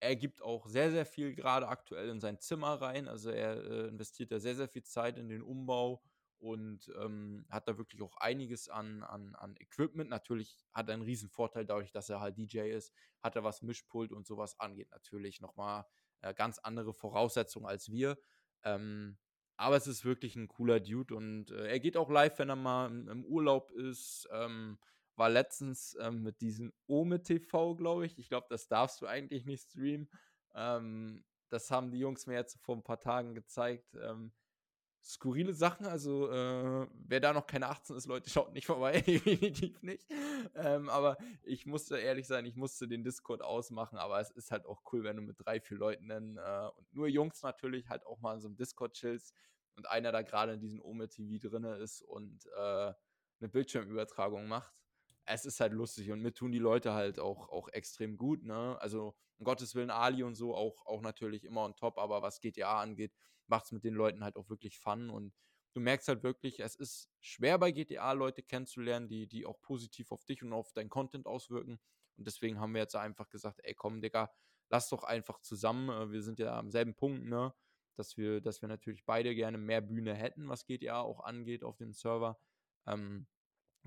er 0.00 0.14
gibt 0.14 0.42
auch 0.42 0.68
sehr, 0.68 0.90
sehr 0.90 1.06
viel 1.06 1.34
gerade 1.34 1.66
aktuell 1.68 2.10
in 2.10 2.20
sein 2.20 2.38
Zimmer 2.38 2.74
rein. 2.74 3.08
Also 3.08 3.30
er 3.30 3.64
äh, 3.64 3.88
investiert 3.88 4.30
da 4.30 4.38
sehr, 4.38 4.54
sehr 4.54 4.68
viel 4.68 4.82
Zeit 4.82 5.16
in 5.16 5.30
den 5.30 5.40
Umbau 5.40 6.02
und 6.38 6.92
ähm, 7.00 7.46
hat 7.48 7.66
da 7.66 7.78
wirklich 7.78 8.02
auch 8.02 8.18
einiges 8.18 8.68
an, 8.68 9.02
an, 9.02 9.34
an 9.36 9.56
Equipment. 9.56 10.10
Natürlich 10.10 10.58
hat 10.72 10.88
er 10.88 10.94
einen 10.94 11.02
riesen 11.02 11.30
Vorteil 11.30 11.64
dadurch, 11.64 11.92
dass 11.92 12.10
er 12.10 12.20
halt 12.20 12.36
DJ 12.36 12.70
ist, 12.70 12.92
hat 13.22 13.36
er 13.36 13.44
was 13.44 13.62
Mischpult 13.62 14.12
und 14.12 14.26
sowas 14.26 14.60
angeht, 14.60 14.90
natürlich 14.90 15.40
nochmal 15.40 15.86
äh, 16.20 16.34
ganz 16.34 16.58
andere 16.58 16.92
Voraussetzungen 16.92 17.66
als 17.66 17.90
wir. 17.90 18.18
Ähm, 18.64 19.16
aber 19.56 19.76
es 19.76 19.86
ist 19.86 20.04
wirklich 20.04 20.36
ein 20.36 20.48
cooler 20.48 20.80
Dude 20.80 21.14
und 21.14 21.50
äh, 21.50 21.68
er 21.68 21.80
geht 21.80 21.96
auch 21.96 22.10
live, 22.10 22.38
wenn 22.38 22.48
er 22.48 22.56
mal 22.56 22.86
im, 22.88 23.08
im 23.08 23.24
Urlaub 23.24 23.70
ist. 23.72 24.28
Ähm, 24.32 24.78
war 25.16 25.30
letztens 25.30 25.96
ähm, 26.00 26.22
mit 26.22 26.40
diesem 26.40 26.72
Ome 26.88 27.22
TV, 27.22 27.76
glaube 27.76 28.06
ich. 28.06 28.18
Ich 28.18 28.28
glaube, 28.28 28.46
das 28.50 28.66
darfst 28.66 29.00
du 29.00 29.06
eigentlich 29.06 29.46
nicht 29.46 29.62
streamen. 29.70 30.08
Ähm, 30.54 31.24
das 31.50 31.70
haben 31.70 31.90
die 31.90 31.98
Jungs 31.98 32.26
mir 32.26 32.34
jetzt 32.34 32.58
vor 32.60 32.74
ein 32.76 32.82
paar 32.82 33.00
Tagen 33.00 33.34
gezeigt. 33.34 33.96
Skurrile 35.04 35.52
Sachen. 35.52 35.86
Also, 35.86 36.30
äh, 36.30 36.86
wer 37.06 37.20
da 37.20 37.32
noch 37.32 37.46
keine 37.46 37.68
18 37.68 37.96
ist, 37.96 38.06
Leute, 38.06 38.30
schaut 38.30 38.52
nicht 38.52 38.66
vorbei. 38.66 39.00
Definitiv 39.06 39.82
nicht. 39.82 40.06
Ähm, 40.54 40.88
aber 40.88 41.18
ich 41.42 41.66
musste 41.66 41.98
ehrlich 41.98 42.26
sein, 42.26 42.46
ich 42.46 42.56
musste 42.56 42.88
den 42.88 43.04
Discord 43.04 43.42
ausmachen. 43.42 43.98
Aber 43.98 44.20
es 44.20 44.30
ist 44.30 44.50
halt 44.50 44.66
auch 44.66 44.82
cool, 44.92 45.04
wenn 45.04 45.16
du 45.16 45.22
mit 45.22 45.36
drei, 45.38 45.60
vier 45.60 45.78
Leuten 45.78 46.08
dann, 46.08 46.36
äh, 46.38 46.68
und 46.76 46.94
nur 46.94 47.08
Jungs 47.08 47.42
natürlich 47.42 47.88
halt 47.88 48.06
auch 48.06 48.20
mal 48.20 48.34
in 48.34 48.40
so 48.40 48.48
einem 48.48 48.56
Discord 48.56 48.94
chillst 48.94 49.34
und 49.76 49.88
einer 49.88 50.12
da 50.12 50.22
gerade 50.22 50.54
in 50.54 50.60
diesem 50.60 50.80
Ome 50.80 51.08
TV 51.08 51.48
drin 51.48 51.64
ist 51.64 52.02
und 52.02 52.46
äh, 52.56 52.92
eine 53.40 53.48
Bildschirmübertragung 53.50 54.46
macht. 54.46 54.83
Es 55.26 55.44
ist 55.44 55.60
halt 55.60 55.72
lustig 55.72 56.10
und 56.12 56.20
mir 56.20 56.32
tun 56.34 56.52
die 56.52 56.58
Leute 56.58 56.92
halt 56.92 57.18
auch, 57.18 57.48
auch 57.48 57.68
extrem 57.68 58.16
gut. 58.16 58.42
Ne? 58.44 58.76
Also, 58.80 59.14
um 59.38 59.44
Gottes 59.44 59.74
Willen, 59.74 59.90
Ali 59.90 60.22
und 60.22 60.34
so 60.34 60.54
auch, 60.54 60.84
auch 60.86 61.00
natürlich 61.00 61.44
immer 61.44 61.62
on 61.62 61.76
top. 61.76 61.98
Aber 61.98 62.22
was 62.22 62.40
GTA 62.40 62.80
angeht, 62.80 63.14
macht 63.46 63.66
es 63.66 63.72
mit 63.72 63.84
den 63.84 63.94
Leuten 63.94 64.22
halt 64.24 64.36
auch 64.36 64.48
wirklich 64.50 64.78
Fun 64.78 65.10
und 65.10 65.34
du 65.74 65.80
merkst 65.80 66.08
halt 66.08 66.22
wirklich, 66.22 66.60
es 66.60 66.76
ist 66.76 67.10
schwer 67.20 67.58
bei 67.58 67.72
GTA 67.72 68.12
Leute 68.12 68.42
kennenzulernen, 68.42 69.08
die, 69.08 69.26
die 69.26 69.44
auch 69.46 69.60
positiv 69.60 70.12
auf 70.12 70.24
dich 70.24 70.42
und 70.42 70.52
auf 70.52 70.72
dein 70.72 70.88
Content 70.88 71.26
auswirken. 71.26 71.80
Und 72.16 72.26
deswegen 72.26 72.60
haben 72.60 72.74
wir 72.74 72.80
jetzt 72.80 72.96
einfach 72.96 73.28
gesagt, 73.28 73.60
ey 73.64 73.74
komm, 73.74 74.00
Digga, 74.00 74.30
lass 74.70 74.88
doch 74.88 75.04
einfach 75.04 75.40
zusammen. 75.40 75.88
Äh, 75.90 76.12
wir 76.12 76.22
sind 76.22 76.38
ja 76.38 76.58
am 76.58 76.70
selben 76.70 76.94
Punkt, 76.94 77.24
ne? 77.26 77.52
Dass 77.96 78.16
wir, 78.16 78.40
dass 78.40 78.60
wir 78.62 78.68
natürlich 78.68 79.04
beide 79.04 79.34
gerne 79.34 79.58
mehr 79.58 79.80
Bühne 79.80 80.14
hätten, 80.14 80.48
was 80.48 80.66
GTA 80.66 81.00
auch 81.00 81.20
angeht 81.20 81.62
auf 81.64 81.76
dem 81.76 81.92
Server. 81.92 82.38
Ähm, 82.86 83.26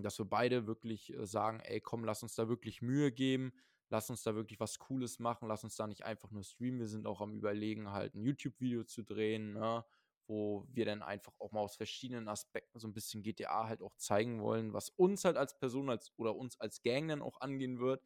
dass 0.03 0.19
wir 0.19 0.25
beide 0.25 0.67
wirklich 0.67 1.13
äh, 1.13 1.25
sagen, 1.25 1.59
ey 1.61 1.81
komm, 1.81 2.03
lass 2.03 2.23
uns 2.23 2.35
da 2.35 2.47
wirklich 2.47 2.81
Mühe 2.81 3.11
geben, 3.11 3.53
lass 3.89 4.09
uns 4.09 4.23
da 4.23 4.35
wirklich 4.35 4.59
was 4.59 4.79
Cooles 4.79 5.19
machen, 5.19 5.47
lass 5.47 5.63
uns 5.63 5.75
da 5.75 5.87
nicht 5.87 6.03
einfach 6.03 6.31
nur 6.31 6.43
streamen. 6.43 6.79
Wir 6.79 6.87
sind 6.87 7.07
auch 7.07 7.21
am 7.21 7.33
Überlegen, 7.33 7.91
halt 7.91 8.15
ein 8.15 8.23
YouTube-Video 8.23 8.83
zu 8.83 9.03
drehen, 9.03 9.53
ne? 9.53 9.83
wo 10.27 10.65
wir 10.73 10.85
dann 10.85 11.01
einfach 11.01 11.33
auch 11.39 11.51
mal 11.53 11.61
aus 11.61 11.77
verschiedenen 11.77 12.27
Aspekten 12.27 12.79
so 12.79 12.87
ein 12.87 12.93
bisschen 12.93 13.23
GTA 13.23 13.67
halt 13.67 13.81
auch 13.81 13.95
zeigen 13.95 14.41
wollen, 14.41 14.73
was 14.73 14.89
uns 14.89 15.23
halt 15.23 15.37
als 15.37 15.57
Person 15.57 15.89
als, 15.89 16.11
oder 16.17 16.35
uns 16.35 16.59
als 16.59 16.81
Gang 16.81 17.07
dann 17.07 17.21
auch 17.21 17.39
angehen 17.39 17.79
wird. 17.79 18.03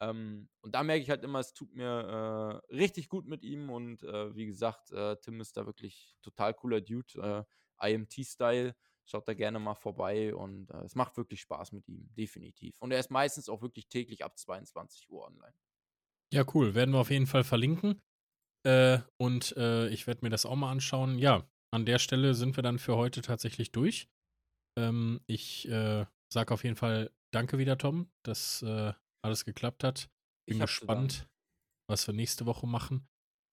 Ähm, 0.00 0.48
und 0.62 0.74
da 0.74 0.82
merke 0.82 1.02
ich 1.02 1.10
halt 1.10 1.22
immer, 1.22 1.38
es 1.38 1.54
tut 1.54 1.74
mir 1.74 2.62
äh, 2.70 2.74
richtig 2.74 3.08
gut 3.08 3.26
mit 3.26 3.44
ihm 3.44 3.70
und 3.70 4.02
äh, 4.02 4.34
wie 4.34 4.46
gesagt, 4.46 4.90
äh, 4.92 5.16
Tim 5.20 5.40
ist 5.40 5.56
da 5.56 5.66
wirklich 5.66 6.16
total 6.22 6.54
cooler 6.54 6.80
Dude, 6.80 7.46
äh, 7.80 7.92
IMT-Style. 7.92 8.74
Schaut 9.06 9.26
da 9.26 9.34
gerne 9.34 9.58
mal 9.58 9.74
vorbei 9.74 10.34
und 10.34 10.70
äh, 10.70 10.84
es 10.84 10.94
macht 10.94 11.16
wirklich 11.16 11.40
Spaß 11.40 11.72
mit 11.72 11.88
ihm, 11.88 12.08
definitiv. 12.14 12.80
Und 12.80 12.92
er 12.92 13.00
ist 13.00 13.10
meistens 13.10 13.48
auch 13.48 13.62
wirklich 13.62 13.88
täglich 13.88 14.24
ab 14.24 14.38
22 14.38 15.10
Uhr 15.10 15.26
online. 15.26 15.54
Ja, 16.32 16.44
cool. 16.54 16.74
Werden 16.74 16.92
wir 16.92 17.00
auf 17.00 17.10
jeden 17.10 17.26
Fall 17.26 17.42
verlinken. 17.44 18.00
Äh, 18.64 18.98
und 19.16 19.56
äh, 19.56 19.88
ich 19.88 20.06
werde 20.06 20.24
mir 20.24 20.30
das 20.30 20.46
auch 20.46 20.54
mal 20.54 20.70
anschauen. 20.70 21.18
Ja, 21.18 21.48
an 21.72 21.86
der 21.86 21.98
Stelle 21.98 22.34
sind 22.34 22.56
wir 22.56 22.62
dann 22.62 22.78
für 22.78 22.96
heute 22.96 23.22
tatsächlich 23.22 23.72
durch. 23.72 24.08
Ähm, 24.78 25.20
ich 25.26 25.68
äh, 25.68 26.06
sage 26.32 26.54
auf 26.54 26.62
jeden 26.62 26.76
Fall 26.76 27.10
Danke 27.32 27.58
wieder, 27.58 27.78
Tom, 27.78 28.10
dass 28.24 28.62
äh, 28.62 28.92
alles 29.22 29.44
geklappt 29.44 29.84
hat. 29.84 30.10
Bin 30.48 30.58
gespannt, 30.58 31.28
was 31.88 32.06
wir 32.06 32.14
nächste 32.14 32.44
Woche 32.46 32.66
machen. 32.66 33.06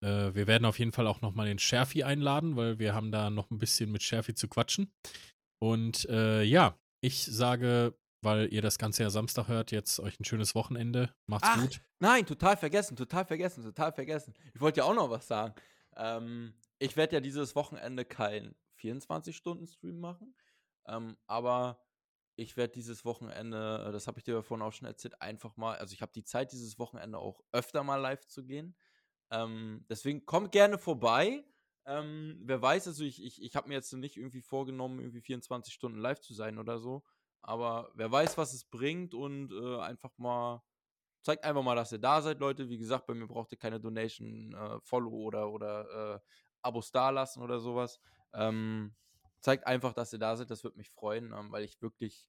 Äh, 0.04 0.34
wir 0.34 0.48
werden 0.48 0.66
auf 0.66 0.80
jeden 0.80 0.92
Fall 0.92 1.06
auch 1.06 1.22
nochmal 1.22 1.48
den 1.48 1.60
Scherfi 1.60 2.04
einladen, 2.04 2.56
weil 2.56 2.80
wir 2.80 2.96
haben 2.96 3.12
da 3.12 3.30
noch 3.30 3.52
ein 3.52 3.60
bisschen 3.60 3.92
mit 3.92 4.02
Scherfi 4.02 4.34
zu 4.34 4.48
quatschen. 4.48 4.92
Und 5.60 6.06
äh, 6.10 6.44
ja, 6.44 6.78
ich 7.02 7.26
sage, 7.26 7.98
weil 8.22 8.52
ihr 8.52 8.62
das 8.62 8.78
Ganze 8.78 9.04
ja 9.04 9.10
Samstag 9.10 9.48
hört, 9.48 9.72
jetzt 9.72 10.00
euch 10.00 10.20
ein 10.20 10.26
schönes 10.26 10.56
Wochenende. 10.56 11.14
Macht's 11.26 11.48
Ach, 11.52 11.62
gut. 11.62 11.82
Nein, 12.00 12.26
total 12.26 12.58
vergessen, 12.58 12.96
total 12.96 13.26
vergessen, 13.26 13.64
total 13.64 13.92
vergessen. 13.92 14.34
Ich 14.54 14.62
wollte 14.62 14.80
ja 14.80 14.84
auch 14.86 14.96
noch 14.96 15.10
was 15.10 15.28
sagen. 15.28 15.54
Ähm, 15.96 16.54
ich 16.80 16.96
werde 16.96 17.16
ja 17.16 17.20
dieses 17.22 17.56
Wochenende 17.56 18.06
kein 18.06 18.56
24-Stunden-Stream 18.80 20.00
machen, 20.00 20.36
ähm, 20.88 21.18
aber 21.26 21.84
ich 22.36 22.56
werde 22.56 22.74
dieses 22.74 23.04
Wochenende, 23.04 23.86
äh, 23.88 23.92
das 23.92 24.08
habe 24.08 24.20
ich 24.20 24.24
dir 24.24 24.36
ja 24.36 24.42
vorhin 24.42 24.66
auch 24.66 24.74
schon 24.74 24.88
erzählt, 24.88 25.20
einfach 25.22 25.58
mal, 25.58 25.78
also 25.78 25.94
ich 25.94 26.02
habe 26.02 26.12
die 26.14 26.24
Zeit, 26.24 26.52
dieses 26.52 26.78
Wochenende 26.78 27.18
auch 27.18 27.42
öfter 27.52 27.84
mal 27.84 27.98
live 27.98 28.26
zu 28.28 28.46
gehen. 28.46 28.76
Ähm, 29.32 29.86
deswegen 29.90 30.26
kommt 30.26 30.52
gerne 30.52 30.78
vorbei. 30.78 31.44
Ähm, 31.88 32.38
wer 32.44 32.62
weiß, 32.62 32.88
also 32.88 33.04
ich, 33.06 33.24
ich, 33.24 33.42
ich 33.42 33.56
habe 33.56 33.70
mir 33.70 33.76
jetzt 33.76 33.94
nicht 33.94 34.18
irgendwie 34.18 34.42
vorgenommen, 34.42 35.00
irgendwie 35.00 35.22
24 35.22 35.74
Stunden 35.74 35.98
live 35.98 36.20
zu 36.20 36.34
sein 36.34 36.58
oder 36.58 36.80
so. 36.80 37.04
Aber 37.42 37.92
wer 37.96 38.12
weiß, 38.12 38.38
was 38.38 38.54
es 38.54 38.66
bringt 38.66 39.14
und 39.14 39.54
äh, 39.54 39.80
einfach 39.80 40.12
mal, 40.18 40.62
zeigt 41.22 41.46
einfach 41.46 41.64
mal, 41.64 41.76
dass 41.76 41.94
ihr 41.94 42.00
da 42.00 42.22
seid, 42.22 42.40
Leute. 42.40 42.68
Wie 42.68 42.78
gesagt, 42.78 43.08
bei 43.08 43.14
mir 43.14 43.26
braucht 43.26 43.54
ihr 43.54 43.58
keine 43.58 43.80
Donation, 43.80 44.54
äh, 44.54 44.82
Follow 44.82 45.12
oder, 45.12 45.50
oder 45.50 46.16
äh, 46.16 46.20
Abos 46.62 46.92
dalassen 46.92 47.42
oder 47.42 47.62
sowas. 47.62 48.02
Ähm, 48.34 48.94
zeigt 49.40 49.66
einfach, 49.66 49.94
dass 49.94 50.12
ihr 50.12 50.20
da 50.20 50.36
seid. 50.36 50.52
Das 50.52 50.66
würde 50.66 50.78
mich 50.78 50.90
freuen, 50.90 51.32
ähm, 51.32 51.54
weil 51.54 51.64
ich 51.64 51.82
wirklich 51.82 52.28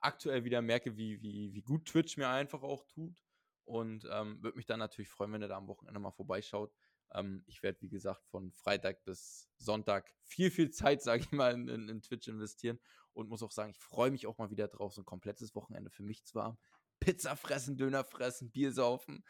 aktuell 0.00 0.44
wieder 0.44 0.60
merke, 0.60 0.98
wie, 0.98 1.22
wie, 1.22 1.54
wie 1.54 1.62
gut 1.62 1.86
Twitch 1.86 2.18
mir 2.18 2.28
einfach 2.28 2.62
auch 2.62 2.84
tut. 2.84 3.24
Und 3.64 4.06
ähm, 4.10 4.42
würde 4.42 4.56
mich 4.56 4.66
dann 4.66 4.80
natürlich 4.80 5.08
freuen, 5.08 5.32
wenn 5.32 5.42
ihr 5.42 5.48
da 5.48 5.56
am 5.56 5.68
Wochenende 5.68 5.98
mal 5.98 6.10
vorbeischaut. 6.10 6.74
Ähm, 7.14 7.42
ich 7.46 7.62
werde, 7.62 7.80
wie 7.80 7.88
gesagt, 7.88 8.24
von 8.26 8.52
Freitag 8.52 9.04
bis 9.04 9.48
Sonntag 9.56 10.12
viel, 10.22 10.50
viel 10.50 10.70
Zeit, 10.70 11.02
sage 11.02 11.22
ich 11.22 11.32
mal, 11.32 11.52
in, 11.54 11.68
in, 11.68 11.88
in, 11.88 12.02
Twitch 12.02 12.28
investieren. 12.28 12.78
Und 13.12 13.28
muss 13.28 13.42
auch 13.42 13.50
sagen, 13.50 13.70
ich 13.70 13.78
freue 13.78 14.10
mich 14.10 14.26
auch 14.26 14.38
mal 14.38 14.50
wieder 14.50 14.68
drauf, 14.68 14.94
so 14.94 15.02
ein 15.02 15.06
komplettes 15.06 15.54
Wochenende 15.54 15.90
für 15.90 16.04
mich 16.04 16.24
zu 16.24 16.40
haben. 16.40 16.58
Pizza 17.00 17.36
fressen, 17.36 17.76
Döner 17.76 18.04
fressen, 18.04 18.50
Bier 18.50 18.72
saufen, 18.72 19.24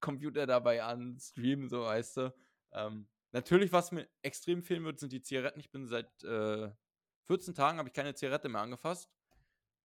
Computer 0.00 0.46
dabei 0.46 0.82
an, 0.82 1.18
streamen, 1.18 1.68
so 1.68 1.82
weißt 1.82 2.16
du. 2.18 2.34
Ähm, 2.72 3.08
natürlich, 3.32 3.72
was 3.72 3.92
mir 3.92 4.08
extrem 4.22 4.62
fehlen 4.62 4.84
wird, 4.84 4.98
sind 4.98 5.12
die 5.12 5.22
Zigaretten. 5.22 5.60
Ich 5.60 5.70
bin 5.70 5.86
seit 5.86 6.22
äh, 6.24 6.70
14 7.26 7.54
Tagen, 7.54 7.78
habe 7.78 7.88
ich 7.88 7.94
keine 7.94 8.14
Zigarette 8.14 8.48
mehr 8.48 8.62
angefasst. 8.62 9.10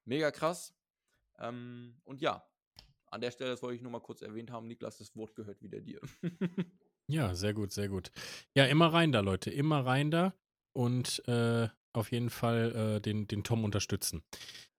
Mega 0.06 0.32
krass. 0.32 0.74
Ähm, 1.40 2.00
und 2.04 2.22
ja, 2.22 2.46
an 3.08 3.22
der 3.22 3.32
Stelle, 3.32 3.52
das 3.52 3.62
wollte 3.62 3.76
ich 3.76 3.82
nur 3.82 3.92
mal 3.92 4.02
kurz 4.02 4.22
erwähnt 4.22 4.52
haben, 4.52 4.68
Niklas, 4.68 4.98
das 4.98 5.16
Wort 5.16 5.36
gehört 5.36 5.62
wieder 5.62 5.80
dir. 5.80 6.02
ja, 7.08 7.36
sehr 7.36 7.54
gut, 7.54 7.72
sehr 7.72 7.90
gut. 7.90 8.12
Ja, 8.56 8.66
immer 8.66 8.94
rein 8.94 9.12
da, 9.12 9.20
Leute, 9.20 9.52
immer 9.52 9.86
rein 9.86 10.12
da 10.12 10.34
und 10.74 11.22
äh, 11.28 11.68
auf 11.94 12.12
jeden 12.12 12.30
Fall 12.30 12.98
äh, 12.98 13.02
den, 13.02 13.28
den 13.28 13.44
Tom 13.44 13.64
unterstützen. 13.64 14.24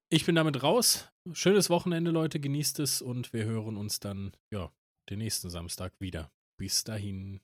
Ich 0.09 0.24
bin 0.24 0.35
damit 0.37 0.62
raus. 0.62 1.09
Schönes 1.33 1.70
Wochenende, 1.70 2.11
Leute, 2.11 2.39
genießt 2.39 2.79
es 2.81 3.03
und 3.03 3.33
wir 3.33 3.45
hören 3.45 3.77
uns 3.77 3.99
dann, 3.99 4.33
ja, 4.51 4.70
den 5.11 5.18
nächsten 5.18 5.51
Samstag 5.51 5.93
wieder. 6.01 6.31
Bis 6.57 6.85
dahin. 6.85 7.41